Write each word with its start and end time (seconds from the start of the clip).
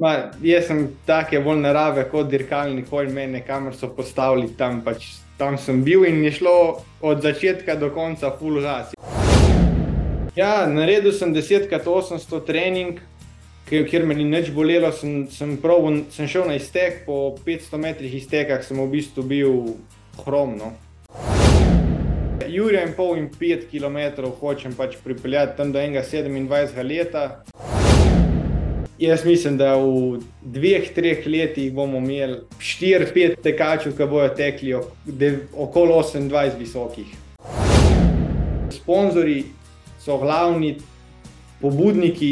Ma, 0.00 0.30
jaz 0.40 0.70
sem 0.70 0.86
take 1.04 1.36
bolj 1.44 1.58
narave 1.60 2.06
kot 2.08 2.30
dirkalnik, 2.32 2.86
nikoli 2.86 3.12
mene, 3.12 3.42
kamor 3.44 3.74
so 3.76 3.90
postavili 3.92 4.46
tam, 4.56 4.78
pač, 4.80 5.10
tam 5.36 5.58
sem 5.60 5.82
bil 5.84 6.06
in 6.08 6.22
je 6.24 6.30
šlo 6.38 6.54
od 7.04 7.20
začetka 7.20 7.74
do 7.76 7.90
konca 7.92 8.30
full 8.38 8.62
gas. 8.64 8.94
Ja, 10.32 10.64
naredil 10.64 11.12
sem 11.12 11.34
10x800 11.36 12.40
trening, 12.48 13.02
kjer 13.68 14.08
me 14.08 14.16
ni 14.16 14.24
nič 14.24 14.48
bolelo, 14.56 14.94
sem, 14.96 15.26
sem, 15.28 15.58
probil, 15.60 16.06
sem 16.16 16.24
šel 16.24 16.48
na 16.48 16.56
iztek, 16.56 17.02
po 17.04 17.36
500 17.44 17.84
metrih 17.84 18.16
iztekah 18.16 18.64
sem 18.64 18.80
v 18.80 18.88
bistvu 18.96 19.26
bil 19.28 19.60
hromno. 20.24 20.72
Jurija 22.48 22.88
in 22.88 22.96
pol 22.96 23.20
in 23.20 23.28
5 23.28 23.68
km 23.68 24.32
hočem 24.40 24.72
pač 24.72 24.96
pripeljati 25.04 25.60
tam 25.60 25.76
do 25.76 25.84
enega 25.84 26.00
27 26.00 26.80
leta. 26.80 27.26
Jaz 29.02 29.24
mislim, 29.24 29.56
da 29.58 29.74
v 29.76 30.20
dveh, 30.42 30.84
treh 30.94 31.26
letih 31.26 31.72
bomo 31.74 31.98
imeli 31.98 32.36
4-5 32.58 33.40
tekačev, 33.42 33.96
ki 33.98 34.06
bodo 34.06 34.28
tekli 34.38 34.76
okoli 35.58 35.90
28 35.90 36.58
visokih. 36.58 37.08
Sponzorji 38.70 39.44
so 39.98 40.20
glavni 40.22 40.76
pobudniki 41.60 42.30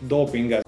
dopinga. 0.00 0.60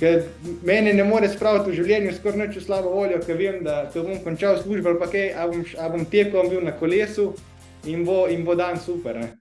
Ker 0.00 0.24
meni 0.66 0.92
ne 0.92 1.06
more 1.06 1.30
spraviti 1.30 1.70
v 1.70 1.78
življenju 1.78 2.16
skoraj 2.16 2.48
nič 2.48 2.58
v 2.58 2.64
slabo 2.66 2.90
voljo, 2.96 3.22
ker 3.22 3.38
vem, 3.38 3.62
da 3.62 3.84
ko 3.94 4.02
bom 4.08 4.18
končal 4.26 4.58
službo 4.58 4.90
ali 4.90 4.98
pa 5.04 5.06
kaj, 5.12 5.28
a 5.38 5.46
bom, 5.46 5.62
a 5.62 5.92
bom 5.94 6.02
tekel, 6.02 6.50
bil 6.50 6.66
na 6.66 6.74
kolesu 6.74 7.30
in 7.86 8.02
bo, 8.02 8.24
in 8.26 8.42
bo 8.42 8.58
dan 8.58 8.82
super. 8.82 9.22
Ne? 9.22 9.39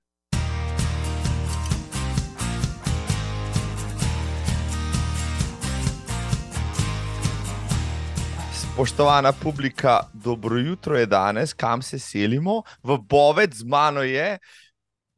Spoštovana 8.79 9.33
publika, 9.43 9.99
dobro 10.13 10.57
jutro 10.57 10.95
je 10.97 11.05
danes, 11.05 11.53
kam 11.53 11.81
se 11.81 11.99
selimo, 11.99 12.61
v 12.83 12.97
Bovec 12.97 13.53
z 13.53 13.65
mano 13.67 14.03
je, 14.07 14.37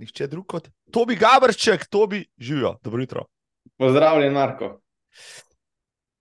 nihče 0.01 0.27
drug 0.27 0.47
kot 0.47 0.69
Tobi 0.91 1.15
Gabrček, 1.15 1.85
Tobi, 1.85 2.25
živijo, 2.37 2.79
dobro 2.83 3.01
jutro. 3.01 3.25
Pozdravljen, 3.77 4.33
Marko. 4.33 4.79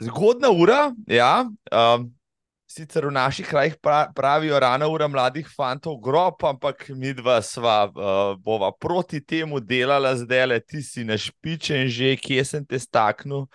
Zgodna 0.03 0.51
ura, 0.51 0.93
ja. 1.07 1.47
Um, 1.73 2.13
sicer 2.69 3.07
v 3.07 3.15
naših 3.17 3.49
krajih 3.49 3.79
pravijo 4.15 4.61
rana 4.61 4.89
ura 4.89 5.09
mladih 5.09 5.49
fantov, 5.57 5.97
grob, 5.97 6.45
ampak 6.45 6.91
mi 6.93 7.15
dva 7.17 7.41
sva 7.43 7.87
uh, 7.89 8.37
bova 8.37 8.69
proti 8.81 9.25
temu 9.25 9.61
delala 9.61 10.13
zdaj, 10.17 10.47
le 10.47 10.61
ti 10.61 10.83
si 10.83 11.09
našpičen 11.09 11.89
že, 11.89 12.19
kje 12.21 12.45
sem 12.45 12.67
te 12.69 12.77
staknil. 12.79 13.49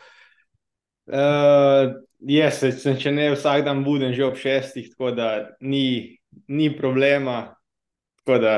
Uh, 1.05 1.93
jaz 2.27 2.61
sem, 2.81 2.97
če 2.97 3.11
ne 3.13 3.29
vsak 3.33 3.65
dan 3.65 3.83
budem 3.85 4.13
že 4.13 4.25
ob 4.25 4.37
šestih, 4.39 4.89
tako 4.93 5.11
da 5.15 5.31
ni, 5.61 6.17
ni 6.47 6.69
problema. 6.77 7.55
Tako 8.23 8.39
da 8.41 8.53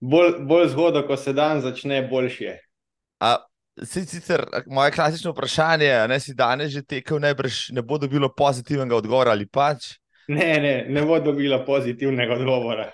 bolj, 0.00 0.34
bolj 0.48 0.68
zgodaj, 0.74 1.06
ko 1.08 1.16
se 1.16 1.32
dan 1.32 1.60
začne, 1.60 2.02
boljši 2.10 2.44
je. 2.44 2.58
Sicer 3.86 4.44
moje 4.66 4.92
klasično 4.92 5.32
vprašanje 5.32 5.86
je, 5.86 6.08
da 6.08 6.18
si 6.20 6.34
danes 6.34 6.72
že 6.72 6.82
tekel, 6.82 7.20
najbrž 7.20 7.70
ne 7.72 7.82
bo 7.82 7.98
dobilo 7.98 8.28
pozitivnega 8.28 8.96
odgovora 8.96 9.32
ali 9.32 9.46
pač. 9.46 9.94
Ne, 10.28 10.60
ne, 10.60 10.74
ne 10.88 11.02
bo 11.02 11.18
dobilo 11.20 11.62
pozitivnega 11.66 12.34
odgovora. 12.34 12.90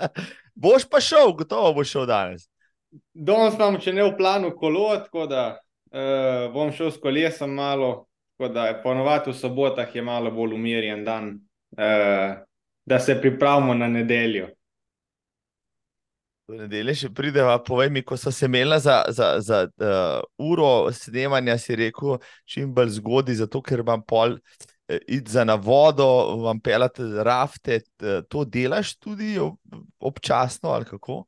boš 0.62 0.86
pa 0.90 1.00
šel, 1.00 1.32
gotovo 1.32 1.74
boš 1.74 1.90
šel 1.96 2.06
danes. 2.06 2.46
Danes 3.14 3.58
imam, 3.58 3.78
če 3.80 3.92
ne 3.92 4.06
v 4.06 4.14
planu, 4.18 4.52
kolo, 4.56 4.92
tako 5.02 5.26
da 5.30 5.44
uh, 5.56 6.46
bom 6.54 6.72
šel 6.72 6.90
s 6.94 7.02
kolesom 7.02 7.52
malo, 7.54 8.06
Tako 8.40 8.52
da 8.52 8.80
ponovadi 8.82 9.30
v 9.30 9.34
sobotah 9.34 9.96
je 9.96 10.02
malo 10.02 10.30
bolj 10.30 10.54
umirjen 10.54 11.04
dan, 11.04 11.26
uh, 11.76 12.38
da 12.84 12.98
se 12.98 13.20
pripravimo 13.20 13.74
na 13.74 13.88
nedeljo. 13.88 14.46
V 16.48 16.62
nedeljo 16.62 16.94
še 17.02 17.10
prideva, 17.12 17.58
povej 17.60 17.90
mi, 17.92 18.00
ko 18.00 18.16
so 18.16 18.32
se 18.32 18.48
imela 18.48 18.78
za, 18.80 19.02
za, 19.12 19.28
za 19.44 19.58
uh, 19.68 20.22
uro 20.40 20.88
snemanja, 20.88 21.58
si 21.60 21.76
rekel, 21.76 22.16
čim 22.48 22.72
bolj 22.72 22.94
zgodaj, 22.96 23.42
zato 23.42 23.60
ker 23.60 23.84
vam 23.84 24.06
pol 24.08 24.38
uh, 24.38 24.96
id 25.04 25.28
za 25.28 25.44
na 25.44 25.58
vodo, 25.60 26.08
vam 26.40 26.64
pelate 26.64 27.10
rafte, 27.20 27.82
to 28.00 28.46
delaš 28.48 28.94
tudi 28.96 29.36
občasno 30.00 30.72
ali 30.78 30.88
kako? 30.88 31.26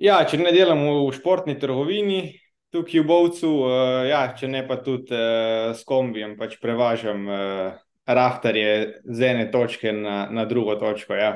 Ja, 0.00 0.22
če 0.24 0.40
ne 0.40 0.56
delam 0.56 0.80
v 0.80 1.12
športni 1.12 1.60
trgovini, 1.60 2.40
tukaj 2.74 3.00
v 3.00 3.06
Bovcu, 3.06 3.50
uh, 3.64 4.04
ja, 4.08 4.22
če 4.36 4.48
ne 4.50 4.62
pa 4.66 4.78
tudi 4.82 5.14
uh, 5.14 5.72
s 5.76 5.84
kombijem, 5.86 6.36
pač 6.38 6.58
prevažam 6.62 7.26
uh, 7.28 7.76
raftarje 8.06 9.02
z 9.04 9.30
ene 9.30 9.48
točke 9.50 9.92
na, 9.92 10.26
na 10.30 10.44
drugo 10.46 10.76
točko. 10.80 11.16
Ja. 11.18 11.32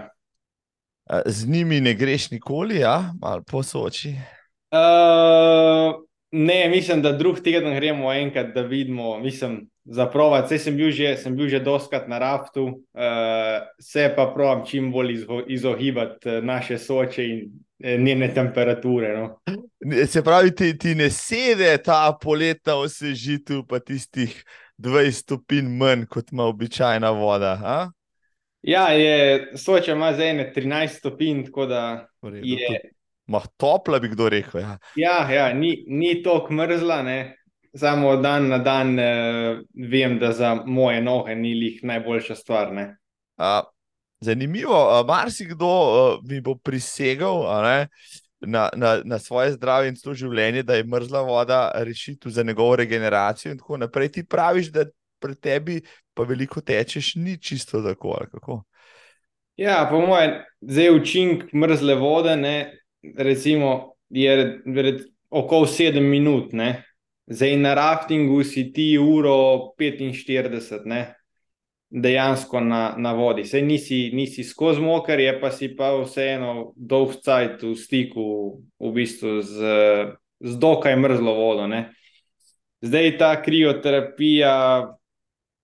Z 1.27 1.49
njimi 1.51 1.81
ne 1.81 1.95
greš 1.99 2.31
nikoli, 2.31 2.81
ja? 2.85 3.13
ali 3.23 3.43
po 3.43 3.63
soči? 3.67 4.15
Uh, 4.71 5.99
ne, 6.31 6.61
mislim, 6.71 7.03
da 7.03 7.13
drug 7.13 7.41
teden 7.43 7.75
gremo 7.75 8.13
enkrat, 8.13 8.53
da 8.55 8.63
vidimo, 8.63 9.19
mislim, 9.19 9.65
za 9.85 10.07
provat. 10.07 10.47
Vse 10.47 10.61
sem 10.63 10.77
bil 10.79 10.93
že, 10.95 11.17
sem 11.19 11.35
bil 11.35 11.51
že 11.51 11.59
doskrat 11.65 12.07
na 12.09 12.21
raftu, 12.23 12.67
uh, 12.69 13.59
se 13.83 14.07
pa 14.17 14.29
pravim 14.35 14.63
čim 14.67 14.93
bolj 14.93 15.25
izogibati 15.51 16.39
naše 16.47 16.79
soče 16.79 17.27
in 17.27 17.43
Eh, 17.83 17.99
njene 17.99 18.35
temperature. 18.35 19.17
No. 19.17 19.41
Se 20.07 20.23
pravi, 20.23 20.55
ti, 20.55 20.79
ti 20.79 20.95
ne 20.95 21.11
sedi 21.11 21.69
ta 21.85 22.13
poletna 22.23 22.77
osvežitev, 22.81 23.65
pa 23.69 23.81
tistih 23.81 24.35
20 24.79 25.25
stopinj 25.25 25.69
manj, 25.79 26.07
kot 26.11 26.33
ima 26.33 26.45
običajna 26.45 27.11
voda. 27.11 27.59
A? 27.65 27.79
Ja, 28.63 28.89
je, 28.93 29.53
soče 29.57 29.93
ima 29.93 30.13
zdaj 30.13 30.53
13 30.57 30.99
stopinj, 30.99 31.45
tako 31.45 31.67
da 31.67 32.09
Vredo, 32.23 32.47
je. 32.47 32.81
Mah 33.27 33.47
topla, 33.57 33.99
bi 33.99 34.09
kdo 34.09 34.29
rekel. 34.29 34.61
Ja, 34.61 34.79
ja, 34.97 35.31
ja 35.31 35.53
ni, 35.55 35.85
ni 35.87 36.23
tako 36.23 36.53
mrzla. 36.53 37.03
Ne. 37.03 37.37
Samo 37.77 38.17
dan 38.17 38.49
na 38.49 38.59
dan 38.59 38.99
uh, 38.99 39.61
vem, 39.91 40.19
da 40.19 40.33
za 40.33 40.55
moje 40.67 41.03
noge 41.03 41.35
ni 41.35 41.55
njih 41.55 41.85
najboljša 41.85 42.35
stvar. 42.35 42.73
Uh, 42.73 43.45
Zanimivo, 44.21 45.05
marsikdo 45.09 46.21
mi 46.29 46.41
bo 46.41 46.55
prisegal 46.55 47.47
na, 48.41 48.69
na, 48.77 49.01
na 49.05 49.19
svoje 49.19 49.53
zdravje 49.53 49.89
in 49.89 49.97
to 50.01 50.15
življenje, 50.15 50.63
da 50.63 50.79
je 50.79 50.85
mrzla 50.85 51.23
voda 51.23 51.61
rešitev 51.75 52.33
za 52.33 52.43
njegovo 52.43 52.77
regeneracijo. 52.77 53.53
In 53.53 53.59
tako 53.59 53.77
naprej. 53.77 54.13
Ti 54.17 54.25
praviš, 54.25 54.73
da 54.73 54.87
pri 55.21 55.35
tebi 55.35 55.81
pa 56.15 56.25
veliko 56.25 56.61
tečeš, 56.61 57.15
ni 57.21 57.37
čisto 57.43 57.83
tako. 57.85 58.63
Ja, 59.61 59.87
po 59.91 60.01
mojem, 60.01 60.41
zdaj 60.61 60.95
učinek 60.97 61.53
mrzle 61.53 61.95
vode, 62.01 62.37
ne, 62.37 62.57
recimo, 63.17 63.95
je 64.09 64.61
okoli 65.31 65.69
7 65.69 66.01
minut. 66.01 66.53
Ne. 66.53 66.85
Zdaj 67.31 67.57
na 67.57 67.75
raftingu 67.75 68.43
si 68.45 68.73
ti 68.73 68.97
uro 68.99 69.75
45, 69.79 70.85
ne 70.85 71.20
dejansko 71.91 72.61
na, 72.61 72.95
na 72.99 73.13
vodi. 73.13 73.45
Sej 73.45 73.63
nisi, 73.63 74.11
nisi 74.15 74.45
skozi 74.45 74.81
moker, 74.81 75.21
je 75.21 75.35
pa 75.41 75.51
si 75.51 75.73
pa 75.77 75.91
vseeno 75.99 76.73
dolg 76.77 77.19
cajt 77.25 77.65
v 77.67 77.75
stiku 77.75 78.27
v 78.79 78.93
bistvu 78.95 79.41
z, 79.43 79.75
z 80.41 80.59
dokaj 80.63 80.97
mrzlo 80.97 81.35
vodo. 81.35 81.67
Ne. 81.67 81.91
Zdaj 82.81 83.17
ta 83.19 83.35
krioterapija, 83.43 84.55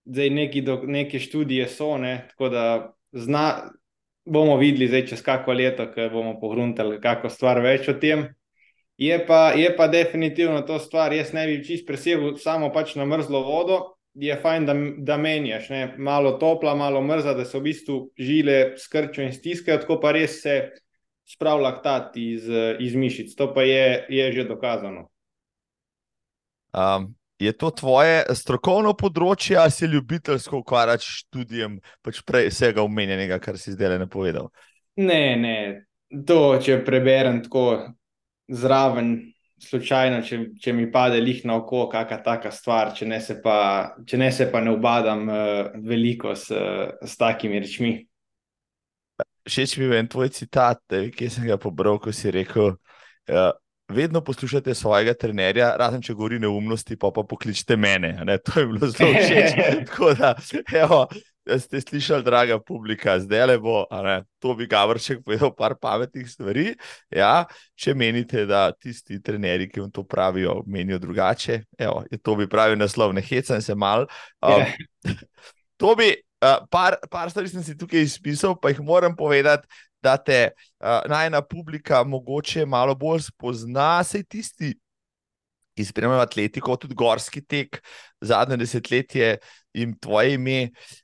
zdaj 0.04 0.30
neki 0.30 0.62
do, 0.66 0.80
neke 0.86 1.22
študije 1.22 1.68
so, 1.70 1.94
ne, 1.98 2.26
tako 2.28 2.48
da 2.52 2.64
zna, 3.12 3.70
bomo 4.26 4.58
videli 4.58 4.90
zdaj 4.90 5.06
čez 5.06 5.22
kako 5.22 5.54
leto, 5.54 5.86
ko 5.94 6.10
bomo 6.12 6.36
pogruntali 6.40 7.00
kako 7.00 7.30
stvar 7.30 7.62
več 7.62 7.88
o 7.88 7.94
tem. 7.94 8.28
Je 8.98 9.16
pa, 9.26 9.52
je 9.52 9.68
pa 9.76 9.86
definitivno 9.92 10.62
to 10.64 10.78
stvar, 10.80 11.12
jaz 11.12 11.32
ne 11.36 11.46
bi 11.46 11.60
čist 11.64 11.86
presegel 11.86 12.34
samo 12.40 12.72
pač 12.72 12.94
na 12.96 13.04
mrzlo 13.04 13.42
vodo, 13.44 13.95
je 14.16 14.36
fajn, 14.42 14.66
da, 14.66 14.74
da 14.98 15.16
menjaš, 15.20 15.68
ne? 15.70 15.94
malo 15.98 16.32
topla, 16.40 16.74
malo 16.74 17.02
mrzla, 17.02 17.34
da 17.34 17.44
se 17.44 17.58
v 17.58 17.62
bistvu 17.68 17.98
žile 18.18 18.76
skrčijo 18.80 19.26
in 19.26 19.32
stiskajo, 19.32 19.82
tako 19.82 19.98
pa 20.00 20.12
res 20.16 20.40
se 20.42 20.56
spravlja 21.26 21.68
laktat 21.68 22.16
iz, 22.16 22.48
iz 22.80 22.94
mišic. 22.96 23.34
To 23.36 23.50
pa 23.54 23.66
je, 23.66 24.06
je 24.08 24.32
že 24.32 24.44
dokazano. 24.48 25.08
Um, 26.76 27.14
je 27.38 27.52
to 27.52 27.70
tvoje 27.70 28.24
strokovno 28.36 28.94
področje, 28.96 29.56
ali 29.60 29.72
se 29.72 29.88
ljubiteljsko 29.90 30.62
ukvarjaš 30.62 31.04
s 31.04 31.20
študijem, 31.22 31.78
pač 32.04 32.22
prej 32.24 32.50
vsega 32.52 32.84
omenjenega, 32.84 33.38
kar 33.42 33.58
si 33.60 33.74
zdaj 33.74 33.94
le 33.94 34.00
napovedal? 34.06 34.50
Ne, 34.96 35.36
ne. 35.36 35.56
To, 36.26 36.56
če 36.62 36.80
preberem 36.86 37.42
tako 37.44 37.66
zraven, 38.48 39.16
slučajno, 39.62 40.20
če, 40.26 40.38
če 40.60 40.72
mi 40.76 40.88
pade 40.92 41.20
lih 41.22 41.44
na 41.48 41.56
oko, 41.60 41.86
kakšna 41.92 42.18
taka 42.24 42.52
stvar, 42.52 42.92
če 42.96 43.08
ne 43.08 43.20
se 43.24 43.38
pa, 43.42 43.96
ne, 44.12 44.30
se 44.32 44.48
pa 44.52 44.60
ne 44.64 44.74
obadam 44.76 45.26
uh, 45.28 45.76
veliko 45.84 46.34
s, 46.36 46.52
s 47.02 47.16
takimi 47.20 47.60
rečmi. 47.62 47.94
Všeč 49.46 49.76
mi 49.78 49.86
je 49.86 50.00
en 50.02 50.10
tvoj 50.10 50.32
citat, 50.34 50.82
ki 51.14 51.30
sem 51.30 51.46
ga 51.46 51.56
pobral, 51.60 52.00
ko 52.02 52.12
si 52.12 52.32
rekel. 52.34 52.74
Uh, 53.30 53.52
vedno 53.88 54.20
poslušajte 54.20 54.74
svojega 54.74 55.14
trenerja, 55.14 55.70
razen 55.78 56.02
če 56.02 56.14
govori 56.14 56.40
neumnosti, 56.42 56.98
pa 56.98 57.12
pa 57.14 57.22
pokličite 57.22 57.76
mene. 57.78 58.12
Ne? 58.26 58.38
To 58.42 58.60
je 58.60 58.66
bilo 58.66 58.90
zelo 58.90 59.14
všeč. 59.14 59.56
Tako 59.88 60.12
da, 60.18 60.34
evo, 60.74 61.06
ste 61.58 61.80
slišali, 61.80 62.24
draga 62.26 62.58
publika, 62.58 63.16
zdaj 63.20 63.46
le 63.46 63.56
bo, 63.62 63.84
to 64.42 64.54
bi 64.58 64.66
Gavrček 64.66 65.22
povedal 65.24 65.52
par 65.56 65.76
pametnih 65.80 66.28
stvari. 66.30 66.74
Ja, 67.14 67.46
če 67.74 67.94
menite, 67.94 68.46
da 68.46 68.68
tisti 68.72 69.20
trenerji, 69.22 69.70
ki 69.70 69.84
vam 69.84 69.90
to 69.94 70.04
pravijo, 70.04 70.60
menijo 70.66 70.98
drugače, 71.02 71.62
evo, 71.78 72.04
to 72.22 72.36
bi 72.36 72.48
pravi 72.50 72.76
naslov, 72.76 73.14
ne 73.14 73.24
hecam 73.24 73.62
se 73.62 73.74
mal. 73.74 74.08
Um, 74.42 74.66
to 75.80 75.94
bi, 75.98 76.12
uh, 76.42 76.62
par, 76.70 76.98
par 77.10 77.30
stvari 77.30 77.52
sem 77.52 77.64
si 77.64 77.76
tukaj 77.78 78.06
izpisal, 78.06 78.58
pa 78.58 78.74
jih 78.74 78.82
moram 78.84 79.16
povedati 79.16 79.68
da 80.06 80.16
te 80.16 80.50
uh, 80.54 81.02
najna 81.10 81.42
publika 81.42 82.04
mogoče 82.04 82.66
malo 82.66 82.94
bolj 82.94 83.26
spozna, 83.30 84.04
sej 84.04 84.24
tisti, 84.30 84.74
ki 85.76 85.84
spremljajo 85.84 86.24
atletiko, 86.24 86.76
tudi 86.80 86.96
gorski 86.96 87.42
tek, 87.44 87.80
zadnje 88.24 88.56
desetletje 88.62 89.36
in 89.76 89.92
tvoje 90.00 90.34
ime, 90.34 90.58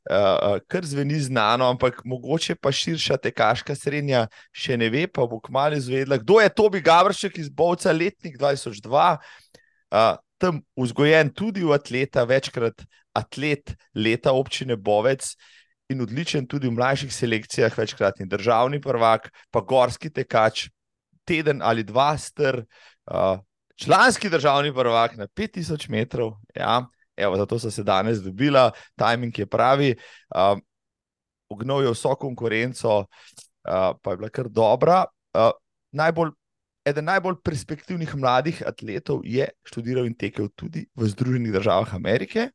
uh, 0.08 0.56
kar 0.70 0.86
zveni 0.88 1.20
znano, 1.20 1.68
ampak 1.68 2.00
mogoče 2.08 2.56
pa 2.56 2.72
širša 2.72 3.18
tekaška 3.28 3.76
srednja 3.76 4.26
še 4.56 4.78
ne 4.80 4.88
ve, 4.92 5.04
pa 5.06 5.26
bo 5.28 5.40
kmalo 5.44 5.76
izvedela, 5.76 6.18
kdo 6.22 6.40
je 6.40 6.52
Tobi 6.56 6.80
Gavršek 6.80 7.38
iz 7.38 7.50
Bovca, 7.52 7.92
letnik 7.92 8.40
2002. 8.40 9.16
Uh, 9.92 10.14
Tam 10.42 10.56
vzgojen 10.74 11.28
tudi 11.30 11.62
v 11.62 11.70
atleta, 11.70 12.24
večkrat 12.26 12.80
atlet 13.14 13.76
leta 13.94 14.32
občine 14.34 14.74
Bovec, 14.74 15.28
in 15.92 16.00
odličen 16.02 16.48
tudi 16.48 16.68
v 16.68 16.76
mlajših 16.76 17.12
selekcijah, 17.14 17.76
večkratni 17.78 18.26
državni 18.26 18.80
prvak, 18.80 19.28
pa 19.52 19.60
gorski 19.60 20.10
tekač, 20.10 20.66
teden 21.28 21.62
ali 21.62 21.84
dva 21.86 22.16
str, 22.18 22.64
uh, 22.64 23.38
članski 23.76 24.30
državni 24.32 24.72
prvak 24.74 25.16
na 25.16 25.26
5000 25.26 25.90
metrov. 25.90 26.34
Ja, 26.56 26.82
evo, 27.22 27.36
zato 27.40 27.58
so 27.58 27.70
se 27.70 27.84
danes 27.86 28.22
dobila, 28.22 28.70
timing 28.98 29.38
je 29.38 29.46
pravi. 29.46 29.94
Uh, 30.34 30.58
Ognil 31.52 31.84
je 31.84 31.92
vso 31.92 32.14
konkurenco, 32.16 32.98
uh, 32.98 33.92
pa 34.02 34.10
je 34.10 34.16
bila 34.16 34.28
kar 34.28 34.48
dobra. 34.48 35.04
Uh, 35.36 35.50
najbolj, 35.92 36.32
eden 36.88 37.04
najbolj 37.04 37.40
perspektivnih 37.44 38.14
mladih 38.16 38.62
atletov 38.66 39.20
je 39.24 39.48
študiral 39.68 40.08
in 40.08 40.16
tekel 40.18 40.48
tudi 40.56 40.86
v 40.96 41.08
Združenih 41.08 41.52
državah 41.52 41.94
Amerike, 41.94 42.50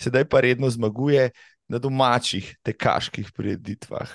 sedaj 0.00 0.28
pa 0.28 0.44
redno 0.44 0.70
zmaguje 0.70 1.30
na 1.68 1.78
domačih 1.78 2.52
tekaških 2.62 3.32
prireditvah. 3.34 4.10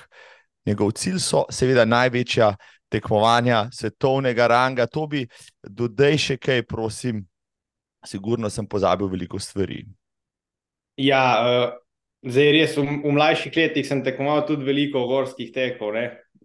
Njegov 0.66 0.94
cilj 0.96 1.20
so, 1.20 1.46
seveda, 1.50 1.86
največja 1.90 2.54
tekmovanja 2.92 3.70
svetovnega 3.74 4.48
ranga. 4.48 4.86
To 4.88 5.08
bi 5.08 5.26
dodaj 5.64 6.18
še 6.20 6.38
kaj, 6.38 6.64
prosim, 6.70 7.24
sigurno 8.06 8.50
sem 8.50 8.68
pozabil 8.68 9.07
veliko 9.07 9.39
stvari. 9.39 9.86
Ja, 10.98 11.24
uh, 11.42 11.77
zdaj 12.27 12.51
res 12.53 12.75
v, 12.77 12.86
v 13.03 13.13
mlajših 13.15 13.56
letih 13.57 13.88
sem 13.88 14.03
tekmoval 14.06 14.45
tudi 14.50 14.68
veliko 14.68 15.06
gorskih 15.09 15.53
tekov. 15.53 15.95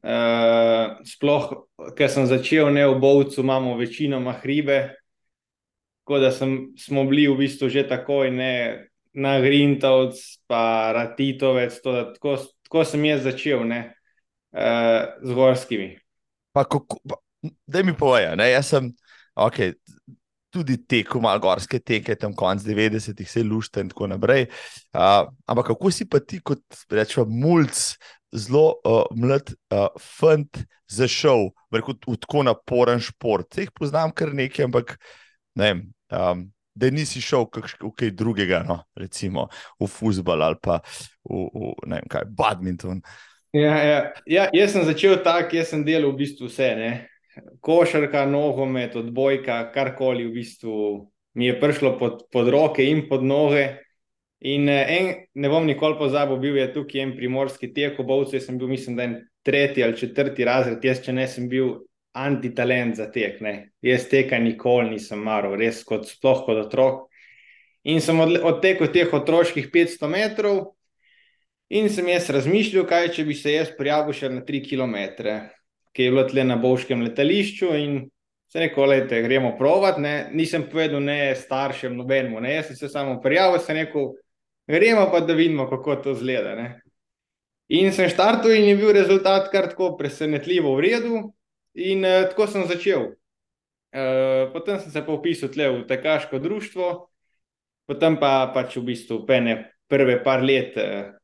Uh, 0.07 1.01
sploh, 1.09 1.51
ker 1.99 2.13
sem 2.13 2.29
začel 2.29 2.71
ne 2.75 2.87
v 2.87 2.99
Bovcu, 3.03 3.43
imamo 3.43 3.77
večinoma 3.81 4.37
hribe. 4.43 4.95
Tako 6.05 6.21
da 6.23 6.31
sem, 6.31 6.53
smo 6.79 7.03
bili 7.09 7.27
v 7.27 7.41
bistvu 7.41 7.69
že 7.73 7.83
takoj, 7.89 8.31
ne, 8.31 8.87
na 9.17 9.41
Grintovc, 9.43 10.21
pa 10.47 10.93
Ratitovec. 10.95 11.75
To, 11.83 11.97
tako, 12.15 12.37
tako 12.69 12.85
sem 12.87 13.09
jaz 13.11 13.25
začel 13.27 13.67
ne, 13.67 13.81
uh, 14.55 15.19
z 15.19 15.35
gorskimi. 15.35 15.97
Da 17.67 17.83
mi 17.83 17.93
povejo, 17.93 18.39
jaz 18.39 18.71
sem 18.71 18.95
okay, 19.35 19.75
tudi 20.57 20.79
tekel 20.89 21.21
malo 21.25 21.43
gorske 21.45 21.81
teke, 21.85 22.17
tam 22.17 22.35
konc 22.37 22.65
90-ih, 22.65 23.29
vse 23.29 23.45
lušte 23.45 23.85
in 23.85 23.93
tako 23.93 24.09
naprej. 24.11 24.47
Uh, 24.97 25.29
ampak 25.45 25.73
kako 25.75 25.93
si 25.93 26.09
pa 26.09 26.23
ti, 26.25 26.41
kot 26.41 26.65
rečemo, 26.93 27.27
mulj, 27.29 27.69
zelo 28.33 28.79
uh, 28.81 29.05
mlad 29.17 29.53
uh, 29.53 29.89
fant, 30.01 30.65
zašel 30.93 31.51
v 31.73 31.83
tako 32.23 32.47
naporen 32.47 33.03
šport? 33.03 33.59
Jih 33.59 33.73
poznam 33.75 34.15
kar 34.17 34.33
nekaj, 34.35 34.71
ampak 34.71 34.97
ne 35.59 35.73
vem. 35.73 35.87
Um, 36.13 36.47
da 36.77 36.91
nisi 36.93 37.23
šel 37.25 37.47
v 37.49 37.91
kaj 37.97 38.11
drugega, 38.13 38.61
no, 38.69 38.83
recimo 39.01 39.47
v 39.81 39.89
fusbal 39.89 40.43
ali 40.45 40.59
pa 40.61 40.83
v, 41.25 41.47
v 41.49 41.73
ne 41.89 42.03
vem 42.03 42.11
kaj, 42.13 42.27
badminton. 42.37 43.01
Ja, 43.57 43.77
ja. 43.81 44.01
ja, 44.29 44.49
jaz 44.53 44.75
sem 44.75 44.85
začel 44.85 45.17
tako, 45.25 45.57
jaz 45.57 45.73
sem 45.73 45.85
delal 45.87 46.13
v 46.13 46.21
bistvu 46.21 46.51
vse. 46.51 46.69
Ne? 46.77 46.91
Košarka, 47.61 48.25
nogomet, 48.27 48.97
odbojka, 48.97 49.59
karkoli 49.75 50.25
v 50.27 50.33
bistvu 50.39 50.77
mi 51.37 51.47
je 51.47 51.57
prišlo 51.61 51.99
pod, 51.99 52.23
pod 52.33 52.49
roke 52.49 52.85
in 52.85 53.07
pod 53.09 53.25
noge. 53.25 53.67
In 54.41 54.69
eh, 54.69 54.93
en, 54.97 55.11
ne 55.35 55.49
bom 55.49 55.67
nikoli 55.67 55.99
pozabil, 55.99 56.39
bil 56.41 56.57
je 56.61 56.71
tukaj 56.73 57.03
en 57.03 57.17
primorski 57.17 57.73
tek, 57.77 57.99
obovce 58.01 58.41
sem 58.41 58.59
bil, 58.59 58.69
mislim, 58.69 58.97
da 58.97 59.05
je 59.05 59.21
tretji 59.45 59.85
ali 59.85 59.97
četrti 59.97 60.45
razred, 60.45 60.85
jaz 60.85 61.03
če 61.05 61.13
ne 61.13 61.27
sem 61.29 61.49
bil 61.49 61.75
antitalent 62.17 62.97
za 62.97 63.11
tek. 63.13 63.41
Ne. 63.45 63.55
Jaz 63.85 64.09
teka 64.09 64.39
nikoli 64.41 64.95
nisem 64.95 65.21
maral, 65.25 65.57
res 65.61 65.83
kot 65.85 66.09
sploh 66.09 66.45
kot 66.47 66.65
otrok. 66.67 67.05
In 67.87 68.01
sem 68.03 68.19
odtekel 68.19 68.89
teh 68.93 69.13
otroških 69.15 69.69
500 69.73 70.09
metrov, 70.11 70.63
in 71.69 71.91
sem 71.93 72.09
jaz 72.11 72.31
razmišljal, 72.33 72.87
kaj 72.89 73.13
če 73.15 73.27
bi 73.29 73.37
se 73.37 73.53
jaz 73.55 73.71
prijavil 73.77 74.17
še 74.17 74.33
na 74.33 74.43
3 74.47 74.65
km, 74.67 74.97
ki 75.97 76.05
je 76.05 76.13
bilo 76.13 76.27
tle 76.29 76.45
na 76.45 76.59
Bovškem 76.61 77.01
letališču. 77.07 77.73
In 77.81 78.11
se 78.53 78.61
rekel, 78.61 78.93
da 79.09 79.21
gremo 79.25 79.55
provat. 79.59 79.99
Ne. 79.99 80.29
Nisem 80.33 80.69
povedal 80.71 81.01
ne 81.01 81.35
staršem, 81.35 81.97
nobenemu, 81.97 82.41
ne. 82.41 82.55
jaz 82.55 82.71
sem 82.71 82.77
se 82.77 82.89
samo 82.93 83.21
prijavil, 83.23 83.61
sem 83.65 83.81
rekel, 83.81 84.13
gremo 84.69 85.09
pa 85.13 85.21
da 85.25 85.35
vidimo, 85.35 85.71
kako 85.71 85.97
to 86.05 86.15
zgleda. 86.15 86.55
Ne. 86.55 86.69
In 87.69 87.91
sem 87.93 88.11
štartil, 88.13 88.55
in 88.55 88.69
je 88.69 88.77
bil 88.79 88.93
rezultat 88.95 89.49
kar 89.51 89.71
tako 89.73 89.97
presenetljivo 89.99 90.77
v 90.77 90.85
redu. 90.85 91.23
In 91.75 92.05
uh, 92.05 92.29
tako 92.31 92.47
sem 92.47 92.69
začel. 92.69 93.11
Uh, 93.97 94.53
potem 94.53 94.79
sem 94.81 94.93
se 94.93 95.03
pa 95.03 95.13
upisal 95.13 95.51
v 95.51 95.87
tekaško 95.89 96.39
društvo, 96.39 97.09
potem 97.89 98.17
pa 98.21 98.53
pač 98.53 98.77
v 98.77 98.93
bistvu 98.93 99.25
pene 99.27 99.73
prve 99.89 100.21
par 100.23 100.45
let. 100.45 100.77
Uh, 100.77 101.17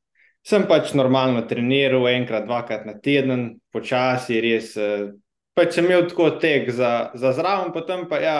sem 0.47 0.67
pač 0.69 0.95
normalno 0.99 1.45
treniral, 1.49 2.09
enkrat, 2.11 2.47
dvakrat 2.49 2.87
na 2.89 2.97
teden, 2.99 3.61
počasi, 3.73 4.41
res. 4.43 4.73
Uh, 4.77 5.13
pač 5.55 5.77
sem 5.77 5.87
imel 5.87 6.09
tako 6.11 6.33
tek 6.43 6.71
za, 6.73 7.13
za 7.15 7.33
zraven, 7.37 7.73
potem 7.75 8.07
pa 8.11 8.21
ja, 8.23 8.37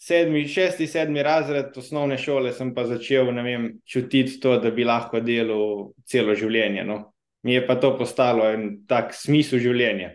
sedmi, 0.00 0.44
šesti, 0.48 0.86
sedmi 0.86 1.22
razred 1.22 1.76
osnovne 1.76 2.18
šole 2.20 2.52
sem 2.52 2.74
pa 2.74 2.84
začel 2.88 3.30
vem, 3.44 3.70
čutiti 3.86 4.40
to, 4.40 4.58
da 4.60 4.70
bi 4.70 4.84
lahko 4.84 5.20
delal 5.24 5.94
celo 6.06 6.36
življenje. 6.36 6.84
No. 6.84 7.00
Mi 7.44 7.56
je 7.58 7.64
pa 7.66 7.76
to 7.76 7.94
postalo 7.96 8.46
en 8.52 8.84
tak 8.88 9.14
smisel 9.16 9.60
življenja. 9.60 10.14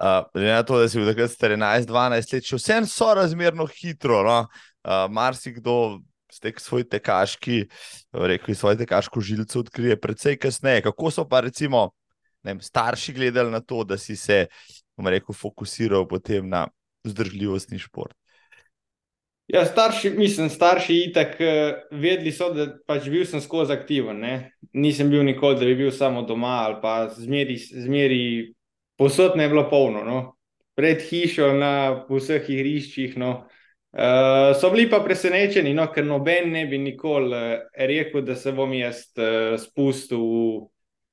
Glede 0.00 0.48
uh, 0.48 0.54
na 0.56 0.62
to, 0.64 0.78
da 0.80 0.88
si 0.88 0.96
bil 0.96 1.10
takrat 1.10 1.34
14-12 1.36 2.36
let, 2.36 2.46
še 2.48 2.60
vsem 2.60 2.86
so 2.88 3.10
razmerno 3.16 3.66
hitro. 3.68 4.22
No? 4.24 4.38
Uh, 4.80 5.04
Marsikdo 5.12 6.00
ste 6.32 6.52
svoj 6.58 6.88
tekaški, 6.88 7.64
rekel, 8.12 8.54
svoj 8.54 8.76
tekaško 8.82 9.20
žilico 9.20 9.60
odkrije 9.60 10.00
precej 10.00 10.38
kasneje. 10.38 10.82
Kako 10.88 11.10
so 11.10 11.28
pa 11.28 11.40
recimo 11.40 11.90
vem, 12.42 12.60
starši 12.60 13.12
gledali 13.12 13.50
na 13.50 13.60
to, 13.60 13.84
da 13.84 13.98
si 13.98 14.16
se, 14.16 14.46
bom 14.96 15.08
rekel, 15.08 15.34
fokusiral 15.34 16.08
potem 16.08 16.48
na 16.48 16.66
vzdržljivostni 17.04 17.78
šport? 17.78 18.16
Ja, 19.50 19.64
starši, 19.66 20.10
mislim, 20.14 20.50
starši 20.50 20.94
itak 21.08 21.40
uh, 21.40 21.80
vedeli 21.90 22.30
so, 22.32 22.52
da 22.54 22.68
pač 22.86 23.08
bil 23.10 23.24
sem 23.26 23.42
skozi 23.42 23.74
aktiven. 23.74 24.20
Ne? 24.22 24.34
Nisem 24.72 25.10
bil 25.10 25.24
nikoli, 25.26 25.58
da 25.58 25.66
bi 25.66 25.74
bil 25.74 25.90
samo 25.90 26.22
doma 26.22 26.60
ali 26.68 26.76
pa 26.82 27.08
zmeri, 27.16 27.56
zmeri 27.58 28.20
posod 28.98 29.34
ne 29.36 29.48
bilo 29.50 29.66
polno, 29.70 30.04
no. 30.06 30.20
pred 30.78 31.02
hišo, 31.02 31.50
na 31.58 31.72
vseh 32.08 32.46
igriščih. 32.46 33.18
No. 33.18 33.32
Uh, 33.90 34.54
so 34.60 34.68
bili 34.70 34.84
pa 34.86 35.00
presenečeni, 35.02 35.72
no, 35.74 35.88
ker 35.90 36.04
noben 36.06 36.52
ne 36.54 36.62
bi 36.70 36.78
nikoli 36.78 37.34
uh, 37.34 37.64
rekel, 37.74 38.22
da 38.22 38.36
se 38.38 38.52
bom 38.54 38.70
jaz 38.70 39.08
uh, 39.18 39.56
spustil 39.58 40.22
v, 40.22 40.60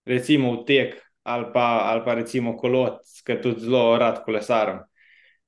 recimo, 0.05 0.53
v 0.59 0.65
tek 0.67 0.93
ali 1.27 1.49
pa, 1.53 1.65
ali 1.89 2.05
pa 2.05 2.13
recimo 2.21 2.53
kolot, 2.55 3.01
ker 3.25 3.41
tudi 3.41 3.65
zelo 3.65 3.97
rad 3.97 4.21
kolesarim. 4.23 4.83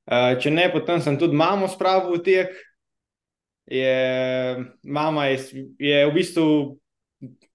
Uh, 0.09 0.33
če 0.41 0.51
ne, 0.51 0.65
potem 0.73 1.05
sem 1.05 1.21
tudi 1.21 1.37
mamo 1.37 1.69
spravil 1.69 2.17
v 2.17 2.23
tek. 2.25 2.57
Je, 3.69 3.93
mama 4.89 5.27
je, 5.29 5.63
je 5.77 5.97
v 6.09 6.13
bistvu 6.15 6.45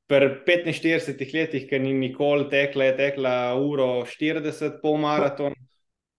pri 0.06 0.28
45 0.46 1.34
letih, 1.34 1.66
ki 1.66 1.80
ni 1.82 1.96
nikoli 1.98 2.46
tekla, 2.52 2.92
je 2.92 2.98
tekla 3.00 3.32
uro 3.58 4.04
40, 4.06 4.78
pol 4.78 5.00
maraton. 5.02 5.56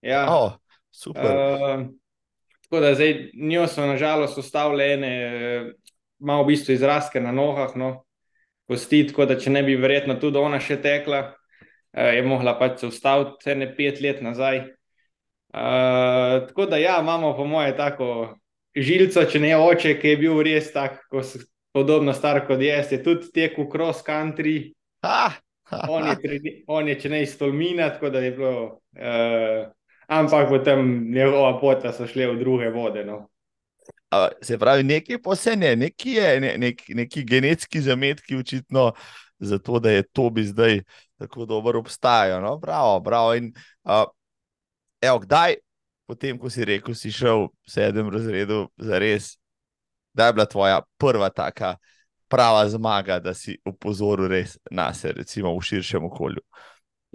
Ja. 0.04 0.26
Oh, 0.28 0.58
super. 0.92 1.32
Uh, 1.32 1.88
tako 2.66 2.82
da 2.82 2.94
zdaj 2.98 3.30
njo 3.34 3.68
so 3.70 3.86
nažalost 3.86 4.38
ustavljene, 4.38 5.12
ima 6.20 6.42
v 6.42 6.46
bistvu 6.46 6.74
izraske 6.74 7.22
na 7.22 7.32
nogah, 7.32 7.76
no, 7.76 8.06
kosti, 8.68 9.06
tako 9.08 9.26
da 9.30 9.38
če 9.40 9.54
ne 9.54 9.64
bi 9.64 9.78
verjetno 9.78 10.18
tudi 10.22 10.42
ona 10.42 10.60
še 10.60 10.80
tekla, 10.82 11.22
uh, 11.30 12.10
je 12.16 12.24
mogla 12.26 12.56
pač 12.60 12.82
se 12.82 12.90
ustaviti 12.90 13.56
ne 13.56 13.70
pet 13.76 14.02
let 14.02 14.24
nazaj. 14.26 14.64
Uh, 15.56 16.48
tako 16.50 16.66
da, 16.72 16.80
ja, 16.82 16.98
imamo, 17.00 17.36
po 17.38 17.46
moje, 17.48 17.76
tako 17.78 18.10
žilico, 18.76 19.24
če 19.24 19.40
ne 19.40 19.54
oče, 19.56 19.96
ki 20.02 20.16
je 20.16 20.20
bil 20.20 20.42
res 20.44 20.72
tako, 20.74 21.22
podobno 21.76 22.14
star 22.16 22.42
kot 22.48 22.62
jaz, 22.64 22.92
je 22.92 23.00
tudi 23.04 23.32
tekel 23.36 23.70
cross 23.72 24.04
country. 24.04 24.74
Ha, 25.06 25.30
ha, 25.70 25.86
On 25.92 26.08
je, 26.10 26.18
ha. 26.18 26.52
on 26.76 26.90
je 26.90 27.00
če 27.00 27.14
ne 27.14 27.24
iz 27.24 27.38
Tolmina, 27.40 27.92
tako 27.94 28.12
da 28.12 28.26
je 28.26 28.36
bilo. 28.36 28.68
Uh, 28.98 29.72
ampak 30.08 30.50
potem 30.50 31.12
njegova 31.14 31.60
pota 31.60 31.94
so 31.94 32.08
šle 32.08 32.28
v 32.34 32.40
druge 32.40 32.70
vode. 32.70 33.06
No. 33.06 33.28
A, 34.12 34.28
Se 34.42 34.58
pravi, 34.60 34.84
nekaj 34.84 35.22
posebne, 35.22 35.76
neki, 35.76 36.18
je, 36.20 36.40
ne, 36.42 36.58
nek, 36.58 36.84
neki 36.90 37.24
genetski 37.24 37.82
zametki, 37.82 38.36
očitno, 38.36 38.92
zato 39.40 39.80
da 39.80 39.92
je 39.92 40.04
to 40.04 40.30
bi 40.30 40.44
zdaj 40.44 40.82
tako 41.18 41.46
dobro 41.46 41.80
obstajal. 41.80 42.42
No? 42.42 42.58
Bravo, 42.58 43.00
bravo. 43.00 43.34
In, 43.36 43.54
uh, 43.84 44.06
evo, 45.02 45.20
kdaj, 45.20 45.56
potem, 46.06 46.40
ko 46.40 46.50
si 46.50 46.66
rekel, 46.66 46.96
si 46.96 47.12
šel 47.12 47.48
v 47.48 47.72
sedem 47.72 48.10
razredu, 48.10 48.68
za 48.78 49.00
res, 49.00 49.36
da 50.14 50.28
je 50.28 50.34
bila 50.34 50.46
tvoja 50.46 50.82
prva 50.98 51.30
taka 51.30 51.76
prava 52.28 52.70
zmaga, 52.70 53.20
da 53.20 53.34
si 53.34 53.58
opozoril 53.66 54.28
res 54.28 54.58
na 54.72 54.94
se, 54.94 55.12
recimo 55.12 55.54
v 55.56 55.62
širšem 55.62 56.06
okolju. 56.06 56.42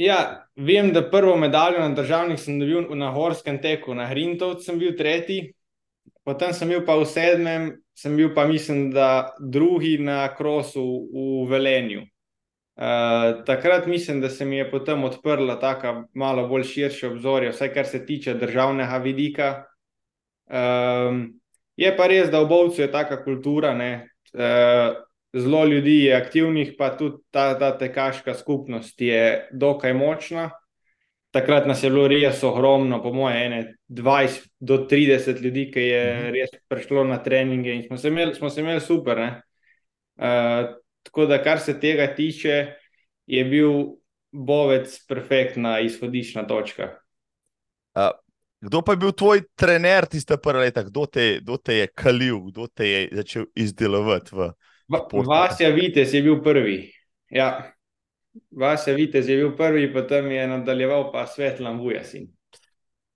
Ja, 0.01 0.47
vem, 0.57 0.93
da 0.93 1.03
prvo 1.11 1.37
medaljo 1.37 1.81
na 1.81 1.95
državnih 1.95 2.39
sem 2.41 2.57
dobil 2.61 2.87
na 2.97 3.11
horskem 3.13 3.59
teku, 3.61 3.93
na 3.95 4.07
Hrintovcu 4.09 4.65
sem 4.65 4.79
bil 4.81 4.95
tretji, 4.97 5.51
potem 6.25 6.55
sem 6.57 6.71
bil 6.73 6.87
pa 6.87 6.95
v 6.97 7.05
sedmem, 7.05 7.67
sem 7.93 8.15
bil 8.17 8.31
pa 8.33 8.47
mislim, 8.49 8.87
da 8.95 9.35
drugi 9.41 9.99
na 10.01 10.23
krosu 10.37 10.85
v 11.13 11.45
Velenju. 11.51 12.07
Uh, 12.81 13.43
takrat 13.45 13.87
mislim, 13.87 14.23
da 14.25 14.31
se 14.33 14.45
mi 14.45 14.57
je 14.57 14.71
potem 14.71 15.05
odprla 15.05 15.59
tako 15.61 16.07
malo 16.15 16.47
bolj 16.49 16.65
širše 16.71 17.11
obzorje, 17.11 17.53
vsaj 17.53 17.73
kar 17.75 17.87
se 17.87 18.01
tiče 18.07 18.39
državnega 18.41 19.03
vidika. 19.05 19.51
Um, 20.49 21.27
je 21.77 21.93
pa 21.97 22.09
res, 22.09 22.33
da 22.33 22.41
v 22.41 22.49
Bovcu 22.49 22.81
je 22.81 22.93
taka 22.93 23.21
kultura, 23.25 23.75
ne, 23.77 24.09
uh, 24.33 24.97
zelo 25.33 25.65
ljudi 25.65 26.05
je 26.05 26.15
aktivnih, 26.17 26.75
pa 26.79 26.97
tudi 26.97 27.23
ta, 27.31 27.59
ta 27.59 27.79
tekaška 27.79 28.35
skupnost 28.35 29.01
je 29.01 29.49
dokaj 29.53 29.95
močna. 29.95 30.51
Takrat 31.31 31.67
nas 31.67 31.83
je 31.85 31.91
bilo 31.91 32.09
res 32.09 32.43
ogromno, 32.43 33.03
po 33.03 33.13
moje, 33.13 33.45
ene 33.47 33.59
20 33.89 34.49
do 34.61 34.79
30 34.91 35.41
ljudi, 35.41 35.69
ki 35.71 35.81
je 35.81 36.03
Mhm. 36.15 36.33
res 36.35 36.51
prišlo 36.69 37.05
na 37.05 37.23
treninge 37.23 37.71
in 37.75 37.83
smo 37.87 37.97
se 37.97 38.09
imeli, 38.09 38.35
smo 38.35 38.51
se 38.51 38.61
imeli 38.61 38.81
super. 38.81 39.17
ne. 39.19 39.43
Uh, 40.17 40.75
tako 41.03 41.27
da, 41.27 41.43
kar 41.43 41.59
se 41.61 41.81
tega 41.81 42.15
tiče, 42.15 42.67
je 43.27 43.45
bil 43.45 43.73
Bovec 44.33 45.07
perfektna 45.09 45.81
izhodiščna 45.81 46.47
točka. 46.47 46.91
Uh, 47.95 48.11
kdo 48.61 48.83
pa 48.83 48.93
je 48.93 48.97
bil 48.97 49.13
tvoj 49.13 49.41
trener 49.55 50.07
tiste 50.07 50.37
prve 50.37 50.61
leta, 50.61 50.83
kdo 50.83 51.07
te, 51.07 51.39
kdo 51.41 51.57
te 51.57 51.75
je 51.75 51.87
kalil, 51.87 52.41
kdo 52.51 52.67
te 52.67 52.89
je 52.89 53.09
začel 53.13 53.47
izdelovati? 53.55 54.35
V... 54.37 54.51
Vasja 55.27 55.71
Vitez 55.71 56.15
je 56.15 56.23
bil 56.23 56.43
prvi. 56.43 56.93
Ja. 57.31 57.73
Vasja 58.51 58.95
Vitez 58.95 59.29
je 59.29 59.37
bil 59.37 59.57
prvi, 59.57 59.93
potem 59.93 60.31
je 60.31 60.47
nadaljeval 60.49 61.13
pa 61.13 61.27
Svetlan 61.27 61.79
Vujasin. 61.79 62.29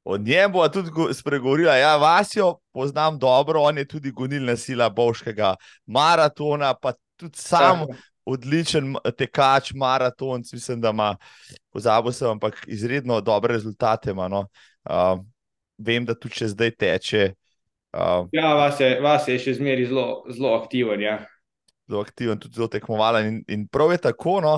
O 0.05 0.19
njem 0.19 0.53
bo 0.53 0.69
tudi 0.69 0.91
go- 0.91 1.13
spregovorila. 1.13 1.77
Ja, 1.77 1.97
Vasjo 1.97 2.59
poznam 2.73 3.19
dobro, 3.19 3.61
on 3.61 3.79
je 3.79 3.85
tudi 3.89 4.11
gonilna 4.11 4.57
sila 4.57 4.91
Bovškega 4.91 5.55
maratona, 5.87 6.75
pa 6.75 6.93
tudi 7.17 7.39
sam 7.39 7.79
Tako. 7.79 7.95
odličen 8.25 8.95
tekač, 9.17 9.73
maratonc, 9.73 10.53
mislim, 10.53 10.81
da 10.81 10.91
ima, 10.91 11.17
pozabil 11.73 12.13
sem, 12.13 12.29
ampak 12.31 12.65
izredno 12.67 13.21
dobre 13.21 13.55
rezultate 13.55 14.11
ima. 14.11 14.29
No. 14.29 14.47
Uh, 14.85 15.25
vem, 15.79 16.05
da 16.05 16.15
tudi 16.15 16.35
če 16.35 16.49
zdaj 16.49 16.71
teče, 16.71 17.33
uh, 17.97 18.29
Ja, 18.33 18.55
Vasja, 18.55 19.01
Vasja 19.01 19.35
je 19.35 19.39
še 19.39 19.55
zmeraj 19.55 19.87
zelo 20.35 20.55
aktiven. 20.61 21.01
Ja. 21.01 21.25
Zelo 21.89 22.03
aktiven, 22.05 22.39
tudi 22.41 22.59
zelo 22.59 22.69
tekmovalen 22.73 23.31
in, 23.31 23.41
in 23.49 23.67
prav 23.69 23.93
je 23.93 24.03
tako. 24.09 24.39
No. 24.45 24.55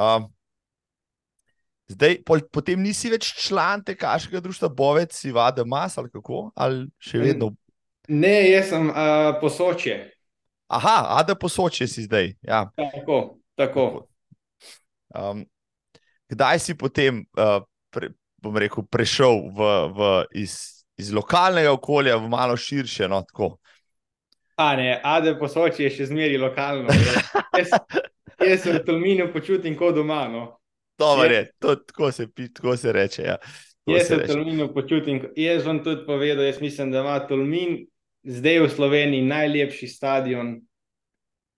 Uh, 0.00 0.28
zdaj, 1.90 2.20
pol, 2.26 2.44
potem 2.52 2.82
nisi 2.82 3.10
več 3.12 3.32
član 3.46 3.84
tekaškega 3.86 4.42
društva 4.44 4.70
Bovec, 4.72 5.14
si 5.16 5.32
vada 5.34 5.64
mas 5.66 5.98
ali 5.98 6.12
kako, 6.12 6.48
ali 6.54 6.86
še 7.02 7.22
vedno. 7.22 7.52
Ne, 8.10 8.50
jaz 8.50 8.72
sem 8.72 8.88
uh, 8.90 9.36
posočje. 9.42 9.98
Aha, 10.70 10.96
a 11.18 11.22
da 11.26 11.34
posoče 11.34 11.86
si 11.90 12.06
zdaj. 12.06 12.32
Ja. 12.46 12.64
Tako, 12.78 13.40
tako. 13.58 13.86
Um, 15.14 15.42
kdaj 16.30 16.62
si 16.62 16.76
potem, 16.78 17.24
uh, 17.34 17.58
pre, 17.90 18.12
bom 18.38 18.54
rekel, 18.54 18.86
prešel 18.86 19.50
v, 19.50 19.70
v, 19.90 20.10
iz, 20.38 20.84
iz 20.98 21.10
lokalnega 21.14 21.72
okolja 21.74 22.14
v 22.22 22.30
malo 22.30 22.54
širše? 22.54 23.10
No, 23.10 23.22
tako? 23.26 23.56
A 24.60 24.76
ne, 24.76 25.00
Ade 25.04 25.32
posočje 25.40 25.86
je 25.86 25.90
še 25.94 26.06
zmeraj 26.10 26.36
lokalno. 26.36 26.92
jaz, 27.58 27.70
jaz 28.36 28.60
se 28.60 28.72
v 28.74 28.82
Tolminu 28.84 29.30
počutim 29.32 29.72
kot 29.76 29.94
doma. 29.96 30.26
No. 30.28 30.42
Dobro 31.00 31.24
Je- 31.24 31.46
to, 31.58 31.76
tako, 31.76 32.12
se, 32.12 32.26
tako 32.52 32.76
se 32.76 32.92
reče. 32.92 33.22
Ja. 33.22 33.36
Tako 33.40 33.96
Jaz 33.96 34.08
se 34.08 34.16
v. 34.16 34.26
Tolminu 34.28 34.66
počutim. 34.74 35.22
Jaz 35.36 35.64
vam 35.64 35.80
tudi 35.84 36.04
povedal, 36.06 36.44
jaz 36.44 36.60
mislim, 36.60 36.92
da 36.92 37.00
ima 37.00 37.16
Tolmin 37.24 37.86
zdaj 38.22 38.60
v 38.60 38.68
Sloveniji 38.68 39.22
najlepši 39.22 39.88
stadion. 39.88 40.60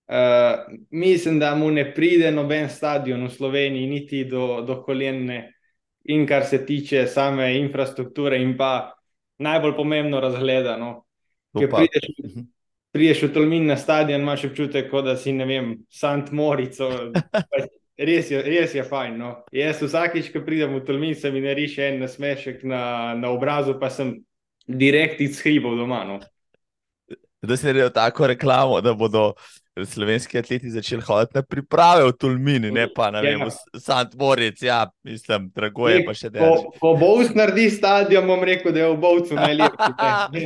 Uh, 0.07 0.63
mislim, 0.91 1.39
da 1.39 1.55
mu 1.55 1.71
ne 1.71 1.83
pride 1.95 2.31
noben 2.31 2.69
stadion 2.69 3.27
v 3.27 3.31
Sloveniji, 3.31 3.87
niti 3.87 4.23
do, 4.23 4.61
do 4.63 4.79
kolenne, 4.83 5.53
in 6.07 6.23
kar 6.27 6.45
se 6.45 6.65
tiče 6.65 7.07
same 7.07 7.51
infrastrukture, 7.59 8.39
in 8.39 8.55
pa 8.57 8.95
najbolj 9.43 9.75
pomembno 9.75 10.19
razgledano. 10.23 11.05
To 11.53 11.59
Ker 11.59 11.71
prideš, 11.71 12.07
Prideš 12.93 13.23
v 13.25 13.31
Tolmin 13.33 13.65
na 13.65 13.77
stadion, 13.77 14.21
imaš 14.21 14.45
občutek, 14.51 14.89
kot 14.91 15.07
da 15.07 15.15
si, 15.17 15.33
ne 15.33 15.47
vem, 15.49 15.71
Sant 15.89 16.31
Morico. 16.31 16.89
Res 17.93 18.31
je, 18.31 18.39
res 18.41 18.71
je 18.73 18.81
fajn. 18.81 19.17
No. 19.21 19.31
Jaz 19.53 19.83
vsakič, 19.85 20.31
ko 20.33 20.41
pridem 20.45 20.71
v 20.73 20.81
Tolmin, 20.85 21.13
se 21.13 21.29
mi 21.31 21.43
nariše 21.43 21.91
en 21.91 21.99
nasmešek 22.01 22.63
na, 22.65 23.13
na 23.13 23.29
obrazu, 23.29 23.75
pa 23.77 23.91
sem 23.93 24.15
direkt 24.65 25.21
iz 25.21 25.37
hribov 25.45 25.77
doma. 25.77 26.01
No. 26.07 26.17
Da 27.43 27.57
si 27.57 27.67
naredil 27.69 27.91
tako 27.93 28.31
reklamo, 28.33 28.81
da 28.81 28.95
bodo 28.97 29.35
slovenski 29.75 30.37
atleti 30.37 30.69
začeli 30.69 31.01
hoditi 31.01 31.31
na 31.33 31.41
priprave 31.41 32.03
v 32.05 32.13
Tulmini, 32.13 32.71
ne 32.71 32.85
pa 32.87 33.09
na 33.11 33.21
Ja. 33.21 33.37
v 33.39 33.49
Sant 33.79 34.13
Moric, 34.13 34.61
ja, 34.61 34.83
mislim, 35.03 35.49
drago 35.49 35.89
je 35.89 36.05
pa 36.05 36.13
še 36.13 36.27
Ko, 36.27 36.33
delati. 36.33 36.79
ko 36.79 36.91
Bovs 36.93 37.33
naredi 37.33 37.69
stadion, 37.69 38.27
bom 38.27 38.37
rekel, 38.39 38.69
da 38.71 38.79
je 38.79 38.89
v 38.89 38.97
Bovcu 38.97 39.33
najlepši. 39.33 40.45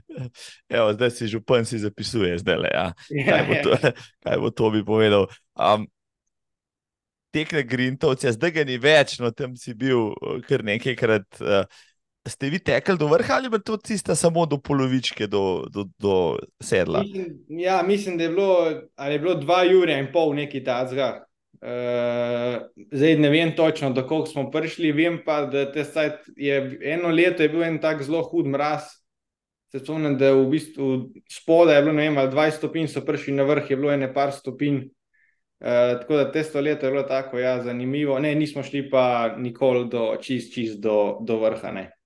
Evo, 0.70 0.92
zdaj 0.92 1.10
si 1.10 1.24
župan 1.26 1.64
si 1.64 1.78
zapisuje, 1.78 2.36
zdaj 2.38 2.56
le. 2.58 2.70
Ja. 2.70 2.86
Ja, 3.10 3.24
Kaj, 3.26 3.42
bo 3.42 3.52
ja. 3.52 3.62
to, 3.62 3.70
kaj 4.22 4.36
bo 4.38 4.50
to 4.50 4.70
bi 4.70 4.84
povedal? 4.84 5.24
Um, 5.54 5.88
tekle 7.30 7.62
Grintovce, 7.62 8.32
zdaj 8.32 8.50
ga 8.52 8.64
ni 8.64 8.76
več, 8.76 9.18
no 9.18 9.30
tam 9.30 9.56
si 9.56 9.72
bil 9.72 10.10
uh, 10.10 10.36
kar 10.42 10.60
nekajkrat. 10.62 11.28
Uh, 11.40 11.64
ste 12.28 12.50
vi 12.50 12.58
tekli 12.58 12.98
do 12.98 13.08
vrha 13.08 13.34
ali 13.34 13.50
pa 13.50 13.58
to 13.58 13.76
tista 13.76 14.14
samo 14.14 14.46
do 14.46 14.58
polovičke, 14.58 15.26
do, 15.26 15.64
do, 15.72 15.86
do 15.98 16.38
sedla? 16.60 17.02
Mislim, 17.02 17.38
ja, 17.48 17.82
mislim, 17.86 18.18
da 18.18 18.24
je 18.24 18.30
bilo, 18.30 18.70
je 19.10 19.18
bilo 19.18 19.34
dva 19.34 19.64
ure 19.82 19.98
in 19.98 20.12
pol 20.12 20.34
nekaj 20.34 20.64
tacga. 20.64 21.10
Uh, 21.60 22.62
zdaj 22.92 23.18
ne 23.20 23.28
vem 23.28 23.56
točno, 23.56 23.92
koliko 23.94 24.26
smo 24.26 24.50
prišli, 24.50 24.92
vem 24.92 25.18
pa, 25.24 25.42
da 25.44 25.66
te 25.72 25.84
sajt 25.84 26.30
je 26.36 26.78
eno 26.82 27.08
leto 27.08 27.42
je 27.42 27.48
bil 27.48 27.62
en 27.62 27.76
tak 27.80 28.02
zelo 28.02 28.22
hud 28.22 28.46
mraz. 28.48 28.88
Se 29.70 29.78
spomnim, 29.78 30.16
da 30.18 30.32
v 30.34 30.48
bistvu 30.50 30.86
spodaj 31.30 31.76
je 31.76 31.82
bilo, 31.82 31.92
ne 31.94 32.08
vem, 32.08 32.16
ali 32.18 32.32
20 32.32 32.56
stopinj 32.58 32.88
so 32.90 33.04
prišli 33.06 33.36
na 33.36 33.44
vrh, 33.46 33.70
je 33.70 33.76
bilo 33.76 33.92
ene 33.92 34.08
par 34.14 34.32
stopinj. 34.32 34.88
Uh, 35.60 36.00
tako 36.00 36.16
da 36.16 36.32
testo 36.32 36.60
leto 36.60 36.86
je 36.86 36.92
bilo 36.92 37.04
tako, 37.04 37.38
ja, 37.38 37.62
zanimivo. 37.62 38.18
Ne, 38.18 38.34
nismo 38.34 38.62
šli 38.62 38.88
pa 38.90 39.36
nikoli 39.36 39.88
do 39.92 40.16
čist, 40.20 40.54
čist 40.54 40.80
do, 40.80 41.18
do 41.20 41.38
vrha, 41.44 41.72
ne. 41.76 41.99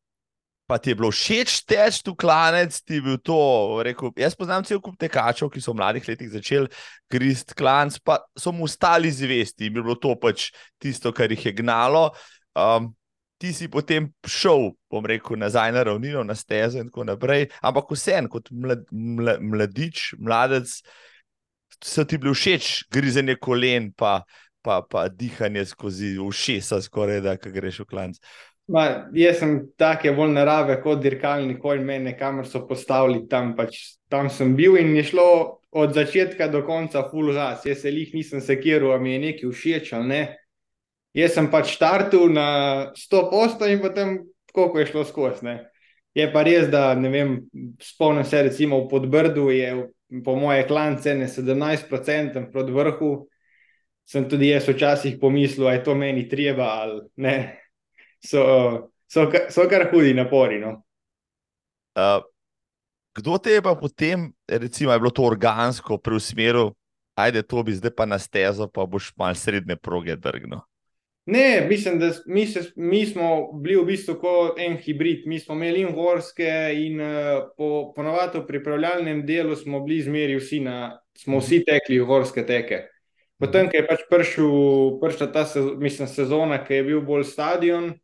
Pa 0.66 0.78
ti 0.80 0.90
je 0.90 0.96
bilo 0.96 1.10
všeč 1.12 1.58
teč 1.68 2.00
tu 2.00 2.14
klanec, 2.16 2.72
ti 2.80 2.96
je 2.96 3.04
bil 3.04 3.18
to, 3.20 3.36
rekel, 3.84 4.08
jaz 4.16 4.32
poznam 4.32 4.64
cel 4.64 4.80
kup 4.80 4.96
tekačev, 4.96 5.50
ki 5.52 5.60
so 5.60 5.74
v 5.74 5.82
mladih 5.82 6.06
letih 6.08 6.30
začeli 6.32 6.70
grist 7.12 7.52
klanc, 7.58 7.98
pa 8.00 8.22
so 8.32 8.48
mu 8.48 8.64
stali 8.64 9.12
zvesti 9.12 9.68
in 9.68 9.76
bi 9.76 9.84
bilo 9.84 9.98
to 10.00 10.14
pač 10.16 10.48
tisto, 10.80 11.12
kar 11.12 11.28
jih 11.28 11.50
je 11.50 11.52
gnalo. 11.60 12.08
Um, 12.56 12.94
ti 13.36 13.52
si 13.52 13.68
potem 13.68 14.08
šel, 14.24 14.70
bom 14.88 15.04
rekel, 15.04 15.36
nazaj 15.36 15.74
na 15.76 15.82
ravnino, 15.84 16.22
na 16.24 16.36
stezo 16.38 16.80
in 16.80 16.88
tako 16.88 17.04
naprej, 17.10 17.50
ampak 17.60 17.92
vsem, 17.92 18.28
kot 18.32 18.48
mlad, 18.48 18.86
mla, 18.88 19.36
mladič, 19.44 20.14
mladec, 20.16 20.78
so 21.84 22.06
ti 22.08 22.16
bili 22.16 22.32
všeč 22.32 22.86
grizenje 22.94 23.36
kolen, 23.36 23.90
pa, 23.92 24.22
pa, 24.64 24.80
pa 24.80 25.10
dihanje 25.12 25.66
skozi 25.74 26.14
ušesa, 26.24 26.80
skoraj 26.88 27.20
da, 27.26 27.36
ko 27.36 27.52
greš 27.52 27.82
v 27.84 27.88
klanc. 27.90 28.22
Ma, 28.66 29.10
jaz 29.12 29.42
sem 29.42 29.58
take 29.76 30.14
bolj 30.16 30.30
narave 30.32 30.78
kot 30.80 31.02
dirkalni 31.04 31.58
konj, 31.60 31.82
mene 31.84 32.14
kamor 32.16 32.46
so 32.48 32.62
postavili 32.64 33.26
tam, 33.28 33.52
pač, 33.58 33.98
tam 34.08 34.30
sem 34.32 34.54
bil 34.56 34.78
in 34.80 34.94
je 34.96 35.02
šlo 35.10 35.26
od 35.74 35.92
začetka 35.92 36.48
do 36.48 36.62
konca 36.64 37.02
full 37.10 37.34
gas. 37.36 37.66
Jaz 37.68 37.82
se 37.82 37.92
jih 37.92 38.14
nisem 38.16 38.40
sekiral, 38.40 38.96
mi 39.02 39.12
je 39.12 39.18
nekaj 39.26 39.50
všeč 39.52 39.92
ali 39.98 40.08
ne. 40.08 40.22
Jaz 41.14 41.36
sem 41.36 41.50
pač 41.52 41.74
štartil 41.76 42.32
na 42.32 42.46
100 42.96 43.20
posto 43.30 43.68
in 43.68 43.82
potem 43.82 44.16
tako 44.48 44.70
ko 44.72 44.80
je 44.80 44.86
šlo 44.86 45.04
skozi. 45.04 45.58
Je 46.14 46.24
pa 46.32 46.44
res, 46.46 46.70
da 46.70 46.94
ne 46.94 47.10
vem, 47.10 47.34
spomnim 47.82 48.24
se, 48.24 48.42
recimo 48.46 48.78
v 48.84 48.88
Podbrdu 48.88 49.48
je 49.50 49.70
po 50.24 50.36
moje 50.38 50.62
klan 50.68 50.96
cene 51.02 51.26
17% 51.28 52.48
proti 52.52 52.72
vrhu. 52.72 53.10
Sem 54.06 54.28
tudi 54.28 54.50
jaz 54.52 54.68
včasih 54.68 55.18
pomislil, 55.20 55.66
da 55.66 55.74
je 55.74 55.84
to 55.84 55.94
meni 55.98 56.28
treba 56.28 56.70
ali 56.80 57.02
ne. 57.16 57.63
So, 58.24 58.90
so, 59.06 59.28
so 59.50 59.68
kar 59.68 59.88
hudi 59.92 60.14
napori. 60.16 60.58
No. 60.60 60.78
Uh, 61.94 62.24
kdo 63.14 63.38
te 63.38 63.54
je 63.54 63.62
pa 63.62 63.74
potem, 63.78 64.32
recimo, 64.48 64.92
je 64.92 64.98
bilo 64.98 65.10
to 65.10 65.22
organsko 65.22 65.98
preusmeril, 65.98 66.72
ajde, 67.14 67.44
to 67.46 67.62
bi 67.62 67.74
zdaj 67.76 67.92
pa 67.94 68.06
na 68.06 68.18
stezo, 68.18 68.66
pa 68.66 68.86
boš 68.86 69.12
malo 69.16 69.36
srednje 69.38 69.76
proge 69.76 70.16
drgnil. 70.16 70.64
Ne, 71.26 71.66
mislim, 71.68 71.98
da 71.98 72.10
mi, 72.26 72.46
se, 72.46 72.72
mi 72.76 73.06
smo 73.06 73.52
bili 73.52 73.78
v 73.80 73.84
bistvu 73.88 74.14
kot 74.20 74.58
en 74.60 74.76
hibrid. 74.76 75.22
Mi 75.26 75.38
smo 75.40 75.54
imeli 75.54 75.80
in 75.80 75.94
gorske, 75.96 76.50
in 76.76 77.00
uh, 77.00 77.46
po, 77.56 77.94
ponovadi 77.96 78.42
v 78.42 78.46
pripravljalnem 78.46 79.22
delu 79.26 79.56
smo 79.56 79.80
bili 79.86 80.02
zmeri 80.04 80.36
vsi, 80.36 80.60
na, 80.60 80.98
smo 81.16 81.40
vsi 81.40 81.62
tekli 81.64 82.00
v 82.02 82.08
gorske 82.10 82.44
teke. 82.44 82.82
Potem, 83.40 83.70
ko 83.70 83.78
je 83.78 83.86
pač 83.88 84.04
prišel, 84.10 84.50
prišla 85.00 85.30
ta 85.32 85.46
mislim, 85.80 86.08
sezona, 86.08 86.60
ki 86.64 86.82
je 86.82 86.84
bil 86.90 87.00
bolj 87.04 87.24
stadion, 87.32 87.94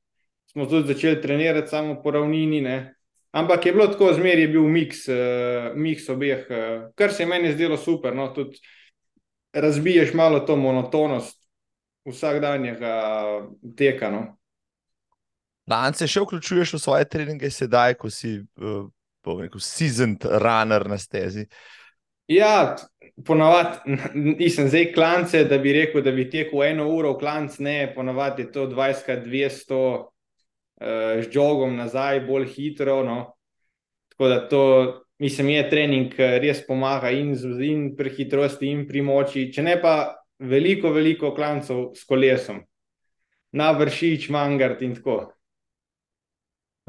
smo 0.53 0.67
tudi 0.67 0.95
začeli 0.95 1.21
trenirati 1.23 1.69
samo 1.69 2.03
po 2.03 2.11
ravnini. 2.11 2.61
Ne. 2.61 2.95
Ampak 3.31 3.67
je 3.67 3.73
bilo 3.73 3.87
tako, 3.87 4.13
zmeri 4.15 4.43
je 4.43 4.49
bil 4.49 4.63
miks, 4.63 5.09
uh, 5.09 5.71
miks 5.75 6.09
obeh, 6.09 6.47
uh, 6.51 6.91
kar 6.95 7.13
se 7.13 7.23
je 7.23 7.27
meni 7.27 7.53
zdelo 7.53 7.77
super. 7.77 8.17
No, 8.17 8.29
tudi 8.35 8.59
razbiješ 9.53 10.15
malo 10.15 10.41
to 10.41 10.57
monotonost 10.57 11.39
vsakdanjega 12.09 12.95
teka. 13.77 14.11
No. 14.11 14.25
Lance 15.71 16.07
še 16.11 16.25
vključuješ 16.25 16.75
v 16.75 16.83
svoje 16.83 17.07
treninge, 17.07 17.51
sedaj, 17.51 17.95
ko 17.95 18.11
si 18.11 18.41
uh, 18.41 18.89
rekel, 19.39 19.63
seasoned 19.63 20.27
runner 20.27 20.89
na 20.91 20.99
stezi. 20.99 21.47
Ja, 22.31 22.77
ponavadi 23.27 23.99
nisem 24.41 24.69
zdaj 24.71 24.93
klance, 24.95 25.45
da 25.47 25.59
bi 25.59 25.73
rekel, 25.79 26.03
da 26.03 26.11
bi 26.15 26.27
tekel 26.31 26.65
eno 26.67 26.89
uro 26.91 27.15
v 27.15 27.23
klanc, 27.23 27.59
ne, 27.63 27.93
ponavadi 27.95 28.49
je 28.49 28.53
to 28.53 28.67
20-200 28.71 30.11
uh, 30.81 31.21
z 31.23 31.29
jogom 31.33 31.77
nazaj, 31.77 32.25
bolj 32.27 32.49
hitro. 32.55 33.03
No. 33.05 33.19
Tako 34.13 34.29
da 34.29 34.41
to, 34.49 34.63
mislim, 35.19 35.55
je 35.55 35.67
trening, 35.71 36.15
ki 36.15 36.31
res 36.43 36.65
pomaga 36.67 37.13
in, 37.15 37.35
in 37.65 37.91
pri 37.97 38.15
hitrosti, 38.17 38.71
in 38.73 38.87
pri 38.89 39.05
moči. 39.05 39.49
Če 39.53 39.65
ne 39.65 39.77
pa 39.81 39.97
veliko, 40.41 40.93
veliko 40.93 41.35
klancov 41.37 41.93
s 41.97 42.07
kolesom, 42.09 42.63
na 43.53 43.71
vršič, 43.77 44.31
mangard 44.33 44.83
in 44.83 44.97
tako. 44.97 45.23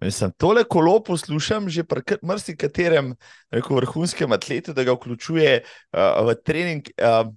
Mislim, 0.01 0.31
tole 0.37 0.63
kolo 0.63 0.95
poslušam 1.03 1.69
že 1.69 1.83
pri 1.83 2.17
marsikaterem 2.25 3.13
vrhunskem 3.51 4.31
atletu, 4.31 4.73
da 4.73 4.83
ga 4.83 4.95
vključuje 4.95 5.61
uh, 5.61 6.25
v 6.25 6.35
trening. 6.43 6.89
Uh, 6.97 7.29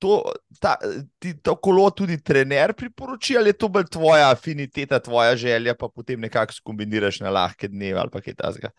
to, 0.00 0.16
ta, 0.60 0.74
ti, 1.20 1.34
to 1.42 1.54
kolo 1.60 1.90
tudi 1.92 2.16
trener 2.24 2.72
priporoča, 2.74 3.38
ali 3.38 3.52
je 3.52 3.58
to 3.60 3.68
bolj 3.68 3.86
tvoja 3.92 4.30
afiniteta, 4.32 4.98
tvoja 4.98 5.36
želja, 5.36 5.76
pa 5.76 5.88
potem 5.88 6.20
nekako 6.20 6.56
skombiniraš 6.56 7.20
na 7.20 7.30
lahke 7.30 7.68
dneve 7.68 8.00
ali 8.00 8.22
kaj 8.24 8.34
takega. 8.34 8.72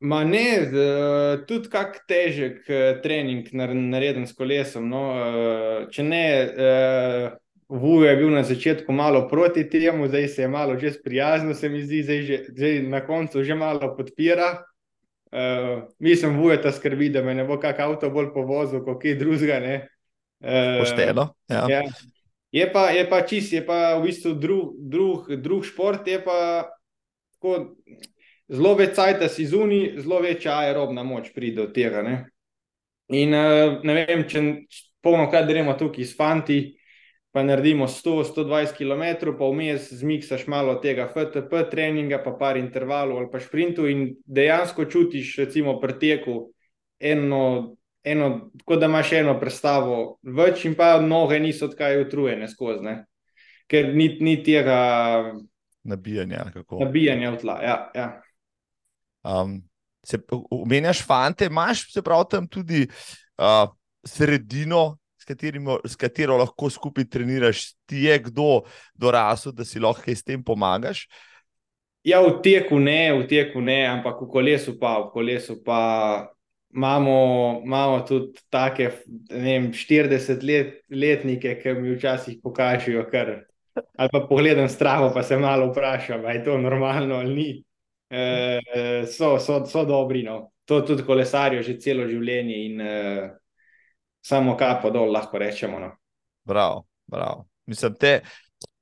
Ma 0.00 0.20
ne, 0.28 0.68
tudi 1.48 1.70
kak 1.72 2.02
težek 2.08 2.68
eh, 2.68 2.98
trening 3.00 3.48
naredim 3.54 4.26
s 4.28 4.36
kolesom. 4.36 4.90
No. 4.92 5.02
Eh, 5.16 5.86
če 5.92 6.04
ne, 6.04 6.24
eh, 6.44 7.34
Vujo 7.66 8.06
je 8.06 8.16
bil 8.20 8.28
na 8.30 8.44
začetku 8.46 8.94
malo 8.94 9.24
proti 9.26 9.64
temu, 9.66 10.06
zdaj 10.06 10.28
se 10.28 10.42
je 10.44 10.48
malo 10.48 10.76
že 10.78 10.92
sprijaznil, 10.94 11.54
se 11.58 11.68
mi 11.68 11.80
zdi, 11.82 12.02
zdaj, 12.06 12.20
že, 12.22 12.36
zdaj 12.54 12.76
na 12.86 13.00
koncu 13.02 13.42
že 13.42 13.56
malo 13.58 13.88
podpira. 13.96 14.62
Mislim, 15.98 16.38
Vujo 16.38 16.56
ta 16.62 16.70
skrbi, 16.72 17.08
da 17.10 17.24
me 17.26 17.34
ne 17.34 17.42
bo 17.44 17.58
kak 17.58 17.80
avto 17.82 18.06
bolj 18.14 18.30
povozil, 18.36 18.84
kot 18.86 19.02
kaj 19.02 19.18
drugega. 19.18 19.58
Pošteno. 20.40 21.30
Ja. 21.48 21.64
Ja. 21.70 21.82
Je 22.52 22.72
pa, 22.72 22.88
je 22.90 23.04
pa 23.10 23.20
čist, 23.26 23.52
je 23.52 23.60
pa 23.66 23.96
v 23.98 24.06
bistvu 24.06 24.32
drug, 24.40 24.76
drug, 24.78 25.28
drug 25.42 25.64
šport, 25.66 26.06
je 26.08 26.20
pa 26.24 26.68
tako 27.36 27.76
zelo 28.48 28.74
več 28.78 28.94
cajta 28.96 29.28
si 29.28 29.46
zunaj, 29.48 29.98
zelo 30.00 30.22
večja 30.24 30.60
aerobna 30.62 31.04
moč 31.04 31.32
pride 31.34 31.60
do 31.60 31.66
tega. 31.74 32.04
Ne? 32.06 32.16
In 33.12 33.34
uh, 33.34 33.82
ne 33.86 33.98
vem, 33.98 34.24
če 34.28 34.42
polno 35.04 35.28
kaj 35.30 35.46
gremo 35.50 35.76
tukaj 35.78 36.06
s 36.06 36.16
fanti, 36.18 36.60
pa 37.34 37.42
naredimo 37.44 37.84
100-120 37.90 38.78
km, 38.78 39.34
pa 39.36 39.50
vmes 39.50 39.90
zmiksaš 40.00 40.46
malo 40.48 40.78
tega 40.80 41.04
FTP 41.10 41.66
treninga, 41.70 42.22
pa 42.24 42.32
par 42.38 42.56
intervalov 42.56 43.20
ali 43.20 43.28
pa 43.32 43.42
sprintu 43.42 43.84
in 43.90 44.08
dejansko 44.24 44.86
čutiš, 44.88 45.36
recimo, 45.44 45.76
preteku 45.82 46.46
eno. 46.98 47.76
Eno, 48.06 48.50
tako 48.60 48.76
da 48.78 48.86
imaš 48.86 49.12
eno 49.18 49.34
predstavo, 49.40 50.18
več 50.22 50.64
in 50.68 50.76
pa 50.78 50.92
noge 51.02 51.40
niso 51.42 51.66
tako 51.72 52.04
utrujene 52.04 52.46
skozi, 52.48 52.84
ne? 52.86 52.96
ker 53.66 53.90
ni, 53.94 54.08
ni 54.22 54.36
tega 54.46 54.76
nabijanja. 55.86 56.44
Nabijanja 56.70 57.32
v 57.34 57.40
tla. 57.40 57.56
Ja, 57.62 57.76
ja. 57.94 58.06
Um, 59.26 59.58
se 60.06 60.20
omenjaš, 60.50 61.02
fante, 61.06 61.48
imaš 61.50 61.88
se 61.92 62.02
prav 62.02 62.24
tam 62.30 62.46
tudi 62.48 62.84
uh, 62.86 63.66
sredino, 64.06 64.98
s, 65.18 65.26
katerimo, 65.26 65.80
s 65.84 65.98
katero 65.98 66.36
lahko 66.38 66.70
skupaj 66.70 67.08
treniraš, 67.10 67.72
ti 67.86 68.06
je 68.06 68.18
kdo 68.28 68.62
dorasel, 68.94 69.52
da 69.52 69.64
si 69.64 69.82
lahko 69.82 70.14
s 70.14 70.22
tem 70.22 70.44
pomagaš. 70.44 71.06
Ja, 72.06 72.20
v 72.22 72.38
teku 72.42 72.78
ne, 72.78 73.10
v 73.18 73.26
teku 73.26 73.60
ne, 73.60 73.80
ampak 73.90 74.20
v 74.22 74.30
kolesu 74.30 74.76
pa, 74.78 75.00
v 75.02 75.10
kolesu 75.10 75.58
pa. 75.66 76.30
Imamo, 76.76 77.62
imamo 77.64 78.02
tudi 78.04 78.38
take, 78.52 78.90
ne 79.30 79.42
vem, 79.42 79.70
40-letnike, 79.72 81.54
ki 81.62 81.72
mi 81.78 81.94
včasih 81.94 82.36
pokažejo, 82.42 83.06
kar. 83.10 83.32
Ali 83.96 84.12
pa 84.12 84.20
pogledam 84.28 84.68
stravo, 84.68 85.08
pa 85.14 85.22
se 85.22 85.38
malo 85.40 85.70
vprašam, 85.70 86.24
ali 86.24 86.38
je 86.38 86.44
to 86.44 86.58
normalno 86.58 87.16
ali 87.16 87.34
ni. 87.34 87.48
Eh, 88.10 89.06
so, 89.06 89.38
so, 89.38 89.64
so 89.66 89.84
dobri. 89.84 90.22
No. 90.22 90.52
To 90.64 90.80
tudi 90.82 91.04
kolesarijo 91.06 91.62
že 91.62 91.78
celo 91.78 92.06
življenje 92.10 92.56
in 92.66 92.80
uh, 92.82 93.26
samo 94.18 94.56
kapo 94.58 94.90
dol, 94.90 95.12
lahko 95.14 95.38
rečemo. 95.38 95.78
No. 95.78 95.92
Prav, 96.46 96.82
prav. 97.10 97.44
Mislim, 97.70 97.94
te, 97.94 98.16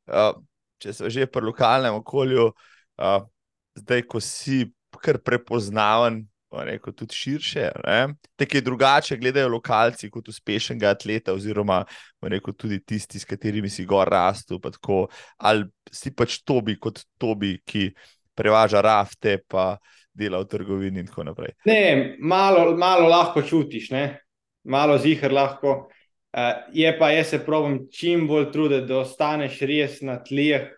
uh, 0.08 0.32
če 0.80 0.94
so 0.96 1.10
že 1.12 1.28
pri 1.28 1.44
lokalnem 1.44 2.00
okolju, 2.00 2.48
uh, 2.50 3.18
zdaj, 3.76 4.06
ko 4.08 4.20
si 4.20 4.64
kar 4.96 5.20
prepoznaven. 5.20 6.22
Rekel, 6.62 6.92
tudi 6.92 7.14
širše. 7.14 7.68
Tako 8.36 8.56
je 8.56 8.60
drugače, 8.60 9.16
gledajo 9.16 9.48
lokalci 9.48 10.10
kot 10.10 10.28
uspešnega 10.28 10.92
atleta, 10.94 11.34
oziroma 11.34 11.82
rekel, 12.22 12.54
tudi 12.54 12.80
tisti, 12.84 13.18
s 13.18 13.28
katerimi 13.28 13.70
si 13.70 13.84
gor 13.84 14.08
rastel. 14.08 14.60
Ali 15.38 15.64
si 15.92 16.14
pač 16.14 16.42
Tobi 16.44 16.78
kot 16.78 17.02
Tobi, 17.18 17.58
ki 17.66 17.90
prevaža 18.34 18.80
rafte, 18.82 19.38
pa 19.48 19.74
dela 20.14 20.38
v 20.42 20.48
trgovini 20.48 21.02
in 21.02 21.10
tako 21.10 21.24
naprej. 21.26 21.56
Ne, 21.66 22.16
malo, 22.20 22.76
malo 22.76 23.08
lahko 23.10 23.42
čutiš, 23.42 23.90
ne? 23.90 24.04
malo 24.64 24.98
zihar 24.98 25.32
lahko. 25.32 25.88
Uh, 26.34 26.66
je 26.72 26.90
pa 26.98 27.10
jaz 27.10 27.28
se 27.30 27.38
pravim 27.46 27.84
čim 27.92 28.26
bolj 28.26 28.48
truditi, 28.52 28.88
da 28.88 29.04
ostaneš 29.04 29.60
res 29.68 30.00
na 30.02 30.16
tleh, 30.24 30.70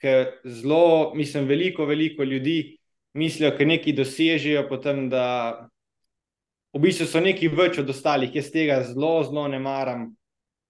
ker 0.00 0.38
zelo, 0.44 1.12
mislim, 1.14 1.48
veliko, 1.48 1.84
veliko 1.84 2.24
ljudi 2.24 2.77
mislijo, 3.14 3.52
da 3.56 3.64
nekaj 3.64 3.96
dosežejo, 3.96 4.66
potem 4.68 5.08
da 5.10 5.68
v 6.74 6.82
bistvu 6.82 7.06
so 7.08 7.20
neki 7.20 7.48
več 7.48 7.78
od 7.80 7.90
ostalih. 7.90 8.34
Jaz 8.34 8.50
tega 8.54 8.82
zelo, 8.86 9.22
zelo 9.24 9.48
ne 9.48 9.60
maram. 9.62 10.10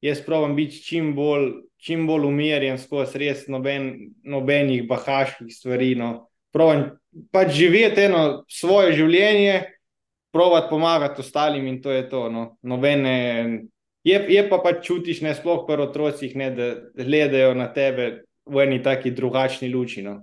Jaz 0.05 0.21
pravim 0.23 0.55
biti 0.57 0.83
čim 0.85 1.15
bolj 1.17 1.69
čim 1.79 2.07
bolj 2.07 2.27
umirjen, 2.27 2.79
skozi 2.79 3.23
res 3.23 3.47
noben, 3.51 4.13
nobenih 4.27 4.87
bahaških 4.89 5.51
stvari. 5.55 5.95
No. 5.99 6.29
Pravim 6.55 6.91
pač 7.33 7.55
živeti 7.57 8.07
eno 8.09 8.45
svoje 8.51 8.97
življenje, 8.99 9.61
provati 10.35 10.71
pomagati 10.71 11.23
ostalim 11.23 11.67
in 11.71 11.81
to 11.83 11.95
je 11.95 12.09
to. 12.11 12.27
No. 12.33 12.47
Nobene, 12.63 13.17
je, 14.07 14.19
je 14.29 14.47
pa 14.51 14.61
pač 14.65 14.83
čutiš, 14.87 15.23
ne 15.27 15.35
sploh 15.39 15.65
pri 15.69 15.87
otrocih, 15.89 16.35
ne, 16.39 16.51
da 16.55 16.71
gledajo 16.99 17.55
na 17.59 17.71
tebe 17.75 18.11
v 18.49 18.65
eni 18.65 18.83
taki 18.83 19.15
drugačni 19.15 19.71
luči. 19.73 20.03
No. 20.07 20.21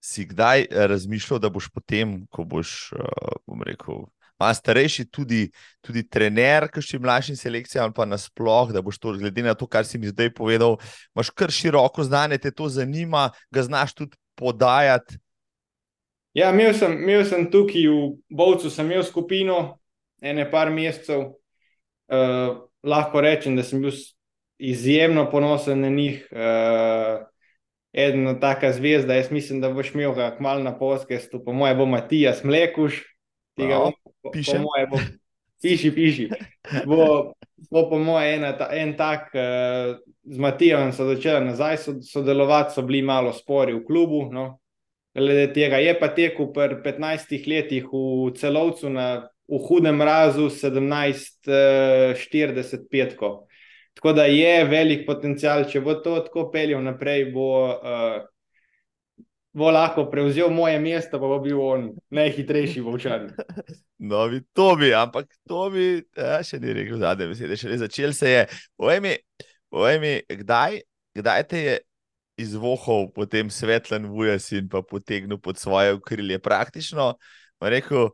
Si 0.00 0.26
kdaj 0.28 0.66
razmišljal, 0.70 1.40
da 1.42 1.50
boš 1.50 1.70
potem, 1.74 2.20
ko 2.30 2.44
boš, 2.46 2.92
uh, 2.94 3.38
bom 3.46 3.62
rekel, 3.66 4.04
pa 4.36 4.52
starejši 4.54 5.06
tudi, 5.10 5.46
tudi 5.84 6.04
trener, 6.08 6.68
ki 6.72 6.84
še 6.84 7.00
mlajši 7.02 7.36
selekcija, 7.40 7.84
ali 7.84 7.96
pa 7.96 8.06
nasploh, 8.08 8.72
da 8.74 8.82
boš 8.84 9.00
to, 9.00 9.14
glede 9.16 9.44
na 9.44 9.56
to, 9.56 9.68
kar 9.68 9.88
si 9.88 9.98
mi 9.98 10.12
zdaj 10.12 10.30
povedal, 10.36 10.76
imaš 11.16 11.32
kar 11.32 11.52
široko 11.52 12.04
znanje, 12.04 12.38
te 12.44 12.52
to 12.52 12.68
zanima, 12.68 13.30
ga 13.50 13.64
znaš 13.64 13.96
tudi 13.96 14.20
podajati. 14.36 15.18
Ja, 16.36 16.50
imel 16.52 16.74
sem, 16.76 16.92
imel 17.00 17.24
sem 17.24 17.48
tukaj 17.48 17.88
v 17.88 18.00
Bovcu, 18.28 18.70
sem 18.70 18.90
imel 18.90 19.06
skupino, 19.08 19.78
ene 20.20 20.44
par 20.50 20.68
mesecev. 20.70 21.32
Uh, 22.06 22.66
lahko 22.86 23.20
rečem, 23.24 23.56
da 23.56 23.64
sem 23.66 23.80
bil 23.82 23.94
izjemno 24.58 25.24
ponosen 25.30 25.80
na 25.80 25.88
njih. 25.90 26.20
Uh, 26.30 27.24
ena 27.96 28.40
taka 28.40 28.72
zvezda. 28.72 29.14
Jaz 29.14 29.30
mislim, 29.30 29.60
da 29.60 29.72
boš 29.72 29.94
imel 29.94 30.14
ga 30.14 30.36
kmalo 30.36 30.62
na 30.62 30.78
podkastu, 30.78 31.44
po 31.44 31.52
mojem, 31.52 31.78
bo 31.78 31.86
Matijas 31.86 32.44
Mlekuš, 32.44 33.02
tega 33.56 33.78
bom, 33.78 33.92
po, 34.22 34.30
pišem. 34.30 34.62
po 34.62 34.68
mojem, 34.68 34.90
bo, 34.90 35.00
piši, 35.62 35.94
piši. 35.94 36.28
Bo, 36.84 37.32
bo 37.70 37.88
po 37.90 37.98
mojem, 37.98 38.42
ena 38.42 38.52
ta, 38.58 38.68
en 38.72 38.96
tak, 38.96 39.32
uh, 39.34 39.96
z 40.24 40.38
Matijem 40.38 40.92
so 40.92 41.08
začeli 41.08 41.46
nazaj 41.46 41.80
so, 41.80 41.96
sodelovati, 42.02 42.74
so 42.74 42.82
bili 42.82 43.02
malo 43.02 43.32
spori 43.32 43.74
v 43.74 43.84
klubu. 43.86 44.26
No. 44.32 44.58
Glede 45.16 45.48
tega 45.56 45.80
je 45.80 45.94
pa 45.96 46.10
tekel 46.12 46.52
pri 46.52 46.76
15 46.84 47.48
letih 47.48 47.88
v 47.88 48.34
celovcu 48.36 48.92
na 48.92 49.06
v 49.46 49.62
hudem 49.62 49.94
mrazu 49.96 50.50
17-40 50.50 52.90
petkov. 52.90 53.45
Tako 53.96 54.12
da 54.12 54.26
je 54.28 54.64
velik 54.68 55.06
potencial, 55.06 55.64
če 55.70 55.80
bo 55.80 55.94
to 56.04 56.18
tako 56.26 56.50
peljal 56.52 56.82
naprej, 56.84 57.30
bo, 57.32 57.48
uh, 57.72 58.18
bo 59.56 59.70
lahko 59.72 60.04
prevzel 60.12 60.52
moje 60.52 60.76
mesto, 60.84 61.16
pa 61.16 61.30
bo 61.30 61.38
bil 61.40 61.62
on 61.64 61.86
najhitrejši 62.12 62.84
volčan. 62.84 63.30
Novi 64.12 64.42
Tobi, 64.52 64.92
ampak 64.92 65.30
Tobi, 65.48 66.02
ja, 66.12 66.42
še 66.44 66.60
ni 66.60 66.76
rekel 66.76 67.00
zadnje 67.00 67.30
besede, 67.32 67.56
še 67.56 67.72
ne 67.72 67.80
začel 67.80 68.12
se 68.12 68.34
je. 68.34 68.44
Povej 68.76 69.00
mi, 69.00 69.14
povej 69.72 70.00
mi 70.02 70.12
kdaj, 70.44 70.82
kdaj 71.16 71.46
te 71.48 71.62
je 71.64 71.78
izvohal 72.36 73.08
potem 73.16 73.48
svetlen 73.48 74.10
vujas 74.12 74.50
in 74.52 74.68
pa 74.68 74.84
potegnil 74.84 75.40
pod 75.40 75.56
svoje 75.56 75.96
okrilje? 75.96 76.36
Praktično, 76.44 77.14
rekel, 77.64 78.10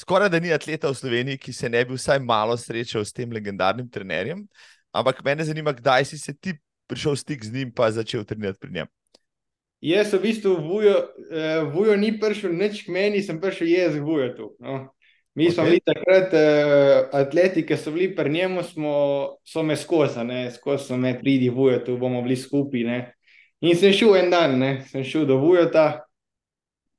skoraj 0.00 0.30
da 0.32 0.40
ni 0.40 0.52
atleta 0.52 0.88
v 0.88 0.96
Sloveniji, 0.96 1.38
ki 1.38 1.52
se 1.52 1.68
ne 1.68 1.84
bi 1.84 1.96
vsaj 1.98 2.20
malo 2.24 2.56
srečal 2.56 3.04
s 3.04 3.12
tem 3.12 3.32
legendarnim 3.32 3.88
trenerjem. 3.90 4.46
Ampak 4.92 5.20
mene 5.24 5.44
zanima, 5.44 5.72
kdaj 5.76 6.08
si 6.10 6.18
se 6.18 6.34
ti 6.34 6.56
prišel 6.90 7.14
v 7.14 7.20
stik 7.20 7.44
z 7.44 7.54
njim, 7.54 7.74
pa 7.74 7.90
začel 7.94 8.24
trenirati 8.24 8.58
pri 8.58 8.72
njem. 8.80 8.88
Jaz 9.80 10.12
v 10.12 10.20
bistvu 10.20 10.56
vujo, 10.60 10.96
uh, 10.96 11.68
vujo 11.72 11.96
ni 11.96 12.12
prišel 12.20 12.52
nič 12.52 12.84
k 12.84 12.92
meni, 12.92 13.22
sem 13.24 13.38
prišel 13.40 13.70
jaz 13.70 13.94
k 13.96 14.04
vujo 14.04 14.32
tu. 14.36 14.48
No. 14.60 14.90
Mi 15.34 15.46
okay. 15.46 15.54
smo 15.54 15.64
bili 15.64 15.80
takrat 15.86 16.34
uh, 16.34 17.06
atleti, 17.16 17.62
ki 17.66 17.78
so 17.78 17.94
bili 17.94 18.10
pri 18.16 18.32
njemu, 18.32 18.64
smo, 18.66 18.94
so 19.46 19.62
me 19.62 19.76
skozi, 19.76 20.26
skozi 20.56 20.84
so 20.84 20.96
me 20.96 21.14
pridi 21.20 21.48
vujo 21.48 21.78
tu, 21.86 21.96
bomo 21.96 22.22
bili 22.22 22.36
skupaj. 22.36 22.84
Ne. 22.84 23.00
In 23.60 23.76
sem 23.76 23.92
šel 23.92 24.16
en 24.16 24.30
dan, 24.32 24.58
ne, 24.58 24.72
sem 24.90 25.04
šel 25.04 25.24
do 25.28 25.38
vujota. 25.40 26.04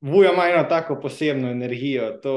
Vujo 0.01 0.31
ima 0.33 0.47
eno 0.49 0.63
tako 0.69 0.97
posebno 1.01 1.51
energijo. 1.51 2.15
To, 2.23 2.35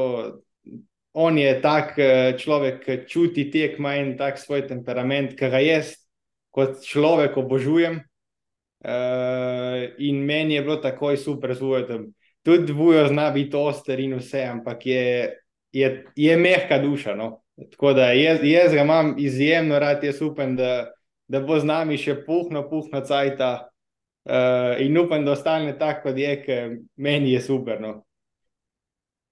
on 1.15 1.39
je 1.39 1.61
tak 1.63 1.99
eh, 1.99 2.35
človek, 2.39 2.83
ki 2.83 2.97
čuti 3.07 3.47
tek, 3.51 3.79
ima 3.79 3.95
en 3.97 4.17
tak 4.19 4.39
svoj 4.39 4.67
temperament, 4.67 5.37
ki 5.39 5.51
ga 5.51 5.63
jaz 5.63 5.95
kot 6.55 6.83
človek 6.83 7.39
obožujem. 7.39 8.03
Uh, 8.85 9.97
in 9.97 10.19
meni 10.29 10.59
je 10.59 10.63
bilo 10.63 10.77
takoj 10.77 11.17
super 11.17 11.55
z 11.57 11.63
Vujotom. 11.65 12.03
Tudi 12.45 12.73
Vujo 12.77 13.07
zna 13.09 13.31
biti 13.33 13.57
oster 13.57 13.97
in 14.01 14.19
vse, 14.19 14.43
ampak 14.45 14.85
je, 14.87 15.05
je, 15.73 15.89
je 16.13 16.37
mehka 16.37 16.77
duša. 16.79 17.15
No? 17.17 17.41
Tako 17.71 17.95
da 17.97 18.11
jaz, 18.13 18.45
jaz 18.45 18.75
ga 18.77 18.85
imam 18.85 19.15
izjemno 19.19 19.79
rad, 19.81 20.05
jaz 20.05 20.21
upam, 20.23 20.53
da, 20.57 20.93
da 21.29 21.41
bo 21.41 21.57
z 21.57 21.65
nami 21.65 21.97
še 21.97 22.19
puhno, 22.27 22.67
puhno 22.69 23.01
cajta. 23.01 23.71
Uh, 24.29 24.77
in 24.85 24.99
upam, 25.01 25.25
da 25.25 25.33
ostane 25.33 25.73
tako, 25.79 26.11
kot 26.11 26.21
je, 26.21 26.37
ker 26.45 26.77
meni 27.01 27.33
je 27.33 27.41
super. 27.41 27.81
No? 27.81 28.03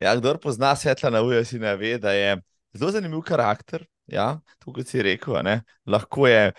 Ja, 0.03 0.17
kdo 0.19 0.35
pozna 0.43 0.75
Svetlana 0.77 1.23
Uja, 1.23 1.45
si 1.47 1.61
ne 1.63 1.77
ve, 1.79 1.95
da 1.99 2.11
je 2.13 2.35
zelo 2.75 2.91
zanimiv 2.91 3.21
karakter. 3.23 3.85
Ja, 4.11 4.41
to, 4.59 4.73
kot 4.75 4.89
si 4.91 5.03
rekel, 5.03 5.37
ne. 5.47 5.61
lahko 5.87 6.27
je 6.27 6.51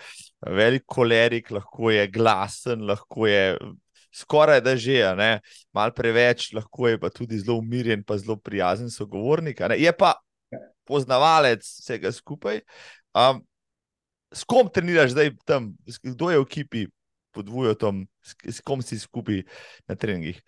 velik 0.48 0.86
kolerik, 0.88 1.50
lahko 1.52 1.90
je 1.92 2.06
glasen, 2.08 2.86
lahko 2.88 3.26
je 3.28 3.58
skoraj 4.14 4.62
da 4.64 4.76
že, 4.80 4.96
ne, 5.18 5.28
mal 5.74 5.92
preveč, 5.92 6.52
lahko 6.56 6.88
je 6.88 7.00
pa 7.02 7.10
tudi 7.12 7.38
zelo 7.38 7.58
umirjen, 7.60 8.04
pa 8.04 8.16
zelo 8.18 8.38
prijazen 8.40 8.90
sogovornik. 8.90 9.60
Je 9.76 9.92
pa 9.92 10.14
poznavalec 10.88 11.66
vsega 11.66 12.12
skupaj. 12.12 12.62
Um, 13.12 13.44
s 14.32 14.44
kom 14.48 14.72
treniraš 14.72 15.12
zdaj 15.12 15.34
tam, 15.44 15.74
kdo 16.02 16.30
je 16.30 16.40
v 16.40 16.48
ekipi 16.48 16.86
pod 17.34 17.48
Vujotom, 17.50 18.06
s, 18.24 18.56
s 18.56 18.64
kom 18.64 18.80
si 18.80 18.98
skupaj 18.98 19.44
na 19.84 20.00
treningih? 20.00 20.40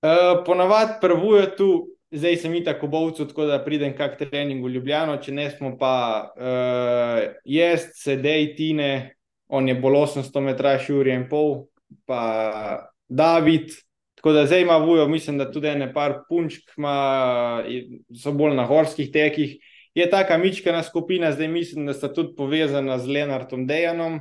Uh, 0.00 0.40
ponavadi 0.46 0.96
prvujo 1.02 1.46
tu, 1.58 1.70
zdaj 2.10 2.36
sem 2.36 2.54
itak 2.58 2.82
v 2.82 2.90
Bovcu, 2.90 3.26
tako 3.30 3.46
da 3.46 3.60
pridem 3.64 3.94
kak 3.96 4.18
trening 4.18 4.64
v 4.64 4.74
Ljubljano, 4.74 5.16
če 5.22 5.34
ne 5.34 5.46
smo 5.50 5.76
pa 5.78 5.94
uh, 6.34 7.22
jaz, 7.46 7.90
sedej 8.00 8.54
Tine, 8.58 9.16
on 9.50 9.68
je 9.68 9.76
bolj 9.78 10.02
800 10.18 10.42
metrov, 10.44 10.82
Jurij 10.86 11.16
in 11.16 11.28
pol, 11.30 11.70
pa 12.06 12.90
David. 13.08 13.74
Tako 14.20 14.34
da 14.36 14.44
zdaj 14.46 14.62
ima 14.66 14.76
vujo, 14.76 15.08
mislim, 15.08 15.38
da 15.40 15.48
tudi 15.50 15.70
ene 15.70 15.88
par 15.94 16.20
punčk 16.28 16.74
ima, 16.76 17.62
so 18.12 18.34
bolj 18.36 18.52
na 18.58 18.66
horskih 18.68 19.08
tekih. 19.12 19.56
Je 19.96 20.06
taka 20.10 20.36
mičkana 20.38 20.82
skupina, 20.86 21.32
zdaj 21.32 21.48
mislim, 21.48 21.86
da 21.88 21.94
sta 21.96 22.12
tudi 22.12 22.34
povezana 22.36 22.98
z 22.98 23.08
Lenartom 23.08 23.66
Dejanom. 23.66 24.20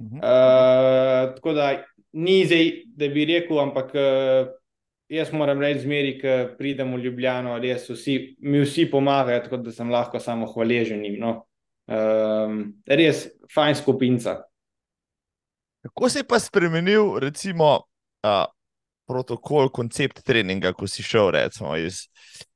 Mhm. 0.00 0.16
Uh, 0.16 1.30
tako 1.36 1.52
da 1.52 1.84
ni 2.12 2.42
zdaj, 2.44 2.72
da 2.96 3.08
bi 3.08 3.24
rekel, 3.24 3.60
ampak 3.60 3.94
uh, 3.94 4.50
jaz 5.10 5.32
moram 5.32 5.60
reči, 5.60 5.84
zmeri, 5.84 6.14
ko 6.20 6.36
pridem 6.58 6.94
v 6.94 7.04
Ljubljano, 7.04 7.56
res 7.62 7.88
vsi, 7.90 8.36
mi 8.46 8.62
vsi 8.62 8.86
pomagajo, 8.90 9.42
tako 9.46 9.60
da 9.64 9.74
sem 9.74 9.90
lahko 9.90 10.20
samo 10.22 10.48
hvaležen. 10.52 11.02
No. 11.18 11.34
Um, 11.90 12.62
res 12.86 13.26
fajn 13.50 13.74
skupinca. 13.80 14.36
Kako 15.82 16.08
se 16.12 16.22
je 16.22 16.28
pa 16.28 16.38
spremenil, 16.38 17.16
recimo, 17.18 17.72
uh, 18.26 18.44
protokol, 19.10 19.70
koncept 19.74 20.22
treninga, 20.22 20.72
ko 20.76 20.86
si 20.86 21.02
šel 21.02 21.32
recimo, 21.34 21.74
iz, 21.76 22.04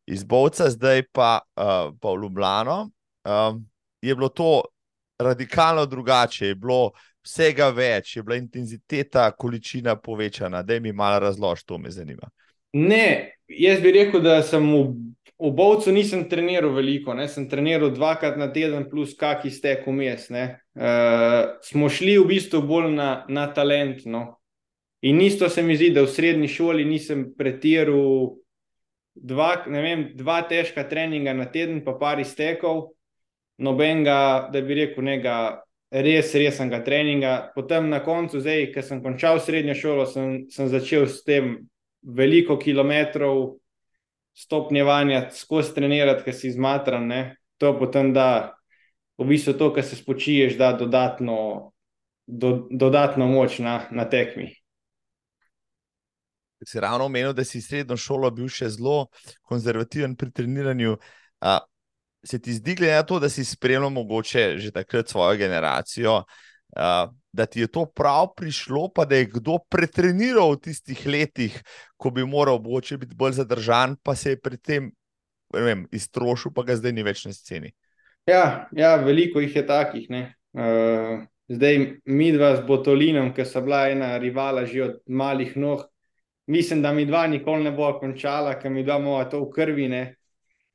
iz 0.06 0.22
Bovca, 0.24 0.68
zdaj 0.70 1.08
pa, 1.10 1.40
uh, 1.56 1.90
pa 1.98 2.12
v 2.14 2.22
Ljubljano? 2.22 2.78
Um, 3.24 3.64
je 4.04 4.14
bilo 4.14 4.28
to 4.28 4.62
radikalno 5.18 5.86
drugače, 5.86 6.52
je 6.52 6.54
bilo 6.54 6.92
vsega 7.24 7.70
več, 7.74 8.16
je 8.16 8.22
bila 8.22 8.38
intenziteta, 8.38 9.30
količina 9.38 9.96
povečana. 9.96 10.62
Da 10.62 10.80
mi 10.80 10.92
malo 10.92 11.18
razloži, 11.24 11.66
to 11.66 11.78
me 11.78 11.90
zanima. 11.90 12.30
Ne, 12.74 13.37
jaz 13.48 13.80
bi 13.80 13.92
rekel, 13.94 14.20
da 14.22 14.40
sem 14.42 14.64
v, 14.66 14.84
v 15.38 15.50
Bovcu 15.54 15.92
nisem 15.94 16.24
treniral 16.28 16.72
veliko, 16.74 17.14
ne? 17.14 17.28
sem 17.30 17.46
treniral 17.48 17.92
dvakrat 17.94 18.38
na 18.38 18.50
teden, 18.52 18.88
plus 18.90 19.14
kaki 19.16 19.50
stek 19.50 19.87
vmes. 19.87 20.26
Uh, 20.30 21.54
smo 21.62 21.88
šli 21.88 22.18
v 22.18 22.26
bistvu 22.34 22.64
bolj 22.66 22.90
na, 22.96 23.10
na 23.28 23.46
talent. 23.54 24.02
No? 24.10 24.40
In 25.06 25.20
isto 25.20 25.48
se 25.48 25.62
mi 25.62 25.76
zdi, 25.76 25.92
da 25.94 26.02
v 26.02 26.10
srednji 26.10 26.48
šoli 26.48 26.84
nisem 26.88 27.28
pretiral 27.38 28.34
dva, 29.14 29.52
vem, 29.70 30.08
dva 30.18 30.40
težka 30.48 30.82
treninga 30.88 31.34
na 31.37 31.46
teden, 31.46 31.82
pa 31.84 31.94
par 32.00 32.18
iztekov, 32.20 32.88
nobenega, 33.62 34.48
da 34.50 34.62
bi 34.64 34.80
rekel, 34.80 35.06
nekega 35.06 35.37
res 35.94 36.33
resnega 36.35 36.80
treninga. 36.85 37.52
Potem 37.54 37.88
na 37.88 38.00
koncu, 38.02 38.40
zdaj, 38.42 38.72
ko 38.74 38.83
sem 38.83 39.02
končal 39.02 39.38
srednjo 39.40 39.76
šolo, 39.78 40.07
sem, 40.11 40.33
sem 40.50 40.70
začel 40.72 41.07
s 41.07 41.22
tem 41.26 41.57
veliko 42.02 42.59
kilometrov 42.59 43.61
stopnjevanja, 44.35 45.28
skozi 45.30 45.76
trenirati, 45.76 46.24
ker 46.26 46.35
si 46.35 46.50
izmatran. 46.50 47.07
Ne? 47.07 47.22
To 47.62 47.76
potem 47.78 48.11
da, 48.16 48.57
v 49.20 49.28
bistvu 49.30 49.54
to, 49.61 49.70
kar 49.76 49.87
se 49.87 49.96
spočiješ, 50.00 50.59
da 50.59 50.72
dodatno, 50.74 51.38
do, 52.26 52.66
dodatno 52.70 53.30
moč 53.30 53.61
na, 53.62 53.85
na 53.94 54.09
tekmi. 54.11 54.50
Si 56.64 56.80
ravno 56.80 57.07
omenil, 57.07 57.35
da 57.37 57.44
si 57.44 57.61
srednjo 57.61 57.96
šolo 58.00 58.30
bil 58.33 58.48
še 58.48 58.70
zelo 58.72 59.11
konzervativen 59.44 60.16
pri 60.16 60.33
treniranju. 60.33 60.96
A, 61.44 61.59
se 62.24 62.38
ti 62.38 62.52
zdi, 62.52 62.74
glede 62.74 62.94
na 62.94 63.02
to, 63.02 63.20
da 63.20 63.28
si 63.28 63.44
spremljal 63.44 63.90
mogoče 63.90 64.58
že 64.58 64.70
takrat 64.72 65.08
svojo 65.08 65.37
generacijo, 65.37 66.22
a, 66.76 67.08
da 67.32 67.46
ti 67.46 67.60
je 67.60 67.66
to 67.66 67.84
prav 67.87 68.32
prišlo, 68.37 68.88
pa 68.94 69.04
da 69.04 69.16
je 69.16 69.30
kdo 69.37 69.58
pretreniral 69.68 70.56
v 70.56 70.60
tistih 70.68 71.06
letih, 71.06 71.62
ko 71.96 72.10
bi 72.10 72.24
moral 72.24 72.58
mogoče 72.62 72.98
biti 72.98 73.14
bolj 73.14 73.40
zadržan, 73.40 73.96
pa 74.02 74.14
se 74.14 74.34
je 74.34 74.40
pri 74.40 74.58
tem 74.58 74.92
ne 75.54 75.62
vem, 75.62 75.87
iztrošil, 75.92 76.52
pa 76.54 76.64
ga 76.66 76.76
zdaj 76.78 76.94
ni 76.94 77.04
več 77.06 77.24
na 77.28 77.32
sceni. 77.34 77.72
Ja, 78.28 78.68
ja 78.76 78.94
veliko 79.02 79.42
jih 79.44 79.56
je 79.56 79.64
takih. 79.66 80.08
Uh, 80.10 81.24
zdaj, 81.50 81.80
mi 82.04 82.30
dva 82.34 82.54
z 82.58 82.66
Botolinom, 82.66 83.32
ki 83.37 83.46
sta 83.46 83.62
bila 83.64 83.84
ena 83.92 84.14
rivala 84.18 84.64
že 84.66 84.82
od 84.84 84.94
malih 85.06 85.56
nog, 85.56 85.84
mislim, 86.46 86.82
da 86.82 86.92
mi 86.92 87.06
dva 87.06 87.26
nikoli 87.26 87.64
ne 87.64 87.74
bo 87.76 87.92
končala, 88.00 88.56
ker 88.60 88.72
mi 88.72 88.84
dva 88.84 88.98
mora 88.98 89.28
to 89.28 89.44
v 89.44 89.50
krvi. 89.54 89.88
Ne. 89.88 90.04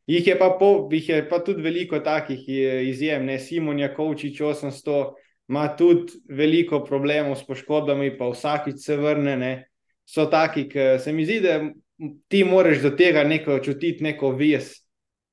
Jih 0.10 0.28
je, 0.28 0.36
pa 0.40 0.50
po, 0.60 0.90
jih 0.92 1.10
je 1.10 1.24
pa 1.30 1.38
tudi 1.46 1.62
veliko 1.62 2.00
takih 2.02 2.48
izjem, 2.90 3.28
ne 3.30 3.38
Simon 3.40 3.80
Jakovčič 3.80 4.40
800, 4.42 4.96
ima 5.50 5.68
tudi 5.78 6.18
veliko 6.30 6.80
problemov 6.86 7.36
s 7.38 7.46
poškodbami, 7.46 8.16
pa 8.18 8.30
vsakič 8.32 8.82
se 8.82 8.98
vrne. 8.98 9.36
Ne. 9.38 9.54
So 10.10 10.26
taki, 10.26 10.66
ki 10.70 10.96
se 11.00 11.14
mi 11.14 11.26
zdi, 11.26 11.40
da 11.46 11.60
ti 12.28 12.44
moraš 12.44 12.82
do 12.82 12.90
tega 12.98 13.24
neko 13.24 13.60
čutiti, 13.62 14.04
neko 14.04 14.34
ves. 14.34 14.74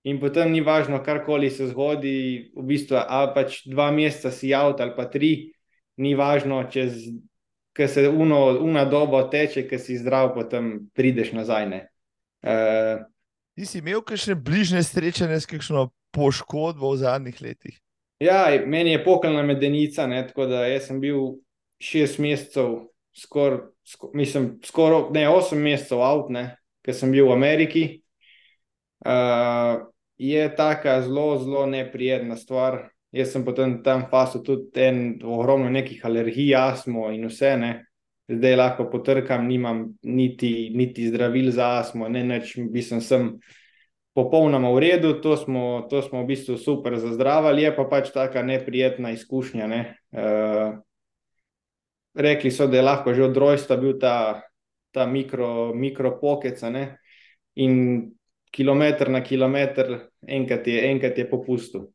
In 0.05 0.21
potem 0.21 0.53
ni 0.53 0.61
važno, 0.61 1.01
karkoli 1.03 1.51
se 1.51 1.71
zgodi, 1.73 2.53
v 2.55 2.67
bistvu, 2.69 3.01
ali 3.01 3.33
pač 3.35 3.63
dva 3.67 3.89
meseca 3.91 4.31
si 4.31 4.53
avt 4.55 4.85
ali 4.85 4.93
pa 4.97 5.09
tri, 5.11 5.33
ni 5.97 6.15
važno, 6.15 6.61
čez 6.71 7.09
ki 7.77 7.89
se 7.89 8.09
uno, 8.09 8.59
una 8.61 8.85
doba 8.85 9.25
teče, 9.33 9.67
ki 9.69 9.79
si 9.81 9.99
zdrav, 10.01 10.35
potem 10.37 10.89
prideš 10.97 11.33
nazaj. 11.37 11.67
Uh, 12.47 13.05
Ti 13.57 13.65
si 13.65 13.79
imel 13.81 14.03
kakšne 14.05 14.35
bližnje 14.37 14.83
srečanje 14.85 15.41
s 15.41 15.49
kakšno 15.49 15.87
poškodbo 16.13 16.91
v 16.93 16.99
zadnjih 17.01 17.39
letih? 17.41 17.79
Ja, 18.21 18.53
meni 18.67 18.93
je 18.93 19.05
pokalna 19.05 19.41
medenica, 19.49 20.05
ne, 20.07 20.27
tako 20.29 20.45
da 20.51 20.61
sem 20.81 21.01
bil 21.01 21.39
šest 21.81 22.21
mesecev, 22.21 22.91
skoraj, 23.17 23.71
skor, 23.89 24.11
mislim, 24.13 24.59
skoraj 24.65 25.09
ne 25.17 25.25
osem 25.33 25.65
mesecev 25.65 26.05
avt, 26.05 26.29
ker 26.85 26.97
sem 26.97 27.13
bil 27.13 27.31
v 27.31 27.33
Ameriki. 27.33 27.85
Uh, 29.01 29.89
je 30.21 30.45
taka 30.57 31.01
zelo, 31.09 31.39
zelo 31.41 31.65
neprijetna 31.67 32.37
stvar. 32.37 32.91
Jaz 33.17 33.33
sem 33.33 33.45
potem 33.45 33.79
tam 33.81 34.05
fasil 34.11 34.45
tudi 34.45 34.85
en, 34.85 35.17
ogromno 35.25 35.73
nekih 35.73 36.05
alergij, 36.05 36.53
astmo 36.61 37.09
in 37.09 37.25
vse. 37.31 37.57
Ne. 37.57 37.73
Zdaj 38.27 38.57
lahko 38.59 38.89
potrkam, 38.91 39.47
nimam 39.47 39.85
niti, 40.03 40.73
niti 40.75 41.07
zdravil 41.07 41.53
za 41.55 41.77
astmo, 41.79 42.09
ne 42.11 42.25
več, 42.27 42.57
mislim, 42.59 43.01
sem 43.01 43.29
popolnoma 44.19 44.73
v 44.75 44.81
redu, 44.83 45.13
to 45.23 45.37
smo, 45.39 45.87
to 45.91 46.01
smo 46.03 46.25
v 46.25 46.33
bistvu 46.33 46.57
super 46.59 46.97
zazdravili, 46.99 47.63
je 47.63 47.75
pa 47.77 47.85
pač 47.87 48.11
taka 48.11 48.43
neprijetna 48.43 49.13
izkušnja. 49.15 49.69
Ne. 49.71 49.81
Uh, 50.11 50.81
rekli 52.17 52.51
so, 52.51 52.67
da 52.67 52.81
je 52.81 52.87
lahko 52.87 53.15
že 53.15 53.29
od 53.29 53.37
rojstva 53.37 53.77
bil 53.77 53.99
ta, 54.01 54.43
ta 54.91 55.07
mikro, 55.07 55.75
mikro 55.77 56.17
kilometr 58.51 59.13
na 59.13 59.21
kilometr, 59.21 60.09
enkrat 60.27 60.67
je, 60.67 60.81
enkrat 60.91 61.19
je 61.19 61.31
popustil. 61.31 61.87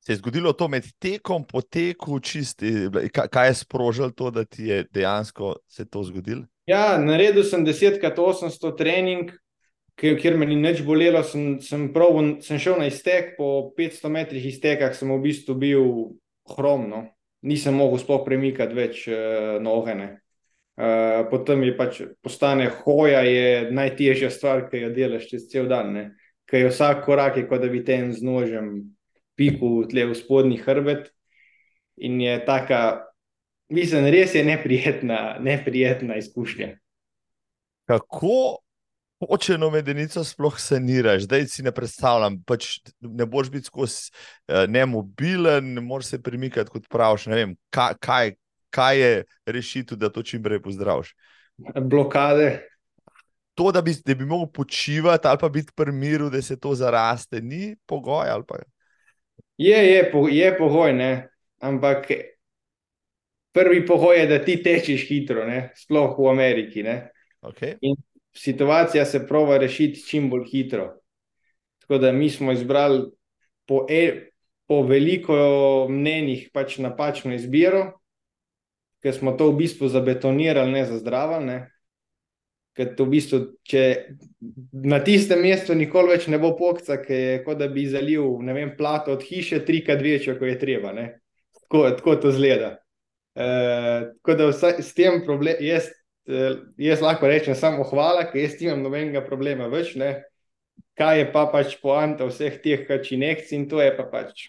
Se 0.00 0.12
je 0.12 0.16
zgodilo 0.16 0.52
to 0.52 0.68
med 0.68 0.86
tekom, 0.98 1.44
poteku, 1.44 2.20
čisti, 2.20 2.88
kaj 3.12 3.48
je 3.48 3.54
sprožilo 3.54 4.10
to, 4.10 4.30
da 4.30 4.44
ti 4.44 4.70
je 4.70 4.84
dejansko 4.92 5.56
se 5.68 5.84
to 5.84 6.02
zgodilo? 6.02 6.46
Ja, 6.66 6.96
naredil 6.98 7.44
sem 7.44 7.66
10x800 7.66 8.76
trening, 8.78 9.32
kjer 10.00 10.38
me 10.38 10.46
ni 10.46 10.56
nič 10.56 10.80
bolelo. 10.86 11.20
Sem, 11.26 11.58
sem, 11.60 11.90
prav, 11.92 12.16
sem 12.46 12.60
šel 12.62 12.78
na 12.80 12.88
iztek, 12.88 13.34
po 13.36 13.72
500 13.76 14.12
metrih 14.14 14.46
iztekah 14.48 14.94
sem 14.96 15.10
v 15.12 15.20
bistvu 15.24 15.56
bil 15.60 15.90
hromno, 16.54 17.04
nisem 17.44 17.76
mogel 17.76 18.00
sploh 18.00 18.24
premikati 18.24 18.76
več 18.76 19.04
uh, 19.10 19.58
noge. 19.60 19.96
Uh, 20.80 21.26
potem 21.28 21.66
je 21.66 21.74
pač 21.76 22.00
postane 22.24 22.70
hoja, 22.72 23.20
je 23.26 23.68
najtežja 23.76 24.30
stvar, 24.32 24.64
ki 24.70 24.86
jo 24.86 24.94
delaš 24.96 25.28
čez 25.28 25.44
cel 25.52 25.68
dan. 25.68 26.14
Ker 26.48 26.64
je 26.64 26.72
vsak 26.72 27.04
korak, 27.04 27.36
je, 27.36 27.44
kot 27.50 27.60
da 27.60 27.68
bi 27.68 27.82
te 27.84 27.98
z 28.14 28.24
nožem 28.24 28.72
piku 29.40 29.88
tle 29.88 30.10
v 30.10 30.16
spodnji 30.18 30.60
hrbet. 30.60 31.08
In 32.00 32.20
je 32.20 32.36
taka, 32.44 33.06
mislim, 33.72 34.08
res 34.12 34.34
je 34.36 34.44
neprijetna, 34.44 35.38
neprijetna 35.40 36.16
izkušnja. 36.20 36.74
Kako 37.88 38.60
počeno 39.20 39.70
medenico 39.70 40.24
sploh 40.24 40.56
saniraš? 40.60 41.26
Zdaj 41.26 41.46
si 41.52 41.64
ne 41.66 41.72
predstavljam, 41.76 42.38
pač 42.48 42.78
ne 43.00 43.26
boš 43.28 43.50
biti 43.52 43.68
skozi 43.68 44.08
uh, 44.12 44.64
nemobilen, 44.68 45.74
ne 45.76 45.84
moreš 45.84 46.14
se 46.14 46.22
premikati 46.22 46.72
kot 46.72 46.88
praviš. 46.88 47.28
Ne 47.32 47.40
vem, 47.42 47.54
kaj, 47.74 47.98
kaj, 48.00 48.34
kaj 48.72 49.00
je 49.00 49.12
rešitev, 49.46 50.00
da 50.00 50.08
to 50.12 50.24
čim 50.24 50.42
prej 50.42 50.62
pozdraviš. 50.64 51.12
Blokade. 51.76 52.62
To, 53.60 53.68
da 53.72 53.82
bi, 53.84 53.92
da 54.06 54.14
bi 54.14 54.24
mogel 54.24 54.48
počivati 54.54 55.28
ali 55.28 55.38
pa 55.40 55.48
biti 55.48 55.72
pri 55.76 55.92
miru, 55.92 56.30
da 56.30 56.40
se 56.42 56.56
to 56.56 56.72
zaraste, 56.74 57.42
ni 57.42 57.76
pogoj. 57.86 58.30
Je, 59.60 59.76
je, 59.76 60.12
je 60.30 60.52
pogoj, 60.58 60.92
ne? 60.92 61.28
ampak 61.60 62.06
prvi 63.52 63.86
pogoj 63.86 64.20
je, 64.20 64.26
da 64.26 64.38
ti 64.44 64.62
tečeš 64.62 65.08
hitro, 65.08 65.44
ne? 65.46 65.72
sploh 65.76 66.18
v 66.18 66.30
Ameriki. 66.30 66.84
Okay. 67.42 67.76
In 67.80 67.96
situacija 68.36 69.04
se 69.04 69.26
prova 69.26 69.58
rešiti 69.58 70.02
čim 70.06 70.30
bolj 70.30 70.46
hitro. 70.50 70.94
Tako 71.80 71.98
da 71.98 72.12
mi 72.12 72.30
smo 72.30 72.52
izbrali 72.52 73.02
po, 73.66 73.86
e, 73.90 74.30
po 74.66 74.82
veliko 74.82 75.34
mnenjih 75.90 76.50
pač 76.52 76.78
napačno 76.78 77.34
izbiro, 77.34 78.00
ker 79.02 79.14
smo 79.14 79.32
to 79.32 79.50
v 79.50 79.56
bistvu 79.64 79.88
zabetonirali, 79.88 80.72
ne 80.72 80.84
zazdravili. 80.86 81.60
Ker 82.80 82.94
to 82.96 83.04
v 83.04 83.12
bistvu, 83.12 83.38
če 83.68 83.80
na 84.88 85.02
tistem 85.04 85.42
mestu 85.44 85.74
nikoli 85.76 86.14
več 86.14 86.30
ne 86.32 86.38
bo 86.40 86.54
pokca, 86.56 86.96
ki 87.02 87.16
je 87.18 87.34
kot 87.44 87.58
da 87.60 87.66
bi 87.68 87.82
zalil 87.84 88.38
vem, 88.40 88.70
plato 88.78 89.12
od 89.12 89.24
hiše, 89.26 89.58
trikrat 89.68 90.00
večjo, 90.00 90.38
kot 90.38 90.48
je 90.48 90.54
treba. 90.62 90.94
Tako, 91.60 91.82
tako 91.98 92.14
to 92.22 92.32
zgleda. 92.32 92.78
E, 93.36 93.48
tako 94.22 94.38
da 94.38 94.46
vsa, 94.48 94.72
s 94.80 94.96
tem 94.96 95.20
problem, 95.26 95.60
jaz, 95.60 95.90
e, 96.24 96.54
jaz 96.80 97.04
lahko 97.04 97.28
rečem 97.28 97.58
samo 97.58 97.84
hvala, 97.84 98.24
ker 98.30 98.40
jaz 98.46 98.56
nimam 98.62 98.80
nobenega 98.86 99.26
problema 99.28 99.68
več. 99.68 99.92
Ne? 100.00 100.14
Kaj 100.96 101.20
je 101.20 101.28
pa 101.36 101.44
pač 101.52 101.76
poanta 101.84 102.24
vseh 102.32 102.56
teh 102.64 102.88
kačinekcij 102.88 103.60
in 103.60 103.68
to 103.68 103.84
je 103.84 103.92
pa 103.96 104.08
pač. 104.08 104.48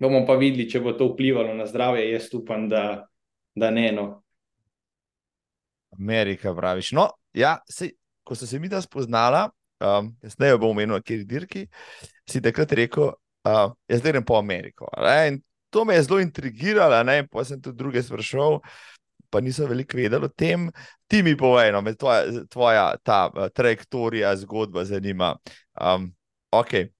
Bomo 0.00 0.24
pa 0.24 0.40
videli, 0.40 0.64
če 0.64 0.80
bo 0.80 0.96
to 0.96 1.12
vplivalo 1.12 1.52
na 1.52 1.68
zdravje. 1.68 2.08
Jaz 2.08 2.32
upam, 2.40 2.72
da, 2.72 3.04
da 3.52 3.68
ne. 3.68 3.90
No. 3.92 4.21
Amerika, 5.98 6.54
praviš. 6.54 6.92
No, 6.92 7.08
ja, 7.34 7.58
sej, 7.70 7.92
ko 8.24 8.34
so 8.34 8.46
se 8.46 8.58
mi 8.58 8.68
da 8.68 8.80
spoznala, 8.80 9.48
um, 9.80 10.12
ne 10.38 10.52
bom 10.56 10.70
omenil, 10.70 11.00
kje 11.02 11.18
je 11.18 11.24
dirki, 11.24 11.66
si 12.28 12.42
takrat 12.42 12.72
rekel, 12.72 13.12
uh, 13.48 13.72
jaz 13.88 14.00
zdaj 14.00 14.16
grem 14.16 14.24
po 14.24 14.38
Ameriko. 14.38 14.88
In 15.28 15.42
to 15.70 15.84
me 15.84 15.94
je 15.94 16.02
zelo 16.02 16.20
intrigiralo, 16.20 17.02
ne? 17.04 17.26
pa 17.28 17.44
sem 17.44 17.60
tudi 17.60 17.78
druge 17.78 18.02
sprašal, 18.02 18.60
pa 19.30 19.40
niso 19.40 19.66
veliko 19.66 19.96
vedeli 19.96 20.28
o 20.28 20.28
tem. 20.28 20.70
Ti 21.08 21.22
mi 21.22 21.36
povej, 21.36 21.72
no, 21.72 21.80
me 21.80 21.94
tvoja, 21.94 22.44
tvoja 22.48 22.86
ta 23.02 23.26
uh, 23.34 23.48
trajektorija, 23.48 24.36
zgodba 24.36 24.84
zanima. 24.84 25.34
Um, 25.80 26.12
ok, 26.52 26.92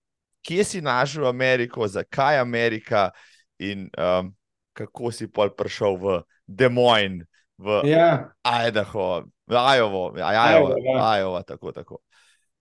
kje 0.42 0.64
si 0.64 0.81
našel 0.81 1.26
Ameriko, 1.26 1.88
zakaj 1.88 2.38
Amerika 2.40 3.11
in 3.59 3.88
um, 3.98 4.33
kako 4.72 5.12
si 5.12 5.28
pol 5.28 5.52
prišel 5.55 5.96
v 6.00 6.22
Des 6.46 6.72
Moines? 6.72 7.28
V 7.62 7.83
ja. 7.90 8.33
Idaho, 8.42 9.25
v 9.46 9.55
Iowa, 9.55 10.03
Iowa, 10.18 10.75
ja. 10.83 10.96
Iowa, 11.22 11.42
tako. 11.46 11.72
tako. 11.72 12.01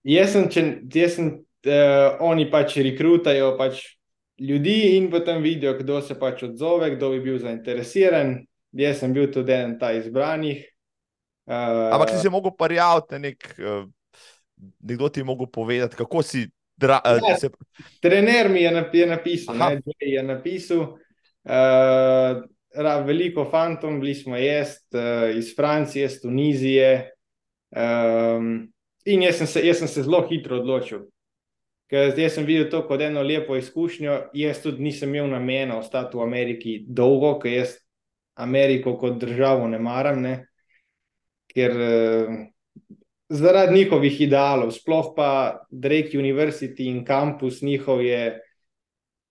Jaz 0.06 0.34
sem, 0.34 0.48
če, 0.50 0.62
jaz 0.94 1.18
sem 1.18 1.28
uh, 1.36 2.22
oni 2.26 2.48
pač 2.50 2.78
rekrutajo 2.82 3.52
pač 3.58 3.82
ljudi 4.42 4.96
in 4.96 5.10
potem 5.10 5.42
vidijo, 5.42 5.76
kdo 5.78 6.00
se 6.02 6.16
pač 6.18 6.46
odzove, 6.48 6.94
kdo 6.96 7.12
bi 7.14 7.20
bil 7.22 7.38
zainteresiran. 7.42 8.40
Jaz 8.72 9.02
sem 9.02 9.12
bil 9.14 9.28
tudi 9.30 9.54
en 9.54 9.76
ta 9.78 9.92
izbranih. 9.94 10.64
Uh, 11.46 11.90
Ampak 11.92 12.14
si 12.14 12.22
se 12.22 12.30
lahko 12.32 12.54
prijavil, 12.56 13.20
nek, 13.20 13.46
uh, 13.60 13.84
nekdo 14.80 15.10
ti 15.10 15.20
je 15.20 15.28
mogel 15.28 15.50
povedati, 15.52 15.98
kako 15.98 16.22
si. 16.22 16.46
Dra, 16.82 16.96
uh, 17.04 17.20
ja, 17.28 17.36
se... 17.38 17.50
Trener 18.02 18.48
mi 18.50 18.62
je, 18.64 18.70
nap 18.74 18.94
je 18.94 19.06
napisal, 19.06 19.58
da 19.58 19.76
je 20.00 20.22
napisal. 20.22 20.80
Uh, 21.44 22.42
veliko 23.06 23.44
fantom, 23.50 24.00
bili 24.00 24.14
smo 24.14 24.36
jaz 24.36 24.68
uh, 24.94 25.36
iz 25.36 25.56
Francije, 25.56 26.04
iz 26.04 26.20
Tunizije. 26.22 27.10
Um, 27.70 28.72
in 29.04 29.22
jaz 29.22 29.36
sem, 29.36 29.46
se, 29.46 29.66
jaz 29.66 29.78
sem 29.78 29.88
se 29.88 30.02
zelo 30.02 30.26
hitro 30.28 30.58
odločil, 30.60 31.06
ker 31.88 32.10
zdaj 32.12 32.30
sem 32.30 32.46
videl 32.46 32.68
to 32.70 32.82
kot 32.88 33.00
eno 33.00 33.22
lepo 33.22 33.56
izkušnjo. 33.56 34.18
Jaz 34.34 34.62
tudi 34.62 34.82
nisem 34.82 35.14
imel 35.14 35.30
namena 35.32 35.78
ostati 35.78 36.16
v 36.16 36.22
Ameriki 36.22 36.78
dolgo, 36.88 37.38
ker 37.40 37.52
jaz 37.52 37.76
Ameriko 38.34 38.96
kot 38.98 39.18
državo 39.20 39.68
ne 39.68 39.78
maram, 39.78 40.22
ne? 40.22 40.38
ker 41.52 41.72
uh, 41.76 42.36
zaradi 43.28 43.74
njihovih 43.74 44.20
idealov, 44.20 44.70
sploh 44.72 45.12
pa 45.16 45.60
Drake 45.70 46.18
University 46.18 46.88
in 46.88 47.04
kampus 47.04 47.60
njihov 47.62 48.00
je 48.04 48.38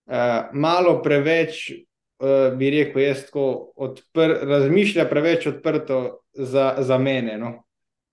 uh, 0.06 0.50
malo 0.52 1.00
preveč 1.02 1.72
uh, 2.22 2.54
bi 2.58 2.70
rekel, 2.70 3.02
jaz 3.02 3.26
tako 3.26 3.72
odpr, 3.76 4.36
razmišlja 4.48 5.08
preveč 5.10 5.46
odprto 5.50 6.22
za, 6.32 6.74
za 6.78 6.98
mene. 6.98 7.36
No. 7.38 7.54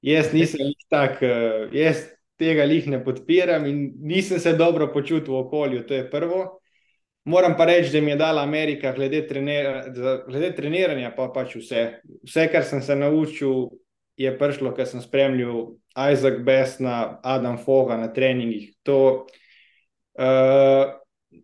Jaz 0.01 0.33
nisem 0.33 0.73
tak, 0.89 1.21
uh, 1.21 1.69
jaz 1.75 2.07
tega 2.39 2.65
lih 2.65 2.87
ne 2.87 3.01
podpiram 3.03 3.65
in 3.67 3.91
nisem 4.01 4.39
se 4.39 4.55
dobro 4.57 4.89
počutil 4.93 5.33
v 5.33 5.43
okolju, 5.45 5.83
to 5.87 5.93
je 5.93 6.09
prvo. 6.11 6.59
Moram 7.29 7.53
pa 7.57 7.65
reči, 7.67 7.91
da 7.93 8.01
mi 8.01 8.11
je 8.11 8.17
dala 8.17 8.41
Amerika, 8.41 8.93
glede, 8.95 9.27
trener, 9.27 9.91
glede 10.27 10.53
treniranja, 10.55 11.11
pa 11.15 11.27
pač 11.35 11.57
vse. 11.59 11.83
Vse, 12.23 12.47
kar 12.51 12.63
sem 12.65 12.81
se 12.81 12.95
naučil, 12.95 13.67
je 14.17 14.31
prišlo, 14.39 14.71
ker 14.75 14.87
sem 14.87 15.03
spremljal 15.03 15.75
Isaac 16.11 16.39
Besna, 16.45 17.19
Adam 17.23 17.59
Foga 17.59 17.99
na 17.99 18.07
treningih. 18.13 18.71
To, 18.87 19.27
uh, 20.15 20.98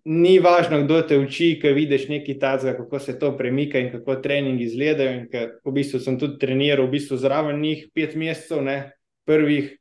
ni 0.05 0.39
važno, 0.39 0.81
kdo 0.83 1.01
te 1.07 1.17
uči, 1.17 1.55
ki 1.61 1.73
vidiš 1.75 2.07
nekaj 2.09 2.37
tazga, 2.41 2.75
kako 2.77 2.99
se 2.99 3.17
to 3.19 3.31
premika 3.37 3.79
in 3.79 3.91
kako 3.91 4.15
treningi 4.21 4.65
izgledajo. 4.65 5.25
V 5.65 5.73
bistvu 5.73 6.01
sem 6.01 6.19
tudi 6.19 6.39
treniral, 6.41 6.87
v 6.87 6.95
bistvu 6.97 7.17
zraven 7.21 7.59
njih 7.61 7.87
pet 7.93 8.15
mesecev, 8.15 8.63
ne, 8.65 8.77
prvih. 9.25 9.73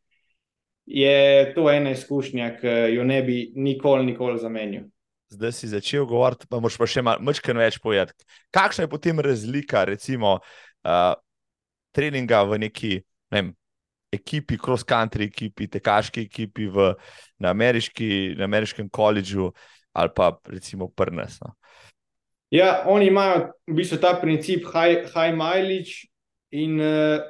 Je 0.84 1.52
to 1.56 1.70
ena 1.72 1.94
izkušnja, 1.96 2.50
ki 2.60 2.72
jo 2.92 3.04
ne 3.08 3.22
bi 3.24 3.38
nikoli, 3.56 4.04
nikoli 4.04 4.36
zamenil. 4.38 4.90
Zdaj 5.32 5.52
si 5.56 5.68
začel 5.72 6.04
govoriti, 6.06 6.46
pa 6.50 6.60
moraš 6.60 6.76
pa 6.78 6.86
še 6.86 7.02
malo 7.02 7.32
več 7.56 7.78
povedati. 7.80 8.26
Kakšna 8.52 8.84
je 8.84 8.90
potem 8.92 9.20
razlika, 9.24 9.86
recimo, 9.88 10.36
uh, 10.84 11.14
treninga 11.96 12.42
v 12.44 12.58
neki 12.66 12.92
ne 13.34 13.40
vem, 13.40 13.54
ekipi, 14.14 14.58
cross-country 14.60 15.28
ekipi, 15.30 15.66
tekaški 15.68 16.26
ekipi 16.28 16.68
v, 16.70 16.92
na, 17.42 17.50
ameriški, 17.50 18.36
na 18.38 18.46
ameriškem 18.46 18.88
koledžu 18.88 19.50
ali 19.94 20.10
pa 20.14 20.34
recimo 20.50 20.90
prnes. 20.90 21.38
No. 21.40 21.54
Ja, 22.50 22.84
oni 22.86 23.08
imajo 23.08 23.54
v 23.66 23.78
bistvu 23.78 23.98
ta 24.02 24.14
princip 24.20 24.66
high, 24.70 25.06
high 25.14 25.34
mileage. 25.34 26.10
In, 26.54 26.78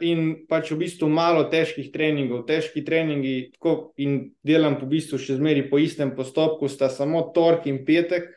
in 0.04 0.18
pač 0.44 0.68
v 0.68 0.82
bistvu 0.82 1.06
malo 1.08 1.46
težkih 1.48 1.86
treningov, 1.94 2.42
težki 2.44 2.82
treningi, 2.84 3.54
tako 3.54 3.94
in 3.96 4.18
delam 4.44 4.76
po 4.76 4.84
bistvu 4.84 5.16
še 5.16 5.38
zmeri 5.38 5.62
po 5.70 5.80
istem 5.80 6.10
postopku, 6.12 6.68
sta 6.68 6.90
samo 6.92 7.22
torek 7.32 7.64
in 7.70 7.78
petek, 7.88 8.28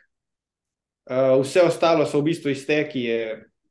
Uh, 1.08 1.40
vse 1.40 1.62
ostalo 1.64 2.04
so 2.04 2.20
v 2.20 2.28
bistvu 2.28 2.52
izteki, 2.52 3.02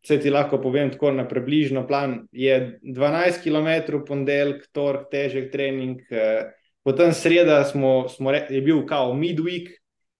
vse 0.01 0.15
ti 0.17 0.31
lahko 0.33 0.57
povem 0.57 0.89
tako 0.89 1.11
na 1.13 1.27
približno 1.29 1.83
plan. 1.85 2.23
Je 2.33 2.79
12 2.81 3.43
km 3.45 3.99
ponedeljek, 4.07 4.63
torek, 4.73 5.03
težek 5.11 5.51
trening, 5.53 6.01
uh, 6.09 6.49
potem 6.81 7.13
sreda 7.13 7.59
smo, 7.69 8.07
smo 8.09 8.33
re, 8.33 8.47
je 8.49 8.61
bil 8.65 8.81
kao 8.89 9.13
midweek, 9.13 9.69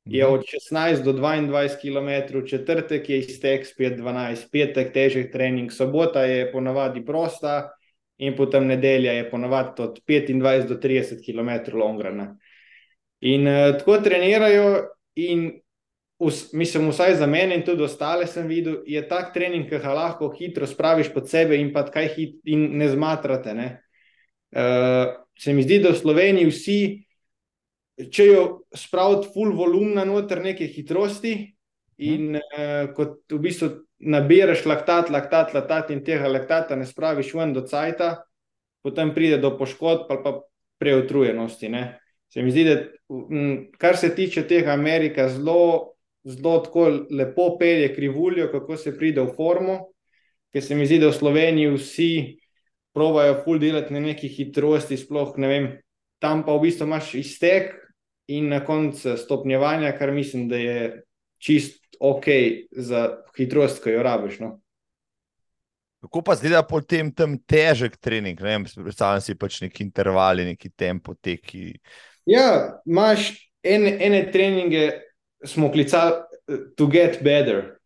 je 0.10 0.24
mhm. 0.24 0.34
od 0.34 0.44
16 0.72 1.04
do 1.04 1.14
22 1.14 1.82
km, 1.82 2.46
četrtek 2.48 3.10
je 3.10 3.20
iztek 3.20 3.66
spet 3.68 4.00
12, 4.00 4.48
petek 4.52 4.94
težek 4.94 5.32
trening, 5.32 5.72
sobota 5.72 6.24
je 6.24 6.52
ponavadi 6.52 7.06
prosta 7.06 7.70
in 8.18 8.36
potem 8.36 8.68
nedelja 8.68 9.14
je 9.14 9.30
ponavadi 9.30 9.82
od 9.82 10.00
25 10.08 10.68
do 10.68 10.76
30 10.76 11.24
km 11.26 11.78
longrana. 11.78 12.38
In 13.20 13.48
uh, 13.48 13.78
tako 13.78 13.98
trenirajo 13.98 14.88
in 15.16 15.52
mislim, 16.54 16.90
vsaj 16.90 17.16
za 17.16 17.26
mene 17.28 17.56
in 17.56 17.62
tudi 17.66 17.84
ostale 17.84 18.28
sem 18.28 18.48
videl, 18.48 18.82
je 18.86 19.02
tak 19.08 19.34
trening, 19.34 19.70
ki 19.70 19.78
ga 19.82 19.94
lahko 19.94 20.32
hitro 20.34 20.68
spraviš 20.68 21.12
pod 21.14 21.30
sebe 21.30 21.58
in 21.58 21.72
pa 21.74 21.86
kaj 21.86 22.08
hit 22.16 22.40
in 22.46 22.78
ne 22.78 22.90
zmatrate. 22.90 23.54
Ne? 23.54 23.68
Uh, 24.52 25.14
se 25.38 25.54
mi 25.54 25.64
zdi, 25.64 25.80
da 25.84 25.92
v 25.94 26.00
Sloveniji 26.00 26.50
vsi, 26.50 26.80
če 27.98 28.26
jo 28.28 28.42
spravite 28.76 29.32
full 29.34 29.56
volumna 29.58 30.06
noter 30.06 30.42
neke 30.44 30.68
hitrosti 30.70 31.34
in 31.98 32.38
uh, 32.38 32.94
kot 32.94 33.26
v 33.34 33.42
bistvu 33.42 33.72
nabiraš 33.98 34.68
laktat, 34.70 35.10
laktat, 35.10 35.56
laktat 35.58 35.90
in 35.92 36.04
tega 36.06 36.30
laktata 36.30 36.78
ne 36.78 36.86
spraviš 36.86 37.34
ven 37.34 37.56
do 37.56 37.66
cajta, 37.66 38.12
potem 38.86 39.14
pride 39.16 39.42
do 39.42 39.56
poškodb 39.58 40.12
ali 40.14 40.22
pa 40.24 40.36
preutrujenosti. 40.78 41.70
Ne? 41.74 41.84
Se 42.30 42.44
mi 42.46 42.54
zdi, 42.54 42.68
da 42.68 42.76
kar 43.82 43.98
se 43.98 44.12
tiče 44.16 44.46
tega 44.46 44.76
Amerika, 44.78 45.26
zelo 45.34 45.98
zelo 46.28 46.60
tako 46.60 46.92
lepo 47.10 47.58
pelje 47.60 47.96
krivuljo, 47.96 48.52
kako 48.52 48.78
se 48.78 48.98
pride 48.98 49.22
v 49.22 49.34
formo, 49.36 49.78
ker 50.54 50.64
se 50.64 50.76
mi 50.76 50.86
zdi, 50.86 51.00
da 51.00 51.12
v 51.12 51.16
Sloveniji 51.16 51.74
vsi 51.76 52.12
provajo 52.94 53.42
full 53.44 53.62
delati 53.62 53.94
na 53.94 54.02
neki 54.04 54.28
hitrosti, 54.28 54.98
sploh 54.98 55.38
ne 55.38 55.48
vem. 55.48 55.68
Tam 56.20 56.44
pa 56.46 56.56
v 56.58 56.66
bistvu 56.66 56.88
imaš 56.88 57.14
iztek 57.20 57.76
in 58.28 58.50
na 58.50 58.60
koncu 58.66 59.18
stopnjevanja, 59.18 59.92
kar 59.98 60.12
mislim, 60.12 60.48
da 60.50 60.56
je 60.58 61.04
čist 61.38 61.84
ok 62.00 62.26
za 62.72 63.18
hitrost, 63.38 63.84
ki 63.84 63.96
jo 63.96 64.04
rabiš. 64.04 64.40
No? 64.40 64.58
Kako 66.02 66.22
pa 66.22 66.36
zdaj, 66.36 66.62
po 66.70 66.82
tem 66.82 67.10
tem 67.12 67.38
težek 67.50 67.98
trening, 67.98 68.40
ne 68.42 68.54
vem, 68.54 68.66
predstavljam 68.84 69.22
si 69.22 69.36
pač 69.36 69.62
neki 69.64 69.84
intervali, 69.84 70.46
neki 70.46 70.70
tempo 70.70 71.16
teki. 71.16 71.72
Ja, 72.30 72.80
imaš 72.86 73.32
ene, 73.64 73.96
ene 74.06 74.22
treninge, 74.32 74.92
smo 75.46 75.72
klicali 75.72 76.22
uh, 76.52 76.68
to 76.78 76.88
get 76.92 77.24
better. 77.24 77.78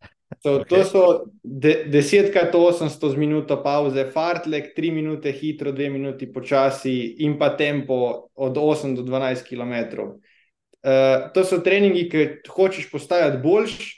So, 0.42 0.60
okay. 0.60 0.68
To 0.68 0.84
so 0.84 1.02
de, 1.42 1.84
desetkrat 1.92 2.54
800 2.54 3.12
z 3.12 3.16
minuto 3.16 3.58
pauze, 3.62 4.04
fartlek, 4.10 4.72
3 4.76 4.92
minute 4.92 5.32
hitro, 5.32 5.72
2 5.72 5.90
minuti 5.92 6.26
počasi 6.32 7.22
in 7.24 7.38
pa 7.38 7.52
tempo 7.56 8.28
od 8.34 8.56
8 8.56 8.96
do 8.96 9.02
12 9.02 9.44
km. 9.48 10.18
Uh, 10.82 11.30
to 11.34 11.44
so 11.46 11.60
treningi, 11.62 12.08
ki 12.10 12.50
hočeš 12.50 12.88
postajati 12.90 13.38
boljši, 13.42 13.90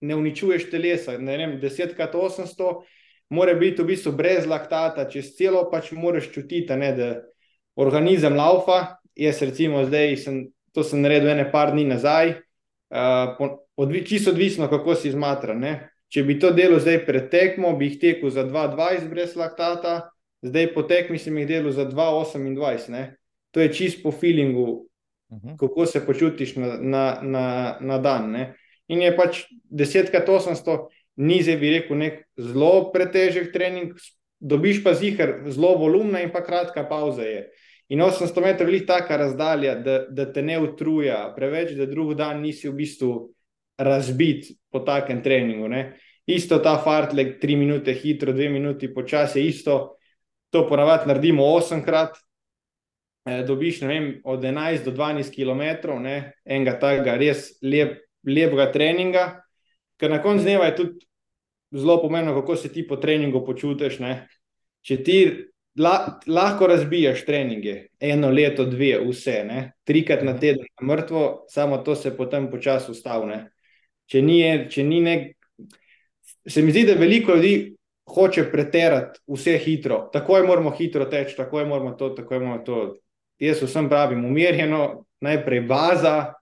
ne 0.00 0.16
uničuješ 0.16 0.68
telesa. 0.70 1.16
Ne 1.18 1.38
vem, 1.40 1.54
desetkrat 1.60 2.14
800, 2.14 2.74
mora 3.32 3.54
biti 3.56 3.82
v 3.82 3.90
bistvu 3.92 4.12
brez 4.16 4.44
laktata, 4.46 5.08
čez 5.08 5.32
celo 5.38 5.64
pač 5.72 5.94
moraš 5.96 6.28
čutiti, 6.34 6.76
ne, 6.76 6.92
da 6.96 7.08
organizem 7.80 8.36
laufa. 8.36 8.98
Jaz, 9.16 9.40
recimo, 9.40 9.80
zdaj 9.88 10.16
sem 10.20 10.42
to 10.76 10.84
sem 10.84 11.00
naredil 11.00 11.32
ene 11.32 11.46
par 11.48 11.72
dni 11.72 11.86
nazaj, 11.88 12.34
uh, 12.92 13.94
čisto 14.04 14.34
odvisno, 14.34 14.68
kako 14.68 14.94
si 14.94 15.14
zmatra. 15.14 15.56
Če 16.12 16.22
bi 16.22 16.36
to 16.38 16.52
delo 16.52 16.76
zdaj 16.78 17.00
pretekmo, 17.06 17.72
bi 17.80 17.88
jih 17.88 17.96
tekel 18.02 18.30
za 18.30 18.44
2,20 18.44 19.08
brez 19.08 19.32
laktata, 19.40 20.10
zdaj 20.44 20.68
po 20.74 20.84
tekmi 20.84 21.18
sem 21.18 21.38
jih 21.40 21.48
delal 21.48 21.72
za 21.72 21.88
2,28. 21.88 23.16
To 23.56 23.64
je 23.64 23.72
čist 23.72 24.02
po 24.04 24.12
feelingu. 24.12 24.84
-huh. 25.30 25.56
kako 25.58 25.86
se 25.86 26.06
počutiš 26.06 26.56
na, 26.56 26.76
na, 26.80 27.18
na, 27.22 27.76
na 27.80 27.98
dan. 27.98 28.30
Ne? 28.30 28.54
In 28.88 29.02
je 29.02 29.16
pač 29.16 29.44
10-800, 29.70 30.86
ni 31.16 31.42
zdaj 31.42 31.56
bi 31.56 31.70
rekel, 31.70 31.96
nek 31.96 32.26
zelo 32.36 32.92
pretežek 32.92 33.52
trening, 33.52 33.94
dobiš 34.40 34.84
pa 34.84 34.94
zihar, 34.94 35.42
zelo 35.48 35.76
volumna 35.78 36.20
in 36.20 36.30
pa 36.30 36.44
kratka 36.44 36.84
pauza 36.84 37.22
je. 37.22 37.48
In 37.88 38.02
800 38.02 38.42
metrov 38.42 38.74
je 38.74 38.86
tako 38.86 39.16
razdalja, 39.16 39.74
da, 39.74 39.98
da 40.10 40.32
te 40.32 40.42
ne 40.42 40.58
utruja, 40.58 41.32
preveč, 41.36 41.72
da 41.78 41.86
drug 41.86 42.14
dan 42.14 42.42
nisi 42.42 42.68
v 42.68 42.74
bistvu 42.74 43.12
razbit 43.78 44.50
po 44.72 44.80
takem 44.80 45.22
treningu. 45.22 45.68
Ne? 45.68 45.96
Isto 46.26 46.58
ta 46.58 46.76
fartlek, 46.82 47.38
tri 47.40 47.56
minute 47.56 47.94
hitro, 47.94 48.32
dve 48.32 48.48
minuti 48.50 48.90
počasi, 48.94 49.44
isto 49.46 49.96
to 50.50 50.66
ponavadi 50.68 51.06
naredimo 51.08 51.46
osemkrat. 51.54 52.18
E, 53.26 53.42
dobiš 53.42 53.80
vem, 53.82 54.20
od 54.24 54.44
11 54.44 54.84
do 54.84 54.92
12 54.94 55.34
km, 55.34 55.96
ne? 55.98 56.32
enega 56.44 56.76
takega 56.78 57.16
res 57.18 57.56
lep, 57.62 57.98
lepega 58.22 58.68
treninga, 58.72 59.24
ker 59.98 60.12
na 60.12 60.20
koncu 60.22 60.44
dneva 60.46 60.68
je 60.70 60.76
tudi 60.78 61.06
zelo 61.74 61.98
pomembno, 62.02 62.34
kako 62.40 62.56
se 62.56 62.70
ti 62.72 62.86
po 62.86 62.96
treningu 63.02 63.42
počutiš. 63.46 63.98
Ne? 63.98 64.12
Če 64.86 64.98
ti 65.02 65.16
la, 65.82 66.20
lahko 66.30 66.68
razbijaš 66.70 67.24
treninge, 67.26 67.74
eno 67.98 68.30
leto, 68.30 68.64
dve, 68.70 68.94
vse, 69.02 69.40
ne? 69.48 69.62
trikrat 69.84 70.22
na 70.22 70.36
teden, 70.38 70.68
mrtvo, 70.82 71.46
samo 71.50 71.80
to 71.82 71.96
se 71.98 72.14
potem 72.16 72.46
počasi 72.50 72.92
ustavlja. 72.94 73.42
Če, 74.06 74.22
če 74.70 74.84
ni 74.86 75.00
nek. 75.02 75.32
Se 76.46 76.62
mi 76.62 76.70
zdi, 76.70 76.84
da 76.86 76.94
veliko 76.94 77.34
ljudi 77.34 77.74
hoče 78.06 78.44
preterati 78.52 79.18
vse 79.26 79.56
hitro, 79.58 80.04
tako 80.12 80.36
je 80.36 80.44
moramo 80.46 80.70
hitro 80.70 81.08
teči, 81.10 81.34
tako 81.36 81.58
je 81.58 81.66
moramo 81.66 81.96
to, 81.98 82.10
tako 82.14 82.34
je 82.34 82.40
moramo 82.40 82.62
to. 82.62 82.78
Jaz 83.42 83.60
vsem 83.62 83.88
pravim, 83.88 84.24
umirjeno, 84.24 85.06
najprej 85.20 85.60
baza, 85.68 86.32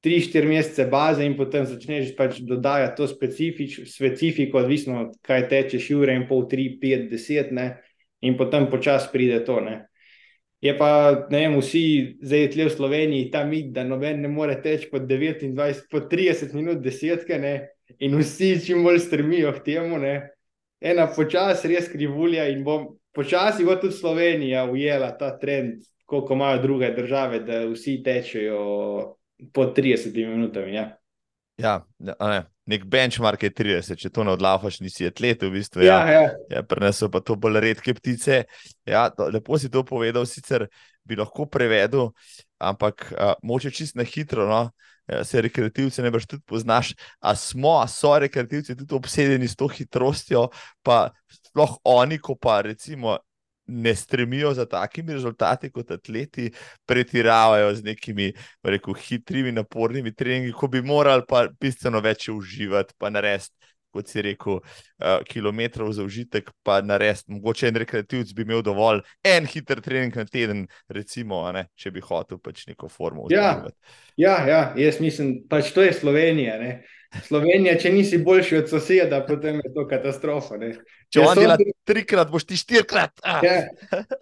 tri, 0.00 0.20
štiri 0.22 0.48
mesece 0.48 0.86
baze, 0.90 1.24
in 1.26 1.36
potem 1.36 1.66
začneš 1.66 2.14
pač 2.16 2.38
dodajati 2.46 2.96
to 2.96 3.08
specifiko, 3.10 4.62
odvisno, 4.62 5.10
kaj 5.26 5.48
tečeš, 5.50 5.90
ure 5.98 6.14
in 6.16 6.28
pol, 6.28 6.46
tri, 6.48 6.70
pet, 6.80 7.08
deset. 7.10 7.50
Ne? 7.52 7.72
in 8.20 8.36
potem 8.36 8.68
počasi 8.70 9.08
pride 9.12 9.44
to. 9.44 9.60
Ne. 9.60 9.88
Je 10.60 10.76
pa, 10.76 11.26
ne 11.32 11.38
vem, 11.40 11.56
vsi 11.56 12.20
zdaj 12.20 12.50
tle 12.52 12.68
v 12.68 12.74
Sloveniji, 12.74 13.30
ta 13.32 13.46
mit, 13.48 13.72
da 13.72 13.84
noben 13.84 14.20
ne 14.20 14.28
more 14.28 14.58
teči 14.60 14.90
po 14.92 15.00
29, 15.00 15.88
po 15.88 16.04
30 16.04 16.52
minut, 16.52 16.82
desetke, 16.84 17.40
ne, 17.40 17.54
in 17.96 18.12
vsi 18.20 18.58
čim 18.60 18.84
bolj 18.84 19.00
strmijo 19.08 19.54
k 19.56 19.64
temu. 19.64 19.96
Ne. 19.96 20.36
Ena 20.80 21.08
počasi 21.12 21.72
res 21.72 21.88
krivulja 21.92 22.46
in 22.52 22.64
bo 22.64 23.00
počasi 23.16 23.64
bo 23.64 23.74
tudi 23.80 23.96
Slovenija 23.96 24.68
ujela 24.68 25.10
ta 25.16 25.32
trend, 25.40 25.80
koliko 26.10 26.34
imajo 26.34 26.62
druge 26.62 26.90
države, 26.90 27.38
da 27.40 27.64
vsi 27.70 28.00
tečejo 28.02 28.62
po 29.52 29.64
30 29.64 30.26
minutami. 30.28 30.74
Ja. 30.74 30.96
Ja, 31.56 31.86
ne, 31.98 32.42
nek 32.66 32.84
benchmark 32.88 33.42
je 33.44 33.50
30, 33.54 34.00
če 34.00 34.10
to 34.10 34.24
ne 34.24 34.32
odlafaš, 34.34 34.80
nisi 34.82 35.06
atlet, 35.06 35.44
v 35.44 35.52
bistvu. 35.54 35.84
Ja, 35.86 36.00
ja. 36.08 36.22
ja. 36.24 36.32
ja 36.50 36.62
Prenesel 36.66 37.12
pa 37.12 37.20
to 37.22 37.36
bolj 37.38 37.60
redke 37.62 37.94
ptice. 37.94 38.42
Ja, 38.88 39.06
to, 39.14 39.28
lepo 39.30 39.58
si 39.60 39.70
to 39.70 39.84
povedal, 39.86 40.26
sicer 40.26 40.66
bi 41.06 41.20
lahko 41.20 41.46
prevedel, 41.46 42.10
ampak 42.58 43.10
a, 43.14 43.34
moče 43.46 43.70
čist 43.76 43.98
na 44.00 44.06
hitro. 44.08 44.48
No? 44.50 44.64
Ja, 45.06 45.22
se 45.24 45.42
rekreativci 45.46 46.02
ne 46.02 46.10
boš 46.10 46.26
tudi 46.30 46.42
poznaš, 46.48 46.96
a 47.22 47.36
smo, 47.38 47.78
a 47.78 47.86
so 47.90 48.16
rekreativci 48.18 48.78
tudi 48.82 48.98
obsedeni 48.98 49.46
s 49.46 49.58
to 49.58 49.70
hitrostjo, 49.70 50.48
pa 50.82 51.12
sploh 51.30 51.78
oni, 51.86 52.18
ko 52.18 52.34
pa 52.34 52.62
recimo 52.66 53.20
ne 53.70 53.94
stremijo 53.94 54.52
za 54.54 54.66
takimi 54.66 55.12
rezultati 55.12 55.70
kot 55.70 55.90
atleti, 55.90 56.50
pretiravajo 56.86 57.74
z 57.74 57.84
nekimi 57.84 58.32
rekel, 58.62 58.94
hitrimi, 58.94 59.52
napornimi 59.52 60.14
treningi, 60.14 60.52
ko 60.52 60.68
bi 60.68 60.82
morali 60.82 61.22
pa 61.28 61.46
bistveno 61.60 62.02
več 62.04 62.28
uživati, 62.28 62.94
pa 62.98 63.10
narediti. 63.10 63.54
Kot 63.90 64.06
si 64.06 64.22
rekel, 64.22 64.60
uh, 64.60 65.16
kilometrov 65.26 65.88
za 65.90 66.04
užitek, 66.06 66.52
pa 66.62 66.76
narediti, 66.78 67.32
mogoče 67.34 67.72
en 67.72 67.78
rekreativc 67.82 68.30
bi 68.38 68.44
imel 68.46 68.60
dovolj, 68.62 69.00
en 69.26 69.48
hiter 69.50 69.80
trening 69.82 70.14
na 70.14 70.22
teden, 70.30 70.60
recimo, 70.86 71.40
ne, 71.50 71.64
če 71.74 71.90
bi 71.90 72.04
hotel 72.04 72.38
pač 72.38 72.68
neko 72.68 72.86
formo. 72.86 73.26
Ja, 73.34 73.64
ja, 74.14 74.36
ja, 74.46 74.60
jaz 74.78 75.00
mislim, 75.02 75.40
pač 75.50 75.72
to 75.74 75.82
je 75.82 75.96
Slovenija. 75.98 76.54
Ne. 76.62 76.70
Slovenija, 77.26 77.74
če 77.78 77.90
nisi 77.90 78.18
boljši 78.22 78.56
od 78.56 78.68
soseda, 78.70 79.18
potem 79.26 79.56
je 79.64 79.72
to 79.74 79.82
katastrofa. 79.90 80.56
Ne. 80.60 80.68
Če 81.10 81.24
on 81.26 81.40
dela 81.40 81.56
trikrat, 81.88 82.30
boš 82.30 82.46
ti 82.46 82.58
štirikrat. 82.60 83.16
Ah. 83.26 83.40
Ja, 83.42 83.56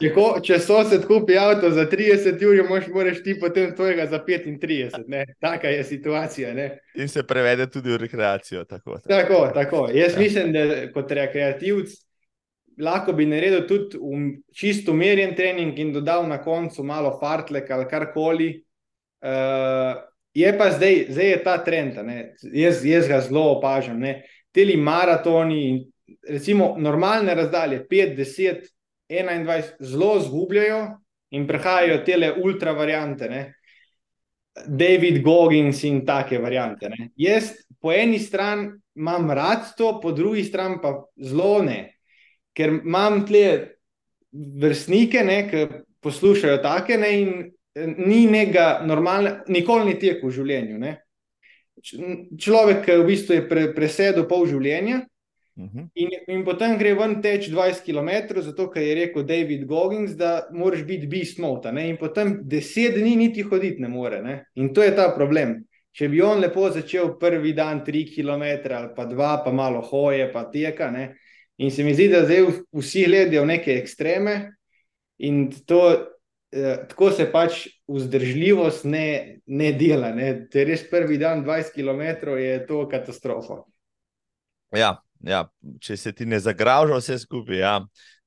če, 0.00 0.12
ko, 0.14 0.24
če 0.44 0.56
sosed 0.64 1.04
kupi 1.08 1.36
avto 1.36 1.68
za 1.76 1.84
30 1.90 2.40
ur, 2.48 2.62
moraš 2.94 3.20
ti 3.26 3.36
potem 3.40 3.74
tvojega 3.76 4.08
za 4.08 4.22
35. 4.24 5.04
Ne. 5.12 5.26
Taka 5.44 5.72
je 5.74 5.84
situacija. 5.84 6.54
Ne. 6.56 6.68
In 6.96 7.12
se 7.12 7.26
prevede 7.28 7.68
tudi 7.68 7.92
v 7.92 8.00
rekreacijo. 8.06 8.64
Tako, 8.64 8.96
tako. 9.04 9.12
tako, 9.12 9.40
tako. 9.54 9.86
Jaz 9.92 10.16
ja. 10.16 10.24
mislim, 10.24 10.52
da 10.56 10.68
kot 10.94 11.12
rekreativc 11.12 11.92
lahko 12.78 13.12
bi 13.12 13.26
naredil 13.26 13.66
tudi 13.68 13.98
um, 14.00 14.30
čisto 14.54 14.94
umirjen 14.94 15.34
trening 15.36 15.78
in 15.78 15.92
dodal 15.92 16.28
na 16.28 16.38
koncu 16.42 16.84
malo 16.86 17.18
fartlek 17.20 17.70
ali 17.70 17.88
karkoli. 17.90 18.52
Uh, 19.20 19.98
Je 20.38 20.50
pa 20.58 20.70
zdaj, 20.70 21.06
zdaj 21.10 21.30
je 21.30 21.38
ta 21.42 21.56
trend, 21.64 21.96
jaz, 22.52 22.84
jaz 22.86 23.08
ga 23.10 23.20
zelo 23.26 23.42
opažam. 23.56 24.02
Ti 24.54 24.76
maratoni, 24.76 25.88
recimo 26.28 26.74
normalne 26.78 27.34
razdalje, 27.34 27.82
5, 27.90 28.14
10, 28.16 28.68
21, 29.08 29.62
zelo 29.80 30.20
zgubljajo 30.20 30.82
in 31.30 31.46
prehajajo 31.46 32.02
te 32.04 32.32
ultra 32.44 32.72
variante. 32.72 33.28
Ne? 33.28 33.42
David 34.66 35.22
Goggins 35.22 35.82
in 35.84 36.04
take 36.06 36.38
variante. 36.38 36.88
Ne? 36.88 37.10
Jaz 37.16 37.52
po 37.80 37.92
eni 37.92 38.18
strani 38.18 38.70
imam 38.98 39.30
rad 39.30 39.74
to, 39.76 39.98
po 40.02 40.12
drugi 40.12 40.44
strani 40.44 40.78
pa 40.82 40.94
zelo 41.22 41.62
ne, 41.62 41.98
ker 42.54 42.80
imam 42.84 43.24
tle 43.26 43.44
vrstnike, 44.32 45.22
ki 45.50 45.66
poslušajo 46.02 46.62
take 46.62 46.98
ne, 46.98 47.12
in 47.20 47.30
ni 47.86 48.26
nekega 48.26 48.80
normalnega, 48.86 49.44
nikoli 49.48 49.92
ni 49.92 49.98
tek 50.00 50.24
v 50.24 50.32
življenju. 50.32 50.78
Ne? 50.78 50.96
Človek, 51.78 52.88
v 52.90 53.06
bistvu 53.06 53.38
je 53.38 53.46
pre, 53.48 53.68
presedel 53.74 54.26
pol 54.28 54.46
življenja 54.50 55.04
uh 55.58 55.64
mhm. 55.64 55.78
-huh. 55.78 55.88
in, 55.94 56.08
in 56.26 56.44
potem 56.44 56.78
gre 56.78 56.94
ven 56.94 57.22
teč 57.22 57.48
20 57.50 57.82
km, 57.84 58.40
zato 58.40 58.68
ker 58.70 58.82
je 58.82 58.94
rekel 58.94 59.22
David 59.22 59.64
Goggins, 59.66 60.12
da 60.16 60.48
moraš 60.52 60.84
biti 60.84 61.06
beast 61.06 61.38
mode. 61.38 61.68
In 61.68 61.96
potem 61.96 62.42
10 62.44 62.94
dni 62.94 63.16
niti 63.16 63.42
hoditi 63.42 63.82
ne 63.82 63.88
more. 63.88 64.22
Ne? 64.22 64.44
In 64.54 64.74
to 64.74 64.82
je 64.82 64.94
ta 64.94 65.12
problem. 65.16 65.64
Če 65.92 66.08
bi 66.08 66.20
on 66.22 66.38
lepo 66.40 66.70
začel 66.70 67.18
prvi 67.18 67.52
dan 67.52 67.82
3 67.84 68.04
km 68.14 68.72
ali 68.74 68.88
pa 68.96 69.06
2, 69.06 69.44
pa 69.44 69.52
malo 69.52 69.80
hoje, 69.80 70.32
pa 70.32 70.44
teka. 70.44 70.90
Ne? 70.90 71.16
In 71.58 71.70
se 71.70 71.82
mi 71.82 71.94
zdi, 71.94 72.08
da 72.08 72.24
zdaj 72.24 72.46
vsi 72.72 73.04
gledajo 73.04 73.44
neke 73.44 73.74
ekstreme 73.78 74.54
in 75.18 75.50
to 75.66 76.06
tako 76.88 77.10
se 77.12 77.26
pač 77.32 77.66
vzdržljivost 77.88 78.86
ne, 78.88 79.40
ne 79.46 79.72
dela. 79.76 80.12
Ne. 80.16 80.30
Če 80.52 80.64
res 80.68 80.84
prvi 80.90 81.18
dan 81.20 81.44
20 81.46 81.74
km, 81.74 82.36
je 82.40 82.54
to 82.68 82.84
katastrofa. 82.88 83.62
Ja, 84.76 84.98
ja, 85.24 85.46
če 85.80 85.96
se 85.96 86.12
ti 86.12 86.26
ne 86.28 86.40
zagraža, 86.40 87.00
vse 87.00 87.18
skupaj. 87.24 87.60
Ja. 87.60 87.74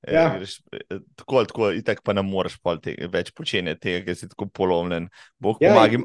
Eh, 0.07 0.15
ja. 0.15 0.31
Greš, 0.37 0.59
eh, 0.73 0.99
tako 1.15 1.37
ali 1.37 1.47
tako, 1.47 1.71
itak 1.71 2.01
pa 2.03 2.13
ne 2.13 2.23
moreš 2.25 2.57
te, 2.81 2.95
več 3.13 3.31
početi 3.37 3.75
tega, 3.77 4.05
ker 4.05 4.17
si 4.17 4.29
tako 4.29 4.49
polomljen. 4.49 5.09
Bog 5.39 5.61
ja, 5.61 5.73
pomaga. 5.73 6.01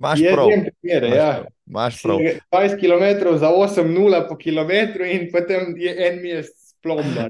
Imaš 0.00 0.20
prav. 0.32 0.48
Primere, 0.80 1.08
ja. 1.12 1.30
Imaš 1.66 2.02
prav. 2.02 2.22
20 2.54 2.78
km 2.80 3.34
za 3.38 3.50
8-0 3.50 4.28
po 4.28 4.36
kilometru 4.38 5.04
in 5.04 5.26
potem 5.32 5.74
je 5.76 5.92
en 6.06 6.22
mesec 6.22 6.69
plomba. 6.82 7.28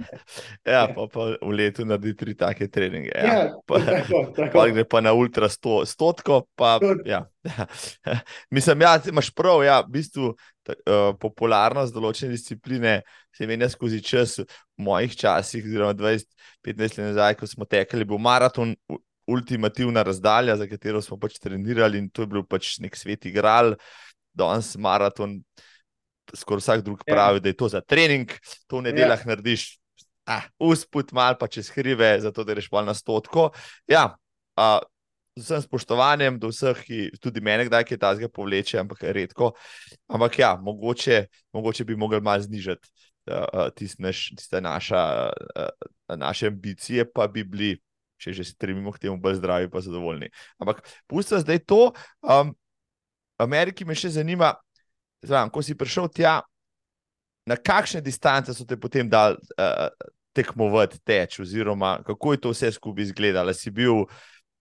ja, 0.75 0.85
pa, 0.95 1.07
pa 1.13 1.27
v 1.41 1.51
letu 1.55 1.85
naredi 1.89 2.15
tri 2.17 2.35
take 2.39 2.69
treninge. 2.73 3.11
Ja, 3.15 3.27
ja 3.27 3.43
pa, 3.67 3.81
tako, 3.85 4.23
tako. 4.37 4.53
Pa 4.55 4.67
gre 4.71 4.85
pa 4.89 5.03
na 5.05 5.13
ultra 5.17 5.49
sto, 5.53 5.81
stotko. 5.87 6.43
Pa, 6.59 6.79
ja. 7.09 7.25
Mislim, 8.55 8.87
ja, 8.87 8.97
imaš 9.11 9.31
prav, 9.35 9.65
ja, 9.67 9.81
v 9.87 9.95
bistvu 9.99 10.33
uh, 10.33 11.13
popularnost 11.21 11.95
določene 11.95 12.35
discipline 12.35 13.01
se 13.37 13.49
menja 13.51 13.71
skozi 13.73 14.03
čas. 14.05 14.39
V 14.41 14.87
mojih 14.87 15.15
časih, 15.19 15.65
oziroma 15.67 15.95
20-15 15.97 16.81
let 16.81 17.01
nazaj, 17.13 17.39
ko 17.41 17.49
smo 17.51 17.69
tekli, 17.69 18.09
bil 18.09 18.21
maraton. 18.23 18.75
Ultimativna 19.31 20.03
razdalja, 20.03 20.57
za 20.59 20.67
katero 20.67 20.99
smo 21.05 21.15
pač 21.21 21.37
trenirali, 21.39 22.01
in 22.03 22.09
to 22.11 22.25
je 22.25 22.31
bil 22.33 22.43
pač 22.51 22.81
nek 22.83 22.97
svet 22.99 23.29
igral, 23.31 23.77
danes 24.35 24.73
maraton, 24.81 25.37
skoraj 26.35 26.65
vsak 26.65 26.85
drug 26.87 27.03
ja. 27.07 27.15
pravi, 27.15 27.41
da 27.41 27.49
je 27.49 27.57
to 27.57 27.69
za 27.69 27.81
trening, 27.81 28.33
to 28.67 28.81
v 28.81 28.89
nedeljah 28.91 29.21
ja. 29.21 29.29
narediš, 29.33 29.81
ah, 30.31 30.47
usput 30.59 31.13
mal 31.13 31.39
pa 31.39 31.49
čez 31.51 31.71
hribe, 31.75 32.17
zato 32.21 32.45
da 32.45 32.55
reš 32.55 32.69
pa 32.71 32.85
na 32.87 32.95
stotko. 32.95 33.51
Ja, 33.91 34.15
uh, 34.57 34.79
z 35.39 35.45
vsem 35.45 35.63
spoštovanjem 35.65 36.39
do 36.43 36.51
vseh, 36.51 36.79
ki 36.85 36.99
tudi 37.23 37.41
mene 37.41 37.67
kdaj 37.69 37.87
kaj 37.89 38.01
tazga 38.01 38.29
povleče, 38.29 38.81
ampak 38.83 39.03
redko. 39.03 39.53
Ampak 40.11 40.39
ja, 40.39 40.55
mogoče, 40.61 41.27
mogoče 41.53 41.85
bi 41.85 41.97
mogli 41.97 42.21
malo 42.21 42.43
znižati 42.43 42.89
uh, 43.31 43.71
tiste 43.75 44.03
naš, 44.03 44.31
naša, 44.61 45.31
uh, 45.57 46.17
naše 46.17 46.51
ambicije, 46.51 47.07
pa 47.13 47.29
bi 47.29 47.45
bili. 47.45 47.77
Če 48.21 48.35
že 48.37 48.45
stremimo 48.45 48.93
k 48.93 49.01
temu, 49.01 49.17
bolj 49.17 49.39
zdravi, 49.39 49.71
pa 49.73 49.81
zadovoljni. 49.81 50.27
Ampak, 50.61 50.83
pustite 51.09 51.39
zdaj 51.41 51.63
to. 51.65 51.95
Um, 52.21 52.51
Ameriki 53.41 53.87
me 53.89 53.97
še 53.97 54.11
zanima, 54.13 54.51
Zdaj, 55.23 55.51
ko 55.53 55.63
si 55.63 55.77
prišel 55.77 56.09
tja, 56.09 56.41
na 57.47 57.57
kakšne 57.57 58.01
distance 58.01 58.55
so 58.55 58.65
te 58.65 58.77
potem 58.77 59.09
dal 59.09 59.37
uh, 59.37 59.89
tekmovati 60.37 61.01
teč, 61.05 61.41
oziroma 61.43 61.99
kako 62.07 62.33
je 62.33 62.41
to 62.41 62.53
vse 62.55 62.73
skupaj 62.73 63.09
izgledalo? 63.09 63.53
Si 63.53 63.71
bil 63.71 64.05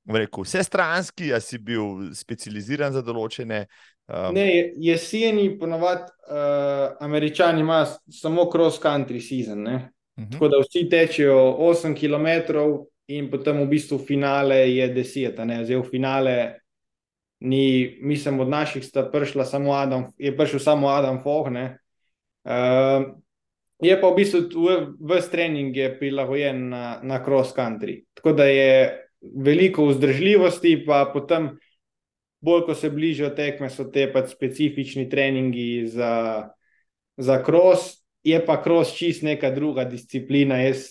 rekel, 0.09 0.43
vse 0.43 0.63
stranski, 0.63 1.33
ali 1.33 1.41
si 1.41 1.59
bil 1.61 2.09
specializiran 2.15 2.93
za 2.93 3.03
določene? 3.05 3.65
Um... 4.09 4.33
Ne, 4.33 4.73
jeseni 4.81 5.51
ponovadi 5.59 6.09
uh, 6.31 6.97
američani 7.05 7.61
imajo 7.61 7.91
samo 8.11 8.49
cross-country 8.49 9.21
season. 9.21 9.67
Uh 9.67 9.73
mhm. 9.73 9.83
-huh. 10.17 10.31
Tako 10.31 10.47
da 10.47 10.57
vsi 10.59 10.89
tečejo 10.89 11.55
8 11.59 11.95
km 11.95 12.59
in 13.07 13.29
potem 13.31 13.61
v 13.61 13.67
bistvu 13.67 13.97
finale 13.97 14.55
je 14.55 14.93
10. 14.93 15.63
Zdaj 15.63 15.77
v 15.77 15.89
finale 15.91 16.59
ni, 17.39 17.97
mislim, 18.01 18.39
od 18.39 18.49
naših 18.49 18.85
sta 18.85 19.09
prišla 19.11 19.45
samo 19.45 19.73
Adam, 19.73 20.05
je 20.17 20.37
prišel 20.37 20.59
samo 20.59 20.87
Adam 20.87 21.23
Fohne. 21.23 21.79
Uh, 22.43 22.51
ehm, 22.51 23.03
je 23.81 24.01
pa 24.01 24.07
v 24.07 24.15
bistvu 24.15 24.39
vse 24.99 25.31
trening 25.31 25.75
je 25.75 25.99
prilagojen 25.99 26.69
na, 26.69 26.99
na 27.03 27.23
cross 27.23 27.53
country. 27.55 28.03
Tako 28.13 28.33
da 28.33 28.45
je 28.45 29.05
veliko 29.35 29.85
vzdržljivosti, 29.85 30.83
pa 30.87 31.09
potem, 31.13 31.49
bolj 32.41 32.65
ko 32.65 32.75
se 32.75 32.89
bližajo 32.89 33.29
tekme, 33.35 33.69
so 33.69 33.87
te 33.91 34.07
pač 34.11 34.31
specifični 34.31 35.09
treningi 35.09 35.87
za, 35.87 36.49
za 37.17 37.43
cross. 37.43 37.99
Je 38.23 38.39
pa 38.45 38.59
cross 38.63 38.95
čist 38.97 39.23
neka 39.23 39.51
druga 39.55 39.85
disciplina. 39.87 40.59
Jaz, 40.59 40.89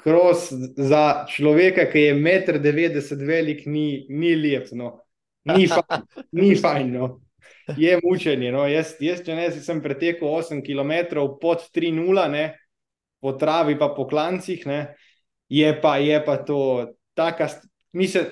cross 0.00 0.48
za 0.76 1.26
človeka, 1.28 1.84
ki 1.92 2.08
je 2.08 2.14
1,90 2.16 3.20
m 3.20 3.28
velik, 3.28 3.66
ni, 3.66 4.06
ni 4.08 4.32
lep. 4.36 4.72
No 4.72 5.01
ni 5.44 5.66
fajn, 5.68 6.06
ni 6.32 6.54
fajn 6.56 6.92
no. 6.94 7.08
je 7.76 7.98
mučenje. 8.04 8.52
No. 8.52 8.66
Jaz, 8.70 8.94
jaz, 9.00 9.22
če 9.26 9.36
ne, 9.38 9.48
sem 9.54 9.82
pretekel 9.82 10.28
8 10.28 10.62
km 10.66 11.26
pod 11.40 11.66
3-0, 11.74 12.48
po 13.22 13.34
travi, 13.38 13.76
pa 13.78 13.92
po 13.94 14.06
klancih, 14.10 14.66
ne. 14.66 14.80
je 15.52 15.68
pa, 15.80 15.96
je 16.02 16.24
pa 16.24 16.36
to 16.36 16.58
taka. 17.14 17.48
Mislim, 17.92 18.24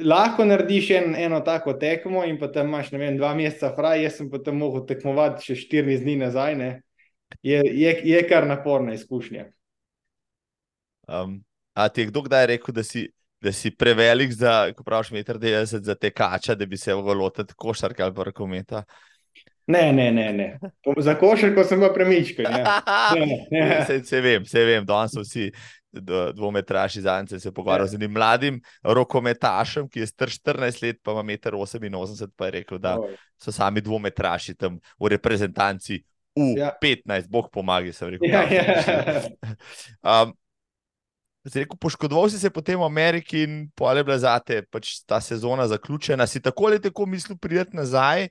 lahko 0.00 0.44
narediš 0.48 0.90
en, 0.96 1.14
eno 1.20 1.42
tako 1.44 1.74
tekmo, 1.76 2.24
in 2.24 2.38
potem 2.40 2.70
imaš 2.70 2.88
vem, 2.94 3.18
dva 3.18 3.34
meseca 3.36 3.74
fraj, 3.76 4.06
jaz 4.06 4.16
sem 4.16 4.30
potem 4.32 4.56
mogel 4.56 4.86
tekmovati 4.88 5.50
še 5.50 5.56
štiri 5.66 5.98
dni 6.00 6.16
nazaj. 6.24 6.56
Je, 7.44 7.60
je, 7.60 7.92
je 8.08 8.22
kar 8.28 8.46
naporna 8.48 8.94
izkušnja. 8.96 9.50
Um, 11.08 11.42
a 11.76 11.88
ti 11.88 12.00
je 12.00 12.08
kdo 12.08 12.22
kdaj 12.24 12.46
rekel, 12.54 12.74
da 12.74 12.84
si 12.84 13.10
da 13.42 13.52
si 13.52 13.72
prevelik 13.74 14.32
za, 14.32 14.72
ko 14.76 14.84
praviš, 14.86 15.10
meter 15.10 15.38
90 15.38 15.82
za 15.82 15.94
te 15.94 16.10
kača, 16.10 16.54
da 16.54 16.66
bi 16.66 16.78
se 16.78 16.94
lahko 16.94 17.14
lotil 17.14 17.48
košarke 17.56 18.02
ali 18.02 18.14
pa 18.14 18.28
rokometa. 18.30 18.84
Ne, 19.66 19.92
ne, 19.92 20.10
ne, 20.12 20.32
ne. 20.32 20.48
Za 20.98 21.14
košarko 21.18 21.64
sem 21.64 21.80
pa 21.80 21.92
premičken. 21.94 22.46
Ja. 22.46 22.80
Se, 23.86 24.00
se 24.04 24.20
vem, 24.20 24.44
se 24.44 24.64
vem, 24.64 24.86
danes 24.86 25.14
so 25.14 25.22
vsi 25.22 25.50
dvometraši 26.34 27.00
zance 27.00 27.40
se 27.40 27.52
pogovarjajo 27.52 27.86
z 27.86 27.94
enim 27.94 28.12
mladim 28.12 28.60
rokometašem, 28.82 29.88
ki 29.88 30.00
je 30.00 30.06
star 30.06 30.28
14 30.28 30.82
let, 30.82 31.00
pa 31.02 31.12
ima 31.12 31.22
1,88 31.22 32.24
m, 32.24 32.30
pa 32.36 32.48
je 32.48 32.50
rekel, 32.50 32.78
da 32.78 32.96
so 33.42 33.52
sami 33.52 33.80
dvometraši 33.80 34.54
tam 34.54 34.80
v 34.98 35.12
reprezentanci. 35.16 36.02
U, 36.34 36.54
ja. 36.56 36.70
15, 36.80 37.28
boh 37.28 37.48
pomaga, 37.52 37.92
sem 37.92 38.08
rekel. 38.08 38.30
Ja, 38.30 38.42
ja. 38.48 39.20
Um, 40.02 40.32
Rekel, 41.42 41.76
poškodoval 41.80 42.30
si 42.30 42.38
se 42.38 42.50
potem 42.50 42.78
v 42.78 42.86
Ameriki 42.86 43.42
in 43.42 43.56
pole 43.74 44.04
bila 44.06 44.18
zate, 44.22 44.62
pač 44.70 45.00
ta 45.06 45.18
sezona 45.20 45.66
zaključena. 45.68 46.26
Si 46.26 46.42
tako 46.42 46.70
ali 46.70 46.80
tako 46.80 47.06
mislil 47.06 47.38
prideti 47.38 47.76
nazaj 47.76 48.28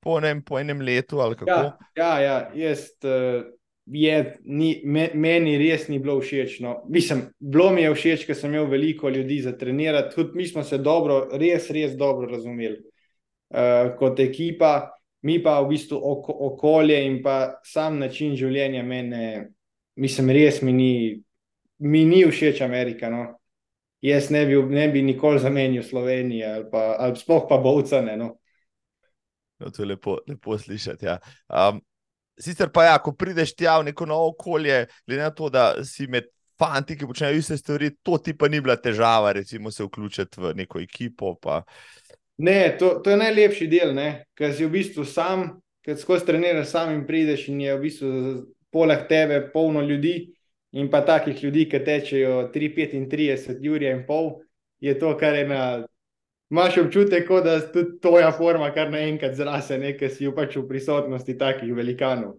po, 0.00 0.20
ne, 0.20 0.38
po 0.40 0.58
enem 0.58 0.80
letu? 0.80 1.20
Ja, 1.46 1.76
ja, 1.96 2.12
ja, 2.20 2.38
jaz. 2.54 2.88
Uh, 3.04 3.44
je, 3.86 4.38
ni, 4.44 4.80
me, 4.84 5.10
meni 5.14 5.58
res 5.60 5.86
ni 5.88 6.00
bilo 6.02 6.16
všeč. 6.20 6.58
No. 6.64 6.80
Mislim, 6.88 7.28
bilo 7.38 7.70
mi 7.72 7.84
je 7.84 7.92
všeč, 7.94 8.26
ker 8.26 8.38
sem 8.38 8.50
imel 8.50 8.66
veliko 8.70 9.12
ljudi 9.12 9.42
za 9.44 9.52
trenirati. 9.58 10.14
Tudi 10.16 10.40
mi 10.40 10.46
smo 10.46 10.64
se 10.64 10.78
dobro, 10.78 11.26
res, 11.32 11.70
res 11.70 11.94
dobro 11.98 12.26
razumeli 12.30 12.80
uh, 12.80 13.94
kot 13.98 14.20
ekipa. 14.20 14.92
mi 15.26 15.42
pa 15.42 15.60
v 15.60 15.68
bistvu 15.74 15.96
oko, 15.98 16.32
okolje 16.52 16.98
in 17.06 17.18
pa 17.22 17.58
sam 17.64 17.98
način 17.98 18.36
življenja 18.38 18.82
mene, 18.86 19.48
mislim, 19.98 20.30
res 20.30 20.60
mi 20.62 20.72
ni, 20.72 20.92
mi 21.78 22.04
ni 22.04 22.24
všeč 22.24 22.60
Amerika. 22.60 23.10
No. 23.10 23.26
Jaz 24.00 24.30
ne 24.30 24.44
bi, 24.46 24.56
ne 24.62 24.88
bi 24.88 25.02
nikoli 25.02 25.40
zamenil 25.40 25.82
Slovenije 25.82 26.46
ali 26.54 26.64
pa 26.70 26.96
ali 26.98 27.16
sploh 27.16 27.46
pa 27.48 27.58
Bovcane. 27.58 28.16
No. 28.16 28.36
No, 29.58 29.70
to 29.70 29.82
je 29.82 29.86
lepo, 29.86 30.18
lepo 30.28 30.58
slišati. 30.58 31.06
Ja. 31.06 31.18
Um, 31.48 31.80
sicer 32.38 32.68
pa, 32.72 32.84
ja, 32.84 32.96
ko 33.00 33.14
prideš 33.16 33.54
tja 33.56 33.78
v 33.80 33.88
neko 33.88 34.06
novo 34.06 34.34
okolje, 34.34 34.84
glede 35.06 35.22
na 35.22 35.30
to, 35.32 35.48
da 35.48 35.84
si 35.84 36.06
med 36.12 36.28
fanti, 36.60 36.96
ki 36.96 37.08
počnejo 37.08 37.38
iste 37.38 37.56
stvari, 37.56 37.94
to 38.04 38.18
ti 38.18 38.36
pa 38.36 38.48
ni 38.52 38.60
bila 38.60 38.76
težava, 38.76 39.32
recimo 39.32 39.70
se 39.70 39.84
vključiti 39.84 40.40
v 40.40 40.52
neko 40.60 40.80
ekipo. 40.80 41.34
Pa... 41.40 41.62
Ne, 42.36 42.76
to, 42.78 42.98
to 43.04 43.10
je 43.10 43.16
najlepši 43.16 43.68
del, 43.72 43.96
ker 44.36 44.52
si 44.52 44.66
v 44.66 44.72
bistvu 44.76 45.04
sam, 45.08 45.48
ker 45.84 45.96
skozi 45.96 46.28
treniraš 46.28 46.74
sam 46.74 46.92
in 46.92 47.06
prideš 47.08 47.48
in 47.48 47.60
je 47.64 47.76
v 47.76 47.80
bistvu 47.80 48.12
poleg 48.72 49.06
tebe 49.08 49.40
polno 49.52 49.80
ljudi 49.80 50.35
in 50.76 50.90
pa 50.92 51.00
takih 51.04 51.42
ljudi, 51.44 51.64
ki 51.70 51.80
tečejo 51.84 52.48
3-35 52.54 53.68
ur 53.72 53.82
in 53.82 54.02
pol, 54.06 54.32
je 54.80 54.92
to, 54.98 55.14
kar 55.18 55.34
je 55.34 55.46
na. 55.48 55.60
Máš 56.46 56.76
občutek, 56.78 57.26
da 57.42 57.56
je 57.56 57.62
tudi 57.72 57.96
tvoja 57.98 58.28
forma, 58.30 58.68
kar 58.70 58.90
naenkrat 58.92 59.34
zrase, 59.34 59.80
nekaj 59.82 60.12
si 60.14 60.28
pač 60.30 60.54
v 60.54 60.68
prisotnosti 60.68 61.34
takih 61.34 61.72
velikanov. 61.74 62.36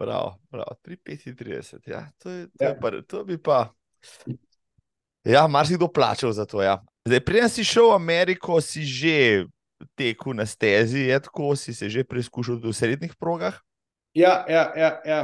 Prav, 0.00 0.38
prav, 0.48 0.70
3-35, 0.80 1.84
ja. 1.90 2.06
To, 2.24 2.32
to, 2.56 2.64
ja. 2.64 3.02
to 3.04 3.24
bi 3.28 3.36
pa. 3.36 3.68
Ja, 5.28 5.44
marsikdo 5.48 5.90
plačal 5.92 6.32
za 6.32 6.48
to. 6.48 6.62
Ja. 6.64 6.78
Zdaj, 7.04 7.20
preden 7.20 7.52
si 7.52 7.66
šel 7.68 7.90
v 7.92 7.98
Ameriko, 8.00 8.60
si 8.64 8.80
že 8.88 9.44
tekel 9.92 10.40
na 10.40 10.48
stezi, 10.48 11.12
je 11.12 11.20
tako, 11.20 11.52
si 11.56 11.74
se 11.76 11.92
že 11.92 12.04
preizkušal 12.04 12.64
v 12.64 12.72
srednjih 12.72 13.12
progah. 13.20 13.60
Ja, 14.14 14.44
ja, 14.48 14.72
ja, 14.78 14.90
ja. 15.04 15.20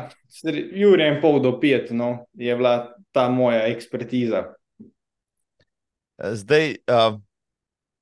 Jure 0.75 1.07
in 1.07 1.21
pol 1.23 1.39
do 1.43 1.55
pet, 1.63 1.93
no, 1.95 2.27
je 2.35 2.55
bila 2.59 2.91
ta 3.15 3.29
moja 3.31 3.69
ekspertiza. 3.71 4.49
Zdaj, 6.19 6.75
uh, 6.91 7.21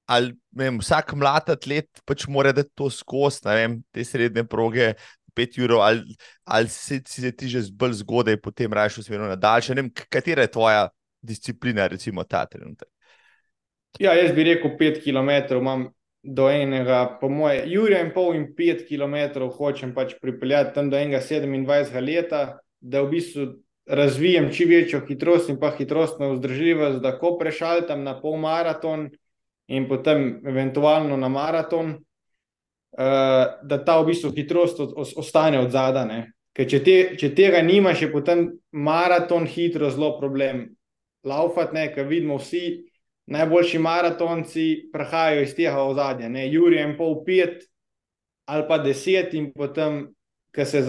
ali 0.08 0.32
vem, 0.56 0.80
vsak 0.80 1.12
mlad 1.14 1.52
atlet 1.52 2.00
pač 2.08 2.24
mora 2.26 2.54
da 2.56 2.64
to 2.64 2.88
skozi, 2.90 3.44
vem, 3.44 3.78
te 3.92 4.04
srednje 4.04 4.46
proge, 4.48 4.94
pet 5.36 5.58
ur, 5.60 5.76
ali, 5.84 6.16
ali 6.48 6.72
si, 6.72 7.02
si 7.06 7.22
se 7.22 7.32
ti 7.36 7.52
že 7.52 7.66
bolj 7.76 8.00
zgodaj, 8.00 8.40
potem 8.42 8.72
raje 8.72 8.98
usmeril 9.02 9.28
na 9.28 9.36
daljše. 9.36 9.76
Ne 9.76 9.84
vem, 9.84 9.92
katera 10.10 10.48
je 10.48 10.54
tvoja 10.56 10.88
disciplina, 11.20 11.86
recimo 11.86 12.24
ta 12.24 12.46
trenutek. 12.48 12.88
Ja, 14.00 14.16
jaz 14.16 14.32
bi 14.32 14.44
rekel, 14.46 14.76
pet 14.78 15.02
km 15.04 15.60
imam 15.60 15.88
do 16.22 16.48
enega, 16.50 17.18
po 17.20 17.28
moje, 17.28 17.62
Jurija 17.70 18.00
in 18.02 18.10
pol 18.14 18.34
in 18.36 18.48
pet 18.56 18.84
km 18.88 19.48
hočem 19.54 19.94
pač 19.94 20.16
pripeljati 20.22 20.74
tam 20.74 20.90
do 20.90 20.98
enega 20.98 21.20
27 21.22 22.00
leta, 22.04 22.58
da 22.80 23.02
v 23.02 23.10
bistvu 23.10 23.46
razvijem 23.88 24.50
čim 24.52 24.68
večjo 24.68 25.00
hitrost 25.08 25.48
in 25.48 25.58
pa 25.60 25.70
hitrostno 25.70 26.32
vzdržljivost, 26.34 27.00
da 27.02 27.18
ko 27.18 27.36
prešaltam 27.38 28.02
na 28.04 28.18
pol 28.20 28.36
maraton 28.36 29.08
in 29.68 29.88
potem 29.88 30.40
eventualno 30.46 31.16
na 31.16 31.28
maraton, 31.28 31.90
uh, 31.90 33.44
da 33.62 33.84
ta 33.84 34.00
v 34.00 34.10
bistvu 34.12 34.32
hitrost 34.36 34.80
ostane 35.16 35.60
od 35.60 35.70
zadaj. 35.70 36.26
Ker 36.52 36.66
če, 36.66 36.78
te, 36.82 36.96
če 37.20 37.30
tega 37.38 37.62
nimaš, 37.62 38.02
je 38.02 38.12
potem 38.12 38.48
maraton 38.72 39.46
hitro 39.46 39.90
zelo 39.94 40.16
problem. 40.18 40.66
Laufat, 41.26 41.72
ne, 41.72 41.88
ker 41.94 42.06
vidimo 42.08 42.38
vsi 42.38 42.88
najboljši 43.28 43.78
maratonci, 43.78 44.66
prahajajo 44.92 45.42
iz 45.42 45.54
tega 45.54 45.82
ozadja. 45.82 46.28
Juri 46.48 46.76
je 46.80 46.94
pol 46.96 47.20
pet 47.24 47.66
ali 48.48 48.64
pa 48.68 48.78
deset, 48.80 49.34
in 49.36 49.50
potem, 49.52 50.06
ko 50.54 50.64
se 50.64 50.80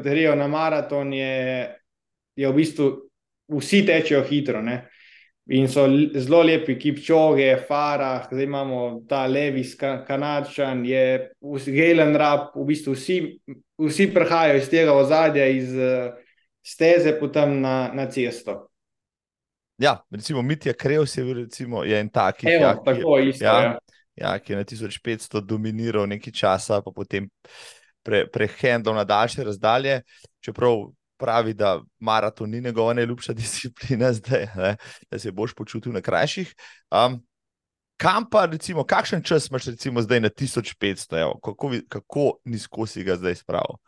grejo 0.00 0.32
na 0.34 0.46
maraton, 0.48 1.12
je, 1.12 1.68
je 2.36 2.48
v 2.48 2.54
bistvu 2.56 2.86
vsi 3.52 3.82
tečejo 3.84 4.22
hitro. 4.24 4.62
Ne. 4.64 4.78
In 5.52 5.68
so 5.68 5.84
zelo 6.14 6.40
lepi, 6.46 6.78
ki 6.80 6.94
pčoge, 6.96 7.50
fara, 7.68 8.14
zdaj 8.30 8.44
imamo 8.46 9.02
ta 9.08 9.26
levi, 9.26 9.66
kanadčan, 10.06 10.86
je 10.86 11.04
Gelen 11.66 12.16
Rab, 12.16 12.54
v 12.56 12.64
bistvu 12.70 12.96
vsi, 12.96 13.18
vsi 13.76 14.08
prihajajo 14.14 14.62
iz 14.62 14.72
tega 14.72 14.96
ozadja, 14.96 15.50
iz 15.52 15.76
steze, 16.64 17.12
potem 17.20 17.60
na, 17.60 17.90
na 17.92 18.08
cesto. 18.08 18.71
Ja, 19.78 19.96
recimo 20.10 20.42
Mitja 20.42 20.72
Krevs 20.72 21.16
je, 21.16 21.24
recimo, 21.34 21.84
je 21.84 22.00
en 22.00 22.08
tak, 22.08 22.44
Evo, 22.44 22.64
ja, 22.64 22.74
tako 22.84 23.18
je 23.18 23.28
isto. 23.28 23.44
Ja, 23.44 23.62
ja. 23.62 23.78
Ja, 24.14 24.38
ki 24.38 24.52
je 24.52 24.56
na 24.56 24.64
1500 24.64 25.40
dominiral 25.40 26.06
nekaj 26.06 26.32
časa, 26.36 26.82
pa 26.84 26.92
potem 26.92 27.30
pre, 28.04 28.26
prehendal 28.28 28.94
na 28.94 29.04
daljše 29.08 29.44
razdalje. 29.44 30.02
Čeprav 30.44 30.90
pravi, 31.16 31.54
da 31.54 31.80
maraton 31.98 32.50
ni 32.50 32.60
njegova 32.60 32.92
najljubša 32.92 33.32
disciplina, 33.40 34.12
zdaj, 34.12 34.46
ne, 34.56 34.76
da 35.10 35.18
se 35.18 35.32
boš 35.32 35.54
počutil 35.54 35.92
na 35.92 36.00
krajših. 36.00 36.54
Um, 36.90 37.22
kam 37.96 38.26
pa, 38.30 38.46
recimo, 38.46 38.84
kakšen 38.84 39.22
čas 39.22 39.48
imaš 39.50 39.70
recimo, 39.70 40.02
zdaj 40.02 40.20
na 40.20 40.28
1500, 40.28 41.20
evo, 41.20 41.38
kako, 41.40 41.72
kako 41.88 42.32
nizko 42.44 42.86
si 42.86 43.04
ga 43.04 43.16
zdaj 43.16 43.34
spravil? 43.34 43.78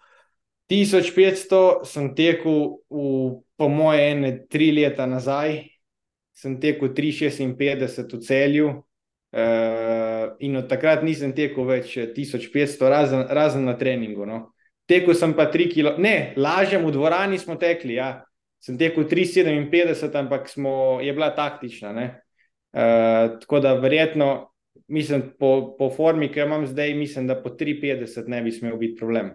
1500 0.71 1.85
sem 1.85 2.15
tekel, 2.15 2.79
v, 2.91 3.43
po 3.57 3.69
moje, 3.69 4.11
ene 4.13 4.31
tri 4.49 4.71
leta 4.73 5.07
nazaj, 5.07 5.59
sem 6.35 6.59
tekel 6.61 6.93
356 6.95 8.19
v 8.19 8.21
celju. 8.25 8.73
Uh, 9.35 10.37
in 10.39 10.55
od 10.55 10.69
takrat 10.71 11.03
nisem 11.03 11.33
tekel 11.35 11.67
več 11.67 11.97
1500, 12.15 12.87
razen, 12.87 13.25
razen 13.35 13.65
na 13.67 13.75
treningu. 13.75 14.23
No. 14.29 14.55
Tekel 14.87 15.17
sem 15.19 15.33
pa 15.35 15.49
3 15.51 15.73
km, 15.73 15.99
ne, 16.03 16.17
lažjem 16.39 16.85
v 16.87 16.93
dvorani 16.95 17.41
smo 17.43 17.57
tekli. 17.59 17.97
Ja. 17.99 18.23
Sem 18.63 18.79
tekel 18.81 19.05
3,57, 19.11 20.15
ampak 20.17 20.47
smo, 20.49 21.01
je 21.03 21.13
bila 21.13 21.35
taktična. 21.35 21.93
Uh, 21.99 23.35
tako 23.43 23.61
da 23.61 23.75
verjetno, 23.77 24.29
mislim, 24.89 25.35
po, 25.39 25.75
po 25.79 25.91
formi, 25.93 26.31
ki 26.33 26.41
jo 26.41 26.47
imam 26.47 26.67
zdaj, 26.67 26.95
mislim, 26.95 27.27
da 27.27 27.37
po 27.43 27.53
3,50 27.59 28.31
ne 28.31 28.43
bi 28.43 28.55
smel 28.55 28.79
biti 28.81 28.97
problem. 29.03 29.35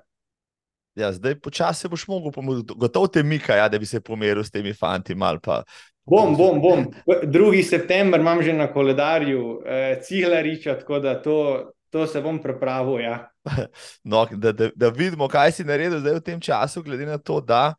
Ja, 0.97 1.11
zdaj 1.13 1.37
počasi 1.39 1.87
boš 1.87 2.07
mogel 2.07 2.31
pomagati, 2.31 2.73
gotovo 2.75 3.07
te 3.07 3.23
mika, 3.23 3.55
ja, 3.55 3.69
da 3.69 3.79
bi 3.79 3.85
se 3.85 4.01
pomeril 4.01 4.43
s 4.43 4.51
temi 4.51 4.73
fanti. 4.73 5.15
Pa... 5.43 5.63
Bom, 6.09 6.35
bom, 6.35 6.61
bom. 6.61 6.85
2. 7.05 7.63
september 7.63 8.19
imam 8.19 8.41
že 8.41 8.53
na 8.53 8.65
koledarju, 8.73 9.61
eh, 9.65 10.01
cihlariča, 10.01 10.79
tako 10.79 10.99
da 10.99 11.21
to, 11.21 11.69
to 11.89 12.07
se 12.07 12.21
bom 12.21 12.41
pripravil. 12.41 12.99
Ja. 12.99 13.29
No, 14.03 14.25
da, 14.31 14.51
da, 14.51 14.69
da 14.75 14.89
vidimo, 14.89 15.27
kaj 15.27 15.51
si 15.51 15.63
naredil 15.63 15.99
zdaj 15.99 16.17
v 16.17 16.23
tem 16.25 16.41
času, 16.41 16.81
glede 16.83 17.05
na 17.05 17.17
to, 17.17 17.41
da 17.41 17.75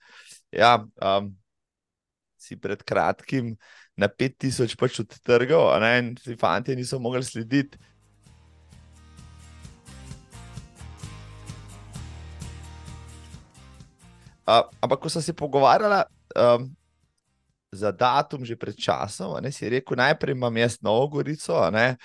ja, 0.53 0.79
um, 1.03 1.35
si 2.39 2.55
pred 2.57 2.83
kratkim 2.87 3.57
na 3.99 4.07
5000 4.09 4.79
pač 4.79 5.03
odtrgal, 5.03 5.75
in 5.99 6.15
si 6.15 6.39
fanti 6.39 6.77
niso 6.77 6.99
mogli 7.03 7.23
slediti. 7.27 7.79
Uh, 14.47 14.67
ampak, 14.83 15.03
ko 15.03 15.11
sem 15.11 15.23
se 15.23 15.35
pogovarjala 15.35 16.07
um, 16.35 16.71
za 17.73 17.93
datum, 17.93 18.45
že 18.45 18.59
pred 18.59 18.75
časom, 18.75 19.39
ne, 19.43 19.53
si 19.55 19.69
rekel, 19.71 19.97
najprej 19.97 20.35
imam 20.35 20.57
jaz 20.57 20.81
Novo 20.83 21.07
Gorico, 21.09 21.55
ne, 21.71 21.97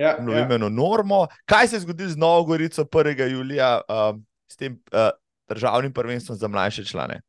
ja, 0.00 0.16
novimeno 0.20 0.66
ja. 0.66 0.72
normo. 0.72 1.26
Kaj 1.44 1.68
se 1.68 1.76
je 1.76 1.80
zgodilo 1.80 2.08
z 2.08 2.16
Novo 2.16 2.44
Gorico 2.44 2.84
1. 2.84 3.30
julija, 3.30 3.80
uh, 3.84 4.16
s 4.48 4.56
tem 4.56 4.80
uh, 4.92 5.12
državnim 5.48 5.92
prvenstvom 5.92 6.38
za 6.38 6.48
mlajše 6.48 6.84
člane? 6.84 7.20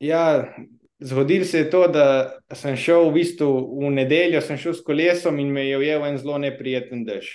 Ja, 0.00 0.50
zgodilo 0.98 1.44
se 1.44 1.58
je 1.58 1.70
to, 1.70 1.86
da 1.88 2.38
sem 2.54 2.76
šel 2.76 3.10
v 3.10 3.12
bistvu 3.22 3.50
v 3.86 3.90
nedeljo, 3.94 4.42
sem 4.42 4.58
šel 4.58 4.74
s 4.74 4.82
kolesom 4.82 5.38
in 5.38 5.52
me 5.52 5.68
je 5.68 5.78
ujel 5.78 6.06
en 6.06 6.18
zelo 6.18 6.38
neprijeten 6.38 7.04
dež. 7.06 7.30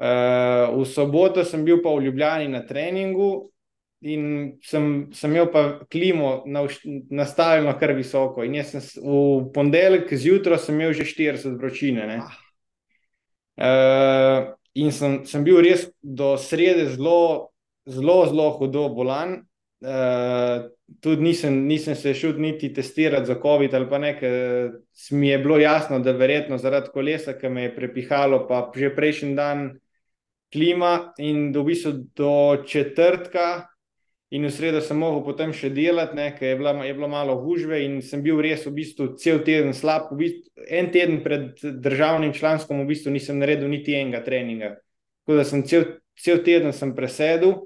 Uh, 0.00 0.72
v 0.72 0.88
soboto 0.88 1.44
sem 1.44 1.64
bil 1.64 1.82
pa 1.84 1.92
v 1.92 2.08
Ljubljani 2.08 2.48
na 2.48 2.64
treningu. 2.66 3.52
In 4.02 4.56
sem, 4.66 4.86
sem 5.14 5.30
imel 5.30 5.46
pa 5.52 5.62
klimo 5.90 6.42
nastavljeno 7.10 7.76
kar 7.78 7.92
visoko. 7.94 8.42
In 8.42 8.56
jaz 8.58 8.72
sem 8.74 8.82
v 8.98 9.52
ponedeljek 9.54 10.10
zjutraj 10.18 10.66
imel 10.72 10.92
že 10.96 11.06
40 11.06 11.54
vročine. 11.60 12.08
Ah. 12.18 12.40
Uh, 13.62 14.50
in 14.74 14.90
sem, 14.90 15.20
sem 15.28 15.44
bil 15.44 15.60
res 15.62 15.86
do 16.02 16.34
srede 16.40 16.88
zelo, 16.96 17.52
zelo, 17.86 18.18
zelo 18.26 18.50
hudo 18.58 18.88
bolan. 18.90 19.38
Uh, 19.82 20.66
tudi 21.02 21.22
nisem, 21.22 21.62
nisem 21.66 21.94
se 21.98 22.14
šel 22.14 22.38
niti 22.42 22.72
testirati 22.74 23.26
za 23.30 23.38
COVID 23.42 23.74
ali 23.74 23.88
pa 23.90 23.98
nekaj. 24.02 24.30
Mi 25.10 25.28
je 25.28 25.38
bilo 25.38 25.58
jasno, 25.62 26.02
da 26.02 26.12
verjetno 26.12 26.58
zaradi 26.58 26.90
kolesa, 26.90 27.38
ki 27.38 27.48
me 27.48 27.68
je 27.68 27.76
prepihalo, 27.76 28.46
pa 28.48 28.66
že 28.74 28.90
prejšnji 28.94 29.34
dan 29.38 29.68
klima 30.52 31.12
in 31.18 31.52
do, 31.52 31.62
v 31.62 31.70
bistvu 31.70 31.92
do 32.16 32.64
četrtka 32.66 33.71
in 34.32 34.46
v 34.46 34.50
sredo 34.50 34.80
sem 34.80 34.96
mogel 34.96 35.20
potem 35.26 35.50
še 35.52 35.68
delati, 35.76 36.16
ker 36.38 36.54
je, 36.54 36.56
je 36.56 36.94
bilo 36.96 37.08
malo 37.08 37.36
gužve 37.42 37.82
in 37.84 37.98
sem 38.00 38.22
bil 38.24 38.40
res 38.40 38.64
v 38.64 38.72
bistvu 38.78 39.10
cel 39.20 39.42
teden 39.44 39.76
slab. 39.76 40.08
V 40.08 40.22
bistvu, 40.22 40.64
en 40.72 40.88
teden 40.94 41.20
pred 41.20 41.60
državnim 41.60 42.32
članstvom 42.32 42.80
v 42.80 42.88
bistvu 42.94 43.12
nisem 43.12 43.42
naredil 43.42 43.68
niti 43.68 43.92
enega 43.92 44.22
treninga. 44.24 44.78
Tako 45.22 45.36
da 45.36 45.44
sem 45.44 45.66
cel, 45.68 45.84
cel 46.16 46.40
teden 46.46 46.72
sem 46.72 46.96
presedel 46.96 47.58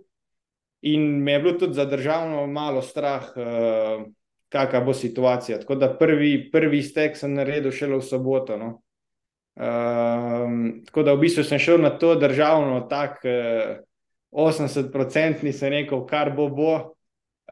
in 0.82 1.22
me 1.22 1.36
je 1.36 1.44
bilo 1.44 1.54
tudi 1.62 1.78
zadržavno 1.78 2.42
malo 2.50 2.82
strah, 2.82 3.30
uh, 3.38 4.02
kakšna 4.50 4.82
bo 4.82 4.94
situacija. 4.94 5.62
Tako 5.62 5.78
da 5.78 5.94
prvi, 5.94 6.50
prvi 6.50 6.82
stek 6.82 7.14
sem 7.16 7.34
naredil 7.34 7.70
šele 7.70 8.02
v 8.02 8.06
soboto. 8.10 8.58
No. 8.58 8.72
Um, 9.56 10.82
tako 10.90 11.06
da 11.06 11.14
v 11.14 11.22
bistvu 11.22 11.46
sem 11.46 11.62
šel 11.62 11.78
na 11.80 11.94
to 11.94 12.16
državno, 12.18 12.82
tako 12.90 13.30
uh, 13.30 13.76
80-odstotni, 14.36 15.52
sem 15.52 15.72
rekel, 15.72 16.04
kar 16.08 16.32
bo 16.36 16.50
bo. 16.52 16.74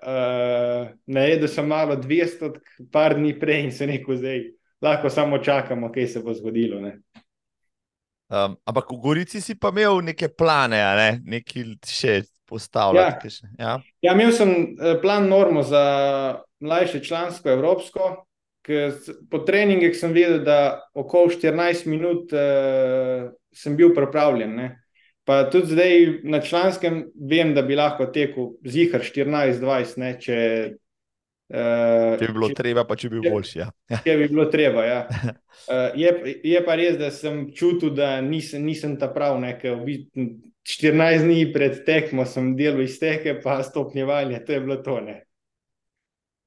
Uh, 0.04 0.90
Najedel 1.06 1.48
sem 1.48 1.66
malo 1.68 1.96
200, 1.96 2.50
par 2.92 3.14
dni 3.16 3.32
prej 3.40 3.62
in 3.64 3.72
se 3.72 3.86
rekel, 3.88 4.18
zdaj 4.20 4.40
lahko 4.84 5.10
samo 5.10 5.38
čakamo, 5.38 5.92
kaj 5.92 6.06
se 6.06 6.20
bo 6.20 6.34
zgodilo. 6.34 6.82
Um, 8.28 8.56
ampak 8.64 8.90
v 8.90 9.00
Gorici 9.00 9.40
si 9.40 9.54
pa 9.54 9.70
imel 9.72 10.02
neke 10.02 10.28
plane, 10.28 10.80
ne? 10.98 11.08
nekaj 11.24 11.64
še 11.88 12.14
postavljati. 12.48 13.28
Ja. 13.58 13.64
Ja. 13.64 13.74
ja, 14.00 14.12
imel 14.12 14.32
sem 14.32 14.50
eh, 14.50 14.98
plan 15.00 15.28
normo 15.28 15.62
za 15.62 15.84
mlajše 16.60 17.00
člansko 17.04 17.50
Evropsko. 17.50 18.12
Po 19.30 19.38
treningih 19.44 19.92
sem 19.96 20.12
videl, 20.16 20.38
da 20.40 20.88
okoli 20.96 21.36
14 21.36 21.84
minut 21.84 22.32
uh, 22.32 23.26
sem 23.52 23.74
bil 23.76 23.90
pripravljen. 23.92 24.54
Ne? 24.56 24.68
Pa 25.24 25.50
tudi 25.50 25.72
zdaj 25.72 26.08
na 26.22 26.40
članskem 26.40 27.04
vem, 27.30 27.54
da 27.54 27.62
bi 27.62 27.76
lahko 27.76 28.06
tekel 28.12 28.50
zihar 28.68 29.00
14-20, 29.00 30.18
če, 30.20 30.38
uh, 31.48 32.16
če 32.20 32.26
bi 32.26 32.34
bilo 32.36 32.50
če, 32.52 32.56
treba, 32.58 32.84
pa 32.84 32.96
če 33.00 33.08
bi 33.08 33.22
bil 33.22 33.32
boljši. 33.32 33.58
Ja. 33.62 33.70
Če 34.04 34.16
bi 34.20 34.28
bilo 34.28 34.44
treba. 34.52 34.84
Ja. 34.84 34.98
Uh, 35.08 35.94
je, 36.02 36.12
je 36.44 36.60
pa 36.66 36.76
res, 36.76 36.98
da 37.00 37.08
sem 37.14 37.46
čutil, 37.56 37.94
da 37.96 38.18
nisem, 38.24 38.66
nisem 38.68 38.98
ta 39.00 39.08
prav. 39.12 39.38
Ne, 39.40 39.56
14 40.64 41.24
dni 41.24 41.46
pred 41.52 41.80
tekmo 41.88 42.26
sem 42.28 42.52
delal 42.56 42.84
izteke, 42.84 43.38
pa 43.40 43.62
stopnjevanje, 43.64 44.42
to 44.44 44.56
je 44.56 44.60
bilo 44.64 44.76
to. 44.84 44.98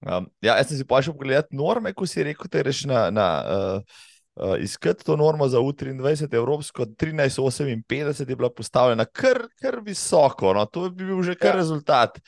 Um, 0.05 0.29
ja, 0.45 0.59
jaz 0.59 0.69
sem 0.69 0.77
si 0.77 0.85
pa 0.85 1.01
šel 1.01 1.17
pogledat 1.17 1.49
norme, 1.49 1.95
ko 1.97 2.05
si 2.05 2.21
rekel, 2.25 2.49
da 2.53 2.61
reš 2.65 2.85
na. 2.89 3.07
na 3.09 3.27
uh, 3.41 4.05
Uh, 4.37 4.53
iskati 4.61 5.05
to 5.05 5.15
normo 5.17 5.47
za 5.47 5.59
U23, 5.59 6.35
Evropsko 6.35 6.85
1358 6.85 8.29
je 8.29 8.35
bila 8.35 8.49
postavljena 8.49 9.05
kar, 9.05 9.47
kar 9.61 9.79
visoko. 9.85 10.53
No? 10.53 10.65
To 10.65 10.89
bi 10.89 11.05
bil 11.05 11.23
že 11.23 11.35
kar 11.35 11.55
ja. 11.55 11.61
rezultat, 11.61 12.19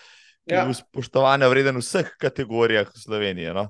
ki 0.48 0.56
ja. 0.56 0.60
je 0.60 0.66
bil 0.66 0.74
spoštovan, 0.74 1.46
vreden 1.50 1.78
v 1.78 1.84
vseh 1.86 2.10
kategorijah 2.18 2.90
v 2.90 3.04
Sloveniji. 3.04 3.54
No? 3.54 3.68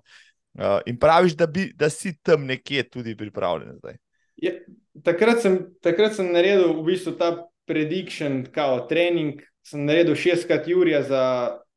Uh, 0.56 0.80
in 0.88 0.96
praviš, 1.00 1.36
da, 1.36 1.48
bi, 1.48 1.68
da 1.76 1.90
si 1.92 2.16
tam 2.24 2.48
nekje 2.48 2.86
tudi 2.90 3.18
pripravljen 3.18 3.76
zdaj. 3.82 4.00
Ja, 4.40 4.56
takrat, 5.04 5.44
sem, 5.44 5.60
takrat 5.84 6.16
sem 6.16 6.32
naredil 6.32 6.78
v 6.80 6.88
bistvu 6.94 7.18
ta 7.20 7.34
prediction, 7.68 8.46
kao 8.56 8.86
trening, 8.88 9.44
sem 9.68 9.84
naredil 9.84 10.16
šestkrat 10.16 10.68
Jurija 10.68 11.04
za 11.04 11.24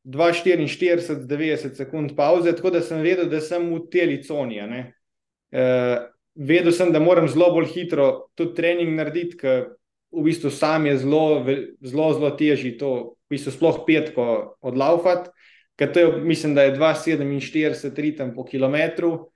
2,44, 0.07 1.27
90 1.27 1.75
sekund 1.75 2.15
pauze, 2.17 2.55
tako 2.55 2.71
da 2.71 2.87
sem 2.87 3.03
vedel, 3.03 3.27
da 3.27 3.43
sem 3.43 3.67
v 3.75 3.83
teli 3.91 4.23
coni. 4.23 4.63
Uh, 4.63 6.07
vedel 6.35 6.73
sem, 6.73 6.93
da 6.93 7.01
moram 7.01 7.29
zelo 7.29 7.51
bolj 7.55 7.71
hitro 7.75 8.09
tudi 8.39 8.57
trening 8.57 8.97
narediti, 8.97 9.39
ker 9.41 9.65
v 10.13 10.25
bistvu 10.27 10.53
sam 10.53 10.87
je 10.87 10.97
zelo, 11.03 11.45
zelo, 11.81 12.09
zelo 12.17 12.31
težji 12.37 12.77
to, 12.81 12.93
v 13.29 13.37
bistvu 13.37 13.55
sploh 13.55 13.83
petko 13.87 14.27
odlaufati, 14.61 15.31
ker 15.81 15.93
to 15.93 16.01
je, 16.01 16.11
mislim, 16.25 16.55
da 16.55 16.67
je 16.69 16.77
2,47 16.77 18.01
ritem 18.01 18.35
po 18.37 18.45
kilometru. 18.45 19.29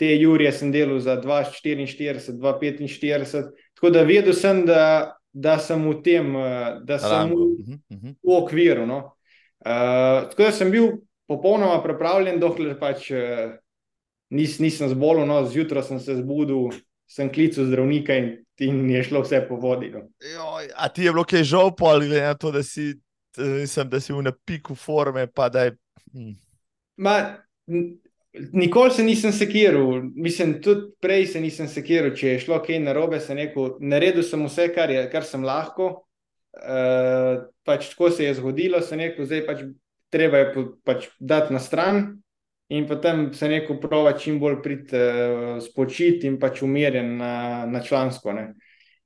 Te 0.00 0.08
Jurije 0.16 0.50
sem 0.56 0.70
delal 0.72 0.98
za 1.02 1.18
2,44, 1.20 2.38
2,45. 2.38 3.50
Tako 3.76 3.90
da 3.90 4.06
vedel 4.06 4.34
sem, 4.34 4.64
da 4.66 5.12
da 5.32 5.58
sem 5.58 5.80
v 5.80 6.02
tem, 6.04 6.36
eh, 6.36 6.80
da 6.84 6.98
sem 7.00 7.32
v, 7.32 7.40
mhm, 7.58 7.74
mhm. 7.88 8.08
v 8.22 8.28
okviru. 8.36 8.86
No. 8.86 9.16
Uh, 9.62 10.26
tako 10.26 10.42
da 10.42 10.52
sem 10.52 10.70
bil 10.74 10.88
popolnoma 11.30 11.78
pripravljen, 11.84 12.40
dokler 12.42 12.74
pač 12.80 13.12
uh, 13.14 13.52
nis, 14.32 14.58
nisem 14.58 14.88
zbolel, 14.88 15.26
no, 15.28 15.42
zjutraj 15.48 15.84
sem 15.90 16.00
se 16.00 16.16
zbudil, 16.16 16.72
sem 17.10 17.28
klical 17.32 17.68
zdravnika 17.68 18.16
in, 18.16 18.30
in 18.64 18.84
je 18.90 19.04
šlo 19.04 19.22
vse 19.26 19.42
po 19.48 19.58
vodi. 19.60 19.92
No. 19.92 20.06
A 20.76 20.88
ti 20.88 21.04
je 21.04 21.12
bilo 21.12 21.24
kaj 21.28 21.44
žal, 21.44 21.72
ali 21.88 22.08
glede 22.08 22.24
na 22.24 22.34
to, 22.34 22.52
da 22.52 22.62
si, 22.62 22.94
mislim, 23.36 23.90
da 23.92 24.00
si 24.00 24.12
v 24.12 24.22
nepiku 24.24 24.74
forme, 24.74 25.26
pa 25.26 25.48
da 25.52 25.68
je. 25.68 25.76
Hm. 26.12 26.32
Ma, 26.96 27.16
Nikoli 28.32 28.90
se 28.90 29.02
nisem 29.04 29.32
sekiral, 29.32 30.06
mislim, 30.16 30.54
tudi 30.64 30.86
prej 31.00 31.26
se 31.34 31.40
nisem 31.40 31.68
sekiral, 31.68 32.14
če 32.16 32.30
je 32.30 32.38
šlo 32.46 32.62
kaj 32.64 32.78
narobe, 32.80 33.18
sem 33.20 33.36
rekel, 33.36 33.74
naredil 33.84 34.24
sem 34.24 34.40
vse, 34.46 34.70
kar, 34.72 34.88
je, 34.88 35.02
kar 35.12 35.26
sem 35.28 35.44
lahko. 35.44 35.90
Uh, 36.52 37.44
pač 37.64 37.90
tako 37.92 38.08
se 38.12 38.24
je 38.24 38.32
zgodilo, 38.40 38.80
sem 38.84 39.00
rekel, 39.04 39.28
zdaj 39.28 39.44
pač 39.44 39.62
treba 40.12 40.40
je 40.40 40.64
pač 40.84 41.06
dati 41.20 41.52
na 41.52 41.60
stran 41.60 42.21
in 42.72 42.86
potem 42.88 43.26
sem 43.36 43.52
rekel, 43.52 43.78
prova 43.80 44.14
čim 44.18 44.38
bolj 44.40 44.60
priti 44.64 44.96
uh, 44.98 45.56
spočiti 45.62 46.28
in 46.30 46.38
pač 46.40 46.62
umirjen 46.64 47.16
na, 47.20 47.32
na 47.68 47.82
člansko. 47.84 48.34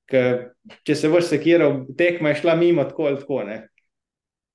Ker, 0.06 0.52
če 0.86 0.94
se 0.94 1.10
vrš 1.10 1.32
sekiral, 1.34 1.80
tekma 1.98 2.30
je 2.30 2.42
šla 2.42 2.54
mimo 2.58 2.84
tako 2.86 3.10
ali 3.10 3.18
tako. 3.22 3.42
Ne. 3.48 3.64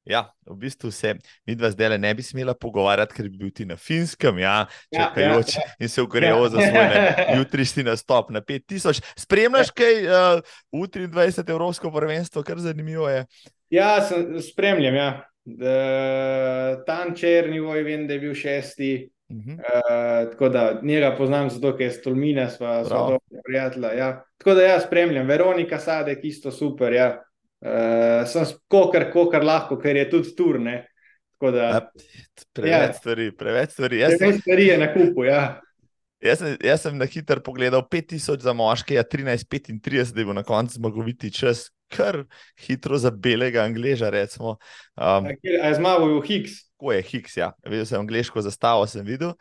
Ja, 0.07 0.23
v 0.49 0.55
bistvu 0.63 0.89
se 0.91 1.13
mi 1.45 1.53
dva 1.55 1.69
zdaj 1.69 1.99
ne 2.01 2.13
bi 2.17 2.23
smela 2.25 2.55
pogovarjati, 2.57 3.13
ker 3.13 3.27
bi 3.29 3.37
bil 3.37 3.51
ti 3.53 3.67
na 3.69 3.75
finskem, 3.77 4.39
ja, 4.41 4.65
ja 4.89 5.03
čakajoč 5.05 5.55
ja, 5.55 5.61
ja, 5.61 5.67
ja. 5.67 5.75
in 5.85 5.91
se 5.93 6.01
ugrejal 6.01 6.45
ja. 6.47 6.49
za 6.49 6.63
svoj 6.69 6.87
jutrišnji 7.37 7.83
nastop 7.85 8.31
na 8.33 8.41
5000. 8.41 9.03
Spremljaš 9.15 9.69
ja. 9.69 9.75
kaj 9.77 9.99
uh, 10.07 10.55
v 10.73 10.87
23. 10.89 11.45
Evropsko 11.53 11.91
prvenstvo, 11.93 12.43
kar 12.43 12.57
zanimivo 12.59 13.09
je? 13.09 13.25
Ja, 13.69 14.01
sem, 14.01 14.39
spremljam. 14.41 14.95
Ja. 14.95 15.09
Tam 16.85 17.15
črni 17.15 17.59
voj, 17.59 17.83
vem, 17.83 18.05
da 18.07 18.13
je 18.13 18.19
bil 18.19 18.33
šesti. 18.33 19.09
Uh 19.31 19.37
-huh. 19.37 19.53
uh, 19.53 20.31
tako 20.31 20.49
da 20.49 20.79
njega 20.83 21.15
poznam 21.17 21.49
zato, 21.49 21.77
ker 21.77 21.85
je 21.85 21.91
stolmina, 21.91 22.49
sva 22.49 22.83
zelo 22.83 23.19
prijatelja. 23.45 23.93
Ja. 23.93 24.25
Tako 24.37 24.53
da 24.53 24.61
ja, 24.61 24.79
spremljam. 24.79 25.27
Veronika 25.27 25.79
Sadek, 25.79 26.19
isto 26.23 26.51
super. 26.51 26.93
Ja. 26.93 27.23
Uh, 27.61 28.27
sem 28.27 28.45
skokar, 28.45 29.11
kar 29.31 29.43
lahko, 29.43 29.77
ker 29.79 29.95
je 29.95 30.09
tudi 30.09 30.35
turne. 30.35 30.87
Da, 31.41 31.89
preveč 32.53 32.71
ja, 32.71 32.93
stvari, 32.93 33.31
preveč 33.31 33.69
stvari. 33.69 33.99
Jaz 33.99 34.13
preveč 34.17 34.33
sem, 34.33 34.41
stvari 34.41 34.65
je 34.67 34.77
na 34.77 34.93
kupu. 34.93 35.23
Ja. 35.23 35.61
Jaz 36.21 36.39
sem, 36.39 36.57
jaz 36.61 36.81
sem 36.81 36.97
na 36.97 37.05
hiter 37.05 37.39
pogledal 37.41 37.81
5000 37.81 38.39
za 38.39 38.53
moške, 38.53 38.93
ja 38.93 39.03
13:35, 39.03 40.13
da 40.13 40.25
bo 40.25 40.33
na 40.33 40.43
koncu 40.43 40.73
zmagoviti 40.73 41.31
čas, 41.33 41.71
kar 41.91 42.23
hitro 42.59 42.97
za 42.97 43.11
belega 43.11 43.65
angleža. 43.67 44.09
Um, 44.39 44.55
a 44.95 45.67
je 45.67 45.75
zmagal 45.77 46.07
v 46.17 46.25
Higgs? 46.27 46.57
Ko 46.79 46.95
je 46.95 47.03
Higgs, 47.05 47.37
ja. 47.37 47.51
Videl 47.67 47.85
sem 47.85 48.01
angliško 48.01 48.41
zastavo, 48.41 48.87
sem 48.87 49.05
videl, 49.05 49.35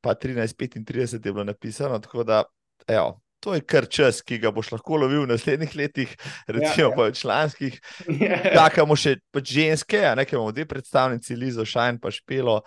pa 0.00 0.14
13:35 0.14 1.20
je 1.26 1.32
bilo 1.32 1.44
napisano. 1.44 1.98
Tako 1.98 2.24
da, 2.24 2.44
evo, 2.88 3.20
to 3.40 3.54
je 3.54 3.60
kar 3.60 3.86
čas, 3.86 4.22
ki 4.26 4.38
ga 4.42 4.50
boš 4.50 4.72
lahko 4.74 4.96
lovil 5.02 5.22
v 5.22 5.30
naslednjih 5.30 5.76
letih, 5.76 6.14
recimo 6.48 6.88
ja, 6.88 6.90
ja. 6.90 6.94
pa 6.96 7.04
v 7.06 7.12
članskih. 7.14 7.76
Čakamo 8.56 8.96
še 8.98 9.16
pač 9.34 9.52
ženske, 9.58 10.00
nekaj 10.18 10.38
imamo 10.38 10.54
dve 10.56 10.64
predstavnici, 10.70 11.36
Lizo 11.38 11.66
Šajn, 11.68 12.00
pa 12.02 12.10
Špelo, 12.14 12.62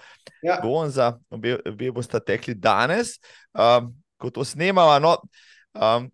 ja. 0.46 0.60
Gonza, 0.64 1.16
obe, 1.34 1.58
obe 1.68 1.92
boste 1.96 2.22
tekli 2.24 2.56
danes, 2.56 3.18
um, 3.52 3.92
ko 4.22 4.32
to 4.32 4.46
snemamo. 4.48 5.00
No, 5.04 5.18
um, 5.76 6.08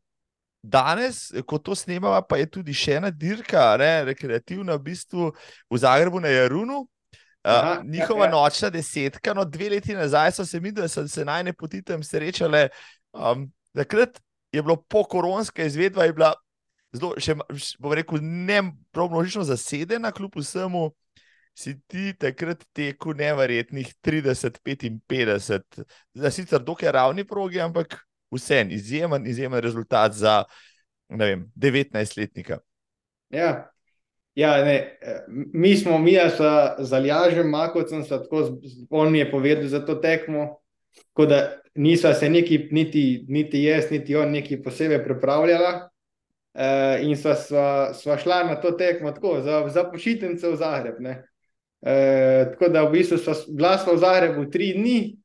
Danes, 0.66 1.30
ko 1.46 1.60
to 1.62 1.76
snemamo, 1.78 2.18
pa 2.26 2.40
je 2.42 2.50
tudi 2.58 2.74
še 2.74 2.98
ena 2.98 3.12
dirka, 3.14 3.76
ne, 3.78 3.92
rekreativna, 4.10 4.80
v 4.80 4.86
bistvu 4.90 5.30
v 5.32 5.80
Zagrebu 5.82 6.22
na 6.24 6.34
Jarunu. 6.34 6.84
Uh, 7.46 7.52
Aha, 7.54 7.74
njihova 7.86 8.26
ja, 8.26 8.32
ja. 8.32 8.34
nočna 8.34 8.70
desetka, 8.74 9.36
no, 9.38 9.44
dve 9.46 9.70
leti 9.76 9.94
nazaj 9.94 10.32
so 10.34 10.46
se 10.50 10.58
mi, 10.60 10.72
da 10.74 10.88
so 10.90 11.04
se 11.08 11.26
najne 11.26 11.54
poti 11.54 11.84
tam 11.86 12.02
srečale. 12.04 12.70
Um, 13.14 13.46
takrat 13.78 14.18
je 14.50 14.64
bilo 14.66 14.80
po 14.82 15.04
koronska 15.04 15.64
izvedba, 15.70 16.08
je 16.10 16.16
bila 16.18 16.32
zelo, 16.96 17.14
še, 17.22 17.36
bom 17.78 17.94
rekel, 17.94 18.24
ne 18.24 18.62
množično 18.96 19.46
zasedena, 19.46 20.14
kljub 20.16 20.40
vsemu. 20.42 20.88
Si 21.56 21.72
ti 21.88 22.10
takrat 22.20 22.66
tekel 22.76 23.14
nevrjetnih 23.16 23.94
30-55, 24.04 25.86
za 26.18 26.32
sicer 26.34 26.60
dokaj 26.60 26.92
ravni 26.92 27.24
progi, 27.24 27.62
ampak 27.64 27.96
vseeno 28.36 28.72
izjemen, 28.72 29.28
izjemen 29.28 29.60
rezultat 29.60 30.14
za 30.14 30.44
19-letnika. 31.10 32.58
Ja, 33.30 33.72
ja 34.36 34.66
ne, 34.66 34.98
mi 35.54 35.76
smo, 35.76 35.98
mi 35.98 36.12
smo 36.36 36.46
za 36.78 37.00
Ljažem, 37.00 37.50
Makovcem, 37.50 38.06
tako 38.06 38.60
on 38.90 39.16
je 39.16 39.32
povedal 39.32 39.68
za 39.68 39.86
to 39.86 39.96
tekmo. 39.96 40.58
Tako 41.08 41.26
da 41.26 41.58
nisva 41.76 42.14
se 42.14 42.30
neki, 42.30 42.68
niti, 42.72 43.26
niti 43.28 43.64
jaz, 43.64 43.92
niti 43.92 44.16
on, 44.16 44.32
neki 44.32 44.62
posebej 44.64 45.04
pripravljala. 45.04 45.90
Uh, 46.56 47.04
in 47.04 47.18
sva, 47.20 47.34
sva, 47.36 47.94
sva 47.94 48.16
šla 48.18 48.44
na 48.48 48.54
to 48.56 48.72
tekmo 48.72 49.12
tako, 49.12 49.42
za, 49.44 49.66
za 49.68 49.84
počitnice 49.92 50.48
v 50.48 50.56
Zagreb. 50.56 50.96
Uh, 51.04 52.52
tako 52.54 52.70
da 52.72 52.86
v 52.86 52.92
bistvu 52.94 53.18
sva 53.18 53.34
bila 53.50 53.74
sva 53.78 53.94
v 53.94 54.00
Zagrebu 54.00 54.46
tri 54.52 54.72
dni, 54.78 55.18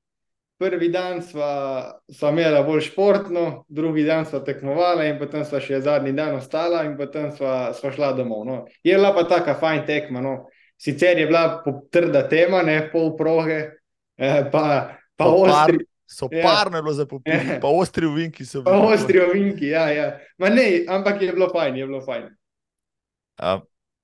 prvi 0.61 0.91
dan 0.93 1.23
sva, 1.25 1.53
sva 2.13 2.31
imela 2.35 2.61
bolj 2.63 2.85
športno, 2.91 3.65
drugi 3.69 4.05
dan 4.05 4.27
sva 4.29 4.43
tekmovala, 4.45 5.07
in 5.09 5.17
potem 5.19 5.45
sva 5.49 5.61
še 5.65 5.81
zadnji 5.81 6.13
dan 6.13 6.37
ostala, 6.37 6.83
in 6.85 6.99
potem 6.99 7.31
sva, 7.33 7.73
sva 7.77 7.93
šla 7.95 8.13
domov. 8.19 8.45
No. 8.45 8.57
Je 8.85 8.99
bila 8.99 9.15
pa 9.17 9.25
taka 9.29 9.57
fajn 9.57 9.87
tekma. 9.89 10.21
No. 10.21 10.35
sicer 10.81 11.19
je 11.19 11.27
bila 11.27 11.63
trda 11.93 12.29
tema, 12.29 12.63
ne 12.63 12.91
pol 12.93 13.17
proge, 13.17 13.61
eh, 14.17 14.45
pa, 14.53 14.97
pa 15.17 15.25
ostri. 15.25 15.85
So 16.11 16.27
ja. 16.33 16.43
parno 16.43 16.83
bilo 16.83 16.93
za 16.93 17.07
popiti, 17.07 17.37
ja. 17.37 17.61
pa 17.63 17.69
ostri 17.69 18.07
ovinki 18.07 18.45
so 18.45 18.63
bili. 18.63 18.73
Pa 18.73 18.95
ostri 18.95 19.21
ovinki, 19.21 19.69
ja, 19.71 19.89
ja. 19.95 20.07
Ma 20.39 20.49
ne, 20.49 20.85
ampak 20.89 21.23
je 21.23 21.33
bilo 21.33 21.47
fajn, 21.53 21.77
je 21.77 21.87
bilo 21.87 22.01
fajn. 22.03 22.25
Uh, 23.39 23.61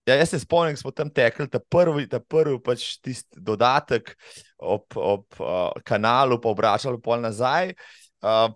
ja, 0.07 0.15
jaz 0.15 0.31
se 0.31 0.41
spomnim, 0.41 0.77
smo 0.77 0.91
tam 0.91 1.11
tekli, 1.11 1.49
ta 1.51 1.59
prvi, 1.59 2.07
ta 2.09 2.21
prvi 2.21 2.61
pač 2.63 2.97
tisti 3.03 3.41
dodatek 3.43 4.13
ob, 4.59 4.87
ob 4.97 5.41
uh, 5.41 5.73
kanalu, 5.85 6.39
pa 6.41 6.53
obračali 6.53 7.01
pol 7.03 7.21
nazaj. 7.25 7.75
Uh, 8.23 8.49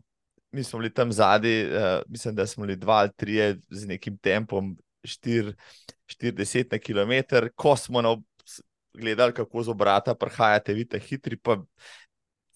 mi 0.53 0.65
smo 0.65 0.79
bili 0.79 0.93
tam 0.95 1.13
zadnji, 1.13 1.65
uh, 1.67 2.03
mislim, 2.09 2.35
da 2.35 2.47
smo 2.47 2.67
bili 2.67 2.77
dva 2.77 3.03
ali 3.05 3.11
tri 3.17 3.39
z 3.71 3.87
nekim 3.87 4.19
tempom, 4.19 4.77
40 5.07 6.73
na 6.73 6.79
km, 6.79 7.47
ko 7.57 7.77
smo 7.77 8.03
na, 8.03 8.17
gledali, 8.95 9.33
kako 9.35 9.63
z 9.63 9.69
obrata 9.69 10.15
prihajate, 10.15 10.75
vidite, 10.75 10.99
hitri. 10.99 11.39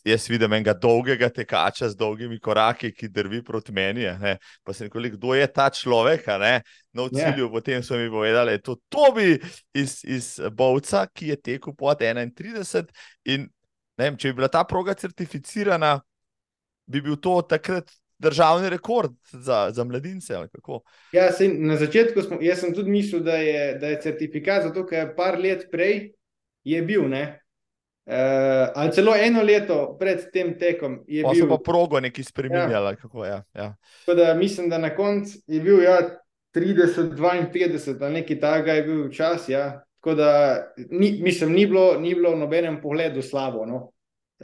Jaz 0.05 0.27
vidim 0.29 0.53
enega 0.53 0.75
dolgega 0.77 1.31
tekača 1.33 1.89
z 1.89 1.97
dolgimi 1.97 2.37
koraki, 2.41 2.91
ki 2.93 3.09
drvi 3.09 3.41
proti 3.45 3.73
meni. 3.73 4.05
Ne? 4.21 4.37
Pa 4.65 4.75
sem 4.77 4.91
rekel, 4.91 5.09
kdo 5.17 5.33
je 5.35 5.47
ta 5.49 5.71
človek? 5.73 6.27
No, 6.93 7.07
v 7.09 7.17
cilju, 7.17 7.47
yeah. 7.47 7.53
potem 7.53 7.83
so 7.83 7.97
mi 7.97 8.11
povedali, 8.13 8.53
da 8.53 8.53
je 8.53 8.63
to 8.63 8.77
Tobi 8.93 9.39
iz, 9.73 10.03
iz 10.05 10.41
Bovca, 10.53 11.07
ki 11.09 11.33
je 11.33 11.37
tekel 11.41 11.73
pod 11.73 12.05
31. 12.05 12.93
In 13.33 13.49
vem, 13.97 14.19
če 14.21 14.33
bi 14.33 14.43
bila 14.43 14.51
ta 14.53 14.67
proga 14.69 14.93
certificirana, 14.93 15.97
bi 16.85 17.01
bil 17.01 17.17
to 17.17 17.41
takrat 17.49 17.89
državni 18.21 18.69
rekord 18.71 19.13
za, 19.33 19.71
za 19.73 19.85
mladince. 19.85 20.37
Ja, 21.13 21.33
sem, 21.33 21.57
na 21.67 21.77
začetku 21.81 22.23
smo, 22.23 22.39
sem 22.57 22.75
tudi 22.75 22.91
mislil, 22.91 23.25
da 23.25 23.41
je, 23.41 23.79
da 23.81 23.89
je 23.93 24.01
certifikat, 24.05 24.69
zato 24.69 24.85
ker 24.87 24.99
je 24.99 25.15
par 25.17 25.41
let 25.41 25.67
prej 25.73 26.13
je 26.65 26.83
bil. 26.83 27.09
Uh, 28.07 28.69
ali 28.75 28.93
celo 28.93 29.15
eno 29.17 29.43
leto 29.43 29.97
pred 29.97 30.27
tem 30.33 30.59
tekom 30.61 30.99
je 31.09 31.23
pa 31.25 31.31
bil. 31.33 31.47
Pa 31.49 31.57
progo 31.65 32.01
neki 32.01 32.25
spremenjali. 32.25 32.97
Ja. 33.01 33.27
Ja, 33.27 33.45
ja. 33.55 34.15
da, 34.15 34.35
mislim, 34.35 34.69
da 34.69 34.79
na 34.79 34.91
koncu 34.97 35.39
je 35.47 35.61
bil 35.61 35.83
ja, 35.83 35.99
30, 36.55 37.17
52, 37.17 38.05
ali 38.05 38.15
nekaj 38.15 38.41
takega 38.41 38.73
je 38.73 38.83
bil 38.83 39.11
čas. 39.11 39.49
Ja. 39.49 39.87
Tako 40.01 40.15
da 40.15 40.61
ni, 40.91 41.19
mislim, 41.23 41.53
ni 41.53 41.67
bilo, 41.67 42.01
ni 42.01 42.15
bilo 42.15 42.35
v 42.35 42.39
nobenem 42.45 42.81
pogledu 42.83 43.23
slabo. 43.23 43.65
No. 43.67 43.77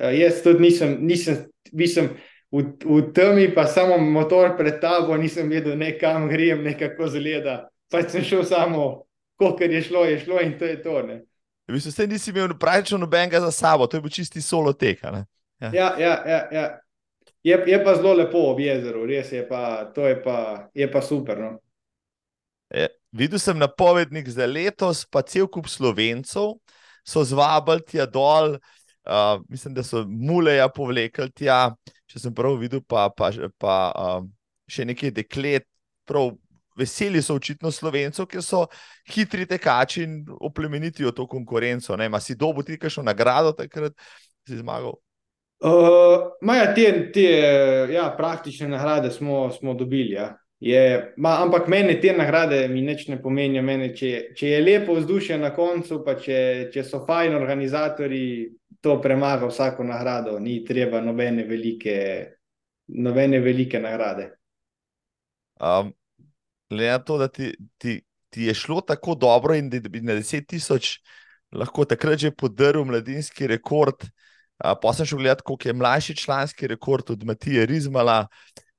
Uh, 0.01 0.09
jaz 0.19 0.41
tudi 0.43 0.65
nisem, 0.65 0.97
nisem, 1.01 1.45
nisem 1.73 2.15
v, 2.51 2.65
v 2.81 3.13
temi, 3.13 3.51
pa 3.53 3.67
samo 3.67 3.99
motor 3.99 4.57
pred 4.57 4.81
tabo, 4.81 5.17
nisem 5.21 5.53
vedel, 5.53 5.77
ne, 5.77 5.99
kam 5.99 6.31
grem, 6.33 6.65
nekako 6.65 7.13
zgleda. 7.13 7.67
Pač 7.93 8.17
sem 8.17 8.25
šel 8.25 8.45
samo, 8.49 9.05
koliko 9.37 9.69
je 9.69 9.83
šlo, 9.83 10.05
je 10.09 10.19
šlo 10.25 10.41
in 10.41 10.57
to 10.59 10.65
je 10.65 10.83
to. 10.83 11.03
Ne. 11.03 11.21
V 11.71 11.79
bistvu 11.79 11.93
ste 11.95 12.07
nisi 12.11 12.33
imel 12.35 12.57
praktično 12.59 12.99
nobenega 12.99 13.41
za 13.41 13.51
sabo, 13.55 13.87
to 13.87 13.97
je 13.97 14.05
bil 14.05 14.11
čisti 14.11 14.43
solo 14.43 14.73
tek. 14.73 15.03
Ja. 15.03 15.25
Ja, 15.61 15.89
ja, 15.99 16.15
ja, 16.27 16.41
ja. 16.53 16.65
Je, 17.43 17.57
je 17.67 17.79
pa 17.85 17.95
zelo 17.97 18.13
lepo 18.19 18.43
ob 18.51 18.59
jezeru, 18.61 19.07
res 19.09 19.31
je 19.33 19.45
pa, 19.49 19.85
to 19.95 20.09
je 20.09 20.19
pa, 20.23 20.69
je 20.75 20.91
pa 20.91 21.03
super. 21.03 21.39
No. 21.41 21.55
Je, 22.75 22.89
videl 23.13 23.39
sem 23.39 23.59
napovednik 23.59 24.29
za 24.29 24.47
letos, 24.47 25.07
pa 25.07 25.23
cel 25.23 25.49
kup 25.49 25.71
slovencev 25.71 26.59
so 27.07 27.25
zvabili 27.25 27.87
tja 27.87 28.05
dol, 28.07 28.59
uh, 29.09 29.41
mislim, 29.49 29.79
da 29.79 29.87
so 29.87 30.05
muleja 30.05 30.69
povlekli 30.69 31.31
tja 31.33 31.71
če 32.11 32.25
sem 32.25 32.35
prav 32.35 32.59
videl, 32.59 32.83
pa, 32.83 33.07
pa, 33.15 33.31
pa 33.61 33.75
um, 33.95 34.31
še 34.71 34.87
nekaj 34.89 35.13
deklet, 35.15 35.67
prav 36.09 36.33
veseli 36.81 37.23
so 37.23 37.37
očitno 37.39 37.71
slovencev, 37.71 38.27
ki 38.31 38.43
so 38.45 38.65
hitri 39.13 39.47
tekači 39.47 40.03
in 40.07 40.19
oplemenitijo 40.41 41.13
to 41.13 41.27
konkurenco. 41.29 41.97
Ne, 41.97 42.11
si 42.21 42.37
dobo 42.37 42.65
ti 42.65 42.79
kakšno 42.79 43.05
nagrado 43.07 43.53
takrat, 43.53 43.95
si 44.49 44.59
zmagal? 44.59 44.97
Uh, 45.61 46.31
maja, 46.41 46.71
te, 46.75 47.11
te 47.13 47.27
ja, 47.93 48.07
praktične 48.17 48.69
nagrade 48.69 49.11
smo, 49.13 49.51
smo 49.53 49.75
dobili. 49.75 50.17
Ja. 50.17 50.33
Je, 50.61 51.13
ma, 51.17 51.39
ampak 51.41 51.69
meni 51.69 52.01
te 52.01 52.13
nagrade 52.13 52.67
mi 52.69 52.83
nič 52.85 53.07
ne 53.09 53.21
pomenijo. 53.23 53.63
Mene, 53.65 53.93
če, 53.97 54.33
če 54.37 54.55
je 54.55 54.65
lepo 54.65 54.97
vzdušje 54.97 55.39
na 55.41 55.55
koncu, 55.57 56.03
pa 56.05 56.17
če, 56.21 56.41
če 56.73 56.85
so 56.85 57.05
fajni 57.07 57.37
organizatori, 57.37 58.25
to 58.81 58.97
premaga 59.01 59.49
vsako 59.49 59.85
nagrado, 59.85 60.39
ni 60.41 60.63
treba 60.65 61.01
nobene 61.05 61.45
velike, 61.45 61.97
nobene 62.97 63.41
velike 63.41 63.81
nagrade. 63.81 64.31
Um, 65.61 65.93
Glede 66.71 66.91
na 66.91 66.99
to, 66.99 67.19
da 67.19 67.29
ti, 67.29 67.51
ti, 67.79 68.01
ti 68.31 68.43
je 68.43 68.55
šlo 68.55 68.81
tako 68.81 69.15
dobro, 69.15 69.55
in 69.55 69.71
da 69.71 69.89
bi 69.89 70.01
na 70.01 70.13
10.000 70.13 70.99
lahko 71.53 71.85
takrat 71.85 72.19
že 72.19 72.31
podaril 72.31 72.85
mladinski 72.85 73.47
rekord. 73.47 74.07
Pa 74.61 74.93
sem 74.95 75.07
šel 75.07 75.19
gledati, 75.19 75.43
koliko 75.45 75.69
je 75.69 75.75
mlajši 75.75 76.17
članski 76.17 76.67
rekord 76.67 77.11
od 77.11 77.25
Matije 77.25 77.67
Rizmala. 77.67 78.27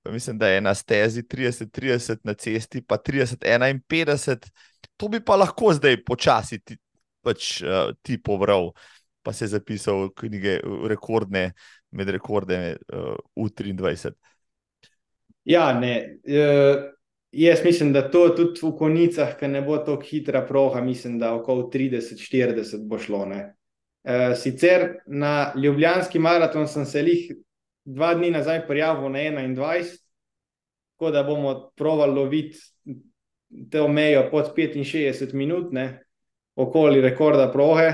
Mislim, 0.10 0.38
da 0.38 0.48
je 0.48 0.62
na 0.62 0.74
stezi 0.76 1.24
30-30 1.24 2.18
na 2.24 2.34
cesti, 2.34 2.82
pa 2.82 2.98
30-51. 2.98 4.50
To 4.98 5.08
bi 5.08 5.20
pa 5.26 5.36
lahko 5.36 5.74
zdaj 5.74 6.04
počasi 6.06 6.60
ti, 6.60 6.78
pač, 7.22 7.62
uh, 7.62 7.94
ti 8.02 8.22
povral 8.22 8.72
pa 9.22 9.34
se 9.34 9.46
je 9.46 9.50
zapisal 9.50 10.06
v 10.06 10.14
knjige, 10.16 10.60
rekordne, 10.90 11.52
med 11.92 12.10
rekorde 12.10 12.78
uh, 12.94 13.16
v 13.36 13.50
23. 13.50 14.14
Ja, 15.46 15.72
ne. 15.74 16.18
Uh, 16.26 16.90
jaz 17.32 17.60
mislim, 17.66 17.94
da 17.94 18.12
to 18.12 18.30
tudi 18.30 18.60
v 18.64 18.72
konicah, 18.78 19.36
ki 19.40 19.48
ne 19.48 19.62
bo 19.62 19.78
tako 19.78 20.02
hitra 20.04 20.46
proga, 20.48 20.82
mislim, 20.82 21.20
da 21.20 21.34
okoli 21.36 21.64
30-40 21.74 22.88
bo 22.88 23.00
šlo. 23.00 23.26
Uh, 23.26 24.34
sicer 24.36 24.98
na 25.08 25.54
Ljubljanski 25.56 26.20
maraton 26.20 26.68
sem 26.68 26.86
se 26.86 27.04
jih 27.06 27.32
dva 27.86 28.14
dni 28.14 28.32
nazaj 28.32 28.68
prijavil 28.68 29.12
na 29.12 29.20
21, 29.20 29.98
tako 30.98 31.12
da 31.12 31.24
bomo 31.24 31.72
provali 31.76 32.14
loviti 32.14 32.58
to 33.72 33.88
mejo 33.88 34.28
pod 34.32 34.54
65 34.56 35.34
minut, 35.34 35.72
ne, 35.72 36.04
okoli 36.56 37.02
rekorda 37.02 37.52
proge. 37.52 37.92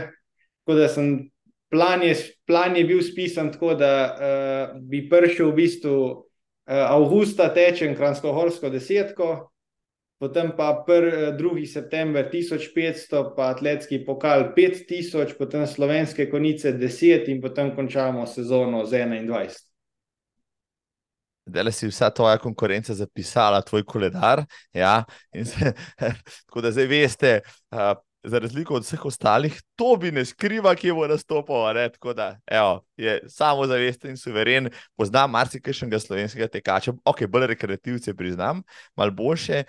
Tako 0.63 0.79
da 0.79 0.88
sem 0.88 1.29
plan 1.69 2.03
je, 2.03 2.15
plan 2.45 2.75
je 2.75 2.83
bil 2.83 3.01
spisan 3.01 3.51
tako, 3.51 3.73
da 3.73 3.91
uh, 4.15 4.81
bi 4.81 5.09
prišel 5.09 5.51
v 5.51 5.55
bistvu 5.55 6.26
avgusta 6.68 7.47
tečen 7.53 7.95
Kransko-Horsko 7.95 8.70
desetko, 8.70 9.51
potem 10.20 10.51
pa 10.57 10.84
2. 10.84 11.65
september 11.65 12.28
1500, 12.32 13.36
pa 13.36 13.51
atletski 13.53 14.03
pokal 14.05 14.51
5000, 14.57 15.38
potem 15.38 15.68
slovenske 15.68 16.30
konice 16.30 16.74
10 16.74 17.30
in 17.32 17.41
potem 17.41 17.76
končamo 17.76 18.26
sezono 18.26 18.86
z 18.86 19.05
21. 19.07 19.63
Da 21.47 21.72
si 21.72 21.88
vsa 21.88 22.09
tvoja 22.11 22.38
konkurenca 22.38 22.93
zapisala, 22.93 23.61
tvoj 23.61 23.86
koledar. 23.88 24.43
Ja, 24.74 25.03
se, 25.32 25.72
tako 26.47 26.61
da 26.61 26.72
zdaj 26.72 26.86
veste, 26.91 27.39
uh, 27.72 27.95
za 28.28 28.39
razliko 28.39 28.75
od 28.75 28.84
vseh 28.84 29.05
ostalih, 29.05 29.61
to 29.75 29.95
bi 29.95 30.11
ne 30.11 30.25
skriva, 30.25 30.75
ki 30.75 30.91
bo 30.93 31.07
nastopil. 31.07 31.65
Tako 31.93 32.13
da 32.13 32.30
evo, 32.47 32.82
je 32.97 33.19
samo 33.28 33.67
zavesten 33.67 34.11
in 34.11 34.17
suveren, 34.17 34.69
poznam 34.95 35.32
marsikajšnjega 35.32 35.99
slovenskega 35.99 36.47
tekača, 36.47 36.93
ok, 37.05 37.25
bolj 37.28 37.47
rekreativce 37.53 38.13
priznam, 38.13 38.63
malo 38.95 39.11
boljše 39.11 39.63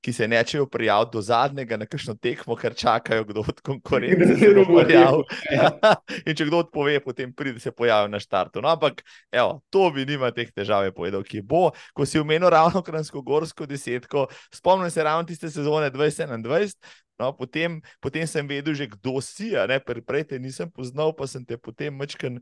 ki 0.00 0.12
se 0.12 0.28
nečejo 0.28 0.66
prijaviti 0.66 1.10
do 1.12 1.22
zadnjega 1.22 1.76
na 1.76 1.86
kakšno 1.86 2.14
tekmo, 2.14 2.56
ker 2.56 2.74
čakajo, 2.74 3.24
kdo 3.24 3.40
od 3.40 3.60
konkurence 3.60 4.36
se 4.36 4.52
bo 4.54 4.64
pojavil. 4.64 5.24
in 6.26 6.36
če 6.36 6.46
kdo 6.48 6.62
odpove, 6.64 7.00
potem 7.04 7.32
pride 7.36 7.60
se 7.60 7.72
pojaviti 7.72 8.12
na 8.12 8.20
štartu. 8.20 8.62
No, 8.64 8.72
ampak, 8.72 9.04
evo, 9.32 9.60
to 9.70 9.90
bi 9.94 10.06
nima 10.08 10.32
teh 10.32 10.48
težav, 10.52 10.86
je 10.88 10.94
povedal, 10.96 11.24
ki 11.26 11.42
bo. 11.44 11.70
Ko 11.94 12.06
si 12.08 12.20
umenil 12.20 12.50
ravno 12.50 12.82
Kransko-Gorsko 12.86 13.68
desetko, 13.68 14.26
spomnim 14.54 14.90
se 14.90 15.04
ravno 15.04 15.28
tiste 15.28 15.50
sezone 15.50 15.90
2021. 15.90 16.74
No, 17.20 17.36
potem, 17.36 17.84
potem 18.00 18.24
sem 18.24 18.40
vedel, 18.48 18.72
že 18.72 18.88
kdo 18.88 19.20
si, 19.20 19.52
prej 20.00 20.24
te 20.24 20.40
nisem 20.40 20.64
poznal, 20.72 21.12
pa 21.12 21.28
sem 21.28 21.44
te 21.44 21.52
potem 21.60 21.92
mačken 21.92 22.40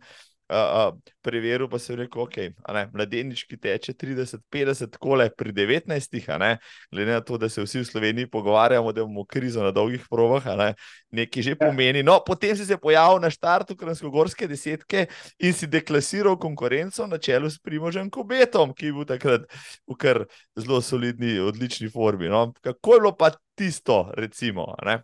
uh, 0.48 0.98
preveril, 1.22 1.68
pa 1.68 1.78
se 1.78 1.92
je 1.92 1.96
rekel, 1.96 2.22
ok, 2.22 2.36
mladenič, 2.92 3.44
ki 3.48 3.58
teče 3.60 3.92
30-50, 3.92 4.92
tako 4.94 5.18
le 5.20 5.28
pri 5.30 5.52
19, 5.52 6.18
glede 6.92 7.12
na 7.12 7.20
to, 7.20 7.38
da 7.38 7.48
se 7.48 7.62
vsi 7.62 7.82
v 7.82 7.84
Sloveniji 7.84 8.30
pogovarjamo, 8.30 8.92
da 8.92 9.00
imamo 9.00 9.24
krizo 9.24 9.62
na 9.62 9.70
dolgih 9.70 10.06
provah, 10.10 10.46
ne? 10.56 10.74
nekaj 11.10 11.42
že 11.42 11.50
ja. 11.50 11.60
pomeni. 11.60 12.02
No, 12.02 12.18
potem 12.26 12.56
si 12.56 12.66
se 12.66 12.76
pojavil 12.76 13.20
na 13.20 13.30
štartu 13.30 13.76
Kransko-Gorske 13.76 14.48
desetke 14.48 15.06
in 15.38 15.52
si 15.52 15.66
deklasiral 15.66 16.38
konkurenco 16.38 17.06
na 17.06 17.18
čelu 17.18 17.50
s 17.50 17.58
Primožem 17.58 18.10
Kobetom, 18.10 18.74
ki 18.74 18.90
je 18.90 18.96
bil 18.96 19.08
takrat 19.08 19.46
v 19.88 19.96
kar 19.98 20.24
zelo 20.56 20.80
solidni, 20.80 21.38
odlični 21.40 21.90
formi. 21.92 22.28
No? 22.28 22.52
Kako 22.60 22.94
je 22.94 23.00
bilo 23.00 23.14
pa 23.16 23.32
tisto, 23.56 24.08
recimo? 24.16 24.74
Ne? 24.84 25.02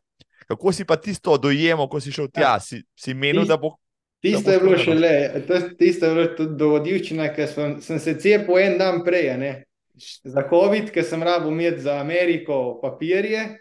Kako 0.49 0.73
si 0.73 0.85
pa 0.85 0.97
tisto 0.97 1.37
dojemal, 1.41 1.89
ko 1.89 2.01
si 2.01 2.13
šel 2.13 2.29
tja? 2.29 2.43
Ja. 2.43 2.55
Si, 2.61 2.83
si 2.97 3.15
menil, 3.17 3.49
da 3.49 3.57
bo 3.57 3.77
Tisto 4.25 4.55
je 4.55 4.61
bilo 4.63 4.79
še 4.81 4.95
le, 4.97 5.15
tisto 5.77 6.09
je 6.09 6.15
bilo 6.17 6.27
tudi 6.39 6.57
dovodivčina, 6.57 7.29
ker 7.37 7.49
sem, 7.51 7.77
sem 7.85 8.01
se 8.01 8.17
cepil 8.17 8.63
en 8.63 8.79
dan 8.81 9.03
prej, 9.05 9.35
ne? 9.41 9.53
za 10.25 10.43
COVID, 10.51 10.89
ker 10.91 11.05
sem 11.07 11.23
rabo 11.23 11.53
imeti 11.53 11.85
za 11.85 12.01
Ameriko 12.01 12.81
papirje. 12.83 13.61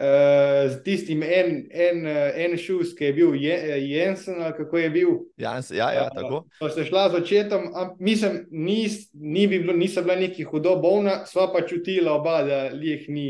Uh, 0.00 0.70
z 0.70 0.78
tistim 0.84 1.22
en, 1.22 1.66
en, 1.70 2.06
en 2.06 2.54
šus, 2.56 2.94
ki 2.96 3.10
je 3.10 3.12
bil 3.12 3.34
Jensen, 3.36 4.38
ali 4.40 4.54
kako 4.56 4.78
je 4.78 4.90
bil. 4.90 5.10
Jans, 5.36 5.68
ja, 5.74 5.90
ja, 5.92 6.06
tako. 6.14 6.44
Uh, 6.62 6.70
so 6.72 6.84
šla 6.86 7.08
z 7.10 7.18
očetom, 7.18 7.66
mislim, 7.98 8.38
nis, 8.50 9.10
ni 9.12 9.44
bi 9.50 9.58
bilo, 9.58 9.74
nisem 9.76 10.06
bila 10.06 10.16
neki 10.22 10.46
hudo 10.48 10.76
bolna, 10.80 11.26
sva 11.28 11.50
pa 11.52 11.66
čutila 11.66 12.14
oba, 12.16 12.38
da 12.46 12.62
jih 12.72 13.10
ni, 13.10 13.26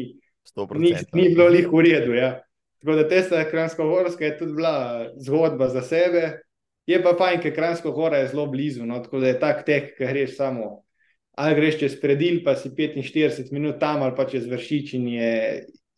ni, 0.76 0.94
ni 1.16 1.26
bilo 1.32 1.48
lih 1.50 1.66
v 1.72 1.82
redu. 1.88 2.14
Ja. 2.14 2.30
Tako 2.84 3.00
da 3.00 3.08
testa 3.08 3.42
Kransko-Horska 3.50 4.24
je 4.28 4.38
tudi 4.38 4.54
bila 4.60 5.08
zgodba 5.18 5.72
za 5.72 5.82
sebe. 5.82 6.44
Je 6.88 6.98
pa 7.02 7.12
fajn, 7.18 7.40
ker 7.42 7.52
Kransko-Hora 7.54 8.22
je 8.22 8.30
zelo 8.32 8.46
blizu, 8.50 8.86
no, 8.86 8.98
tako 9.04 9.20
da 9.20 9.30
je 9.30 9.40
tak 9.40 9.64
tek, 9.66 9.92
ki 9.98 10.08
greš 10.08 10.36
samo. 10.38 10.80
Ali 11.38 11.54
greš 11.56 11.78
čez 11.80 11.94
predil, 12.00 12.40
pa 12.44 12.56
si 12.58 12.72
45 12.74 13.52
minut 13.52 13.78
tam, 13.80 14.02
ali 14.02 14.16
pa 14.16 14.26
čez 14.28 14.48
vršič 14.50 14.94
in 14.98 15.06
je 15.14 15.30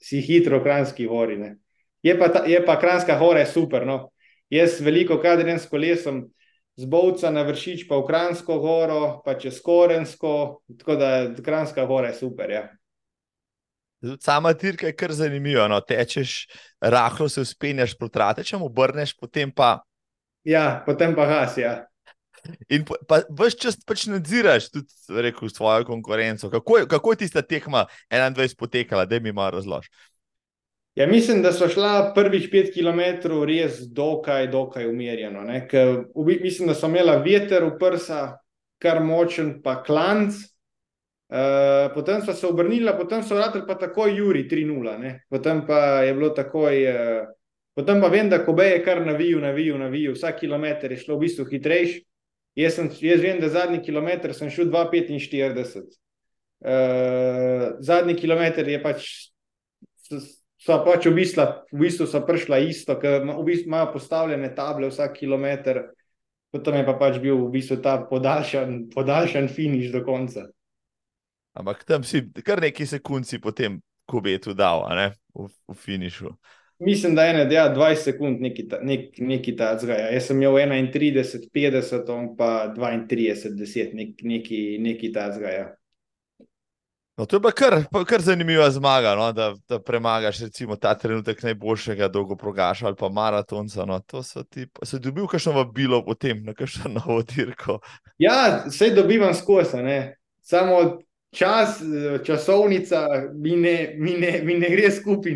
si 0.02 0.20
hitro 0.20 0.58
v 0.58 0.66
Kranjski 0.66 1.06
gori. 1.06 1.38
Ne. 1.38 1.56
Je 2.02 2.18
pa, 2.18 2.28
ta, 2.28 2.42
je 2.46 2.58
pa 2.66 2.76
Kranjska 2.80 3.16
gora 3.18 3.46
super. 3.46 3.86
No. 3.86 4.10
Jaz 4.50 4.80
veliko 4.84 5.16
krat 5.22 5.40
grem 5.40 5.58
s 5.58 5.70
kolesom 5.70 6.26
z 6.76 6.88
Bovca 6.90 7.30
na 7.30 7.46
vršič, 7.46 7.86
pa 7.88 7.96
v 8.02 8.06
Kranjsko 8.10 8.58
goro, 8.60 9.00
pa 9.24 9.38
čez 9.38 9.62
Korensko, 9.62 10.64
tako 10.78 10.98
da 10.98 11.30
Kranjska 11.38 11.86
gora 11.86 12.10
je 12.10 12.18
super. 12.18 12.50
Ja. 12.50 12.66
Sama 14.20 14.52
dirka 14.52 14.90
je 14.90 14.96
kar 14.98 15.14
zanimiva. 15.14 15.68
No. 15.70 15.80
Tečeš, 15.80 16.50
rahlo 16.82 17.28
se 17.30 17.40
uspenjaš 17.40 17.94
proti 17.94 18.18
ratečem, 18.18 18.62
obrneš, 18.62 19.14
potem 19.16 19.54
pa. 19.54 19.78
Ja, 20.44 20.82
potem 20.86 21.14
pa 21.14 21.26
gas. 21.26 21.56
Ja. 21.58 21.86
In 22.68 22.84
vse 23.38 23.58
čas 23.58 23.76
pač 23.86 24.06
nadziraš 24.10 24.70
tudi 24.72 25.20
rekel, 25.22 25.50
svojo 25.52 25.84
konkurenco. 25.86 26.50
Kako, 26.50 26.82
kako 26.90 27.12
je 27.12 27.20
tista 27.24 27.42
tekma 27.42 27.86
21 28.10 28.56
potekala, 28.58 29.06
da 29.06 29.20
mi 29.20 29.32
malo 29.32 29.58
razložiš? 29.58 29.90
Ja, 30.94 31.06
mislim, 31.06 31.40
da 31.42 31.52
so 31.52 31.68
šla 31.72 32.12
prvih 32.14 32.48
pet 32.52 32.74
km 32.74 33.00
res 33.48 33.78
dokaj, 33.88 34.50
dokaj 34.52 34.90
umirjeno. 34.90 35.46
Ker, 35.70 36.04
mislim, 36.42 36.68
da 36.68 36.74
so 36.74 36.90
imela 36.90 37.16
veter 37.22 37.64
v 37.64 37.78
prsa, 37.80 38.36
kar 38.82 39.00
močen, 39.04 39.60
pa 39.62 39.78
klanc. 39.82 40.36
Uh, 41.32 41.88
potem 41.94 42.20
so 42.20 42.34
se 42.36 42.44
obrnili, 42.46 42.92
potem 42.98 43.22
so 43.24 43.38
vrteli 43.38 43.64
pa 43.64 43.78
takoj 43.80 44.18
Juri 44.18 44.42
3-0. 44.50 45.14
Potem 45.32 45.62
pa 45.66 46.02
je 46.04 46.12
bilo 46.14 46.28
takoj. 46.36 46.82
Uh, 46.90 47.30
potem 47.74 48.00
pa 48.00 48.08
vem, 48.12 48.28
da 48.28 48.44
Kobe 48.44 48.66
je 48.68 48.84
kar 48.84 49.00
navijal, 49.06 49.40
navijal, 49.40 49.78
navijal. 49.78 50.14
Vsak 50.14 50.40
kilometr 50.40 50.92
je 50.92 51.02
šlo 51.04 51.16
v 51.16 51.26
bistvu 51.26 51.46
hitrejši. 51.50 52.02
Jaz, 52.58 52.76
sem, 52.76 52.90
jaz 53.00 53.20
vem, 53.22 53.40
da 53.40 53.48
zadnji 53.48 53.80
kilometr 53.84 54.34
sem 54.36 54.50
šel 54.52 54.68
2,45. 54.68 55.86
Uh, 56.62 57.72
zadnji 57.80 58.14
kilometr 58.20 58.68
je 58.68 58.78
pač, 58.82 59.08
so 60.62 60.76
pač 60.84 61.08
v 61.08 61.14
bistvu, 61.16 61.46
v 61.72 61.80
bistvu 61.86 62.06
so 62.06 62.20
prišla 62.26 62.60
isto, 62.62 62.94
ker 63.00 63.24
v 63.24 63.44
bistvu 63.46 63.72
imajo 63.72 63.92
postavljene 63.96 64.52
table 64.54 64.92
vsak 64.92 65.16
kilometr, 65.16 65.80
potem 66.52 66.78
je 66.78 66.84
pa 66.86 66.94
pač 67.00 67.18
bil 67.24 67.40
v 67.40 67.50
bistvu 67.56 67.80
ta 67.82 67.96
podaljšan, 68.06 68.92
podaljšan 68.92 69.48
finiš 69.48 69.90
do 69.96 70.04
konca. 70.04 70.46
Ampak 71.56 71.82
tam 71.88 72.04
si 72.04 72.22
kar 72.44 72.60
neki 72.62 72.86
sekundci 72.86 73.40
potem, 73.40 73.80
ko 74.08 74.20
bi 74.20 74.36
tu 74.40 74.54
dal, 74.54 74.84
v, 75.34 75.48
v 75.48 75.76
finišu. 75.76 76.30
Mislim, 76.84 77.14
da 77.14 77.24
je 77.24 77.54
ja, 77.54 77.74
20 77.74 77.94
sekund 77.94 78.40
neki, 78.40 78.68
nek, 78.82 79.18
neki 79.18 79.56
ta 79.56 79.78
zgaja. 79.78 80.08
Jaz 80.10 80.26
sem 80.26 80.42
imel 80.42 80.54
31, 80.54 81.48
50, 81.54 82.10
on 82.10 82.32
pa 82.36 82.74
32, 82.76 83.54
10, 83.58 83.94
nek, 83.94 84.08
neki, 84.22 84.78
neki 84.80 85.12
ta 85.12 85.30
zgaja. 85.32 85.70
No, 87.16 87.26
to 87.26 87.36
je 87.36 87.42
pa 87.42 87.50
kar, 87.52 87.76
pa 87.92 88.04
kar 88.08 88.22
zanimiva 88.24 88.70
zmaga, 88.70 89.12
no, 89.14 89.28
da, 89.32 89.52
da 89.68 89.78
premagaš 89.78 90.40
recimo, 90.40 90.76
ta 90.76 90.94
trenutek 90.98 91.42
najboljšega 91.42 92.08
dolgoprogaša 92.08 92.86
ali 92.86 92.96
pa 92.98 93.08
maratonca. 93.08 93.84
No. 93.84 94.00
To 94.00 94.22
so 94.22 94.42
ti, 94.42 94.66
se 94.82 94.98
dobil 94.98 95.26
kakšno 95.26 95.52
vabilo 95.52 96.04
potem 96.04 96.42
na 96.44 96.54
kakšno 96.54 96.90
novo 96.98 97.22
dirko. 97.22 97.78
Ja, 98.18 98.64
vse 98.66 98.90
dobivam 98.96 99.34
skozi, 99.34 99.76
samo 100.40 100.98
čas, 101.30 101.80
časovnica 102.24 103.06
mi 103.34 103.56
ne, 103.56 103.94
mi 103.98 104.16
ne, 104.18 104.40
mi 104.44 104.54
ne 104.54 104.70
gre 104.70 104.90
skupaj 104.90 105.32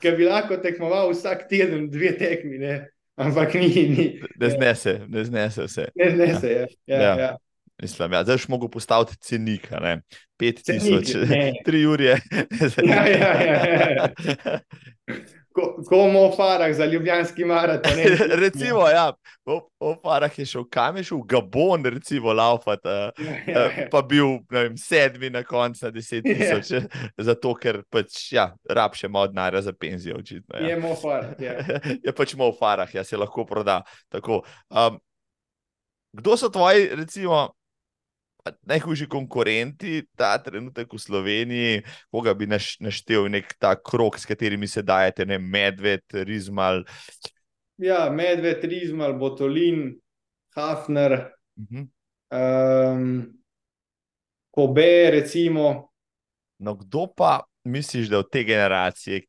ki 0.00 0.14
bi 0.16 0.26
lahko 0.28 0.56
tekmoval 0.62 1.12
vsak 1.12 1.46
teden, 1.50 1.88
dve 1.92 2.14
tekmi, 2.18 2.58
ne? 2.58 2.74
ampak 3.20 3.54
ni. 3.54 3.68
ni 3.68 4.06
ne 4.40 4.50
znese, 4.50 5.00
ne 5.08 5.24
znese 5.24 5.68
vse. 5.68 5.88
Ne 5.94 6.10
znese, 6.10 6.52
ja. 6.52 6.66
ja, 6.86 7.02
ja. 7.02 7.14
ja. 7.20 7.36
Mislim, 7.82 8.12
ja, 8.12 8.22
zdaj 8.24 8.36
boš 8.36 8.48
mogel 8.52 8.68
postaviti 8.68 9.16
cenik, 9.24 9.68
pet 10.38 10.60
tisoč, 10.64 11.14
tri 11.66 11.86
ure. 11.86 12.18
ja, 12.84 13.06
ja, 13.08 13.32
ja, 13.42 13.90
ja. 13.90 14.08
Komu 15.88 16.28
v 16.30 16.36
farah 16.36 16.72
za 16.74 16.84
ljubljanski 16.86 17.44
maraton? 17.44 17.92
recimo, 18.44 18.86
ja, 18.88 19.12
v 19.80 19.94
farah 20.02 20.38
je 20.38 20.46
šel 20.46 20.64
kamež 20.70 21.10
v 21.10 21.20
Gabon, 21.26 21.84
recimo, 21.84 22.32
laufat, 22.32 22.86
uh, 22.86 23.26
ja, 23.26 23.34
ja, 23.46 23.64
ja. 23.66 23.88
pa 23.90 24.02
bil 24.02 24.38
vem, 24.50 24.76
sedmi 24.78 25.30
na 25.30 25.42
koncu 25.42 25.88
na 25.88 25.90
deset 25.90 26.26
ja. 26.26 26.36
tisoč, 26.38 26.70
ja. 26.70 26.82
zato 27.18 27.54
ker 27.58 27.82
pač, 27.90 28.30
ja, 28.36 28.50
rab 28.70 28.94
še 28.94 29.10
malo 29.10 29.32
denarja 29.32 29.66
za 29.66 29.74
penzijo. 29.74 30.20
Očitno, 30.20 30.54
ja. 30.60 30.70
Je 30.70 30.78
mo 30.78 30.94
farah. 30.94 31.34
Ja. 31.42 31.58
je 32.06 32.14
pač 32.14 32.36
mo 32.38 32.52
farah, 32.54 32.94
ja 32.94 33.04
se 33.04 33.18
lahko 33.18 33.44
proda. 33.48 33.80
Um, 34.70 35.00
kdo 36.12 36.36
so 36.38 36.50
tvoji, 36.50 36.92
recimo, 36.94 37.48
najhujši 38.62 39.08
konkurenti 39.08 40.02
ta 40.16 40.34
trenutek 40.42 40.92
v 40.92 40.98
Sloveniji, 40.98 41.82
koga 42.10 42.34
bi 42.34 42.48
naš, 42.50 42.74
naštel 42.80 43.28
nek 43.32 43.52
ta 43.60 43.74
krok, 43.76 44.18
s 44.18 44.28
katerimi 44.28 44.68
se 44.68 44.82
dajete, 44.82 45.26
ne 45.26 45.38
medved, 45.38 46.04
rizmal. 46.26 46.84
Ja, 47.80 48.08
medved, 48.12 48.64
rizmal, 48.64 49.16
botolin, 49.18 49.94
hafner, 50.56 51.32
uh 51.56 51.64
-huh. 51.64 51.86
um, 52.94 53.04
kobe, 54.50 55.10
recimo. 55.10 55.90
No, 56.58 56.74
kdo 56.74 57.06
pa 57.16 57.40
misliš, 57.64 58.08
da 58.08 58.18
od 58.18 58.30
te 58.30 58.44
generacije, 58.44 59.22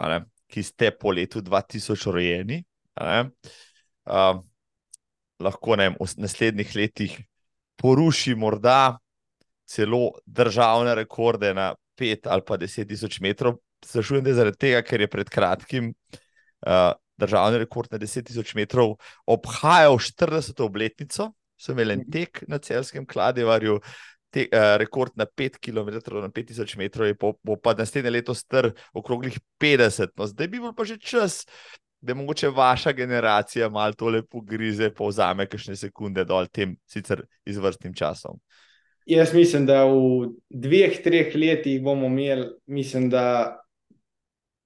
ne, 0.00 0.24
ki 0.46 0.62
ste 0.62 0.90
po 0.90 1.10
letu 1.10 1.40
2000 1.40 2.12
rojeni, 2.12 2.64
ne, 3.00 3.30
um, 4.04 4.42
lahko 5.40 5.76
ne, 5.76 5.90
v 5.90 6.08
naslednjih 6.16 6.76
letih 6.76 7.18
poruši 7.76 8.34
morda 8.34 8.98
celo 9.66 10.12
državne 10.26 10.94
rekorde 10.94 11.54
na 11.54 11.74
5 12.00 12.28
ali 12.30 12.42
pa 12.46 12.58
10 12.58 12.88
tisoč 12.88 13.20
metrov. 13.20 13.58
Sprašujem, 13.84 14.24
da 14.24 14.30
je 14.30 14.34
zaradi 14.34 14.58
tega, 14.58 14.82
ker 14.82 15.00
je 15.00 15.08
pred 15.10 15.30
kratkim 15.30 15.92
uh, 16.66 16.92
državni 17.20 17.60
rekord 17.62 17.92
na 17.92 17.98
10 17.98 18.26
tisoč 18.30 18.54
metrov 18.54 18.96
obhajal 19.26 19.98
40. 19.98 20.62
obletnico, 20.64 21.30
so 21.56 21.72
imeli 21.72 21.98
en 21.98 22.02
mhm. 22.04 22.10
tek 22.10 22.44
na 22.48 22.58
celskem 22.58 23.06
kladevarju. 23.06 23.80
Te, 24.34 24.48
uh, 24.50 24.72
rekord 24.82 25.14
na 25.14 25.28
5 25.30 25.60
km, 25.62 25.92
na 26.18 26.28
5000 26.28 26.74
metrov, 26.80 27.06
je 27.06 27.14
po, 27.14 27.36
bo 27.46 27.54
pa 27.54 27.70
naslednje 27.78 28.10
leto 28.10 28.34
str 28.34 28.72
okroglih 28.90 29.36
50. 29.62 30.16
No, 30.18 30.26
zdaj 30.26 30.48
bi 30.50 30.58
bil 30.58 30.72
pa 30.74 30.82
že 30.82 30.98
čas, 30.98 31.44
da 32.04 32.10
je 32.10 32.14
mogoče 32.14 32.48
vaša 32.48 32.92
generacija 32.92 33.68
malo 33.68 33.92
tole 33.92 34.22
pogrize, 34.22 34.90
pa 34.94 35.06
vzame 35.08 35.46
kakšne 35.48 35.76
sekunde 35.76 36.24
dol 36.28 36.46
tem 36.52 36.76
sicer 36.86 37.22
izvrstnim 37.48 37.94
časom. 37.96 38.36
Jaz 39.06 39.32
mislim, 39.34 39.66
da 39.66 39.84
v 39.88 40.28
dveh, 40.50 40.98
treh 41.04 41.32
letih 41.36 41.80
bomo 41.82 42.06
imeli, 42.12 42.50
mislim, 42.66 43.08
da 43.10 43.56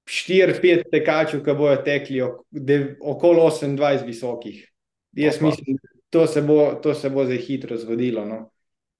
štiri, 0.08 0.56
pet 0.62 0.90
tekačev, 0.90 1.44
ki 1.46 1.54
bojo 1.58 1.78
tekli 1.86 2.22
okoli 3.00 3.40
28 3.46 4.06
visokih. 4.06 4.60
Jaz 5.18 5.38
Opa. 5.38 5.46
mislim, 5.46 5.78
da 6.12 6.26
se 6.26 6.42
bo, 6.42 6.74
to 6.82 6.94
se 6.94 7.10
bo 7.10 7.24
zdaj 7.24 7.38
hitro 7.38 7.76
zgodilo. 7.78 8.24
No. 8.26 8.38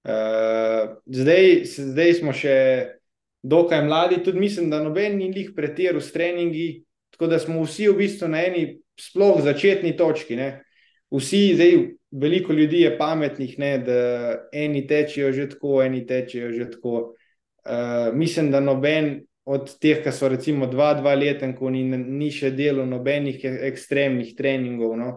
Uh, 0.07 0.95
zdaj, 1.05 1.65
zdaj 1.65 2.13
smo 2.21 2.33
še 2.33 2.55
dokaj 3.43 3.83
mladi, 3.83 4.23
tudi 4.23 4.39
mislim, 4.39 4.69
da 4.71 4.83
noben 4.83 5.17
ni 5.17 5.27
njih 5.29 5.51
pretiral 5.55 5.99
s 6.01 6.13
treningi, 6.15 6.85
Tako 7.19 7.27
da 7.33 7.39
smo 7.39 7.63
vsi 7.65 7.89
v 7.89 7.97
bistvu 7.99 8.29
na 8.31 8.39
eni 8.47 8.79
sploh 8.95 9.41
začetni 9.43 9.91
točki. 9.99 10.37
Ne? 10.39 10.61
Vsi, 11.11 11.41
zdaj, 11.55 11.73
veliko 12.11 12.53
ljudi 12.53 12.85
je 12.85 12.93
pametnih, 12.97 13.57
ne, 13.59 13.77
da 13.83 13.97
eni 14.55 14.85
tečejo 14.87 15.33
že 15.35 15.49
tako, 15.49 15.81
eni 15.83 16.05
tečejo 16.07 16.51
že 16.55 16.69
tako. 16.71 17.15
Uh, 17.67 18.15
mislim, 18.15 18.51
da 18.51 18.59
noben 18.63 19.19
od 19.43 19.67
teh, 19.81 19.99
ki 20.03 20.13
so 20.15 20.29
recimo 20.31 20.69
dva, 20.71 20.93
dva 20.95 21.11
leta, 21.19 21.49
ko 21.57 21.69
ni, 21.69 21.83
ni 21.83 22.31
še 22.31 22.53
delo 22.55 22.85
nobenih 22.87 23.43
ekstremnih 23.67 24.31
treningov. 24.37 24.95
No. 24.95 25.11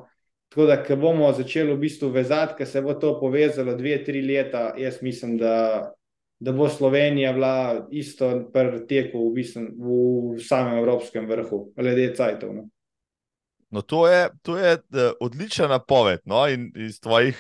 Tako 0.51 0.67
da, 0.67 0.81
ko 0.83 0.99
bomo 0.99 1.31
začeli 1.33 1.71
v 1.71 1.85
bistvu 1.87 2.11
vezati, 2.11 2.59
ko 2.59 2.67
se 2.67 2.83
bo 2.83 2.99
to 2.99 3.15
povezalo 3.21 3.77
dve, 3.79 4.03
tri 4.03 4.27
leta, 4.27 4.73
jaz 4.77 4.99
mislim, 5.07 5.39
da 5.39 5.55
da 6.43 6.53
bo 6.53 6.69
Slovenija 6.69 7.33
bila 7.33 7.87
isto 7.91 8.51
preteku 8.53 9.31
v, 9.31 9.45
v 9.79 10.41
samem 10.43 10.79
evropskem 10.79 11.27
vrhu, 11.31 11.69
glede 11.77 12.15
Cajtov. 12.17 12.55
No. 12.55 12.65
No, 13.71 13.83
to 13.83 14.09
je, 14.09 14.29
to 14.43 14.59
je 14.59 14.73
eh, 14.73 15.13
odlična 15.21 15.69
napoved. 15.69 16.21
No? 16.25 16.49
In 16.49 16.73
iz 16.77 16.99
tvojih 17.01 17.39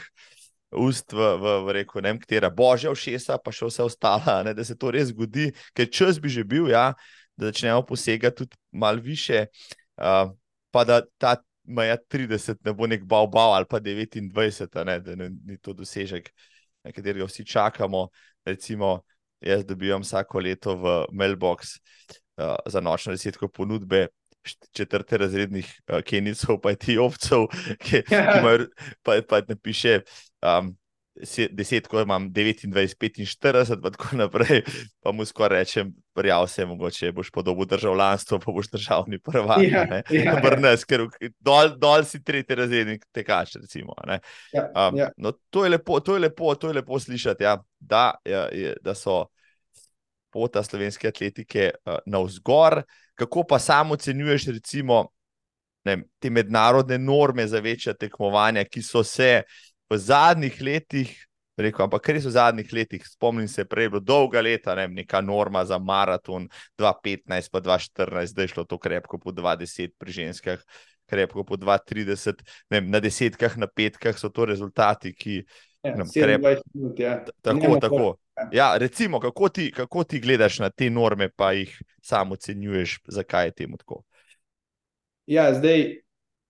ust, 0.70 1.12
v, 1.12 1.18
v, 1.18 1.56
v 1.66 1.74
reku, 1.76 2.00
ne 2.00 2.12
vem, 2.12 2.20
katera 2.22 2.50
božja 2.50 2.94
všesa, 2.94 3.36
pa 3.42 3.52
še 3.52 3.68
vse 3.68 3.82
ostalo, 3.84 4.54
da 4.54 4.64
se 4.64 4.78
to 4.78 4.94
res 4.94 5.10
zgodi, 5.10 5.50
ker 5.76 5.90
čas 5.90 6.22
bi 6.22 6.30
že 6.32 6.46
bil, 6.46 6.70
ja, 6.72 6.92
da 7.36 7.50
začnemo 7.50 7.82
posegati 7.84 8.44
tudi 8.44 8.56
malo 8.70 9.02
više, 9.02 9.48
uh, 10.00 10.30
pa 10.70 10.84
da 10.88 11.02
ta 11.18 11.36
meja 11.68 11.98
30 11.98 12.62
ne 12.64 12.72
bo 12.72 12.86
nek 12.86 13.04
bal-bal 13.04 13.58
ali 13.58 13.68
pa 13.68 13.80
29, 13.80 14.80
ne, 14.86 14.98
da 15.00 15.16
ne, 15.18 15.28
ni 15.44 15.58
to 15.58 15.74
dosežek, 15.76 16.32
na 16.82 16.94
katerega 16.94 17.28
vsi 17.28 17.44
čakamo. 17.44 18.08
Recimo, 18.44 19.00
jaz 19.40 19.64
dobivam 19.66 20.02
vsako 20.02 20.40
leto 20.40 20.76
v 20.76 20.96
mailbox 21.12 21.76
uh, 22.36 22.56
za 22.66 22.80
nočno 22.80 23.12
desetko 23.12 23.48
ponudbe. 23.48 24.06
Četrte 24.74 25.18
razrednih 25.22 25.68
uh, 25.86 26.00
kenicov, 26.02 26.58
pa 26.60 26.74
ti 26.74 26.98
ovcev, 26.98 27.46
ki, 27.82 28.02
ki 28.02 28.22
imajo, 28.40 28.66
pa, 29.02 29.20
pa 29.28 29.38
napiše, 29.48 30.00
um, 30.42 30.72
deset, 31.50 31.86
ko 31.86 32.00
imam 32.00 32.30
29, 32.32 32.96
45, 32.98 33.82
pa 33.82 33.90
tako 33.90 34.16
naprej, 34.16 34.62
pa 35.02 35.12
mu 35.12 35.24
skoraj 35.24 35.58
rečem, 35.58 35.92
prijav 36.14 36.46
se, 36.48 36.66
mogoče 36.66 37.12
boš 37.12 37.30
podobo 37.30 37.64
državljanstvo, 37.64 38.38
pa 38.38 38.52
boš 38.52 38.70
državni 38.70 39.18
prvak. 39.18 39.62
Ja, 39.62 40.02
ja, 40.10 40.36
Brnes, 40.42 40.84
ker 40.84 41.06
dol, 41.38 41.76
dol 41.78 42.04
si 42.04 42.22
tretji 42.24 42.56
razrednik 42.56 43.04
tekač, 43.12 43.56
recimo. 43.60 43.94
Ja, 44.52 44.70
um, 44.88 44.98
ja. 44.98 45.10
No, 45.16 45.32
to, 45.50 45.64
je 45.64 45.70
lepo, 45.76 46.00
to, 46.00 46.16
je 46.16 46.26
lepo, 46.26 46.54
to 46.54 46.72
je 46.72 46.80
lepo 46.80 46.98
slišati, 46.98 47.44
ja, 47.44 47.58
da, 47.82 48.14
ja, 48.24 48.46
je, 48.52 48.76
da 48.82 48.94
so 48.94 49.26
pota 50.32 50.62
slovenske 50.62 51.08
atletike 51.08 51.70
uh, 51.84 51.98
navzgor. 52.06 52.82
Kako 53.14 53.44
pa 53.48 53.58
samo 53.58 53.94
ocenjuješ, 53.94 54.46
recimo, 54.46 55.04
ne, 55.84 55.98
te 56.18 56.30
mednarodne 56.30 56.98
norme 56.98 57.46
za 57.46 57.60
večja 57.60 57.94
tekmovanja, 57.94 58.64
ki 58.64 58.82
so 58.82 59.02
se 59.04 59.42
v 59.90 59.98
zadnjih 59.98 60.60
letih, 60.62 61.12
rekel, 61.58 61.84
ampak 61.84 62.08
res 62.14 62.24
v 62.24 62.32
zadnjih 62.32 62.72
letih, 62.72 63.04
spomnim 63.06 63.48
se, 63.48 63.66
prej 63.68 63.86
je 63.86 63.92
bilo 63.92 64.00
dolga 64.00 64.40
leta, 64.40 64.74
ne, 64.78 64.86
neka 64.88 65.20
norma 65.20 65.64
za 65.68 65.78
maraton 65.78 66.48
2015, 66.80 67.52
pa 67.52 67.60
2014, 67.60 68.32
zdaj 68.32 68.48
je 68.48 68.54
šlo 68.54 68.64
to 68.64 68.78
krepko 68.80 69.20
po 69.20 69.34
20 69.36 69.92
pri 69.98 70.16
ženskah, 70.16 70.64
krepko 71.10 71.44
po 71.44 71.60
2030, 71.60 72.40
ne, 72.72 72.80
na 72.80 73.02
desetkah, 73.04 73.58
na 73.60 73.68
petkah 73.68 74.16
so 74.18 74.32
to 74.32 74.48
rezultati, 74.48 75.12
ki. 75.12 75.42
Ja, 75.82 75.96
nam, 75.96 76.06
krep... 76.14 76.40
minut, 76.74 76.98
ja. 76.98 77.24
Tako, 77.42 77.78
tako. 77.80 78.16
Ja, 78.52 78.76
recimo, 78.78 79.20
kako 79.20 79.48
ti, 79.48 79.72
kako 79.76 80.04
ti 80.04 80.20
gledaš 80.20 80.58
na 80.58 80.70
te 80.70 80.90
norme, 80.90 81.28
pa 81.28 81.52
jih 81.52 81.82
samo 82.02 82.34
ocenjuješ, 82.34 83.00
zakaj 83.08 83.46
je 83.46 83.50
temu 83.50 83.76
tako? 83.76 84.02
Ja, 85.26 85.52
zdaj, 85.54 86.02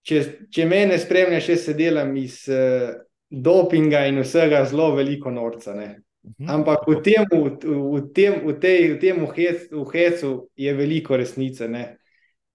če, 0.03 0.23
če 0.53 0.67
me 0.69 0.85
ne 0.87 0.99
spremljaš, 0.99 1.49
jaz 1.49 1.65
se 1.65 1.75
delam 1.77 2.15
iz 2.17 2.43
uh, 2.53 2.93
dopinga 3.31 4.05
in 4.11 4.21
vsega 4.23 4.65
zelo 4.69 4.93
veliko 4.97 5.31
norca. 5.31 5.75
Ne? 5.75 5.89
Mhm. 6.23 6.51
Ampak 6.51 6.87
v 6.89 7.01
tem, 7.03 7.27
v, 7.33 7.57
v 7.65 8.05
tem, 8.15 8.39
v 8.47 8.59
tej, 8.61 8.81
v 8.95 9.01
tem 9.01 9.25
v 9.25 9.33
hecu, 9.37 9.83
v 9.83 9.89
hecu 9.97 10.33
je 10.57 10.77
veliko 10.77 11.17
resnice. 11.17 11.69
Ne? 11.69 11.97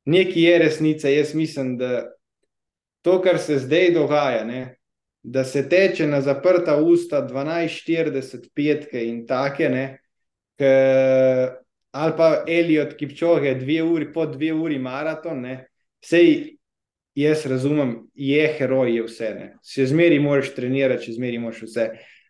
Nekaj 0.08 0.44
je 0.44 0.60
resnice, 0.62 1.12
jaz 1.12 1.34
mislim, 1.36 1.76
da 1.78 2.06
to, 3.02 3.20
kar 3.22 3.40
se 3.40 3.60
zdaj 3.60 3.92
dogaja, 3.96 4.46
ne? 4.48 4.77
Da 5.24 5.44
se 5.44 5.70
teče 5.70 6.08
na 6.08 6.22
zaprta 6.22 6.78
usta 6.78 7.22
12-40 7.28 8.50
petke 8.56 9.06
in 9.06 9.26
take, 9.28 9.70
ke, 10.58 10.74
ali 11.92 12.14
pa 12.18 12.44
Eliot, 12.48 12.96
ki 12.98 13.10
pčoge 13.12 13.56
dve 13.60 13.82
uri, 13.84 14.12
po 14.14 14.26
dve 14.26 14.54
uri 14.54 14.80
maraton, 14.80 15.44
sej 16.04 16.58
jaz 17.18 17.46
razumem, 17.46 17.96
je 18.14 18.46
heroj, 18.58 18.96
je 18.96 19.06
vse. 19.08 19.32
Ne. 19.36 19.48
Še 19.66 19.88
zmeraj 19.92 20.22
moraš 20.22 20.54
trenirati, 20.56 21.10
še 21.10 21.18
zmeraj 21.18 21.42
moraš 21.42 21.64
vse. 21.66 21.88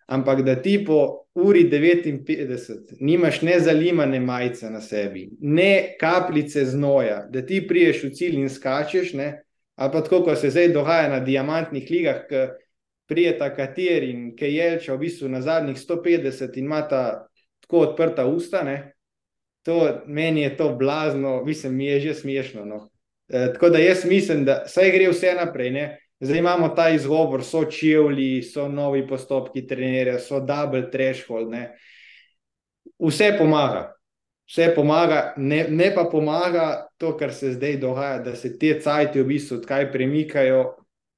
Ampak 0.08 0.46
da 0.48 0.56
ti 0.64 0.78
po 0.88 1.28
uri 1.36 1.66
59 1.68 3.02
nimaš 3.04 3.42
ne 3.44 3.58
zalimane 3.60 4.22
majice 4.24 4.70
na 4.72 4.80
sebi, 4.82 5.26
ne 5.42 5.98
kapljice 6.00 6.64
znoja, 6.66 7.26
da 7.30 7.44
ti 7.46 7.60
priješ 7.68 8.06
v 8.06 8.12
cilj 8.16 8.40
in 8.40 8.50
skačeš, 8.50 9.12
ne? 9.20 9.34
ali 9.78 9.92
pa 9.94 10.02
tako, 10.02 10.24
kot 10.26 10.40
se 10.40 10.50
zdaj 10.50 10.72
dogaja 10.74 11.10
na 11.12 11.20
diamantnih 11.20 11.92
ligah, 11.92 12.24
ki 12.30 12.46
prijeta 13.08 13.50
kateri 13.56 14.12
in 14.12 14.36
ki 14.36 14.52
jelča 14.56 14.94
v 14.94 15.06
bistvu 15.06 15.30
na 15.30 15.42
zadnjih 15.42 15.78
150 15.78 16.58
in 16.58 16.66
ima 16.66 16.82
ta 16.88 17.28
tako 17.62 17.80
odprta 17.80 18.26
usta. 18.26 18.64
To 19.64 20.02
meni 20.06 20.42
je 20.42 20.58
to 20.58 20.76
blazno, 20.76 21.44
mislim, 21.46 21.76
mi 21.76 21.86
je 21.86 22.00
že 22.00 22.14
smešno. 22.14 22.66
No? 22.66 22.90
Eh, 23.30 23.54
tako 23.54 23.70
da 23.70 23.80
jaz 23.80 24.06
mislim, 24.06 24.46
da 24.46 24.64
vse 24.66 24.92
gre 24.92 25.10
vse 25.10 25.34
naprej. 25.34 25.72
Ne? 25.72 26.00
Zdaj 26.20 26.40
imamo 26.40 26.70
ta 26.70 26.90
izgovor, 26.90 27.44
so 27.44 27.66
čevlji, 27.66 28.42
so 28.42 28.68
novi 28.68 29.08
postopki 29.08 29.68
trenerja, 29.68 30.20
so 30.20 30.40
double 30.40 30.90
threshold. 30.92 31.52
Ne? 31.52 31.78
Vse 33.00 33.36
pomaga. 33.38 33.94
Vse 34.48 34.72
pomaga, 34.76 35.34
ne, 35.38 35.66
ne 35.70 35.92
pa 35.96 36.08
pomaga 36.12 36.88
to, 36.98 37.18
kar 37.18 37.34
se 37.34 37.52
zdaj 37.52 37.78
dogaja, 37.78 38.20
da 38.24 38.36
se 38.36 38.58
te 38.60 38.80
cajti 38.80 39.22
v 39.22 39.28
bistvu 39.28 39.62
kaj 39.68 39.92
premikajo. 39.92 40.64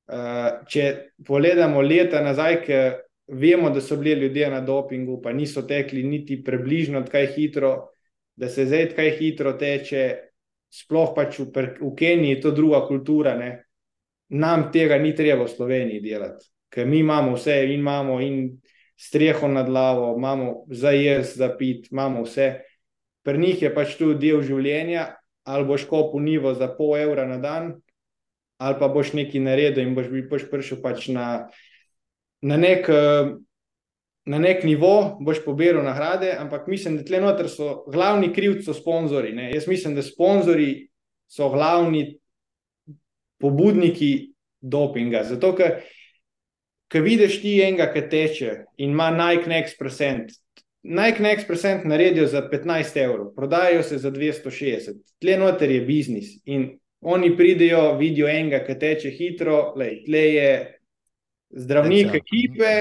Uh, 0.10 0.64
če 0.66 1.14
pogledamo 1.22 1.84
leta 1.86 2.24
nazaj, 2.26 2.55
ki 2.66 2.78
vemo, 3.30 3.70
da 3.70 3.82
so 3.82 3.97
bili 3.97 4.26
ljudje 4.26 4.49
na 4.49 4.62
dopingu, 4.66 5.20
pa 5.22 5.34
niso 5.34 5.62
tekli 5.62 6.03
niti 6.03 6.39
približno 6.43 7.03
tako 7.05 7.26
hitro, 7.36 7.74
da 8.36 8.49
se 8.49 8.66
zdaj 8.66 8.89
tako 8.89 9.10
hitro 9.20 9.53
teče, 9.53 10.05
sploh 10.74 11.14
pač 11.16 11.39
v, 11.39 11.66
v 11.82 11.91
Keniji 11.97 12.38
je 12.38 12.41
to 12.41 12.51
druga 12.51 12.82
kultura. 12.88 13.36
Ne? 13.38 13.51
Nam 14.30 14.70
tega 14.74 14.97
ni 14.97 15.14
treba 15.16 15.45
v 15.45 15.53
Sloveniji 15.53 16.01
delati, 16.01 16.49
ker 16.74 16.89
mi 16.89 17.03
imamo 17.03 17.36
vse 17.38 17.60
in 17.66 17.80
imamo 17.80 18.20
in 18.22 18.43
streho 18.99 19.47
nad 19.47 19.70
glavo, 19.70 20.16
imamo 20.18 20.66
za 20.70 20.91
jaz, 20.91 21.36
za 21.38 21.49
pit, 21.57 21.91
imamo 21.91 22.24
vse. 22.26 22.49
Pri 23.24 23.38
njih 23.38 23.62
je 23.62 23.74
pač 23.74 23.95
tu 23.97 24.14
del 24.14 24.41
življenja, 24.41 25.05
ali 25.49 25.66
boš 25.66 25.86
kopil 25.89 26.22
nivo 26.24 26.53
za 26.53 26.68
pol 26.78 26.97
evra 26.99 27.26
na 27.28 27.38
dan, 27.38 27.74
ali 28.60 28.76
pa 28.80 28.88
boš 28.91 29.14
nekaj 29.16 29.41
naredil 29.41 29.88
in 29.88 29.95
boš, 29.95 30.10
boš 30.30 30.49
prišel 30.51 30.82
pač 30.84 31.07
na, 31.16 31.28
na 32.41 32.60
nek. 32.60 32.89
Uh, 32.89 33.38
na 34.30 34.38
nek 34.38 34.62
nivo, 34.64 35.18
boš 35.26 35.39
pobiral 35.41 35.82
nagrade, 35.84 36.36
ampak 36.38 36.68
mislim, 36.70 36.99
da 36.99 37.03
tle 37.03 37.18
noter 37.24 37.47
so 37.49 37.86
glavni 37.89 38.30
krivci, 38.34 38.68
so 38.68 38.76
sponzorji. 38.78 39.34
Jaz 39.55 39.66
mislim, 39.68 39.95
da 39.95 40.03
sponzorji 40.05 40.89
so 41.26 41.49
glavni 41.49 42.20
pobudniki 43.41 44.34
dopinga. 44.62 45.24
Zato, 45.24 45.53
ker 45.57 45.80
ko 46.91 47.01
vidiš 47.05 47.39
ti 47.41 47.55
enega, 47.64 47.89
ki 47.93 48.05
teče 48.12 48.51
in 48.78 48.93
ima 48.93 49.10
Nike 49.16 49.49
Next 49.49 49.80
Percent. 49.80 50.36
Nike 50.84 51.24
Next 51.24 51.47
Percent 51.47 51.86
naredijo 51.86 52.28
za 52.28 52.43
15 52.51 52.97
evrov, 53.03 53.34
prodajajo 53.36 53.84
se 53.84 53.97
za 53.97 54.12
260, 54.12 54.99
tle 55.22 55.38
noter 55.38 55.72
je 55.72 55.82
biznis. 55.82 56.38
In 56.45 56.79
oni 57.02 57.32
pridejo, 57.38 57.95
vidijo 57.97 58.28
enega, 58.28 58.64
ki 58.66 58.76
teče 58.80 59.12
hitro, 59.16 59.74
lej, 59.80 60.02
tle 60.06 60.24
je 60.34 60.50
zdravnik 61.50 62.14
ekipe, 62.20 62.74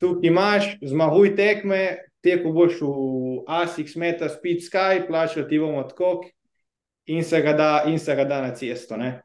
tukaj 0.00 0.28
imaš, 0.30 0.70
zmaguj 0.82 1.34
tekme, 1.36 1.82
te 2.24 2.38
ko 2.42 2.52
boš 2.56 2.80
v 2.80 3.44
ASIC, 3.46 3.94
Meta, 4.00 4.28
Speed 4.32 4.64
Sky, 4.64 5.04
plačal 5.06 5.46
ti 5.48 5.60
bomo 5.62 5.84
tako, 5.86 6.24
in 7.06 7.22
se 7.24 7.40
ga 7.42 7.52
da, 7.52 7.70
in 7.86 7.98
se 7.98 8.16
ga 8.16 8.24
da 8.24 8.40
na 8.42 8.54
cesto. 8.54 8.96
Ne? 8.96 9.20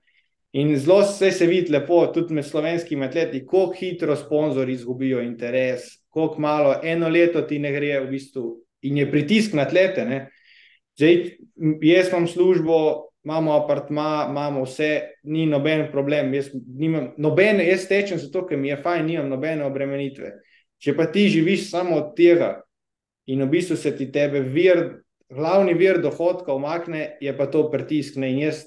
In 0.54 0.76
zelo 0.78 1.02
se, 1.08 1.32
se 1.32 1.48
vidi 1.48 1.72
lepo, 1.72 2.04
tudi 2.14 2.36
med 2.36 2.46
slovenskimi 2.46 3.08
atleti, 3.08 3.46
kako 3.46 3.72
hitro 3.80 4.16
sponzorji 4.16 4.76
izgubijo 4.76 5.22
interes, 5.24 5.88
kako 6.14 6.42
malo, 6.44 6.76
eno 6.84 7.10
leto 7.10 7.42
ti 7.48 7.60
ne 7.60 7.72
gre 7.72 8.02
v 8.04 8.10
bistvu, 8.12 8.46
in 8.84 8.98
je 9.00 9.08
pritisk 9.12 9.56
na 9.56 9.64
atlete. 9.64 10.06
Zdaj, 11.00 11.16
jaz 11.82 12.12
imam 12.12 12.28
službo, 12.28 12.78
imamo 13.24 13.54
apartma, 13.54 14.28
imamo 14.30 14.64
vse, 14.64 15.18
ni 15.24 15.46
noben 15.46 15.88
problem. 15.92 16.34
Jaz, 16.34 16.50
nimam, 16.54 17.12
nobene, 17.18 17.68
jaz 17.70 17.86
tečem 17.88 18.20
zato, 18.20 18.46
ker 18.48 18.58
mi 18.58 18.72
je 18.72 18.80
fajn, 18.82 19.06
nimam 19.06 19.30
nobene 19.30 19.66
obremenitve. 19.66 20.34
Če 20.82 20.96
pa 20.98 21.06
ti 21.14 21.28
živiš 21.30 21.70
samo 21.70 22.00
od 22.00 22.16
tega 22.18 22.56
in 23.30 23.44
v 23.46 23.50
bistvu 23.52 23.78
se 23.78 23.94
ti 23.96 24.10
tebe 24.12 24.42
vir, 24.42 25.04
glavni 25.32 25.76
vir 25.78 26.02
dohodka 26.02 26.56
umakne, 26.58 27.18
je 27.22 27.34
pa 27.38 27.46
to 27.48 27.68
pritisk. 27.72 28.18
Ne? 28.20 28.32
In 28.34 28.40
jaz, 28.48 28.64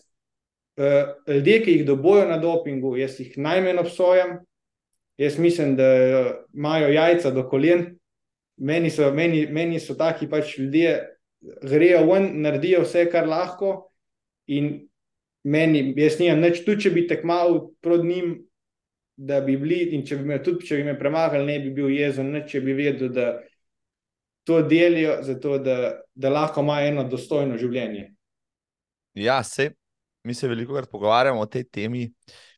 uh, 0.78 1.16
ljudje, 1.26 1.58
ki 1.64 1.74
jih 1.78 1.86
dobojo 1.88 2.28
na 2.30 2.38
dopingu, 2.38 2.94
jaz 2.96 3.18
jih 3.20 3.34
najmanj 3.36 3.82
obsojam, 3.82 4.38
jaz 5.18 5.38
mislim, 5.38 5.74
da 5.76 5.88
imajo 6.54 6.94
jajca 6.94 7.34
do 7.34 7.48
kolen. 7.50 7.90
Meni 8.56 8.90
so, 8.94 9.10
meni, 9.10 9.48
meni 9.50 9.80
so 9.82 9.98
taki 9.98 10.28
pač 10.30 10.54
ljudje, 10.60 10.94
grejo 11.66 12.04
ven, 12.06 12.30
naredijo 12.46 12.84
vse, 12.86 13.08
kar 13.10 13.26
lahko. 13.26 13.90
In 14.52 14.88
meni, 15.44 15.92
jaz 15.96 16.18
nimam 16.20 16.42
nič, 16.44 16.64
tudi 16.66 16.86
če 16.86 16.92
bi 16.94 17.06
tekmoval 17.08 17.60
proti 17.84 18.08
njim, 18.08 18.34
da 19.16 19.40
bi 19.40 19.56
bili, 19.56 19.94
in 19.94 20.02
če 20.06 20.18
bi 20.18 20.28
me 20.32 20.40
tudi, 20.42 20.66
če 20.66 20.80
bi 20.80 20.88
me 20.88 20.96
premagali, 20.98 21.46
ne 21.46 21.58
bi 21.62 21.70
bil 21.76 21.92
jezen, 21.94 22.32
ne, 22.34 22.42
če 22.48 22.60
bi 22.64 22.74
vedel, 22.74 23.12
da 23.14 23.28
to 24.44 24.60
delijo, 24.68 25.20
zato 25.22 25.58
da, 25.62 25.76
da 26.14 26.32
lahko 26.32 26.64
ima 26.64 26.80
eno 26.84 27.04
dostojno 27.08 27.56
življenje. 27.60 28.08
Ja, 29.14 29.38
se, 29.46 29.70
mi 30.26 30.34
se 30.34 30.48
veliko 30.50 30.74
krat 30.74 30.90
pogovarjamo 30.90 31.40
o 31.40 31.46
tej 31.46 31.68
temi. 31.70 32.08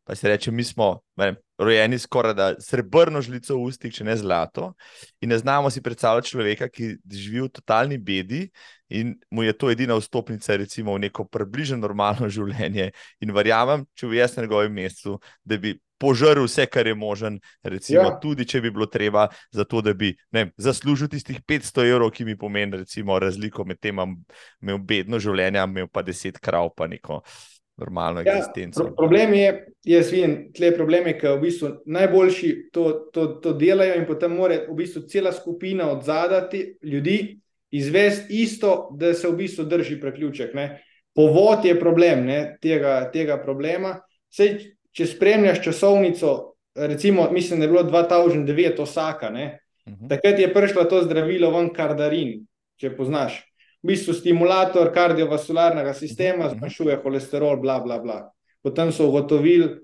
Pa 0.07 0.15
se 0.15 0.31
reče, 0.31 0.51
mi 0.51 0.65
smo, 0.65 1.01
ne, 1.21 1.35
rojeni 1.59 1.99
skoraj 1.99 2.35
da 2.35 2.55
srebrno 2.61 3.21
žlico 3.23 3.57
v 3.57 3.69
ustih, 3.71 3.95
če 3.95 4.05
ne 4.05 4.17
zlato. 4.17 4.73
In 5.21 5.33
ne 5.33 5.39
znamo 5.39 5.71
si 5.71 5.83
predstavljati 5.83 6.29
človeka, 6.29 6.69
ki 6.69 6.97
živi 7.13 7.47
v 7.47 7.53
totalni 7.61 7.99
bedi 7.99 8.47
in 8.89 9.17
mu 9.31 9.43
je 9.43 9.53
to 9.53 9.71
edina 9.71 9.97
vstopnica, 9.99 10.57
recimo, 10.57 10.95
v 10.95 11.07
neko 11.09 11.25
približno 11.25 11.81
normalno 11.83 12.29
življenje. 12.37 12.93
In 13.21 13.35
verjamem, 13.35 13.87
če 13.95 14.13
bi 14.13 14.21
jaz 14.21 14.37
na 14.37 14.47
njegovem 14.47 14.73
mestu, 14.73 15.21
da 15.45 15.59
bi. 15.59 15.79
Požrl 15.97 16.43
vse, 16.45 16.67
kar 16.69 16.85
je 16.85 16.93
možen, 16.93 17.39
recimo, 17.65 18.03
ja. 18.05 18.19
tudi 18.21 18.45
če 18.45 18.61
bi 18.61 18.69
bilo 18.69 18.85
treba, 18.85 19.23
zato, 19.49 19.81
da 19.81 19.95
bi 19.97 20.11
ne, 20.37 20.43
zaslužil 20.61 21.09
tistih 21.09 21.39
500 21.41 21.87
evrov, 21.89 22.11
ki 22.13 22.27
mi 22.29 22.35
pomeni 22.37 22.83
recimo, 22.83 23.17
razliko 23.17 23.65
med 23.65 23.81
tem, 23.81 23.97
da 23.97 24.05
imam 24.05 24.85
bedno 24.85 25.17
življenje, 25.17 25.65
imam 25.65 25.89
pa 25.89 26.05
10 26.05 26.37
krav, 26.37 26.69
pa 26.77 26.85
neko 26.85 27.23
uh, 27.23 27.56
normalno 27.77 28.23
ja, 28.25 28.37
eksistenco. 28.37 28.85
Pro, 28.85 28.95
problem 28.95 29.35
je, 29.35 29.67
jaz 29.85 30.13
vidim, 30.13 30.37
tle 30.57 30.73
probleme, 30.75 31.13
ki 31.19 31.35
v 31.35 31.41
bistvu 31.43 31.71
najboljši 31.87 32.53
to, 32.73 32.87
to, 33.13 33.27
to 33.43 33.53
delajo 33.53 33.99
in 34.01 34.07
potem 34.09 34.33
mora 34.37 34.63
v 34.69 34.77
bistvu 34.79 35.05
cela 35.11 35.33
skupina 35.33 35.91
od 35.93 36.05
zadati 36.05 36.79
ljudi 36.83 37.37
izvesti 37.71 38.43
isto, 38.43 38.89
da 38.97 39.15
se 39.15 39.29
v 39.29 39.37
bistvu 39.37 39.65
drži 39.65 40.01
preključek. 40.01 40.55
Ne. 40.55 40.83
Povod 41.15 41.65
je 41.65 41.79
problem 41.81 42.25
ne, 42.25 42.41
tega, 42.63 43.11
tega 43.13 43.37
problema. 43.43 43.97
Sej, 44.33 44.57
če 44.97 45.07
spremljaš 45.07 45.63
časovnico, 45.65 46.33
recimo, 46.77 47.29
mislim, 47.33 47.61
da 47.61 47.67
je 47.67 47.73
bilo 47.73 47.83
2009 47.85 48.81
Osaka, 48.83 49.29
uh 49.29 49.33
mhm. 49.35 49.51
-huh. 49.87 50.09
takrat 50.09 50.39
je 50.39 50.55
prišlo 50.55 50.85
to 50.85 51.03
zdravilo, 51.03 51.51
ven 51.51 51.73
kardarin, 51.73 52.47
če 52.77 52.97
poznaš 52.97 53.46
v 53.87 53.93
bistvu 53.93 54.17
stimulator 54.19 54.91
kardiovaskularnega 54.91 55.95
sistema, 55.95 56.49
mhm. 56.49 56.59
zmanjšuje 56.59 56.97
holesterol, 57.05 57.61
bla, 57.63 57.79
bla, 57.81 58.01
bla. 58.03 58.21
Potem 58.63 58.91
so 58.93 59.07
ugotovili, 59.07 59.77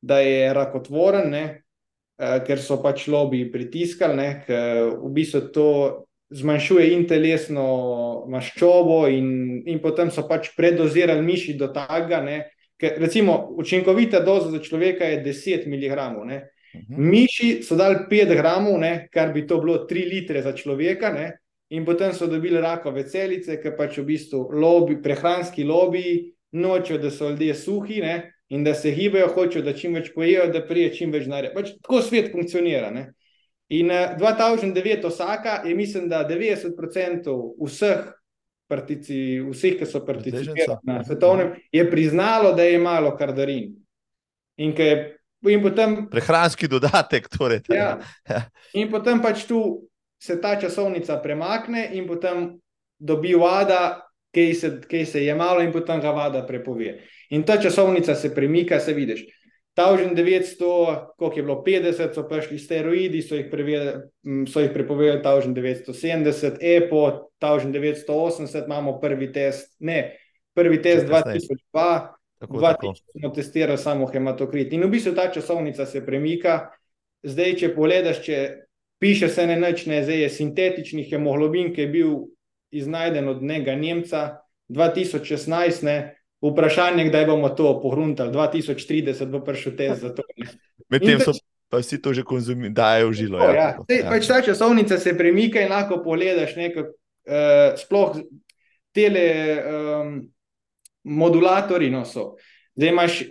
da 0.00 0.22
je 0.24 0.52
rakotvoren, 0.56 1.28
ne, 1.28 1.44
eh, 2.16 2.38
ker 2.46 2.58
so 2.58 2.78
pač 2.80 3.04
lobiji 3.12 3.50
pritiskali, 3.52 4.16
ne, 4.16 4.28
v 4.48 5.10
bistvu 5.12 5.40
to 5.52 5.66
zmanjšuje 6.30 6.86
in 6.94 7.04
telesno 7.10 7.66
maščobo, 8.30 9.02
in, 9.12 9.60
in 9.68 9.82
potem 9.82 10.08
so 10.14 10.24
pač 10.28 10.54
predozirali 10.56 11.20
miši 11.26 11.58
do 11.60 11.68
tega. 11.74 12.22
Recimo, 12.80 13.50
učinkovita 13.60 14.22
doza 14.24 14.54
za 14.54 14.62
človeka 14.64 15.04
je 15.04 15.20
10 15.26 15.68
mg. 15.68 16.08
Ne. 16.24 16.40
Mhm. 16.72 17.10
Miši 17.10 17.50
so 17.66 17.76
dali 17.76 18.06
5 18.08 18.34
gramov, 18.38 18.78
ne, 18.80 19.08
kar 19.12 19.34
bi 19.34 19.44
to 19.46 19.60
bilo 19.60 19.84
3 19.90 20.08
litre 20.08 20.40
za 20.42 20.56
človeka, 20.56 21.12
ne, 21.12 21.32
In 21.70 21.84
potem 21.86 22.12
so 22.12 22.26
dobili 22.26 22.58
rakove 22.60 23.04
celice, 23.06 23.60
ker 23.62 23.76
pač 23.78 24.00
v 24.00 24.08
bistvu 24.08 24.48
lobby, 24.58 24.96
prehranski 25.02 25.62
lobiji 25.64 26.32
nočejo, 26.58 26.98
da 26.98 27.10
so 27.14 27.30
ljudje 27.30 27.54
suhi 27.54 28.00
ne? 28.02 28.16
in 28.50 28.64
da 28.64 28.74
se 28.74 28.90
gibajo, 28.90 29.28
hočejo, 29.30 29.62
da 29.62 29.72
čim 29.78 29.94
več 29.94 30.08
pojejo, 30.10 30.48
da 30.50 30.64
prije 30.66 30.88
čim 30.96 31.12
več 31.14 31.28
denarja. 31.28 31.52
Pač 31.54 31.76
tako 31.78 32.00
svet 32.02 32.32
funkcionira. 32.32 32.88
Ne? 32.90 33.12
In 33.70 33.92
uh, 33.94 34.16
2009 34.18 35.06
Osaka 35.06 35.60
je, 35.62 35.74
mislim, 35.78 36.08
da 36.10 36.24
90% 36.26 37.36
vseh, 37.62 38.08
partici, 38.66 39.38
vseh 39.46 39.76
ki 39.78 39.86
so 39.86 40.02
participirali 40.06 40.82
na 40.90 41.04
svetovnem, 41.06 41.54
je 41.70 41.84
priznalo, 41.90 42.50
da 42.58 42.66
je 42.66 42.82
malo 42.82 43.14
kardarin. 43.14 43.70
In, 44.58 44.74
je, 44.74 44.96
in 45.46 45.62
potem. 45.62 45.94
Prehranski 46.10 46.66
dodatek, 46.68 47.30
torej. 47.30 47.62
Ja. 47.70 48.00
In 48.78 48.90
potem 48.90 49.22
pač 49.22 49.46
tu 49.46 49.62
se 50.22 50.40
ta 50.40 50.56
časovnica 50.60 51.16
premakne 51.16 51.88
in 51.92 52.06
potem 52.06 52.60
dobi 52.98 53.34
vada, 53.34 54.06
ki 54.30 54.54
se, 54.54 54.78
se 55.06 55.24
je 55.24 55.34
malo, 55.34 55.62
in 55.64 55.72
potem 55.72 56.00
ga 56.00 56.12
vada 56.14 56.44
prepove. 56.46 56.98
In 57.30 57.42
ta 57.42 57.56
časovnica 57.60 58.14
se 58.14 58.34
premika, 58.34 58.80
se 58.80 58.92
vidiš. 58.92 59.24
1900, 59.76 61.14
koliko 61.16 61.38
je 61.38 61.42
bilo 61.42 61.62
50, 61.66 62.14
so 62.14 62.28
prišli 62.28 62.58
steroidi, 62.58 63.22
so 63.22 63.34
jih, 63.34 63.46
jih 64.60 64.70
prepovedali 64.74 65.22
1970, 65.22 66.58
EPO, 66.60 67.30
1980 67.40 68.64
imamo 68.64 68.98
prvi 69.00 69.32
test, 69.32 69.76
ne, 69.78 70.18
prvi 70.54 70.82
test 70.82 71.06
2002, 71.06 72.08
2000 72.40 73.20
smo 73.20 73.30
testirali 73.30 73.78
samo 73.78 74.06
hematokrit. 74.06 74.72
In 74.72 74.84
v 74.84 74.90
bistvu 74.90 75.14
ta 75.14 75.30
časovnica 75.32 75.86
se 75.86 76.04
premika. 76.06 76.70
Zdaj, 77.22 77.54
če 77.60 77.74
pogledaš, 77.74 78.22
če 78.24 78.36
piše 79.00 79.28
se 79.28 79.46
ne 79.46 79.56
nečne, 79.56 80.02
zdaj 80.04 80.22
je 80.22 80.30
sintetični 80.30 81.06
hemoglobin, 81.10 81.72
ki 81.74 81.80
je 81.80 81.88
bil 81.88 82.16
iznajden 82.70 83.28
od 83.28 83.42
njega 83.42 83.74
Nemca 83.76 84.44
2016. 84.68 85.84
Ne, 85.84 85.96
vprašanje, 86.40 87.08
kdaj 87.08 87.26
bomo 87.26 87.48
to 87.48 87.80
pohruntali, 87.82 88.32
2030 88.32 89.32
bo 89.32 89.40
prišel 89.44 89.76
test 89.76 90.00
za 90.00 90.14
to. 90.14 90.22
Medtem 90.88 91.20
so 91.20 91.32
pa 91.70 91.78
vsi 91.78 92.02
to 92.02 92.12
že 92.12 92.26
konzumirajo, 92.26 92.74
dajo 92.74 93.08
v 93.08 93.14
žilo. 93.14 93.38
Ja, 93.38 93.52
ja. 93.54 93.68
Sej, 93.86 94.02
pač 94.10 94.26
ta 94.26 94.42
časovnica 94.42 94.98
se 94.98 95.14
premika 95.14 95.62
in 95.62 95.70
lahko 95.70 96.00
pogledaš 96.02 96.56
nekaj, 96.58 96.82
uh, 96.82 97.78
sploh 97.78 98.18
tele 98.90 99.26
um, 99.62 100.16
modulatori 101.06 101.90
no 101.94 102.02
so. 102.04 102.34
Zdaj 102.80 102.88
imaš 102.88 103.22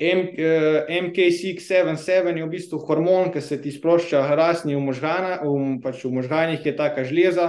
MK677, 0.88 2.10
eh, 2.10 2.38
je 2.38 2.46
v 2.46 2.50
bistvu 2.50 2.78
hormon, 2.86 3.32
ki 3.34 3.42
se 3.42 3.58
ti 3.58 3.72
sprošča 3.74 4.22
rasni 4.38 4.76
v, 4.76 4.82
možgana, 4.86 5.40
v, 5.42 5.80
pač 5.82 6.04
v 6.06 6.12
možganjih, 6.14 6.62
je 6.62 6.76
taka 6.78 7.02
žleza. 7.02 7.48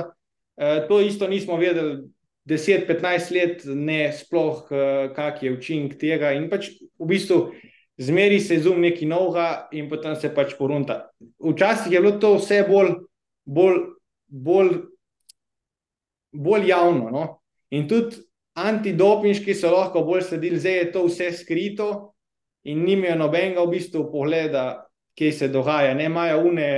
E, 0.57 0.89
to 0.89 1.01
isto 1.05 1.29
nismo 1.29 1.59
vedeli 1.61 2.09
10-15 2.49 3.35
let, 3.37 3.69
ne 3.69 4.09
sploh, 4.17 4.65
e, 4.73 5.13
kak 5.13 5.43
je 5.45 5.53
učink 5.53 6.01
tega. 6.01 6.33
In 6.33 6.49
pač 6.49 6.73
v 6.81 7.05
bistvu 7.05 7.53
zmeri 8.01 8.41
se 8.41 8.57
izum 8.57 8.81
neki 8.81 9.05
novega 9.05 9.69
in 9.77 9.93
potem 9.93 10.17
se 10.17 10.33
pač 10.33 10.57
porunta. 10.57 11.13
Včasih 11.37 11.93
je 11.93 12.01
bilo 12.01 12.17
to 12.17 12.41
vse 12.41 12.65
bolj, 12.65 12.97
bolj, 13.45 13.93
bolj, 14.25 14.73
bolj 16.33 16.65
javno. 16.73 17.13
No? 17.13 17.45
In 17.77 17.85
tudi 17.93 18.25
antidopinški 18.59 19.55
so 19.55 19.71
lahko 19.73 20.05
bolj 20.05 20.23
sledili, 20.29 20.59
zdaj 20.59 20.79
je 20.79 20.93
to 20.93 21.05
vse 21.07 21.33
skrito 21.33 21.91
in 22.65 22.85
nimajo 22.85 23.17
nobenega 23.17 23.65
v 23.65 23.75
bistvu 23.77 24.07
pogleda, 24.13 24.65
kaj 25.19 25.33
se 25.33 25.49
dogaja. 25.49 25.95
Ne 25.95 26.09
imajo 26.11 26.43
une 26.49 26.71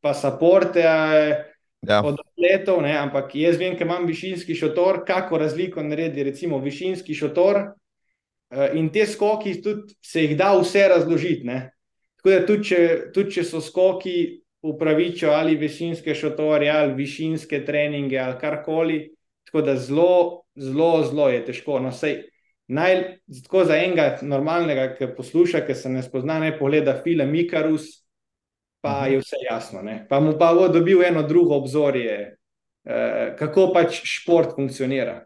pasaporte 0.00 0.82
ja. 0.82 2.02
od 2.04 2.18
letov, 2.38 2.82
ne? 2.82 2.94
ampak 2.98 3.34
jaz 3.34 3.58
vem, 3.58 3.76
ker 3.76 3.86
imam 3.86 4.06
višinski 4.06 4.54
šotor, 4.54 5.02
kako 5.06 5.38
razliko 5.38 5.82
naredi 5.82 6.22
recimo 6.22 6.58
višinski 6.58 7.14
šotor 7.14 7.58
eh, 7.58 8.76
in 8.78 8.88
te 8.92 9.06
skoki 9.06 9.58
tudi 9.62 9.94
se 10.00 10.26
jih 10.26 10.36
da 10.38 10.52
vse 10.58 10.88
razložiti. 10.88 11.46
Ne? 11.46 11.72
Tako 12.20 12.30
da 12.30 12.46
tudi 12.46 12.68
če, 12.70 12.80
tudi 13.14 13.38
če 13.38 13.44
so 13.44 13.60
skoki 13.60 14.16
upravičijo 14.62 15.32
ali 15.34 15.56
višinske 15.58 16.14
šotore 16.14 16.68
ali 16.70 16.94
višinske 16.94 17.64
treninge 17.66 18.18
ali 18.18 18.38
karkoli, 18.40 19.00
tako 19.52 19.66
da 19.66 19.76
zelo 19.76 20.42
zelo, 20.56 21.04
zelo 21.04 21.28
je 21.28 21.44
težko. 21.44 21.80
No, 21.80 21.92
sej, 21.92 22.22
naj, 22.66 23.18
tako 23.44 23.64
za 23.64 23.76
enega 23.76 24.18
normalnega, 24.22 24.92
ki 24.96 25.12
posluša, 25.16 25.64
ki 25.66 25.74
se 25.74 25.90
ne 25.92 26.02
spozna, 26.02 26.38
ne 26.40 26.54
pogleda 26.58 26.98
film 27.02 27.34
Ikarus, 27.34 28.04
pa 28.80 29.02
mhm. 29.02 29.12
je 29.12 29.18
vse 29.18 29.42
jasno. 29.50 29.82
Ne. 29.82 30.06
Pa 30.08 30.20
mu 30.20 30.36
pa 30.38 30.54
bo 30.54 30.68
dobil 30.68 31.04
eno 31.04 31.22
drugo 31.22 31.56
obzorje, 31.56 32.36
eh, 32.84 33.36
kako 33.38 33.70
pač 33.74 34.02
šport 34.04 34.56
funkcionira. 34.56 35.22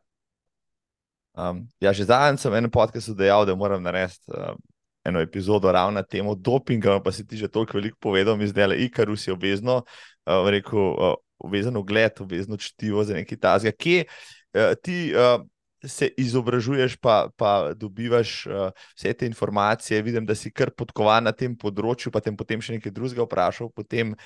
Um, 1.36 1.66
ja, 1.80 1.92
že 1.92 2.06
zadnjič 2.08 2.40
sem 2.40 2.54
eno 2.54 2.70
podcast 2.72 3.12
dejal, 3.12 3.44
da 3.44 3.54
moram 3.54 3.82
narediti 3.84 4.24
um, 4.32 4.56
eno 5.04 5.20
epizodo 5.20 5.68
ravno 5.72 6.00
na 6.00 6.02
temo 6.02 6.34
dopinga, 6.34 6.96
pa 7.04 7.12
si 7.12 7.26
ti 7.28 7.36
že 7.36 7.48
toliko 7.52 7.76
veliko 7.76 7.98
povedal, 8.00 8.40
mi 8.40 8.48
zdaj 8.48 8.72
le 8.72 8.78
Ikarus 8.88 9.26
je 9.28 9.34
obvezno, 9.36 9.82
uh, 9.84 10.48
rekel, 10.48 10.80
uh, 10.80 11.12
obvezno 11.38 11.82
gled, 11.82 12.20
obvezno 12.20 12.56
čtivo 12.56 13.04
za 13.04 13.14
neki 13.14 13.36
tazga. 13.36 13.72
Kje, 13.72 14.04
uh, 14.06 14.74
ti 14.82 15.12
uh, 15.14 15.44
se 15.84 16.08
izobražuješ, 16.16 16.96
pa, 16.96 17.28
pa 17.36 17.72
dobivaš 17.74 18.46
uh, 18.46 18.70
vse 18.96 19.12
te 19.12 19.26
informacije. 19.26 20.02
Vidim, 20.02 20.26
da 20.26 20.34
si 20.34 20.50
kar 20.50 20.70
podkovan 20.70 21.28
na 21.28 21.32
tem 21.32 21.56
področju, 21.56 22.12
pa 22.12 22.20
te 22.20 22.32
potem 22.36 22.60
še 22.60 22.78
nekaj 22.78 22.94
drugega 22.94 23.26
vprašal. 23.26 23.70
Potem... 23.74 24.16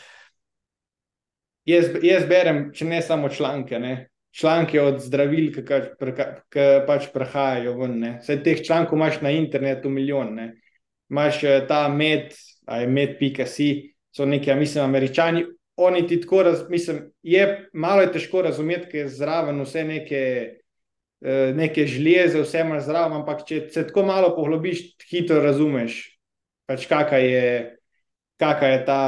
Jaz, 1.69 1.91
jaz 2.03 2.25
berem, 2.29 2.71
če 2.75 2.89
ne 2.89 3.03
samo 3.03 3.29
članke. 3.29 3.79
Ne? 3.79 3.95
Članke 4.31 4.81
od 4.81 5.01
zdravil, 5.03 5.51
ki 5.53 5.65
pač 6.87 7.11
prehajajo 7.13 7.75
ven. 7.81 7.99
Vse 8.21 8.39
teh 8.45 8.63
člankov 8.65 8.99
imaš 8.99 9.21
na 9.27 9.35
internetu, 9.35 9.91
milijon. 9.91 10.35
Ne? 10.39 10.53
Imáš 11.11 11.43
ta 11.69 11.89
med, 11.91 12.31
aj 12.71 12.87
med.si, 12.87 13.71
so 14.15 14.27
neki, 14.27 14.55
mislim, 14.55 14.85
američani, 14.87 15.43
oni 15.81 16.07
ti 16.07 16.21
tako 16.21 16.43
razumeti. 16.43 16.93
Je 17.23 17.69
malo 17.73 18.03
je 18.03 18.13
težko 18.13 18.43
razumeti, 18.43 18.89
ker 18.91 19.01
je 19.01 19.09
zraven 19.09 19.61
vse 19.65 19.85
neke, 19.85 20.23
eh, 21.25 21.53
neke 21.57 21.87
žleze, 21.87 22.43
vse 22.43 22.65
imaš 22.65 22.85
zraven, 22.89 23.21
ampak 23.21 23.45
če 23.49 23.61
se 23.73 23.87
tako 23.89 24.05
malo 24.09 24.35
poglobiš, 24.37 24.83
hitro 25.11 25.41
razumeš, 25.43 26.03
pač 26.69 26.87
kakšna 26.87 27.19
je, 27.19 27.47
kaka 28.41 28.67
je 28.67 28.85
ta, 28.87 29.03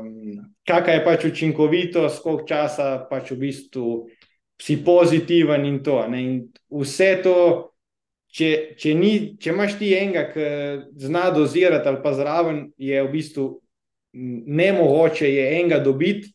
um, 0.00 0.40
kakšna 0.66 0.98
je 0.98 1.04
pač 1.04 1.28
učinkovitost, 1.30 2.22
koliko 2.22 2.48
časa 2.48 3.06
pač 3.10 3.30
v 3.32 3.40
bistvu 3.46 3.92
si 4.60 4.78
pozitiven 4.84 5.64
in 5.66 5.82
to. 5.82 6.00
In 6.14 6.42
vse 6.70 7.14
to. 7.22 7.38
če, 8.34 8.74
če, 8.74 8.94
ni, 8.98 9.12
če 9.38 9.52
imaš 9.52 9.76
ti 9.78 9.92
enega, 9.94 10.24
ki 10.32 10.46
zna 11.06 11.28
dozirati 11.30 11.86
ali 11.86 12.00
pa 12.02 12.10
zraven, 12.18 12.64
je 12.82 13.02
v 13.04 13.10
bistvu 13.12 13.44
ne 14.14 14.72
mogoče 14.72 15.28
je 15.28 15.46
enega 15.60 15.78
dobiti. 15.84 16.32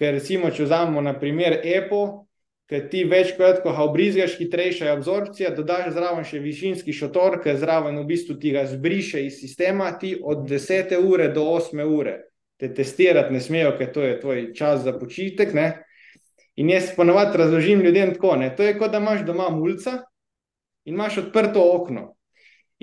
Ker 0.00 0.14
recimo, 0.16 0.48
če 0.50 0.64
vzamemo 0.64 1.02
na 1.04 1.12
primer 1.18 1.58
Apple, 1.60 2.24
ki 2.70 2.80
ti 2.88 3.02
večkrat, 3.04 3.60
ko 3.64 3.74
ga 3.74 3.84
obrizgaš, 3.84 4.38
hitrejša 4.38 4.86
je 4.86 4.94
absorpcija, 4.94 5.50
dodaš 5.56 5.90
zraven 5.96 6.24
še 6.24 6.40
višinski 6.40 6.94
šotor, 6.96 7.40
ki 7.42 7.58
zraven 7.60 7.98
v 7.98 8.06
bistvu 8.08 8.38
ti 8.40 8.54
ga 8.54 8.64
zbriše 8.70 9.26
iz 9.26 9.40
sistema, 9.42 9.90
ti 9.98 10.14
od 10.22 10.46
10 10.48 10.94
ure 11.02 11.28
do 11.34 11.44
8 11.52 11.84
ure 11.84 12.16
te 12.60 12.68
testirati 12.74 13.32
ne 13.32 13.40
smejo, 13.40 13.72
ker 13.78 13.92
to 13.92 14.02
je 14.04 14.20
tvoj 14.20 14.40
čas 14.54 14.82
za 14.84 14.92
počitek. 14.98 15.54
Ne? 15.56 15.68
In 16.60 16.68
jaz 16.68 16.92
ponovadi 16.96 17.38
razložim 17.38 17.80
ljudem 17.80 18.14
tako, 18.14 18.36
ne? 18.36 18.50
to 18.56 18.62
je 18.62 18.76
kot 18.78 18.92
da 18.92 19.00
imaš 19.00 19.24
doma 19.24 19.48
mulca 19.50 20.02
in 20.84 20.94
imaš 20.94 21.18
odprto 21.24 21.64
okno. 21.74 22.10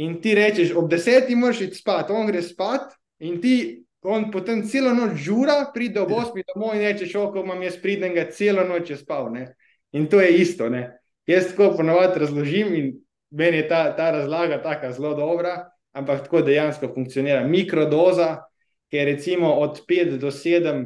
In 0.02 0.18
ti 0.22 0.34
rečeš, 0.38 0.74
ob 0.78 0.90
desetih 0.90 1.38
moraš 1.38 1.62
iti 1.62 1.78
spat, 1.78 2.10
on 2.14 2.28
gre 2.30 2.42
spat, 2.42 2.94
in 3.20 3.38
ti, 3.42 3.84
on 4.02 4.30
potem 4.32 4.62
celo 4.68 4.94
noč 4.94 5.18
žura, 5.26 5.72
pride 5.74 6.02
ob 6.02 6.12
osmi 6.12 6.44
domov 6.48 6.76
in 6.76 6.86
reče: 6.86 7.08
Šoko, 7.10 7.44
imam 7.44 7.62
jaz 7.64 7.80
pridem, 7.82 8.14
ga 8.16 8.28
celo 8.32 8.64
noč 8.68 8.90
je 8.90 8.98
spal. 8.98 9.32
Ne? 9.34 9.48
In 9.92 10.08
to 10.08 10.22
je 10.22 10.38
isto. 10.38 10.70
Ne? 10.70 11.00
Jaz 11.28 11.52
tako 11.52 11.74
ponovadi 11.78 12.20
razložim, 12.20 12.76
in 12.76 12.92
meni 13.30 13.64
je 13.64 13.68
ta, 13.68 13.96
ta 13.96 14.12
razlaga 14.12 14.62
tako 14.64 14.92
zelo 14.94 15.14
dobra, 15.16 15.70
ampak 15.92 16.28
tako 16.28 16.42
dejansko 16.42 16.92
funkcionira. 16.94 17.44
Mikrodoza, 17.48 18.48
ki 18.90 18.98
je 18.98 19.06
recimo 19.06 19.54
od 19.54 19.82
5 19.88 20.18
do 20.18 20.32
7 20.32 20.86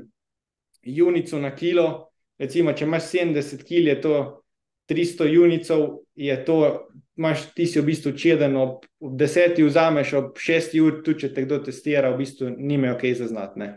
junic 0.82 1.32
na 1.32 1.56
kilo. 1.56 2.08
Recimo, 2.40 2.74
če 2.74 2.86
imaš 2.86 3.04
70 3.12 3.62
kg, 3.68 3.88
je 3.88 4.02
to 4.02 4.16
300 4.90 5.28
junicov, 5.30 6.00
je 6.16 6.36
to 6.46 6.88
imaš, 7.18 7.46
ti 7.56 7.66
si 7.68 7.80
v 7.80 7.86
bistvu 7.86 8.14
čeden, 8.18 8.56
ob, 8.58 8.86
ob 9.00 9.18
desetih 9.20 9.66
vzameš, 9.66 10.14
ob 10.20 10.40
šestih 10.40 10.84
ur, 10.84 11.02
tudi 11.06 11.26
če 11.26 11.34
te 11.36 11.46
kdo 11.46 11.60
testira, 11.66 12.14
v 12.14 12.22
bistvu 12.24 12.54
nimajo 12.58 12.98
kaj 13.02 13.20
zaznati. 13.24 13.70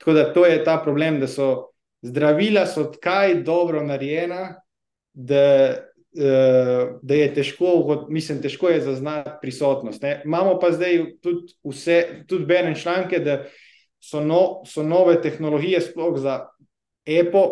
Tako 0.00 0.14
da 0.16 0.28
to 0.32 0.46
je 0.46 0.62
ta 0.64 0.76
problem, 0.84 1.20
da 1.20 1.28
so 1.30 1.72
zdravila 2.04 2.66
so 2.68 2.90
tkaj 2.92 3.40
dobro 3.46 3.82
narejena, 3.82 4.60
da, 5.16 5.44
uh, 6.16 6.96
da 7.02 7.14
je 7.14 7.28
težko, 7.34 8.06
mislim, 8.12 8.42
težko 8.44 8.68
je 8.68 8.82
zaznati 8.84 9.38
prisotnost. 9.42 10.02
Ne. 10.02 10.20
Imamo 10.24 10.58
pa 10.60 10.70
zdaj 10.76 11.00
tudi 11.24 11.56
vse, 11.64 12.02
tudi 12.28 12.44
berem 12.46 12.76
članke, 12.76 13.18
da 13.24 13.44
so, 14.00 14.20
no, 14.20 14.62
so 14.68 14.84
nove 14.84 15.16
tehnologije, 15.22 15.80
sploh 15.80 16.18
za 16.20 16.42
EPO, 17.06 17.50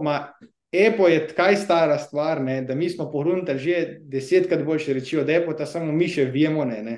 Epo 0.75 1.09
je 1.09 1.27
tako 1.29 1.57
stara 1.57 1.99
stvar, 1.99 2.41
ne, 2.43 2.63
da 2.63 2.75
mi 2.75 2.89
smo 2.91 3.11
pohrunili 3.11 3.59
že 3.59 3.99
desetkrat 4.01 4.65
boljše 4.65 4.93
reči 4.93 5.19
od 5.19 5.31
Epo, 5.31 5.53
da 5.55 5.67
samo 5.67 5.93
mi 5.93 6.09
še 6.09 6.25
vemo. 6.25 6.65
Ne, 6.65 6.83
ne. 6.83 6.97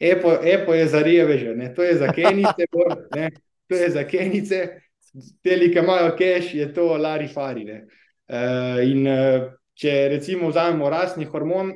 Epo, 0.00 0.32
Epo 0.44 0.74
je 0.74 0.86
za 0.86 1.02
reveže, 1.02 1.54
ne. 1.54 1.74
to 1.74 1.82
je 1.82 1.96
za 1.96 2.12
kenice, 2.12 2.68
bor, 2.72 2.96
ne. 3.14 3.30
to 3.68 3.74
je 3.74 3.90
za 3.90 4.04
kenice, 4.04 4.80
te, 5.42 5.58
ki 5.58 5.78
imajo 5.78 6.14
keš, 6.16 6.54
je 6.54 6.72
to 6.74 6.96
lari 6.96 7.28
fari. 7.28 7.66
Uh, 8.28 8.80
in 8.84 9.06
uh, 9.08 9.50
če 9.74 10.08
recimo 10.12 10.48
vzamemo 10.48 10.88
rasni 10.90 11.26
hormon, 11.28 11.74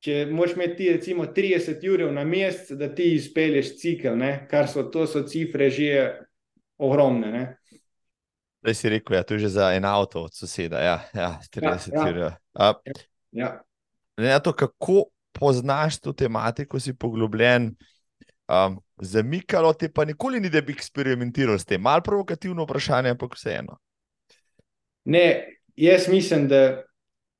če 0.00 0.26
moš 0.30 0.54
imeti 0.56 0.90
recimo 0.92 1.26
30 1.34 1.84
ur 1.92 2.06
na 2.12 2.24
mesec, 2.24 2.76
da 2.78 2.88
ti 2.94 3.12
izpelješ 3.16 3.76
cikl, 3.80 4.16
ne, 4.16 4.32
kar 4.50 4.68
so 4.68 4.86
to 4.92 5.06
so 5.06 5.24
cifre 5.28 5.70
že 5.70 5.90
ogromne. 6.78 7.32
Ne. 7.32 7.44
Zdaj 8.66 8.74
si 8.74 8.88
rekel, 8.88 9.14
da 9.14 9.16
ja, 9.16 9.20
je 9.20 9.26
to 9.26 9.38
že 9.38 9.48
za 9.48 9.72
en 9.74 9.84
avto 9.84 10.22
od 10.26 10.34
soseda. 10.34 10.80
Ja, 10.82 10.98
ja 11.14 11.38
30 11.54 11.94
ja, 11.94 12.08
ur. 12.10 12.16
Ja. 12.18 12.74
Ja. 13.30 13.62
Ja. 14.18 14.38
To, 14.42 14.52
kako 14.52 15.04
poznaš 15.32 16.00
to 16.00 16.12
tematiko, 16.12 16.80
si 16.80 16.90
poglobljen. 16.90 17.76
Um, 18.48 18.80
zamikalo 18.98 19.72
te 19.72 19.86
pa 19.92 20.04
nikoli 20.04 20.40
ni, 20.40 20.50
da 20.50 20.60
bi 20.60 20.74
eksperimentiral 20.74 21.58
s 21.58 21.64
tem. 21.64 21.80
Mal 21.82 22.02
provokativno 22.02 22.64
vprašanje, 22.66 23.14
ampak 23.14 23.38
vseeno. 23.38 23.78
Ne, 25.04 25.46
jaz 25.76 26.08
mislim, 26.08 26.48
da 26.48 26.82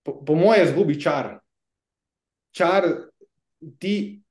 po, 0.06 0.24
po 0.24 0.34
moje 0.34 0.66
zgubi 0.70 0.94
čar. 1.00 1.40
Čar 2.54 2.86
ti, 3.82 4.22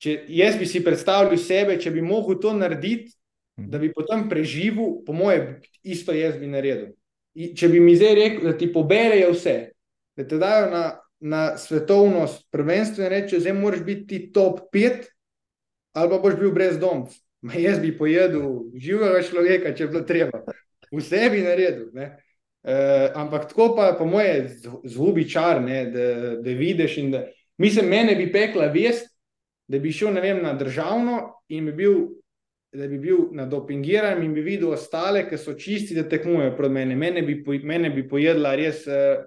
če 0.00 0.24
jaz 0.28 0.56
bi 0.56 0.64
si 0.66 0.80
predstavljal 0.84 1.36
sebe, 1.36 1.76
če 1.80 1.90
bi 1.90 2.00
mogel 2.00 2.40
to 2.40 2.56
narediti, 2.56 3.12
Mhm. 3.56 3.70
da 3.70 3.78
bi 3.78 3.92
potem 3.92 4.28
preživel, 4.28 5.04
po 5.06 5.12
mojem, 5.12 5.60
isto 5.84 6.12
jaz 6.12 6.36
bi 6.40 6.48
naredil. 6.50 6.92
In 7.34 7.54
če 7.56 7.68
bi 7.68 7.80
mi 7.82 7.96
zdaj 7.96 8.14
rekel, 8.14 8.44
da 8.48 8.56
ti 8.58 8.70
poberejo 8.72 9.32
vse, 9.34 9.56
da 10.16 10.26
te 10.28 10.38
dajo 10.38 10.68
na, 10.70 10.84
na 11.20 11.42
svetovno 11.58 12.26
prvenstvo 12.54 13.04
in 13.04 13.10
reče, 13.10 13.40
zdaj 13.42 13.56
moraš 13.58 13.82
biti 13.86 14.28
top 14.32 14.60
pet, 14.72 15.08
ali 15.94 16.10
pa 16.10 16.18
boš 16.22 16.38
bil 16.40 16.52
brez 16.54 16.78
dom. 16.78 17.06
Jaz 17.44 17.80
bi 17.82 17.92
pojedel 17.98 18.70
živega 18.80 19.22
človeka, 19.26 19.74
če 19.76 19.88
bi 19.88 19.96
bilo 19.96 20.04
treba. 20.08 20.44
Vse 20.94 21.26
bi 21.32 21.42
naredil. 21.44 21.90
Uh, 21.94 23.10
ampak 23.20 23.50
tako 23.50 23.74
pa, 23.76 23.90
po 23.98 24.06
moje, 24.08 24.54
zgubi 24.88 25.26
čar, 25.28 25.60
ne, 25.60 25.84
da, 25.92 26.06
da 26.40 26.54
vidiš. 26.56 26.96
Da, 27.12 27.26
mislim, 27.60 27.90
mene 27.92 28.14
bi 28.16 28.30
pekla 28.32 28.70
vest, 28.72 29.10
da 29.68 29.78
bi 29.78 29.92
šel 29.92 30.16
vem, 30.22 30.40
na 30.42 30.54
državno 30.56 31.18
in 31.48 31.66
bi 31.66 31.72
bil 31.82 31.98
da 32.74 32.88
bi 32.88 32.98
bil 32.98 33.28
nadopingiran 33.32 34.22
in 34.24 34.34
bi 34.34 34.42
videl 34.42 34.72
ostale, 34.74 35.24
ki 35.28 35.38
so 35.38 35.54
čisti, 35.58 35.94
da 35.94 36.08
tekmujejo 36.08 36.56
proti 36.56 36.74
meni. 36.74 36.96
Mene 36.96 37.22
bi, 37.22 37.42
mene 37.62 37.90
bi 37.90 38.06
pojedla 38.08 38.54
res. 38.58 38.82
Uh, 38.86 39.22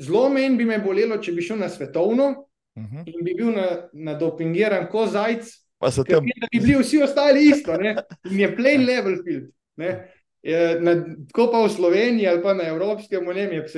zelo 0.00 0.28
meni 0.30 0.56
bi 0.56 0.68
me 0.68 0.78
bolelo, 0.82 1.18
če 1.18 1.34
bi 1.36 1.42
šel 1.42 1.58
na 1.60 1.68
svetovno 1.68 2.28
uh 2.30 2.82
mhm. 2.82 2.96
-huh. 2.96 3.02
in 3.06 3.24
bi 3.24 3.34
bil 3.34 3.52
nadopingiran 3.92 4.84
na 4.84 4.88
kot 4.88 5.10
zajec. 5.10 5.50
Pa 5.78 5.90
so 5.90 6.04
tam. 6.04 6.26
Da 6.26 6.48
bi 6.52 6.60
bili 6.60 6.78
vsi 6.82 7.02
ostali 7.02 7.48
isto, 7.48 7.76
ne? 7.76 7.96
in 8.30 8.40
je 8.40 8.56
plain 8.56 8.84
level 8.84 9.16
field. 9.24 9.50
Na, 9.76 10.94
tako 11.28 11.50
pa 11.52 11.64
v 11.64 11.68
Sloveniji 11.68 12.28
ali 12.28 12.42
pa 12.42 12.54
na 12.54 12.68
evropskem 12.68 13.28
uniju, 13.28 13.62
se, 13.62 13.72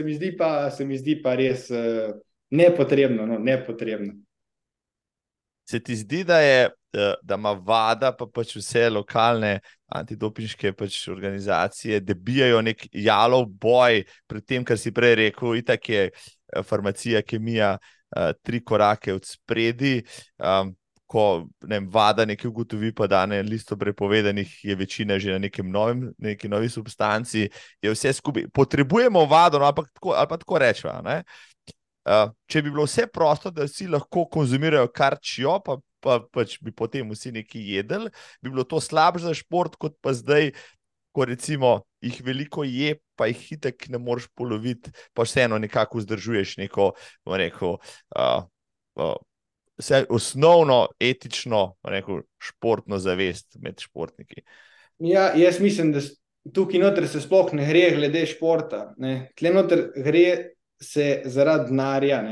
se 0.76 0.84
mi 0.84 0.98
zdi 0.98 1.22
pa 1.22 1.34
res 1.34 1.70
uh, 1.70 2.14
nepotrebno. 2.50 3.26
No, 3.26 3.38
nepotrebno. 3.38 4.12
Se 5.72 5.80
ti 5.80 5.96
zdi, 5.96 6.20
da 6.28 6.40
je 6.44 6.68
Eh, 6.94 7.14
da 7.22 7.34
ima 7.34 7.52
vlada, 7.52 8.10
pa 8.12 8.26
pač 8.28 8.50
vse 8.58 8.90
lokalne 8.92 9.54
antidopinške 9.96 10.74
pač 10.76 10.98
organizacije, 11.08 12.02
da 12.04 12.12
bijajo 12.14 12.58
nek 12.60 12.84
jalov 12.92 13.46
boj 13.62 14.02
pred 14.28 14.44
tem, 14.44 14.64
kar 14.64 14.76
si 14.76 14.92
prej 14.92 15.14
rekel, 15.22 15.56
itak 15.56 15.88
je 15.88 16.02
eh, 16.10 16.62
farmacija, 16.68 17.22
kemija, 17.24 17.78
uh, 17.80 18.34
tri 18.44 18.60
korake 18.64 19.14
od 19.16 19.24
spredi. 19.24 20.02
Um, 20.36 20.76
Ko 21.12 21.44
ne 21.68 21.76
vada 21.92 22.24
nekaj 22.24 22.48
ugotovi, 22.48 22.88
pa 22.96 23.04
da 23.06 23.26
na 23.28 23.42
listu 23.44 23.76
prepovedanih 23.76 24.52
je 24.64 24.74
večina 24.80 25.18
že 25.20 25.34
na 25.34 25.38
nekem 25.44 25.68
novem, 25.68 26.06
neki 26.18 26.48
novi 26.48 26.70
substanci, 26.72 27.42
je 27.82 27.92
vse 27.92 28.14
skupaj. 28.16 28.46
Potrebujemo 28.48 29.26
vado, 29.28 29.58
no, 29.60 29.68
tako, 29.76 30.14
ali 30.16 30.28
pa 30.28 30.38
tako 30.40 30.58
rečemo. 30.58 31.20
Uh, 32.02 32.32
če 32.50 32.62
bi 32.62 32.70
bilo 32.72 32.86
vse 32.88 33.06
prosto, 33.06 33.52
da 33.54 33.68
si 33.70 33.86
lahko 33.86 34.26
konzumirajo 34.30 34.88
kar 34.90 35.20
čijo, 35.22 35.60
pa 35.62 35.78
pa 36.02 36.18
pač 36.34 36.58
bi 36.58 36.74
potem 36.74 37.10
vsi 37.14 37.32
neki 37.38 37.62
jedli, 37.76 38.10
bi 38.42 38.50
bilo 38.50 38.66
to 38.66 38.80
slabše 38.82 39.28
za 39.28 39.34
šport, 39.38 39.78
kot 39.80 39.94
pa 40.02 40.14
zdaj, 40.16 40.50
ko 41.14 41.26
recimo 41.28 41.72
jih 42.02 42.18
veliko 42.24 42.64
je, 42.66 42.96
pa 43.14 43.28
jih 43.30 43.38
hitek 43.52 43.86
ne 43.92 44.00
moreš 44.02 44.26
poloviti, 44.34 44.90
pa 45.14 45.26
vseeno 45.28 45.60
nekako 45.62 46.00
vzdržuješ 46.00 46.56
neko, 46.64 46.92
rekel, 47.38 47.76
uh, 47.76 48.48
uh, 48.98 49.14
vse 49.78 50.04
osnovno 50.10 50.86
etično, 51.00 51.76
rekel, 51.86 52.24
športno 52.42 52.98
zavest 52.98 53.60
med 53.62 53.78
športniki. 53.80 54.42
Ja, 55.02 55.30
jaz 55.38 55.60
mislim, 55.62 55.92
da 55.94 56.02
tukaj 56.54 56.82
noter 56.82 57.06
se 57.08 57.22
sploh 57.22 57.52
ne 57.54 57.68
gre 57.68 57.92
glede 57.94 58.24
športa. 58.26 58.88
Tukaj 58.98 59.54
noter 59.54 59.86
gre 60.02 60.26
se 60.82 61.22
zaradi 61.24 61.70
denarja 61.70 62.22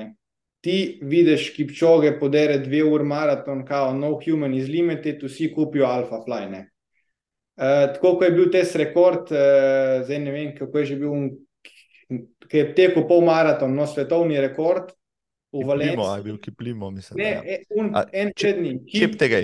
ti 0.60 0.98
vidiš, 1.02 1.50
ki 1.56 1.66
pčoge 1.70 2.12
podere 2.20 2.58
dve 2.60 2.82
uri 2.84 3.04
maraton, 3.04 3.64
kao 3.66 3.94
no 3.96 4.18
human 4.24 4.54
is 4.54 4.68
limited, 4.68 5.22
vsi 5.24 5.52
kupijo 5.54 5.86
alfa 5.88 6.20
fly. 6.24 6.44
Uh, 6.50 7.92
tako 7.94 8.16
kot 8.18 8.28
je 8.28 8.34
bil 8.36 8.50
tes 8.52 8.74
rekord, 8.76 9.32
uh, 9.32 10.00
zdaj 10.04 10.20
ne 10.20 10.32
vem, 10.32 10.52
kako 10.56 10.78
je 10.78 10.90
že 10.92 10.98
bil, 11.00 11.30
ki 12.48 12.58
je 12.58 12.68
tekel 12.76 13.06
pol 13.08 13.24
maraton, 13.24 13.72
no 13.76 13.86
svetovni 13.86 14.40
rekord 14.40 14.92
v 15.52 15.64
Valenciji. 15.66 16.16
Je 16.16 16.22
bil 16.28 16.38
Kiplimo, 16.40 16.90
mislim. 16.90 17.20
Ne, 17.20 17.30
ja. 17.30 17.42
E, 17.44 17.58
un, 17.76 17.90
A, 17.96 18.04
en 18.12 18.32
pred 18.36 18.62
njim. 18.62 18.84
Kip 18.88 19.18
tega. 19.20 19.42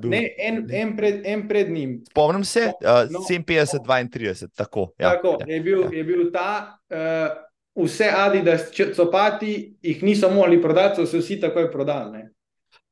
Bil, 0.00 0.10
ne, 0.10 0.20
en, 0.42 0.64
en, 0.74 0.96
pred, 0.96 1.20
en 1.24 1.44
pred 1.48 1.68
njim. 1.70 2.00
Spomnim 2.10 2.44
se, 2.44 2.72
uh, 2.82 3.04
no, 3.10 3.20
57-32, 3.22 4.48
tako. 4.56 4.90
Ja, 4.98 5.14
tako 5.14 5.36
ja, 5.40 5.54
je, 5.54 5.60
bil, 5.60 5.84
ja. 5.84 5.90
je 5.92 6.04
bil 6.04 6.24
ta. 6.34 6.80
Uh, 6.90 7.45
vse 7.76 8.08
Adidas, 8.10 8.70
copati, 8.96 9.76
jih 9.82 10.02
niso 10.02 10.30
mogli 10.30 10.60
prodati, 10.62 10.96
so 10.96 11.06
se 11.06 11.18
vsi 11.18 11.40
takoj 11.40 11.70
prodali. 11.72 12.24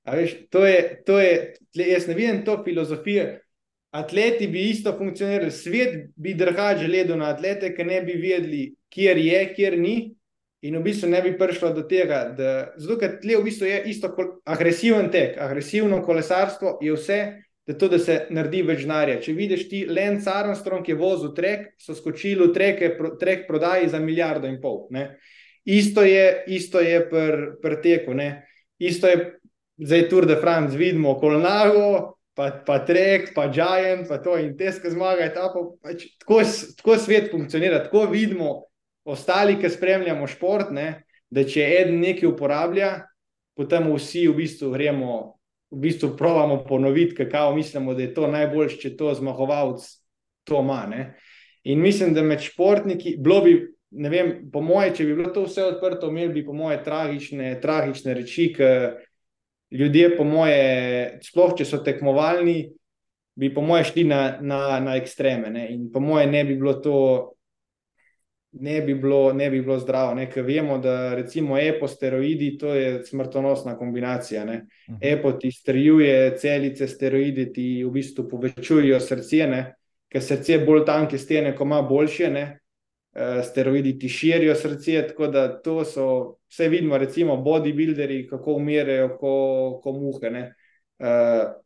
Veš, 0.05 0.35
to 0.51 0.67
je, 0.67 1.03
to 1.07 1.21
je, 1.21 1.55
jaz 1.75 2.07
ne 2.09 2.15
vidim 2.15 2.45
to 2.45 2.59
filozofijo. 2.65 3.25
Atleti 3.95 4.49
bi 4.51 4.69
isto 4.71 4.93
funkcionirali, 4.99 5.51
svet 5.51 5.95
bi 6.17 6.35
drugače 6.35 6.87
gledal 6.87 7.19
na 7.19 7.31
atlete, 7.31 7.71
ki 7.77 7.85
ne 7.85 8.03
bi 8.03 8.19
vedeli, 8.19 8.65
kje 8.91 9.15
je, 9.23 9.41
kje 9.55 9.71
ni. 9.77 9.97
in 10.65 10.79
v 10.79 10.83
bistvu 10.83 11.11
ne 11.13 11.21
bi 11.23 11.35
prišlo 11.37 11.75
do 11.77 11.83
tega, 11.85 12.23
da 12.33 12.53
zato, 12.81 12.97
ker 12.97 13.19
tle 13.21 13.37
v 13.37 13.45
bistvu 13.45 13.67
je 13.69 13.83
isto 13.93 14.09
agresiven 14.49 15.11
tek, 15.13 15.37
agresivno 15.37 15.99
kolesarstvo 16.03 16.79
je 16.81 16.95
vse, 16.97 17.19
da 17.67 17.75
to, 17.79 17.89
da 17.89 17.99
se 17.99 18.27
naredi 18.35 18.63
več 18.67 18.83
denarja. 18.85 19.21
Če 19.25 19.33
vidiš 19.37 19.69
ti 19.71 19.85
Lance 19.89 20.31
Armstrong, 20.31 20.85
ki 20.85 20.93
je 20.93 20.99
vozil 21.01 21.33
trek, 21.37 21.71
so 21.81 21.97
skočili 21.97 22.49
v 22.49 22.53
treke, 22.53 22.91
trek 23.21 23.47
prodaji 23.49 23.89
za 23.93 24.01
milijardo 24.03 24.51
in 24.51 24.61
pol. 24.61 24.85
Ne? 24.93 25.15
Isto 25.65 26.05
je, 26.05 26.45
isto 26.53 26.83
je 26.85 27.01
pri 27.09 27.55
pr 27.63 27.79
teku, 27.81 28.15
ne? 28.15 28.45
isto 28.79 29.09
je 29.09 29.39
zdaj 29.81 30.09
Tour 30.11 30.27
de 30.29 30.37
France, 30.37 30.77
vidimo 30.77 31.15
Kolnago, 31.17 32.19
pa, 32.37 32.51
pa 32.67 32.79
Trek, 32.85 33.33
pa 33.35 33.49
Giant, 33.49 34.09
pa 34.09 34.19
to 34.21 34.37
in 34.39 34.53
teska 34.59 34.91
zmaga. 34.93 35.31
Ta, 35.33 35.49
pa, 35.55 35.65
pač, 35.83 36.05
tako, 36.21 36.43
tako 36.77 36.99
svet 37.01 37.31
funkcionira, 37.33 37.81
tako 37.87 38.05
vidimo 38.13 38.67
ostali, 39.09 39.57
ki 39.61 39.71
spremljamo 39.73 40.29
šport, 40.29 40.75
ne? 40.75 41.05
da 41.35 41.43
če 41.49 41.65
en 41.81 41.97
nekaj 41.99 42.29
uporablja, 42.29 42.91
potem 43.59 43.89
vsi 43.91 44.29
v 44.29 44.37
bistvu 44.39 44.69
gremo 44.77 45.15
v 45.75 45.81
bistvu 45.81 46.15
pravimo 46.17 46.65
ponoviti, 46.69 47.27
kako 47.27 47.55
mislimo, 47.57 47.95
da 47.95 48.03
je 48.03 48.15
to 48.15 48.27
najboljše, 48.31 48.79
če 48.79 48.97
to 48.97 49.15
zmagovalec 49.15 49.85
to 50.45 50.61
ima. 50.61 50.87
Ne? 50.91 51.15
In 51.65 51.81
mislim, 51.81 52.15
da 52.15 52.23
med 52.23 52.41
športniki, 52.41 53.17
bilo 53.19 53.41
bi, 53.41 53.57
ne 53.91 54.11
vem, 54.11 54.33
po 54.53 54.61
moje, 54.61 54.95
če 54.95 55.09
bi 55.09 55.17
bilo 55.17 55.33
to 55.35 55.47
vse 55.49 55.65
odprto, 55.65 56.11
imeli 56.13 56.33
bi, 56.33 56.47
po 56.47 56.53
moje, 56.53 56.83
tragične, 56.85 57.57
tragične 57.61 58.15
reči, 58.15 58.51
ki 58.55 58.71
ljudje, 59.75 60.17
po 60.17 60.25
moje, 60.25 61.19
sploh 61.25 61.55
če 61.59 61.67
so 61.67 61.81
tekmovalni, 61.85 62.59
bi, 63.35 63.51
po 63.55 63.65
moje, 63.65 63.91
šli 63.91 64.05
na, 64.07 64.21
na, 64.41 64.79
na 64.81 64.99
ekstreme. 65.01 65.51
Ne? 65.51 65.69
In 65.75 65.89
po 65.93 66.01
moje, 66.05 66.29
ne 66.31 66.45
bi 66.45 66.59
bilo 66.61 66.77
to 66.85 66.97
ne 68.61 68.81
bi 68.83 68.95
bilo, 68.95 69.33
ne 69.33 69.51
bi 69.51 69.61
bilo 69.61 69.79
zdravo. 69.79 70.15
Ne? 70.15 70.31
Ker 70.31 70.45
vemo, 70.45 70.79
da 70.79 71.15
recimo 71.15 71.59
eposteroidi, 71.59 72.59
to 72.59 72.75
je 72.75 73.05
smrtonosna 73.05 73.79
kombinacija. 73.79 74.45
Ne? 74.45 74.67
Mhm. 74.91 74.99
Epo 75.01 75.33
ti 75.33 75.51
strjuje 75.51 76.37
celice, 76.39 76.89
steroidi 76.89 77.53
ti 77.53 77.85
v 77.85 77.91
bistvu 77.91 78.29
povečujejo 78.29 79.01
srce, 79.01 79.47
ne? 79.47 79.65
ker 80.09 80.23
srce 80.23 80.61
bolj 80.63 80.85
tanke 80.87 81.19
stene, 81.19 81.57
ko 81.57 81.65
ima 81.65 81.83
boljše. 81.83 82.31
Ne? 82.31 82.45
Uh, 83.15 83.45
steroidi 83.47 83.99
ti 83.99 84.09
širijo 84.09 84.55
srce, 84.55 85.05
tako 85.09 85.27
da 85.27 85.63
to 85.63 85.85
so 85.85 86.07
vse 86.51 86.69
vidimo, 86.69 86.99
recimo, 86.99 87.37
bodybuilderji, 87.37 88.27
kako 88.27 88.57
umirajo, 88.59 89.09
kot 89.19 89.83
ko 89.83 89.93
muhe. 89.93 90.31
Uh, 90.99 91.64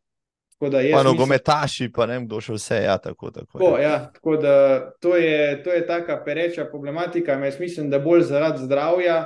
Pa 0.59 1.03
nogometaši, 1.03 1.87
pa 1.95 2.05
ne 2.05 2.17
vem, 2.17 2.27
kdo 2.27 2.41
še 2.43 2.57
vse. 2.57 2.81
Ja, 2.83 2.97
tako, 2.99 3.31
tako, 3.31 3.59
tako, 3.59 3.73
ja, 3.79 3.93
tako 4.15 4.35
da 4.43 4.53
to 4.99 5.15
je, 5.15 5.63
to 5.63 5.71
je 5.71 5.85
taka 5.87 6.19
pereča 6.25 6.67
problematika. 6.67 7.37
Jaz 7.39 7.59
mislim, 7.59 7.89
da 7.89 7.99
bolj 8.03 8.25
zaradi 8.27 8.65
zdravja, 8.65 9.21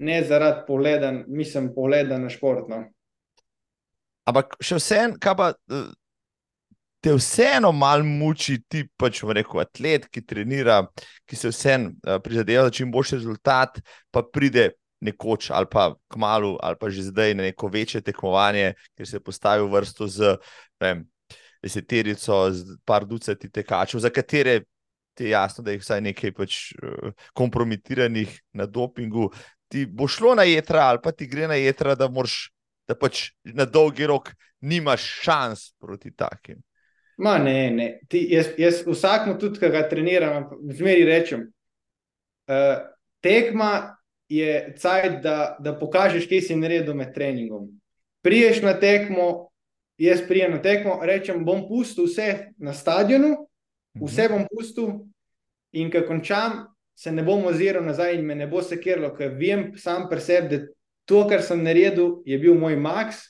ne 0.00 0.22
zaradi 0.24 0.64
pogleda, 0.66 1.12
mislim, 1.26 1.74
pogleda 1.74 2.18
na 2.18 2.32
športno. 2.32 2.86
Ampak 4.24 4.56
še 4.62 4.78
vseeno, 4.78 5.18
kaj 5.20 5.36
pa 5.36 5.50
te 7.02 7.14
vseeno 7.18 7.72
malo 7.72 8.06
muči, 8.06 8.60
ti 8.68 8.84
pač 8.96 9.24
v 9.26 9.34
reku 9.40 9.58
atlet, 9.58 10.06
ki 10.06 10.22
trenira, 10.22 10.84
ki 11.26 11.36
se 11.36 11.50
vseeno 11.50 11.90
uh, 11.90 12.20
prizadeva 12.22 12.68
za 12.68 12.74
čim 12.78 12.92
boljši 12.94 13.18
rezultat, 13.18 13.80
pa 14.14 14.22
pride 14.22 14.70
nekoč 15.02 15.50
ali 15.50 15.66
pa 15.70 15.92
kmalo, 16.08 16.56
ali 16.62 16.78
pa 16.80 16.90
že 16.90 17.08
zdaj 17.10 17.34
na 17.34 17.42
neko 17.42 17.68
večje 17.68 18.00
tekmovanje, 18.00 18.74
ker 18.96 19.08
se 19.08 19.16
je 19.18 19.24
postavil 19.24 19.66
vrsto 19.70 20.06
z 20.06 20.36
vem, 20.80 21.02
deseterico, 21.62 22.50
z 22.50 22.78
par 22.84 23.06
ducati 23.06 23.50
tekačev, 23.50 24.00
za 24.00 24.10
katere 24.10 24.62
ti 25.14 25.24
je 25.24 25.30
jasno, 25.30 25.64
da 25.64 25.74
jih 25.74 25.82
vsaj 25.82 26.00
nekaj 26.00 26.32
pač, 26.32 26.58
uh, 26.80 27.12
kompromitiranih 27.36 28.32
na 28.56 28.66
dopingu. 28.66 29.30
Ti 29.68 29.86
bo 29.86 30.08
šlo 30.08 30.34
na 30.36 30.46
jedra, 30.48 30.88
ali 30.92 31.00
pa 31.02 31.12
ti 31.12 31.26
gre 31.28 31.48
na 31.48 31.56
jedra, 31.60 31.94
da, 31.94 32.08
da 32.88 32.96
pač 32.96 33.30
na 33.44 33.64
dolgi 33.64 34.06
rok 34.08 34.32
nimaš 34.60 35.04
šans 35.24 35.72
proti 35.80 36.14
takim. 36.16 36.62
Ma 37.22 37.36
ne, 37.38 37.70
ne. 37.70 37.88
Ti, 38.08 38.22
jaz, 38.32 38.54
jaz 38.58 38.82
vsakmo 38.86 39.36
tudi, 39.40 39.60
ki 39.60 39.70
ga 39.72 39.84
treniram, 39.88 40.48
zmeri 40.72 41.04
rečem. 41.08 41.44
Uh, 42.48 42.80
tekma 43.22 43.98
je 44.36 44.74
cajt, 44.78 45.22
da, 45.22 45.56
da 45.60 45.74
pokažeš, 45.78 46.26
kje 46.28 46.40
si 46.40 46.56
naredil 46.56 46.94
med 46.94 47.14
treningom. 47.14 47.68
Priješ 48.22 48.62
na 48.62 48.74
tekmo, 48.80 49.48
jaz 49.98 50.22
prijem 50.28 50.56
na 50.56 50.62
tekmo, 50.62 50.98
rečem, 51.02 51.44
bom 51.44 51.66
pustil 51.68 52.06
vse 52.08 52.54
na 52.58 52.72
stadionu, 52.72 53.34
vse 54.00 54.28
bom 54.32 54.46
pustil, 54.50 54.94
in 55.72 55.90
ko 55.90 56.04
končam, 56.08 56.64
se 56.94 57.12
ne 57.12 57.24
bom 57.24 57.44
oziral 57.48 57.84
nazaj 57.84 58.14
in 58.14 58.24
me 58.26 58.34
ne 58.34 58.46
bo 58.46 58.62
sekiralo, 58.62 59.12
ker 59.16 59.34
vem 59.36 59.72
sam 59.76 60.08
pri 60.10 60.20
sebi, 60.20 60.48
da 60.56 60.64
to, 61.08 61.26
kar 61.28 61.42
sem 61.42 61.62
naredil, 61.64 62.20
je 62.28 62.38
bil 62.38 62.54
moj 62.58 62.76
maks 62.78 63.24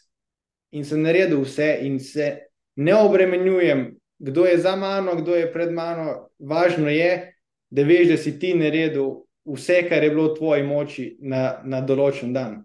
in 0.72 0.84
sem 0.84 1.02
naredil 1.02 1.42
vse, 1.42 1.70
in 1.86 1.98
se 2.00 2.28
ne 2.76 2.94
obremenjujem, 2.94 3.90
kdo 4.22 4.46
je 4.46 4.58
za 4.58 4.76
mano, 4.76 5.16
kdo 5.18 5.34
je 5.36 5.50
pred 5.52 5.72
mano. 5.72 6.28
Važno 6.38 6.88
je, 6.88 7.34
da 7.70 7.82
veš, 7.82 8.08
da 8.08 8.16
si 8.16 8.38
ti 8.38 8.52
naredil 8.54 9.22
vse, 9.44 9.82
kar 9.88 10.04
je 10.04 10.10
bilo 10.10 10.30
v 10.30 10.36
tvoji 10.36 10.62
moči 10.62 11.06
na, 11.20 11.60
na 11.64 11.80
določen 11.80 12.32
dan. 12.32 12.62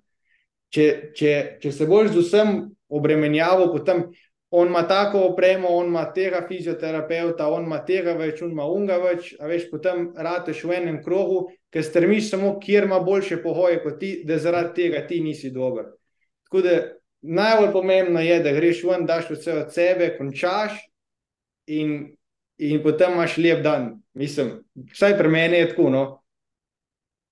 Če, 0.74 1.14
če, 1.16 1.34
če 1.64 1.72
se 1.72 1.88
boš 1.88 2.12
z 2.12 2.24
vsem 2.26 2.58
obremenjavo, 2.91 3.70
potem 3.72 4.08
on 4.49 4.68
ima 4.68 4.84
tako 4.88 5.26
opremo, 5.32 5.68
on 5.68 5.90
ima 5.91 6.06
tega 6.14 6.41
fizioterapeuta, 6.48 7.49
on 7.52 7.66
ima 7.68 7.82
tega 7.86 8.14
več, 8.16 8.41
on 8.41 8.54
ima 8.56 8.68
unga 8.72 8.98
več, 9.04 9.34
a 9.40 9.48
veš, 9.49 9.68
potem 9.72 10.12
rateš 10.16 10.64
v 10.64 10.78
enem 10.78 11.02
krogu, 11.04 11.48
ker 11.74 11.84
strmiš 11.84 12.30
samo, 12.32 12.54
kjer 12.64 12.88
ima 12.88 12.99
boljše 13.04 13.41
pohoje 13.44 13.82
kot 13.84 13.99
ti, 13.99 14.12
da 14.28 14.40
zaradi 14.40 14.74
tega 14.84 15.04
ti 15.08 15.20
nisi 15.24 15.52
dober. 15.52 15.90
Tako 16.48 16.64
da 16.64 16.78
najbolj 17.28 17.74
pomembno 17.74 18.24
je, 18.24 18.38
da 18.44 18.54
greš 18.56 18.86
ven, 18.88 19.04
daš 19.08 19.34
vse 19.34 19.58
od 19.66 19.74
sebe, 19.74 20.14
končaš 20.16 20.78
in, 21.68 21.98
in 22.58 22.80
potem 22.84 23.18
imaš 23.18 23.36
lep 23.41 23.66
dan. 23.66 23.98
Mislim, 24.16 24.62
vsaj 24.94 25.18
pri 25.20 25.34
meni 25.34 25.60
je 25.60 25.74
tako, 25.74 25.90
no 25.91 26.06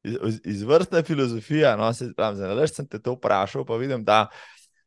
iz, 0.06 0.40
izvrstna 0.44 1.04
filozofija. 1.04 1.76
No, 1.80 1.94
se, 1.94 2.12
pravim, 2.18 2.38
zanalaž 2.40 2.76
sem 2.76 2.88
te 2.88 3.02
to 3.02 3.16
vprašal, 3.18 3.66
pa 3.66 3.78
vidim, 3.82 4.04
da 4.06 4.28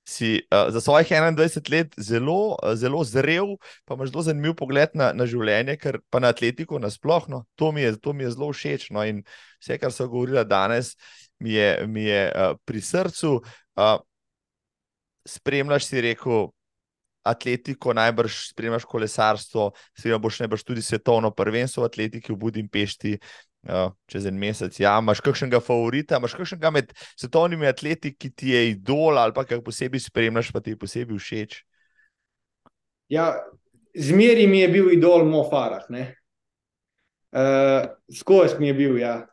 si 0.09 0.40
uh, 0.40 0.73
za 0.73 0.81
svojih 0.81 1.09
21 1.09 1.70
let 1.70 1.95
zelo, 1.97 2.57
uh, 2.62 2.74
zelo 2.74 3.05
zrel, 3.05 3.57
pa 3.85 3.95
imaš 3.95 4.11
zelo 4.11 4.23
zanimiv 4.23 4.55
pogled 4.57 4.95
na, 4.97 5.12
na 5.12 5.27
življenje, 5.28 5.77
ker 5.77 6.01
pa 6.11 6.23
na 6.24 6.32
atletiko 6.32 6.81
nasplošno. 6.81 7.45
To, 7.61 7.73
to 8.01 8.12
mi 8.12 8.24
je 8.24 8.31
zelo 8.32 8.53
všeč. 8.53 8.89
No, 8.97 9.05
in 9.05 9.20
vse, 9.61 9.77
kar 9.78 9.93
so 9.93 10.09
govorili 10.09 10.45
danes, 10.49 10.95
mi 11.39 11.53
je, 11.53 11.73
mi 11.86 12.07
je 12.09 12.23
uh, 12.32 12.55
pri 12.65 12.81
srcu. 12.81 13.35
Uh, 13.77 13.99
spremljaš 15.28 15.90
si 15.90 16.07
rekel. 16.09 16.49
Atletiko, 17.28 17.93
najbrž 17.93 18.32
spremljaš 18.55 18.86
kolesarstvo, 18.89 19.66
seveda 19.93 20.16
boš 20.23 20.39
najbrž 20.40 20.62
tudi 20.65 20.81
svetovno 20.81 21.28
prvenstvo 21.36 21.82
v 21.82 21.89
atletiki 21.90 22.32
v 22.32 22.39
Budimpešti, 22.40 23.11
Ja, 23.66 23.90
čez 24.06 24.26
en 24.26 24.39
mesec. 24.39 24.78
Ja, 24.80 24.98
imaš 25.02 25.20
kakšnega 25.24 25.59
favorita, 25.60 26.20
imaš 26.20 26.36
kakšnega 26.39 26.70
med 26.72 26.93
svetovnimi 27.18 27.66
atleti, 27.66 28.14
ki 28.14 28.30
ti 28.30 28.52
je 28.55 28.68
idol 28.70 29.18
ali 29.18 29.35
pa 29.35 29.44
kaj 29.44 29.64
posebej 29.66 30.01
spremljaš, 30.06 30.52
pa 30.55 30.62
ti 30.62 30.76
je 30.76 30.78
posebej 30.78 31.18
všeč? 31.18 31.59
Ja, 33.09 33.35
zmeri 33.98 34.47
mi 34.47 34.60
je 34.60 34.68
bil 34.68 34.93
idol 34.94 35.26
Mo 35.26 35.43
Farah. 35.51 35.90
Uh, 35.90 36.06
Skozi 38.14 38.60
mi 38.60 38.70
je 38.70 38.74
bil. 38.74 38.98
Ja. 38.98 39.26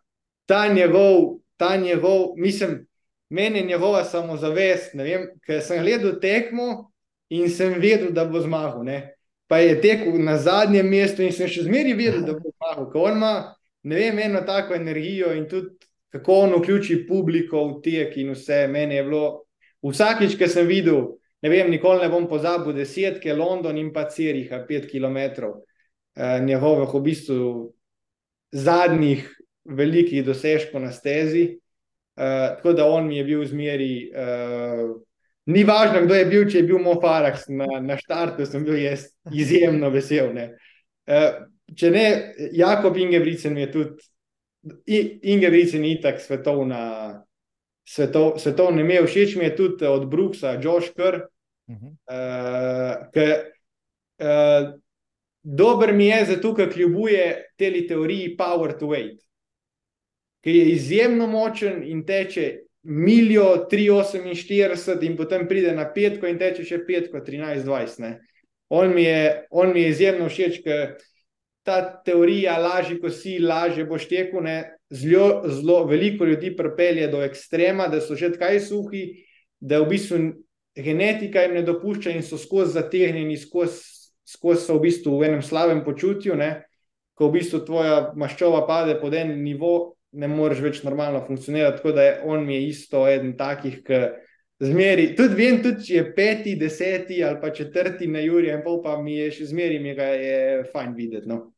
Ta 0.46 0.68
njegov, 0.68 1.40
ta 1.58 1.78
njegov, 1.78 2.34
mislim, 2.38 2.88
meni 3.30 3.60
je 3.60 3.66
njegova 3.66 4.04
samozavest. 4.04 4.92
Ker 5.46 5.62
sem 5.62 5.84
gledal 5.84 6.20
tekmo 6.20 6.92
in 7.30 7.50
sem 7.50 7.78
vedel, 7.80 8.12
da 8.12 8.26
bo 8.26 8.42
zmagal. 8.42 8.84
Ne? 8.84 9.16
Pa 9.48 9.62
je 9.62 9.82
tekel 9.82 10.18
na 10.24 10.38
zadnjem 10.38 10.90
mestu 10.90 11.22
in 11.22 11.32
sem 11.32 11.48
še 11.48 11.70
zmeri 11.70 11.94
vedel, 11.94 12.26
da 12.26 12.34
bo 12.34 12.50
zmagal 12.50 12.90
ne 13.86 14.00
vem, 14.00 14.20
eno 14.20 14.42
tako 14.46 14.76
energijo 14.76 15.34
in 15.36 15.48
tudi 15.50 15.74
kako 16.16 16.40
on 16.46 16.56
vključi 16.60 17.04
publiko 17.08 17.66
v 17.68 17.82
tek 17.84 18.18
in 18.18 18.32
vse. 18.32 18.66
Meni 18.72 18.96
je 18.96 19.04
bilo 19.04 19.26
vsakič, 19.84 20.38
ki 20.40 20.48
sem 20.48 20.68
videl, 20.68 21.10
ne 21.44 21.52
vem, 21.52 21.70
nikoli 21.72 22.06
ne 22.06 22.10
bom 22.10 22.28
pozabil 22.32 22.74
desetke, 22.78 23.34
London 23.36 23.78
in 23.78 23.92
pa 23.94 24.08
Ciriha, 24.10 24.64
pet 24.68 24.88
km 24.92 25.18
eh, 25.18 26.40
njegovih 26.46 26.94
v 26.94 27.02
bistvu 27.04 27.50
zadnjih 28.56 29.28
velikih 29.66 30.24
dosežkov 30.26 30.82
na 30.82 30.92
stezi. 30.92 31.58
Uh, 32.16 32.56
tako 32.56 32.74
da 32.74 32.86
on 32.88 33.08
mi 33.08 33.18
je 33.18 33.24
bil 33.24 33.42
zmeri. 33.46 34.12
Uh, 34.16 35.02
ni 35.46 35.64
važno, 35.64 36.06
kdo 36.06 36.16
je 36.16 36.26
bil, 36.26 36.46
če 36.48 36.62
je 36.62 36.68
bil 36.70 36.80
Mofaraks 36.80 37.50
na, 37.52 37.68
na 37.84 37.98
štartu, 38.00 38.46
sem 38.48 38.64
bil 38.64 38.78
jaz 38.80 39.10
izjemno 39.34 39.90
vesel. 39.92 40.32
Uh, 40.32 41.44
če 41.76 41.92
ne, 41.92 42.06
Jakob 42.54 42.98
Ingebrigtsen 42.98 43.58
je 43.58 43.72
tudi, 43.72 44.08
Ingebrigtsen 45.32 45.86
je 45.86 45.96
itak 45.98 46.22
svetovna, 46.22 46.82
svetov, 47.86 48.40
svetovna 48.42 48.82
ime, 48.82 49.02
všeč 49.06 49.36
mi 49.40 49.50
je 49.50 49.56
tudi 49.56 49.90
od 49.90 50.10
Brooksa, 50.10 50.58
Josh 50.62 50.94
Kerr. 50.94 51.26
Uh 51.68 51.76
-huh. 51.76 51.92
uh, 52.14 53.10
ki, 53.14 53.26
uh, 54.22 54.74
dober 55.42 55.94
mi 55.94 56.08
je 56.08 56.26
zato, 56.26 56.54
ker 56.56 56.70
kljubuje 56.74 57.46
te 57.58 57.88
teoriji 57.88 58.38
power 58.38 58.78
to 58.80 58.86
weight. 58.86 59.26
ki 60.46 60.52
je 60.58 60.66
izjemno 60.70 61.28
močen 61.28 61.84
in 61.84 62.06
teče 62.06 62.60
milijo 62.84 63.68
348 63.72 65.06
in 65.06 65.18
potem 65.18 65.48
pride 65.48 65.72
na 65.74 65.88
petko 65.94 66.28
in 66.30 66.38
teče 66.38 66.64
še 66.64 66.84
petko 66.86 67.18
13-20. 67.18 68.20
On, 68.70 68.94
on 69.50 69.74
mi 69.74 69.82
je 69.82 69.90
izjemno 69.90 70.30
všeč, 70.30 70.60
ker 70.62 70.94
ta 71.66 71.82
teorija 72.06 72.60
laži, 72.62 73.00
ko 73.02 73.10
si 73.10 73.40
laže 73.42 73.88
boš 73.90 74.08
tekel, 74.10 74.46
zelo, 74.94 75.44
zelo 75.50 75.84
veliko 75.90 76.26
ljudi 76.26 76.54
pripelje 76.56 77.08
do 77.10 77.24
ekstrema, 77.26 77.88
da 77.88 78.02
so 78.02 78.16
že 78.16 78.32
kaj 78.38 78.60
suhi, 78.68 79.06
da 79.60 79.82
v 79.82 79.90
bistvu 79.90 80.20
genetika 80.76 81.42
jim 81.42 81.56
ne 81.56 81.64
dopušča 81.66 82.14
in 82.14 82.24
so 82.24 82.38
skozi 82.38 82.78
zategnjeni, 82.78 83.38
skozi, 83.38 83.82
skozi 84.30 84.62
so 84.62 84.78
v 84.78 84.86
bistvu 84.86 85.18
v 85.18 85.32
enem 85.32 85.42
slabem 85.42 85.84
počutju, 85.86 86.36
ne? 86.36 86.66
ko 87.16 87.30
v 87.30 87.40
bistvu 87.40 87.62
tvoja 87.66 88.12
maščoba 88.20 88.66
pade 88.68 88.98
pod 89.00 89.14
en 89.16 89.38
nivo, 89.40 89.96
ne 90.20 90.28
moreš 90.28 90.60
več 90.60 90.82
normalno 90.84 91.22
funkcionirati. 91.24 91.80
Tako 91.80 91.94
da 91.96 92.04
je 92.04 92.16
on 92.28 92.46
mi 92.46 92.58
je 92.58 92.68
isto 92.68 93.06
eden 93.08 93.38
takih, 93.40 93.80
ki 93.88 94.02
zmeri. 94.60 95.14
Tudi 95.16 95.40
vem, 95.40 95.62
tudi 95.64 95.88
če 95.88 95.96
je 95.96 96.06
peti, 96.16 96.56
deseti 96.60 97.24
ali 97.24 97.40
pa 97.42 97.54
četrti 97.56 98.08
na 98.12 98.20
Juriju, 98.20 98.58
in 98.58 98.64
pol 98.64 98.82
pa 98.84 98.98
mi 99.02 99.16
je 99.16 99.32
še 99.32 99.48
zmeri, 99.52 99.80
mi 99.80 99.96
ga 99.96 100.12
je 100.12 100.66
fajn 100.74 100.96
videti. 100.96 101.32
No. 101.32 101.55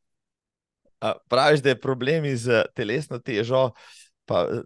Praviš, 1.28 1.62
da 1.62 1.68
je 1.72 1.80
problem 1.80 2.26
z 2.36 2.64
telesno 2.74 3.18
težo, 3.18 3.70
pa 4.26 4.44
uh, 4.48 4.62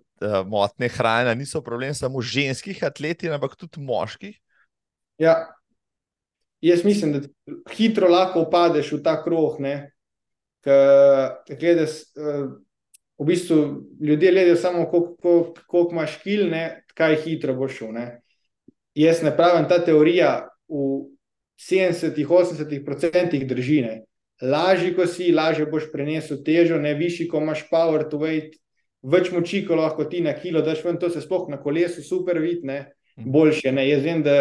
motne 0.48 0.88
hrane, 0.88 1.34
niso 1.36 1.62
problem 1.62 1.94
samo 1.94 2.22
ženskih 2.22 2.80
atletov, 2.84 3.34
ampak 3.36 3.56
tudi 3.56 3.82
moških. 3.84 4.38
Ja, 5.20 5.36
jaz 6.64 6.84
mislim, 6.84 7.12
da 7.12 7.20
hitro 7.74 8.08
lahko 8.08 8.46
upadeš 8.48 8.94
v 8.96 9.02
ta 9.04 9.18
krog. 9.22 9.60
Gledaš, 10.62 12.00
uh, 12.16 12.56
v 13.18 13.26
bistvu 13.26 13.58
ljudje 14.00 14.32
gledajo 14.32 14.56
samo, 14.56 14.86
koliko 14.90 15.88
imaš 15.92 16.16
kil, 16.22 16.48
ne, 16.50 16.84
kaj 16.94 17.16
hitro 17.22 17.54
boš 17.54 17.76
šel. 17.78 17.92
Ne. 17.92 18.06
Jaz 18.94 19.22
ne 19.22 19.36
pravim, 19.36 19.68
ta 19.68 19.78
teorija 19.84 20.48
v 20.68 21.06
70-80% 21.60 23.46
drži. 23.48 23.80
Ne. 23.82 24.02
Lažji, 24.42 24.94
ko 24.96 25.06
si, 25.06 25.30
lažje 25.32 25.68
boš 25.70 25.86
prenesel 25.92 26.42
težo, 26.42 26.80
ne 26.82 26.94
višji, 26.98 27.28
ko 27.30 27.40
imaš 27.42 27.62
power 27.70 28.02
to 28.10 28.18
weight, 28.18 28.58
več 29.02 29.30
moči, 29.34 29.62
ko 29.66 29.78
lahko 29.78 30.08
ti 30.10 30.22
na 30.22 30.34
kilo 30.34 30.62
daš 30.66 30.82
ven, 30.84 30.98
to 30.98 31.10
se 31.10 31.22
sploh 31.22 31.48
na 31.50 31.60
kolesu 31.62 32.02
super 32.02 32.40
vidi, 32.42 32.66
mhm. 32.66 33.30
boljše. 33.30 33.72
Ne. 33.72 33.86
Jaz 33.88 34.02
vem, 34.02 34.22
da 34.26 34.36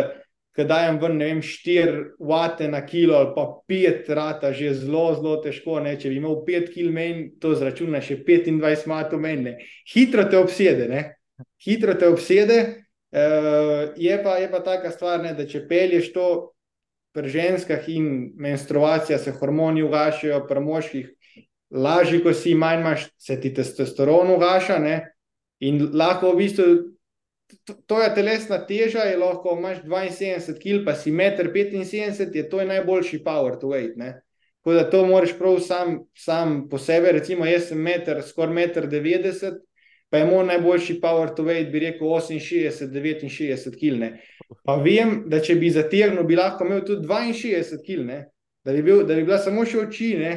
ko 0.55 0.65
dajem 0.67 0.99
ven, 0.99 1.17
ne 1.17 1.29
vem, 1.29 1.41
4 1.45 2.03
vate 2.19 2.67
na 2.67 2.81
kilo 2.85 3.15
ali 3.15 3.31
pa 3.35 3.45
5 3.69 4.09
rata, 4.17 4.51
že 4.51 4.73
zelo, 4.81 5.13
zelo 5.15 5.37
težko. 5.43 5.79
Ne? 5.79 5.95
Če 5.99 6.11
bi 6.11 6.19
imel 6.19 6.41
5 6.47 6.73
kil 6.73 6.91
menj, 6.91 7.23
to 7.39 7.53
zračuna 7.55 8.01
še 8.03 8.19
25 8.25 8.87
matov 8.91 9.21
menj. 9.23 9.53
Hitro 9.93 10.27
te 10.27 10.39
obsede, 10.41 10.89
ne? 10.91 11.03
hitro 11.61 11.95
te 11.95 12.09
obsede. 12.09 12.61
Uh, 13.11 13.91
je, 13.99 14.13
pa, 14.23 14.37
je 14.39 14.47
pa 14.47 14.61
taka 14.63 14.91
stvar, 14.91 15.19
ne, 15.19 15.33
da 15.35 15.43
če 15.43 15.65
pelješ 15.67 16.13
to 16.15 16.27
pri 17.13 17.29
ženskah 17.29 17.89
in 17.89 18.31
menstruacija, 18.39 19.17
se 19.19 19.31
hormoni 19.31 19.83
ugašajo, 19.83 20.45
pri 20.47 20.63
moških, 20.63 21.09
lažje, 21.71 22.21
ko 22.23 22.33
si 22.33 22.55
manj 22.55 22.79
imaš, 22.79 23.05
se 23.17 23.39
ti 23.41 23.53
testosteron 23.53 24.31
ugaša. 24.35 24.79
Ne? 24.79 24.95
In 25.59 25.89
lahko 25.93 26.31
v 26.31 26.43
bistvu 26.43 26.65
tvoja 27.88 28.13
telesna 28.15 28.61
teža 28.67 29.05
je 29.09 29.17
lahko, 29.17 29.55
imaš 29.59 29.83
72 29.83 30.59
kg, 30.59 30.85
pa 30.85 30.95
si 30.95 31.11
1,75 31.11 32.27
m, 32.27 32.31
je 32.33 32.49
to 32.49 32.59
je 32.59 32.67
najboljši 32.67 33.23
power 33.23 33.59
to 33.59 33.67
weight. 33.67 33.97
Ne? 33.97 34.21
Tako 34.61 34.73
da 34.73 34.89
to 34.89 35.05
moraš 35.05 35.33
prav 35.38 35.59
sam, 35.59 35.99
sam 36.17 36.69
po 36.69 36.77
sebi, 36.77 37.11
recimo 37.11 37.45
jaz 37.45 37.71
sem 37.71 37.81
meter, 37.81 38.21
skoraj 38.23 38.55
1,90 38.55 39.47
m, 39.47 39.59
pa 40.11 40.19
je 40.19 40.27
moj 40.27 40.45
najboljši 40.49 40.97
power 41.01 41.31
to 41.35 41.45
weight, 41.47 41.71
bi 41.71 41.79
rekel 41.85 42.07
68, 42.07 42.91
69 43.31 43.77
kg. 43.79 44.11
Pa 44.67 44.75
vem, 44.83 45.21
da 45.31 45.39
če 45.39 45.55
bi 45.55 45.71
zategnil, 45.71 46.25
bi 46.27 46.35
lahko 46.35 46.67
imel 46.67 46.81
tudi 46.85 47.07
62 47.07 47.79
kg, 47.85 48.23
da, 48.65 48.73
bi 48.75 48.81
bil, 48.83 49.05
da 49.07 49.15
bi 49.15 49.23
bila 49.23 49.39
samo 49.39 49.63
še 49.65 49.85
oči. 49.85 50.09
Ne? 50.19 50.33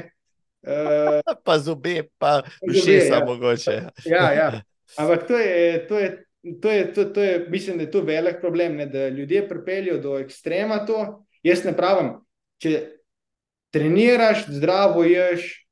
Uh, 0.65 1.19
pa 1.45 1.59
zobe, 1.61 2.07
pa 2.19 2.39
še 2.63 3.01
samo 3.11 3.35
mogoče. 3.35 3.81
Ja, 4.07 4.29
ja. 4.33 4.53
Ampak 5.01 5.27
to 5.27 5.41
je, 5.41 5.83
to 5.89 5.99
je 5.99 6.13
to 6.61 6.71
je, 6.71 6.93
to, 6.93 7.05
to 7.05 7.23
je, 7.23 7.47
mislim, 7.49 7.77
da 7.77 7.83
je 7.83 7.91
to 7.91 8.01
velik 8.01 8.41
problem, 8.41 8.77
ne, 8.77 8.87
da 8.87 9.09
ljudje 9.09 9.49
pripeljajo 9.49 9.99
do 9.99 10.19
ekstrema. 10.19 10.87
To. 10.87 11.25
Jaz 11.43 11.65
ne 11.65 11.73
pravim, 11.77 12.11
če 12.61 12.81
treniraš, 13.73 14.47
zdravo 14.49 15.05
ješ 15.05 15.64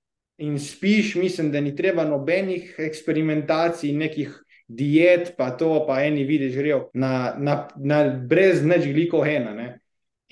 in 0.43 0.59
spiš, 0.59 1.15
mislim, 1.15 1.53
da 1.53 1.61
ni 1.61 1.75
treba 1.77 2.05
nobenih 2.05 2.75
eksperimentacij, 2.79 3.93
nekih 3.95 4.35
diet, 4.67 5.35
pa 5.39 5.51
to, 5.57 5.85
pa 5.87 6.01
eni 6.03 6.25
vidiš, 6.25 6.57
grejo 6.57 6.87
na, 6.95 7.35
na, 7.39 7.57
na 7.77 8.03
brez 8.29 8.65
neč 8.67 8.89
gliko 8.91 9.25
ena. 9.27 9.55
Ne. 9.55 9.69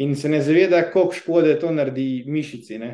In 0.02 0.16
se 0.16 0.28
ne 0.28 0.40
zaveda, 0.42 0.82
koliko 0.92 1.14
škode 1.14 1.58
to 1.60 1.70
naredi 1.72 2.24
mišici. 2.26 2.78
Ne. 2.78 2.90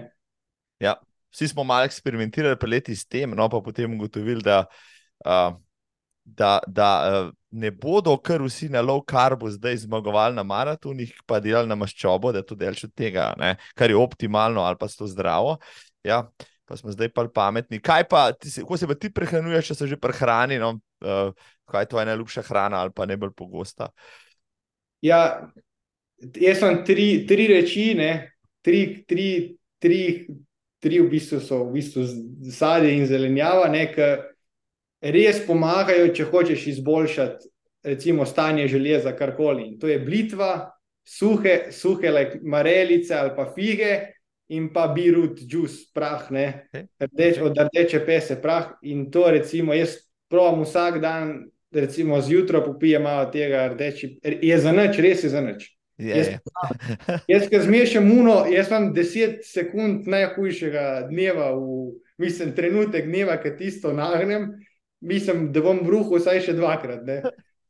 Ja, 0.83 0.97
vsi 1.33 1.49
smo 1.49 1.65
malo 1.65 1.87
eksperimentirali 1.89 2.71
leti 2.71 2.97
s 2.97 3.07
tem, 3.07 3.33
no 3.37 3.49
pa 3.49 3.63
potem 3.65 3.95
ugotovili, 3.95 4.43
da. 4.45 4.65
Uh, 5.25 5.55
da, 6.27 6.59
da 6.67 7.31
ne 7.51 7.71
bodo 7.71 8.17
kar 8.19 8.43
vsi 8.43 8.67
na 8.69 8.81
low 8.83 8.99
carbu 9.11 9.47
zdaj 9.51 9.77
zmagovali 9.85 10.35
na 10.35 10.43
maratonih, 10.43 11.13
pa 11.27 11.39
delali 11.41 11.71
na 11.71 11.77
maščobo, 11.79 12.33
da 12.35 12.43
je 12.43 12.47
to 12.51 12.59
delč 12.59 12.83
od 12.85 12.93
tega, 12.99 13.29
ne? 13.39 13.55
kar 13.79 13.91
je 13.91 13.97
optimalno 13.97 14.65
ali 14.67 14.77
pa 14.81 14.89
sto 14.91 15.07
zdravo. 15.07 15.57
Ja, 16.05 16.25
pa 16.67 16.77
smo 16.77 16.93
zdaj 16.93 17.13
pa 17.15 17.27
pametni. 17.35 17.81
Kaj 17.81 18.09
pa, 18.11 18.29
se, 18.43 18.61
kako 18.61 18.77
se 18.77 18.87
pa 18.87 18.95
ti 18.95 19.11
prehranjuješ, 19.15 19.71
če 19.71 19.75
se 19.75 19.91
že 19.93 19.99
prehrani? 20.01 20.59
No? 20.59 20.77
Uh, 21.05 21.33
kaj 21.71 21.87
je 21.87 21.91
tvoja 21.93 22.07
najljubša 22.11 22.43
hrana 22.49 22.83
ali 22.83 22.95
pa 22.95 23.07
najbolj 23.07 23.33
pogosta? 23.37 23.91
Ja, 25.05 25.51
jaz 26.19 26.63
sem 26.63 26.83
tri, 26.85 27.27
tri 27.29 27.47
reči, 27.53 27.93
ne? 27.99 28.13
tri, 28.67 29.05
tri, 29.07 29.57
tri, 29.79 30.01
tri 30.83 31.01
v 31.01 31.11
bistvu 31.11 31.39
so 31.41 31.61
v 31.69 31.77
bistvu 31.79 32.07
sadje 32.51 32.97
in 32.97 33.07
zelenjava, 33.07 33.69
nekaj 33.71 34.17
res 35.15 35.39
pomagajo, 35.47 36.09
če 36.17 36.27
hočeš 36.33 36.67
izboljšati 36.73 37.53
recimo, 37.87 38.27
stanje 38.27 38.67
železa, 38.69 39.13
karkoli. 39.17 39.69
In 39.69 39.79
to 39.79 39.89
je 39.89 39.99
blitva, 39.99 40.71
suhe, 41.07 41.71
suhe 41.71 42.11
like 42.11 42.41
marelice 42.43 43.15
ali 43.15 43.31
pa 43.37 43.53
fige. 43.55 44.16
In 44.49 44.69
pa 44.73 44.87
birut, 44.95 45.41
juice, 45.43 45.89
prah, 45.95 46.29
Rdeč, 47.03 47.39
od 47.43 47.59
rdeče 47.59 48.05
pese, 48.07 48.37
prah. 48.43 48.77
In 48.83 49.11
to, 49.11 49.25
recimo, 49.31 49.75
jaz 49.75 49.97
provam 50.31 50.63
vsak 50.63 51.01
dan, 51.03 51.49
recimo 51.75 52.21
zjutraj 52.23 52.65
popijem 52.65 53.03
malo 53.03 53.31
tega 53.31 53.67
rdeči. 53.73 54.19
Je 54.23 54.59
za 54.59 54.73
noč, 54.73 55.01
res 55.03 55.25
je 55.25 55.31
za 55.31 55.43
noč. 55.43 55.73
Jaz, 55.99 56.29
jaz 57.33 57.49
ki 57.51 57.61
zmešam 57.65 58.07
uno, 58.13 58.45
jaz 58.51 58.71
imam 58.71 58.93
10 58.95 59.43
sekund 59.49 60.07
najhujšega 60.07 61.09
dneva, 61.11 61.51
v, 61.57 61.97
mislim, 62.23 62.55
trenutek 62.55 63.09
dneva, 63.09 63.41
ki 63.43 63.57
tisto 63.59 63.93
nagnem 63.97 64.53
mislim, 65.01 65.53
da 65.53 65.61
bom 65.61 65.81
bruhal 65.85 66.21
vsaj 66.21 66.43
še 66.47 66.55
dvakrat. 66.57 67.09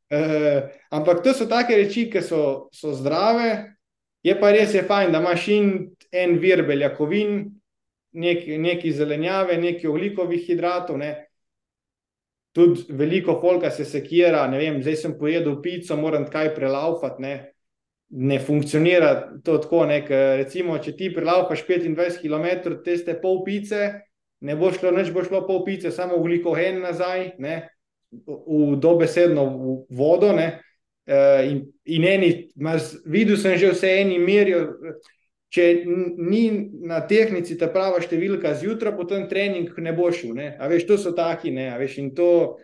Uh, 0.07 0.69
ampak 0.94 1.23
to 1.24 1.35
so 1.35 1.48
take 1.51 1.77
reči, 1.77 2.07
ki 2.11 2.23
so, 2.23 2.69
so 2.74 2.94
zdrave. 2.97 3.73
Je 4.27 4.35
pa 4.39 4.51
res 4.55 4.74
je 4.74 4.82
fajn, 4.86 5.12
da 5.15 5.23
imaš 5.23 5.48
in 5.55 5.73
en 6.12 6.37
vir 6.43 6.62
beljakovin, 6.66 7.39
nek 8.16 8.85
zelenjave, 8.93 9.59
nekaj 9.61 9.91
oglikovih 9.91 10.47
hidratov. 10.47 10.99
Ne. 10.99 11.12
Tudi 12.57 12.87
veliko 12.97 13.37
folka 13.41 13.70
se 13.70 13.85
sekira, 13.85 14.47
ne 14.49 14.59
vem, 14.59 14.81
zdaj 14.83 14.97
sem 14.97 15.19
pojedel 15.19 15.61
pico, 15.62 15.97
moram 15.97 16.24
kaj 16.31 16.55
prelaufati. 16.55 17.23
Ne. 17.23 17.35
ne 18.09 18.39
funkcionira 18.39 19.33
to 19.45 19.59
tako. 19.59 19.85
Ne, 19.87 20.01
recimo, 20.39 20.78
če 20.78 20.97
ti 20.97 21.11
prelaufaš 21.15 21.65
25 21.66 22.20
km, 22.23 22.77
te 22.85 22.97
ste 22.97 23.16
pol 23.20 23.43
pice, 23.45 23.89
ne 24.41 24.57
bo 24.57 24.70
šlo, 24.73 24.93
neč 24.95 25.11
bo 25.12 25.24
šlo 25.27 25.43
pol 25.47 25.65
pice, 25.66 25.91
samo 25.91 26.16
ugljikohen 26.20 26.81
nazaj, 26.85 27.33
ne, 27.43 27.59
v 28.12 28.77
dobesedno 28.81 29.45
v 29.51 29.77
vodo. 29.99 30.33
Ne, 30.37 30.49
uh, 31.11 31.43
in, 31.51 31.65
in 31.85 32.09
eni, 32.09 32.33
mas, 32.57 32.95
videl 33.05 33.37
sem 33.41 33.59
že 33.59 33.74
vse 33.74 33.93
eni 34.01 34.19
merijo. 34.23 34.69
Če 35.57 35.65
ni 35.89 36.43
na 36.85 36.99
tehnici 37.09 37.55
ta 37.57 37.70
prava 37.73 38.03
številka 38.05 38.53
zjutraj, 38.61 38.93
potem 38.99 39.24
trening 39.31 39.70
ne 39.81 39.95
bo 39.97 40.11
šel. 40.12 40.35
Ne? 40.37 40.49
A 40.61 40.69
veš, 40.69 40.85
to 40.85 40.99
so 41.01 41.15
taki, 41.16 41.55
ne, 41.55 41.70
a 41.73 41.78
veš, 41.81 41.95
in 42.03 42.11
to, 42.19 42.59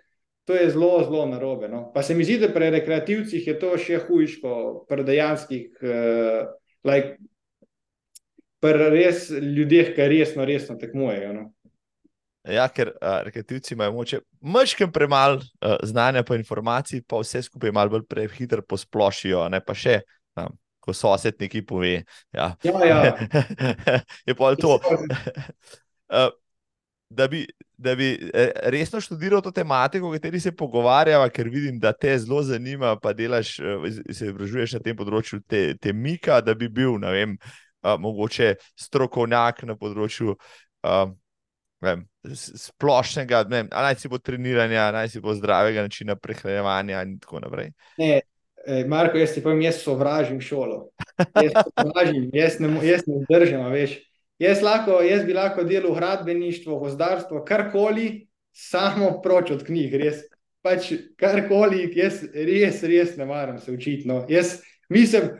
to 0.45 0.59
je 0.59 0.67
zelo, 0.75 0.99
zelo 1.07 1.25
narobe. 1.31 1.71
No? 1.73 1.87
Pa 1.95 2.05
se 2.05 2.13
mi 2.19 2.27
zdi, 2.29 2.37
da 2.43 2.51
pri 2.53 2.69
rekreativcih 2.75 3.49
je 3.49 3.57
to 3.57 3.73
še 3.81 4.03
hujško, 4.05 4.53
pri 4.91 5.09
dejanskih, 5.09 5.81
uh, 5.81 6.53
like, 6.85 7.17
pri 8.63 8.93
res 8.93 9.31
ljudeh, 9.33 9.95
ki 9.97 10.13
resno, 10.13 10.45
resno 10.45 10.77
tekmujejo. 10.77 11.33
No? 11.39 11.49
Ja, 12.53 12.67
ker 12.69 12.91
uh, 12.93 13.23
rekreativci 13.25 13.73
imajo 13.73 13.97
moče, 13.97 14.21
mečkim 14.43 14.93
premalo 14.93 15.39
uh, 15.41 15.79
znanja, 15.87 16.27
pa 16.27 16.37
informacij, 16.37 17.07
pa 17.09 17.23
vse 17.23 17.41
skupaj 17.47 17.73
malo 17.73 17.97
bolj 17.97 18.05
prehitro 18.11 18.67
posplošijo, 18.69 19.47
ne 19.55 19.63
pa 19.65 19.79
še. 19.79 20.03
Um, 20.83 20.87
Ko 20.87 20.93
sosed 20.93 21.39
neki 21.39 21.63
pove, 21.67 22.03
ja. 22.33 22.57
ja, 22.65 22.85
ja. 22.85 23.17
je 24.27 24.35
pa 24.35 24.55
to. 24.57 24.81
Uh, 26.11 26.29
da 27.11 27.29
bi, 27.29 27.47
da 27.77 27.95
bi 27.95 28.31
eh, 28.35 28.51
resno 28.73 29.01
študiral 29.01 29.43
to 29.43 29.51
tematiko, 29.51 30.09
o 30.09 30.13
kateri 30.13 30.41
se 30.41 30.53
pogovarjava, 30.57 31.29
ker 31.29 31.49
vidim, 31.49 31.79
da 31.79 31.93
te 31.93 32.19
zelo 32.19 32.43
zanima, 32.43 32.97
pa 32.97 33.13
delaš, 33.13 33.59
eh, 33.61 33.91
se 34.11 34.27
izobražuješ 34.27 34.79
na 34.79 34.83
tem 34.83 34.97
področju 34.97 35.43
te, 35.47 35.77
te 35.79 35.93
Mika, 35.93 36.41
da 36.41 36.55
bi 36.55 36.69
bil, 36.69 36.97
ne 36.99 37.13
vem, 37.13 37.37
mogoče 37.83 38.55
strokovnjak 38.79 39.63
na 39.67 39.79
področju. 39.79 40.37
Uh, 40.83 41.11
Vem, 41.83 42.05
splošnega, 42.39 43.41
ne, 43.51 43.65
naj 43.67 43.97
si 43.99 44.07
bo 44.07 44.21
treniranja, 44.23 44.85
naj 44.95 45.09
si 45.11 45.21
bo 45.23 45.33
zdravega 45.35 45.83
načina 45.83 46.15
prehranevanja, 46.15 47.01
in 47.03 47.17
tako 47.19 47.41
naprej. 47.43 47.73
Ne, 47.99 48.21
Marko, 48.87 49.19
jaz 49.19 49.35
ti 49.35 49.43
povem, 49.43 49.63
jaz 49.67 49.83
sovražim 49.83 50.41
šolo. 50.41 50.91
Jaz, 51.19 51.53
sovražim, 51.77 52.31
jaz 52.35 52.59
ne, 52.61 52.71
jaz 52.87 53.07
ne 53.07 53.23
držim, 53.31 53.65
veš. 53.73 53.97
Jaz, 54.43 54.63
lahko, 54.63 55.01
jaz 55.07 55.25
bi 55.27 55.35
lahko 55.35 55.65
delal 55.67 55.93
v 55.93 56.01
gradbeništvu, 56.01 56.79
gozdarstvo, 56.79 57.45
karkoli, 57.47 58.27
samo 58.53 59.21
proč 59.23 59.51
od 59.55 59.65
knjig, 59.67 59.95
res. 60.01 60.23
Pač 60.63 60.93
karkoli, 61.19 61.89
jaz 61.99 62.21
res, 62.35 62.83
res 62.87 63.17
ne 63.19 63.27
maram 63.27 63.59
se 63.59 63.73
učiti. 63.73 64.07
No. 64.09 64.23
Jaz 64.31 64.61
mislim, 64.91 65.33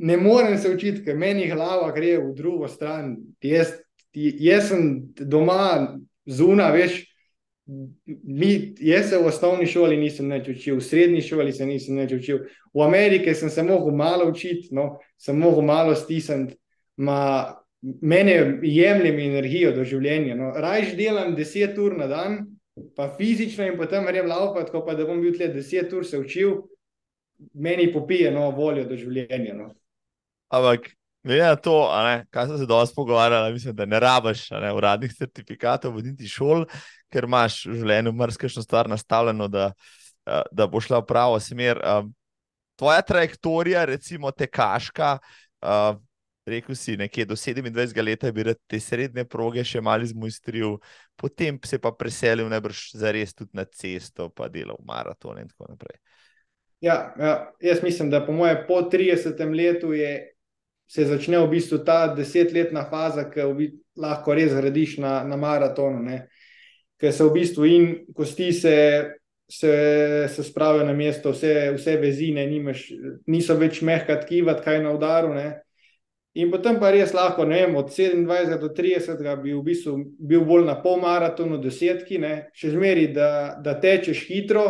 ne 0.00 0.16
morem 0.16 0.56
se 0.58 0.72
učiti, 0.72 1.04
ker 1.04 1.18
meni 1.20 1.50
glava 1.52 1.90
gre 1.92 2.16
v 2.18 2.32
drugo 2.36 2.68
stran. 2.68 3.16
Jaz, 3.44 3.74
jaz 4.14 4.70
sem 4.72 4.86
doma 5.20 5.98
zunaj, 6.24 6.72
veš. 6.76 6.98
Mi, 7.70 8.74
jaz 8.82 9.10
se 9.10 9.18
v 9.18 9.28
osnovni 9.30 9.66
šoli 9.70 9.98
nisem 10.00 10.30
več 10.32 10.48
učil, 10.50 10.80
v 10.80 10.84
srednji 10.84 11.20
šoli 11.22 11.52
se 11.54 11.66
nisem 11.68 12.00
več 12.02 12.16
učil, 12.16 12.40
v 12.74 12.82
Ameriki 12.82 13.34
sem 13.38 13.52
se 13.52 13.62
lahko 13.62 13.92
malo 13.94 14.26
učil, 14.32 14.64
no, 14.74 14.96
sem 15.20 15.38
lahko 15.38 15.62
malo 15.62 15.94
stisniti 15.94 16.56
meni 17.82 18.32
jemljem 18.62 19.18
energijo 19.18 19.72
do 19.76 19.84
življenja. 19.84 20.36
No. 20.36 20.52
Rajš 20.56 20.94
delam 20.98 21.34
10 21.36 21.78
ur 21.80 21.96
na 21.98 22.08
dan, 22.10 22.38
pa 22.96 23.08
fizično 23.16 23.66
in 23.66 23.78
potem 23.80 24.06
grem 24.08 24.28
laupati, 24.28 24.72
pa 24.72 24.96
da 24.96 25.06
bom 25.08 25.20
bil 25.22 25.34
tle 25.36 25.50
10 25.54 25.94
ur 25.96 26.06
se 26.06 26.20
učil, 26.20 26.56
meni 27.54 27.88
popije 27.92 28.32
novo 28.34 28.52
voljo 28.64 28.86
do 28.88 28.98
življenja. 29.00 29.56
No. 29.56 29.70
Ampak, 30.52 30.90
glede 31.24 31.46
na 31.46 31.56
to, 31.56 31.76
ne, 32.04 32.24
kaj 32.34 32.50
sem 32.50 32.60
se 32.60 32.68
danes 32.68 32.92
pogovarjal, 32.96 33.52
mislim, 33.54 33.76
da 33.76 33.88
ne 33.88 34.00
rabiš 34.02 34.48
ne, 34.60 34.72
uradnih 34.76 35.14
certifikatov, 35.16 35.96
voditi 35.96 36.28
šol, 36.28 36.66
ker 37.12 37.26
imaš 37.28 37.64
v 37.66 37.80
življenju 37.82 38.12
mrzkešno 38.16 38.62
stvar 38.64 38.88
nastavljeno, 38.90 39.48
da, 39.48 39.72
da 40.52 40.66
bo 40.70 40.80
šla 40.80 41.02
v 41.02 41.08
pravo 41.08 41.40
smer. 41.40 41.82
Tvoja 42.80 43.02
trajektorija, 43.04 43.84
recimo 43.84 44.30
tekaška, 44.32 45.18
rekel 46.50 46.74
si, 46.74 46.96
nekje 46.96 47.24
do 47.24 47.36
27 47.36 48.04
let 48.04 48.22
je 48.22 48.32
bil 48.32 48.52
te 48.66 48.80
srednje 48.80 49.24
proge 49.28 49.64
še 49.64 49.82
malo 49.84 50.06
izmojstril, 50.06 50.78
potem 51.16 51.58
se 51.64 51.78
pa 51.78 51.92
preselil 51.92 52.48
najbrž 52.48 52.84
za 52.96 53.12
res 53.12 53.34
tudi 53.34 53.52
na 53.54 53.64
cesto, 53.64 54.30
pa 54.30 54.48
delal 54.48 54.80
maraton 54.86 55.38
in 55.38 55.48
tako 55.50 55.70
naprej. 55.74 56.00
Ja, 56.80 57.12
ja, 57.20 57.52
jaz 57.60 57.82
mislim, 57.84 58.08
da 58.10 58.22
po 58.24 58.32
moje 58.32 58.56
po 58.66 58.80
30 58.88 59.36
letu 59.52 59.92
je, 59.92 60.32
se 60.90 61.04
začne 61.04 61.38
v 61.38 61.50
bistvu 61.52 61.82
ta 61.84 62.06
desetletna 62.14 62.86
faza, 62.88 63.28
ki 63.30 63.44
v 63.44 63.56
bistvu 63.58 63.84
lahko 64.00 64.34
res 64.34 64.54
gradiš 64.56 64.96
na, 65.02 65.20
na 65.28 65.36
maratonu, 65.36 66.00
ne? 66.02 66.22
Ker 67.00 67.12
se 67.12 67.24
v 67.24 67.34
bistvu 67.38 67.70
in 67.70 67.88
kosti 68.16 68.52
se. 68.52 68.76
Se, 69.50 70.28
se 70.30 70.44
spravijo 70.46 70.84
na 70.86 70.92
mesto, 70.94 71.32
vse, 71.34 71.72
vse 71.74 71.96
vezine, 71.98 72.44
nimaš, 72.46 72.84
niso 73.26 73.56
več 73.58 73.80
mehka 73.82 74.14
tkiva, 74.20 74.52
kaj 74.62 74.78
na 74.84 74.92
udaru. 74.94 75.32
Ne? 75.34 75.48
In 76.38 76.52
potem 76.52 76.76
pa 76.78 76.92
res 76.94 77.10
lahko, 77.10 77.42
ne 77.42 77.64
vem, 77.64 77.74
od 77.74 77.88
27 77.90 78.60
do 78.62 78.68
30 78.70 79.24
bi 79.42 79.50
v 79.50 79.62
bistvu 79.66 79.96
bil 80.22 80.44
bolj 80.46 80.68
na 80.68 80.76
pol 80.78 81.00
maratonu, 81.02 81.58
desetki, 81.58 82.20
ne, 82.22 82.34
še 82.54 82.70
zmeri, 82.76 83.08
da, 83.10 83.58
da 83.58 83.74
tečeš 83.82 84.22
hitro 84.28 84.66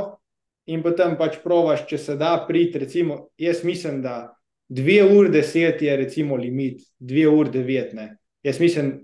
in 0.72 0.80
potem 0.80 1.18
pač 1.20 1.36
provaš, 1.44 1.84
če 1.90 1.98
se 2.00 2.16
da 2.16 2.32
priti. 2.48 2.80
Recimo, 2.80 3.26
jaz 3.36 3.60
mislim, 3.68 4.00
da 4.00 4.32
2 4.72 5.02
ur 5.04 5.28
10 5.28 5.84
je 5.84 5.96
recimo 6.00 6.40
limit, 6.40 6.80
2 6.96 7.28
ur 7.28 7.52
9. 7.52 7.92
Ne. 7.98 8.08
Jaz 8.46 8.60
mislim, 8.62 8.94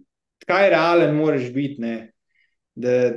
kaj 0.48 0.70
realen 0.72 1.12
moraš 1.12 1.50
biti, 1.52 1.82
ne, 1.84 1.96
da 2.76 3.12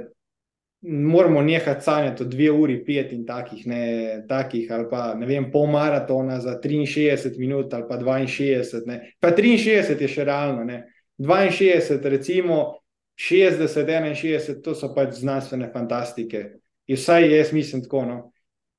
moramo 0.81 1.41
nehati 1.41 1.84
sanjati 1.84 2.23
o 2.23 2.26
dve 2.26 2.52
uri, 2.52 2.77
pet 2.86 3.11
in 3.11 3.26
takih, 3.26 3.65
ne, 3.68 4.26
takih 4.27 4.72
ali 4.72 4.86
pa 4.90 5.14
ne 5.14 5.27
vem, 5.27 5.49
pol 5.52 5.68
maratona 5.68 6.40
za 6.40 6.60
63 6.64 7.38
minut 7.40 7.73
ali 7.73 7.84
pa 7.90 7.98
62. 7.98 8.86
Ne. 8.88 8.99
Pa 9.19 9.31
63 9.36 10.02
je 10.02 10.07
še 10.07 10.23
realno, 10.23 10.64
ne. 10.64 10.84
62, 11.19 12.10
recimo 12.10 12.80
60, 13.19 13.68
61, 13.68 14.61
to 14.64 14.76
so 14.76 14.94
pač 14.95 15.18
znanstvene 15.19 15.68
fantastike. 15.73 16.45
In 16.88 16.95
vsaj 16.95 17.27
jaz 17.27 17.52
mislim 17.53 17.84
tako. 17.84 18.06
No. 18.07 18.19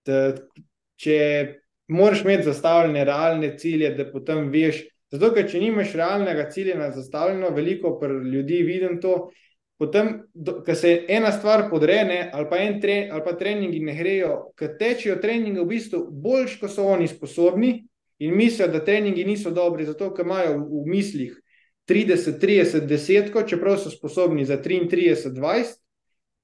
Da, 0.09 0.33
če 0.97 1.19
moraš 1.93 2.25
imeti 2.25 2.49
zastavljene 2.49 3.05
realne 3.05 3.53
cilje, 3.59 3.93
da 3.99 4.09
potem 4.09 4.49
veš. 4.51 4.87
Zato, 5.13 5.33
ker 5.35 5.49
če 5.51 5.61
nimaš 5.61 5.93
realnega 5.99 6.47
cilja 6.55 6.79
na 6.79 6.89
zastavljeno, 6.95 7.51
veliko 7.53 7.99
ljudi 8.07 8.63
vidim 8.63 9.01
to, 9.03 9.29
potem, 9.81 10.11
ko 10.67 10.75
se 10.77 10.91
ena 11.09 11.33
stvar 11.33 11.71
podrene, 11.71 12.27
ali 12.33 12.47
pa 12.51 12.59
en 12.61 12.81
tre, 12.81 13.09
ali 13.09 13.23
pa 13.25 13.33
treningi 13.33 13.81
ne 13.81 13.95
grejo, 13.97 14.35
ker 14.59 14.75
tečejo 14.77 15.17
treningi 15.23 15.57
v 15.57 15.69
bistvu 15.71 16.03
boljš, 16.13 16.59
kot 16.61 16.75
so 16.75 16.85
oni 16.93 17.09
sposobni, 17.09 17.71
in 18.21 18.37
mislijo, 18.37 18.69
da 18.69 18.83
treningi 18.85 19.25
niso 19.25 19.51
dobri, 19.57 19.87
zato 19.89 20.11
ker 20.13 20.29
imajo 20.29 20.59
v 20.59 20.83
mislih 20.85 21.39
30, 21.89 22.37
30, 22.43 22.85
10, 22.91 23.39
čeprav 23.49 23.79
so 23.81 23.91
sposobni 23.91 24.45
za 24.45 24.61
33, 24.61 25.33
20 25.33 25.81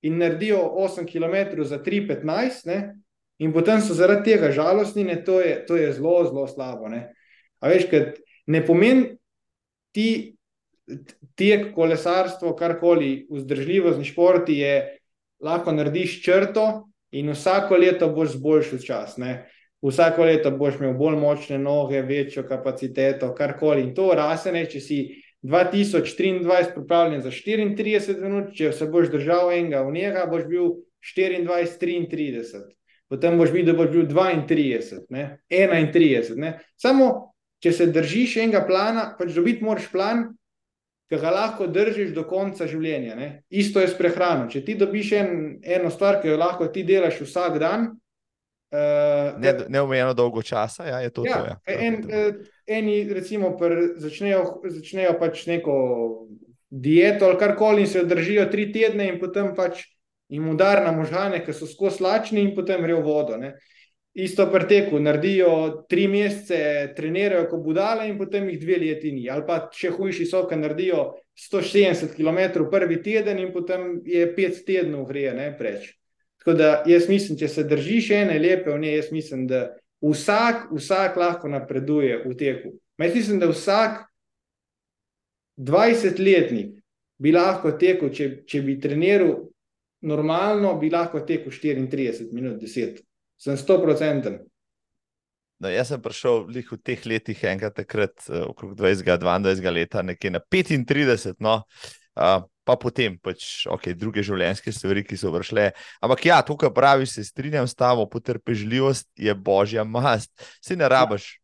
in 0.09 0.17
naredijo 0.19 0.63
8 0.89 1.05
km 1.05 1.63
za 1.63 1.83
3, 1.85 2.07
15, 2.09 2.67
ne? 2.67 2.79
in 3.39 3.53
potem 3.53 3.83
so 3.85 3.95
zaradi 3.95 4.33
tega 4.33 4.49
žalostni, 4.51 5.05
ne? 5.05 5.19
to 5.25 5.43
je, 5.45 5.59
to 5.69 5.77
je 5.77 5.93
zelo, 5.93 6.25
zelo 6.25 6.47
slabo. 6.49 6.89
Ne? 6.89 7.13
A 7.61 7.69
veš, 7.69 7.85
ker 7.93 8.15
ne 8.49 8.65
pomeni 8.65 9.19
ti 9.93 10.37
tek, 11.37 11.73
kolesarstvo, 11.75 12.55
karkoli, 12.57 13.27
vzdržljivost, 13.31 14.03
športi 14.09 14.59
je, 14.59 14.77
lahko 15.41 15.73
narediš 15.73 16.23
črto 16.25 16.89
in 17.13 17.31
vsako 17.31 17.77
leto 17.77 18.09
boš 18.09 18.37
zboljšal 18.37 18.79
čas. 18.79 19.17
Ne? 19.17 19.51
Vsako 19.85 20.25
leto 20.25 20.51
boš 20.51 20.81
imel 20.81 20.95
bolj 20.99 21.19
močne 21.21 21.59
noge, 21.59 22.01
večjo 22.03 22.47
kapaciteto, 22.49 23.35
karkoli. 23.35 23.83
In 23.83 23.95
to 23.95 24.11
rasene, 24.17 24.65
če 24.67 24.81
si 24.81 25.01
2023 25.47 26.75
pripravljen 26.75 27.23
za 27.23 27.31
34 27.31 28.17
minut, 28.23 28.55
če 28.57 28.73
se 28.73 28.89
boš 28.91 29.13
držal 29.13 29.53
enega 29.55 29.85
v 29.87 29.93
njega, 29.93 30.25
boš 30.31 30.49
bil 30.49 30.73
24-33. 31.05 32.65
Potem 33.09 33.39
boš 33.39 33.53
videl, 33.55 33.77
da 33.77 33.79
boš 33.79 33.93
bil 33.93 34.09
32, 34.11 35.05
ne? 35.15 35.39
31. 35.53 36.35
Ne? 36.43 36.57
Samo, 36.81 37.35
če 37.63 37.73
se 37.73 37.87
držiš 37.93 38.41
enega 38.43 38.65
plana, 38.67 39.13
pač 39.19 39.37
dobiti 39.37 39.65
moraš 39.65 39.87
plan, 39.93 40.27
ki 41.11 41.21
ga 41.23 41.31
lahko 41.31 41.69
držiš 41.71 42.11
do 42.15 42.25
konca 42.27 42.67
življenja. 42.67 43.15
Ne? 43.15 43.29
Isto 43.51 43.81
je 43.81 43.91
s 43.93 43.95
prehrano. 43.99 44.49
Če 44.51 44.65
ti 44.67 44.75
dobiš 44.79 45.13
en, 45.21 45.31
eno 45.63 45.91
stvar, 45.95 46.21
ki 46.23 46.33
jo 46.33 46.41
lahko 46.41 46.67
ti 46.75 46.83
delaš 46.87 47.21
vsak 47.23 47.61
dan. 47.63 47.93
Uh, 48.75 49.39
Neomejeno 49.71 50.11
ne 50.11 50.19
dolgo 50.19 50.43
časa, 50.43 50.89
ja, 50.89 50.99
je 51.05 51.13
to. 51.15 51.23
Ja, 51.25 51.39
to 51.39 51.53
ja. 51.53 51.77
En, 51.87 52.01
uh, 52.11 52.41
eni, 52.67 52.97
recimo, 53.15 53.53
pr, 53.57 53.95
začnejo, 54.03 54.41
začnejo 54.67 55.15
pač 55.21 55.45
neko 55.47 55.77
dieto 56.67 57.29
ali 57.31 57.39
karkoli 57.39 57.85
in 57.87 57.87
se 57.87 58.03
držijo 58.05 58.49
tri 58.51 58.67
tedne, 58.75 59.07
in 59.07 59.21
potem 59.23 59.53
pač 59.55 59.85
jim 60.29 60.51
udar 60.51 60.83
na 60.83 60.91
možgane, 60.93 61.39
ki 61.47 61.55
so 61.55 61.71
skozi 61.71 62.03
lačni, 62.03 62.43
in 62.43 62.57
potem 62.59 62.83
grejo 62.83 63.05
vodo. 63.07 63.39
Ne? 63.39 63.55
Isto 64.17 64.47
preteku, 64.53 64.99
naredijo 65.01 65.85
tri 65.89 66.07
mesece, 66.09 66.93
trenirajo 66.97 67.51
kot 67.51 67.61
budale 67.61 68.07
in 68.09 68.17
potem 68.17 68.49
jih 68.49 68.61
dve 68.61 68.79
leti 68.81 69.11
ni. 69.13 69.27
Ali 69.29 69.45
pa 69.45 69.59
še 69.73 69.91
hujši 69.93 70.25
so, 70.31 70.41
ki 70.49 70.57
naredijo 70.57 71.03
170 71.37 72.15
km 72.17 72.65
prvi 72.73 72.97
teden 73.05 73.43
in 73.43 73.51
potem 73.53 73.99
je 74.09 74.25
pet 74.33 74.63
tednov 74.65 75.13
ne 75.13 75.51
preč. 75.59 75.91
Tako 76.41 76.55
da 76.57 76.71
jaz 76.89 77.09
mislim, 77.09 77.37
če 77.37 77.49
se 77.49 77.65
držiš 77.69 78.11
ene 78.17 78.39
lepe 78.39 78.71
v 78.71 78.79
njej, 78.81 78.97
jaz 78.97 79.11
mislim, 79.13 79.47
da 79.47 79.77
vsak, 80.01 80.71
vsak 80.73 81.17
lahko 81.17 81.49
napreduje 81.53 82.23
v 82.25 82.33
teku. 82.37 82.73
Jaz 82.97 83.15
mislim, 83.15 83.39
da 83.39 83.51
vsak 83.51 84.07
20-letnik 85.61 86.73
bi 87.21 87.35
lahko 87.37 87.75
tekel, 87.77 88.09
če, 88.09 88.31
če 88.49 88.63
bi 88.65 88.79
treniral 88.81 89.45
normalno, 90.01 90.73
bi 90.81 90.89
lahko 90.89 91.21
tekel 91.21 91.53
34 91.53 92.33
minut, 92.33 92.57
10 92.63 93.05
sem 93.41 93.57
sto 93.61 93.79
procenten. 93.83 94.41
No, 95.57 95.71
jaz 95.73 95.89
sem 95.89 96.01
prišel 96.03 96.45
v 96.53 96.77
teh 96.85 97.01
letih, 97.09 97.39
enkrat 97.49 97.79
takrat, 97.79 98.13
uh, 98.29 98.45
okrog 98.51 98.75
20-22 98.77 99.73
let, 99.73 99.97
nekje 100.05 100.33
na 100.35 100.41
35, 100.41 101.41
no, 101.41 101.63
uh, 102.21 102.45
pa 102.67 102.75
potem 102.77 103.17
pač 103.23 103.65
okay, 103.71 103.97
druge 103.97 104.25
življenjske 104.27 104.75
stvari, 104.75 105.05
ki 105.07 105.17
so 105.17 105.33
vršile. 105.33 105.71
Ampak 106.05 106.27
ja, 106.29 106.43
to, 106.45 106.59
kar 106.61 106.75
praviš, 106.77 107.17
se 107.17 107.25
strinjam 107.25 107.65
s 107.65 107.79
tabo, 107.79 108.05
potrpežljivost 108.11 109.09
je 109.17 109.33
božja 109.33 109.87
mast. 109.87 110.33
Si 110.61 110.77
ne 110.77 110.91
rabiš, 110.93 111.37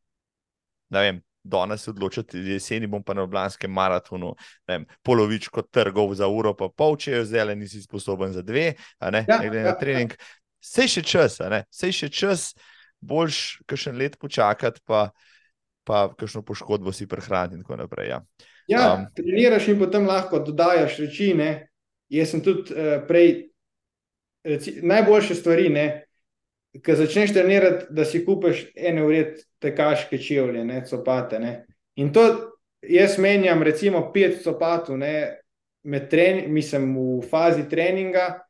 ne 0.92 1.06
vem, 1.06 1.22
danes 1.42 1.88
odločiti, 1.88 2.38
jeseni 2.52 2.86
bom 2.86 3.02
pa 3.02 3.14
na 3.14 3.24
Ljubljanskem 3.24 3.70
maratonu, 3.72 4.34
vem, 4.68 4.84
polovičko 5.02 5.62
trgov 5.62 6.14
za 6.18 6.28
uro, 6.30 6.52
pa 6.58 6.68
pol, 6.68 6.96
če 7.00 7.16
jo 7.16 7.24
zdaj 7.26 7.56
nisi 7.58 7.82
sposoben 7.82 8.34
za 8.34 8.44
dve, 8.46 8.72
ne, 9.00 9.24
ja, 9.28 9.40
glede 9.40 9.62
na 9.62 9.72
ja, 9.72 9.78
trening. 9.78 10.14
Sej 10.62 10.88
še 10.96 11.02
čas, 11.02 11.40
sej 11.74 11.94
še 11.96 12.08
čas, 12.14 12.52
boljš, 13.02 13.62
kakšen 13.66 13.98
let 13.98 14.14
počakati, 14.22 14.82
pa, 14.86 15.08
pa 15.84 16.06
kakšno 16.14 16.44
poškodbo 16.46 16.94
si 16.94 17.08
prehraniti 17.10 17.58
in 17.58 17.64
tako 17.66 17.80
naprej. 17.82 18.12
Ja, 18.14 18.20
ja 18.70 18.84
um, 18.94 19.08
treniraš 19.16 19.72
in 19.72 19.80
potem 19.82 20.06
lahko 20.06 20.38
dodajaš 20.38 21.00
reči. 21.02 21.32
Ne? 21.34 21.50
Jaz 22.12 22.30
sem 22.30 22.44
tudi 22.44 22.70
uh, 22.76 23.02
prej, 23.08 23.50
reci, 24.46 24.78
najboljše 24.86 25.34
stvari, 25.40 25.68
ki 26.82 26.96
začneš 26.96 27.34
trenirati, 27.34 27.90
da 27.90 28.06
si 28.08 28.22
kupiš 28.24 28.68
ene 28.76 29.02
ured 29.04 29.42
tekaške 29.60 30.18
čevlje, 30.18 30.64
ne 30.64 30.84
copate. 30.86 31.42
Ne? 31.42 31.52
In 32.00 32.12
to 32.14 32.24
jaz 32.86 33.18
menjam, 33.18 33.62
recimo, 33.66 34.06
pet 34.14 34.38
copatov, 34.44 34.96
med 35.82 36.08
trening, 36.10 36.48
mislim, 36.54 36.94
v 36.96 37.28
fazi 37.28 37.66
treninga. 37.68 38.46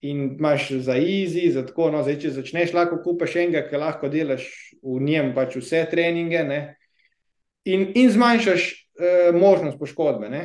In 0.00 0.36
imaš 0.38 0.70
za 0.70 0.94
easy, 0.96 1.50
za 1.52 1.66
tako. 1.66 1.90
No, 1.92 2.00
zdaj, 2.02 2.16
če 2.22 2.30
začneš, 2.38 2.72
lahko 2.72 3.02
kupiš 3.04 3.36
enega, 3.42 3.66
ki 3.68 3.80
lahko 3.80 4.08
delaš 4.08 4.46
v 4.80 5.00
njem, 5.04 5.34
pač 5.36 5.58
vse 5.60 5.82
treninge, 5.90 6.40
in, 7.68 7.90
in 7.94 8.08
zmanjšaš 8.10 8.70
uh, 8.72 9.36
možnost 9.36 9.78
poškodbe. 9.78 10.30
Ne? 10.32 10.42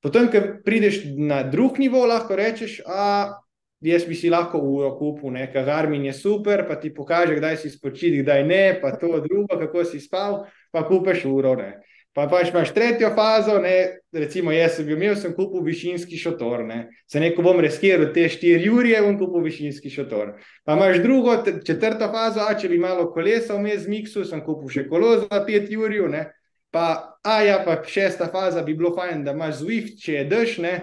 Potem, 0.00 0.28
ko 0.32 0.40
prideš 0.64 1.02
na 1.16 1.42
drug 1.42 1.78
nivo, 1.78 2.04
lahko 2.08 2.36
rečeš, 2.36 2.80
da 2.84 3.40
jaz 3.84 4.06
bi 4.08 4.16
si 4.16 4.30
lahko 4.32 4.58
uro 4.64 4.94
kupil, 4.96 5.36
ker 5.52 5.64
Garmin 5.64 6.04
je 6.08 6.12
super, 6.16 6.64
pa 6.68 6.76
ti 6.80 6.92
pokaže, 6.94 7.36
kdaj 7.36 7.60
si 7.60 7.70
spočil, 7.72 8.22
kdaj 8.22 8.44
ne, 8.48 8.64
pa 8.80 8.96
to 8.96 9.20
drugo, 9.20 9.58
kako 9.60 9.84
si 9.84 10.00
spal, 10.00 10.46
pa 10.72 10.84
kupiš 10.88 11.24
uro. 11.28 11.54
Ne? 11.60 11.84
Pa 12.14 12.28
pač 12.30 12.52
imaš 12.52 12.70
tretjo 12.70 13.08
fazo, 13.16 13.56
ne, 13.58 13.98
recimo 14.14 14.52
jaz 14.54 14.76
sem 14.76 14.86
bil, 14.86 14.94
imel 15.00 15.16
sem 15.18 15.32
kupil 15.34 15.64
višinski 15.66 16.14
šotor, 16.20 16.62
ne, 16.62 16.76
se 17.10 17.18
neko 17.18 17.42
bom 17.42 17.58
reskiral 17.58 18.12
te 18.14 18.28
štiri 18.30 18.70
urje, 18.70 19.00
bom 19.02 19.16
kupil 19.18 19.42
višinski 19.42 19.90
šotor. 19.90 20.36
Pa 20.62 20.76
imaš 20.78 21.00
drugo, 21.02 21.34
četrto 21.66 22.06
fazo, 22.14 22.44
a 22.46 22.54
če 22.54 22.70
bi 22.70 22.78
malo 22.78 23.08
kolesa 23.10 23.58
vmes 23.58 23.88
miksu, 23.90 24.22
sem 24.30 24.44
kupil 24.46 24.70
še 24.70 24.86
kolo 24.86 25.16
za 25.24 25.42
pet 25.42 25.66
urju, 25.74 26.06
ne, 26.12 26.28
pa, 26.74 27.18
a 27.26 27.40
ja, 27.42 27.58
pa 27.66 27.80
šesta 27.82 28.30
faza 28.30 28.62
bi 28.62 28.78
bilo 28.78 28.94
fajn, 28.94 29.26
da 29.26 29.34
imaš 29.34 29.64
Zwift, 29.64 29.98
če 30.06 30.20
je 30.20 30.24
dež, 30.30 30.58
ne, 30.62 30.74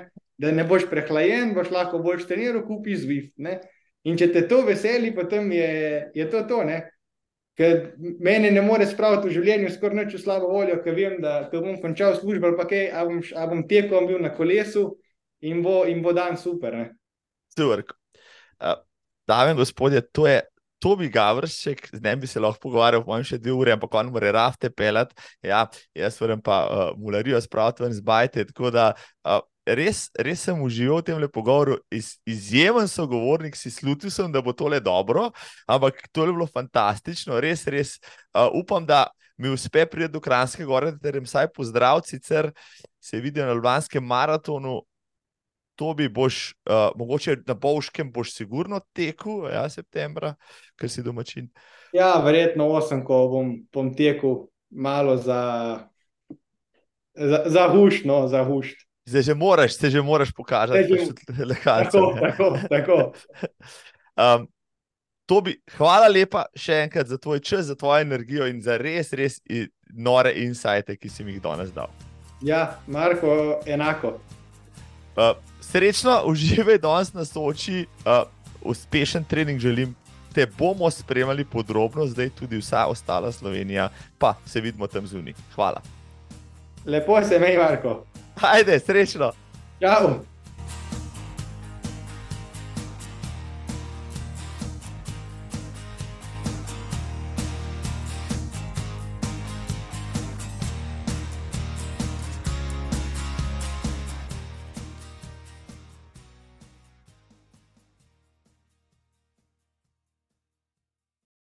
da 0.41 0.51
ne 0.51 0.67
boš 0.67 0.89
prehlajen, 0.91 1.55
boš 1.55 1.71
lahko 1.71 2.03
bolj 2.03 2.25
šteniral, 2.25 2.65
kupi 2.67 2.99
Zwift, 2.99 3.37
ne. 3.39 3.61
In 4.03 4.17
če 4.17 4.31
te 4.33 4.41
to 4.49 4.63
veseli, 4.65 5.11
potem 5.15 5.51
je, 5.53 5.71
je 6.17 6.27
to 6.27 6.43
to, 6.49 6.63
ne. 6.67 6.81
Ker 7.61 7.91
meni 8.25 8.49
ne 8.49 8.61
more 8.65 8.87
spraviti 8.89 9.29
v 9.29 9.35
življenju 9.35 9.69
skoraj 9.75 9.99
nič 9.99 10.15
slabo 10.23 10.47
voljo, 10.49 10.79
ker 10.81 10.95
vem, 10.97 11.19
da 11.21 11.43
bom 11.53 11.75
končal 11.83 12.15
službo 12.17 12.55
pa 12.57 12.65
kaj, 12.65 12.87
a 12.89 13.03
bom, 13.05 13.19
a 13.21 13.43
bom 13.51 13.61
tekel, 13.69 14.07
bil 14.09 14.21
na 14.23 14.31
kolesu 14.33 14.87
in 15.45 15.61
bo, 15.61 15.83
in 15.85 16.01
bo 16.01 16.15
dan 16.17 16.39
super. 16.41 16.79
Super. 17.53 17.85
Uh, 18.57 18.79
Dame 19.29 19.53
in 19.53 19.61
gospodje, 19.61 20.01
to 20.09 20.25
je 20.25 20.39
Tobi 20.81 21.11
Gavršek, 21.13 21.89
z 21.93 22.01
njim 22.01 22.23
bi 22.23 22.27
se 22.27 22.41
lahko 22.41 22.57
pogovarjal, 22.65 23.03
pojem 23.05 23.27
še 23.29 23.37
dve 23.37 23.53
uri, 23.53 23.75
ampak 23.75 23.93
on 23.99 24.09
mora 24.09 24.31
rafte 24.33 24.71
pelati. 24.73 25.13
Ja, 25.45 25.67
jaz 25.93 26.17
moram 26.23 26.41
pa 26.41 26.57
uh, 26.65 26.81
mularijo 26.97 27.37
spraviti 27.45 27.85
ven 27.85 27.93
z 27.93 28.01
bajte. 28.01 28.47
Tako 28.49 28.73
da 28.73 28.87
uh, 29.21 29.43
res, 29.65 30.09
res 30.17 30.43
sem 30.47 30.57
užival 30.61 31.01
v 31.01 31.05
tem 31.05 31.23
pogovoru, 31.29 31.77
Iz, 31.91 32.17
izjemen 32.25 32.87
sogovornik, 32.87 33.55
si 33.55 33.71
slutil 33.71 34.11
sem, 34.11 34.31
da 34.31 34.41
bo 34.41 34.53
tole 34.53 34.79
dobro, 34.79 35.29
ampak 35.67 36.07
to 36.11 36.25
je 36.25 36.33
bilo 36.33 36.47
fantastično, 36.47 37.39
res, 37.39 37.65
res. 37.67 37.97
Uh, 38.33 38.49
upam, 38.57 38.85
da 38.85 39.07
mi 39.37 39.49
uspe 39.49 39.85
priti 39.85 40.11
do 40.13 40.21
Kranske 40.21 40.65
gore, 40.65 40.91
da 40.91 41.09
jim 41.09 41.25
vsaj 41.25 41.49
pozdrav, 41.55 42.01
sicer 42.05 42.51
se 43.01 43.19
vidijo 43.19 43.45
na 43.45 43.53
Ljubljanskem 43.53 44.03
maratonu. 44.03 44.81
To 45.79 45.93
bi 45.97 46.09
boš, 46.09 46.53
uh, 46.69 46.91
mogoče 46.99 47.37
na 47.47 47.55
Bovškem, 47.57 48.11
boš 48.11 48.35
sigurno 48.35 48.81
tekel, 48.93 49.47
ja, 49.49 49.63
septembra, 49.69 50.35
ker 50.77 50.91
si 50.91 51.01
domačin. 51.01 51.47
Ja, 51.95 52.19
verjetno 52.21 52.67
osem, 52.69 53.01
ko 53.05 53.23
bom, 53.31 53.55
bom 53.73 53.89
tekel 53.95 54.45
malo 54.69 55.17
za, 55.17 55.41
za, 57.15 57.43
za 57.45 57.65
huš, 57.71 58.03
no, 58.05 58.27
za 58.27 58.43
huš. 58.45 58.75
Zdaj 59.05 59.21
že 59.21 59.33
moraš, 59.33 59.77
se 59.77 59.89
že 59.89 60.01
moraš 60.01 60.31
pokazati, 60.31 60.87
da 60.89 61.05
si 61.05 61.45
lekalno. 61.45 62.15
Tako, 62.21 62.57
tako. 62.69 63.11
um, 64.39 64.47
Tobi, 65.25 65.55
hvala 65.77 66.09
lepa 66.11 66.43
še 66.59 66.81
enkrat 66.83 67.07
za 67.07 67.17
tvoj 67.17 67.39
čas, 67.39 67.69
za 67.71 67.75
tvojo 67.75 68.01
energijo 68.03 68.47
in 68.51 68.59
za 68.61 68.75
res, 68.77 69.13
res 69.15 69.39
nore 69.87 70.33
insajte, 70.43 70.97
ki 70.99 71.09
si 71.09 71.23
mi 71.23 71.37
jih 71.37 71.41
danes 71.43 71.71
dal. 71.71 71.87
Ja, 72.43 72.81
Marko, 72.87 73.61
enako. 73.65 74.17
Uh, 75.15 75.37
srečno, 75.63 76.21
uživaj 76.31 76.81
danes 76.83 77.13
na 77.13 77.25
soči, 77.25 77.85
uh, 78.03 78.27
uspešen 78.61 79.23
trening 79.23 79.59
želim. 79.59 79.95
Te 80.35 80.45
bomo 80.45 80.87
spremljali 80.91 81.43
podrobno, 81.45 82.05
zdaj 82.07 82.29
tudi 82.35 82.59
vsa 82.59 82.85
ostala 82.87 83.31
Slovenija, 83.31 83.89
pa 84.19 84.35
se 84.45 84.61
vidimo 84.61 84.87
tam 84.87 85.07
zunaj. 85.07 85.33
Hvala. 85.55 85.81
Lepo 86.85 87.19
se 87.23 87.39
mej, 87.39 87.57
Marko. 87.57 88.10
Ajde, 88.41 88.79
srečno. 88.79 89.31
Čau. 89.81 90.30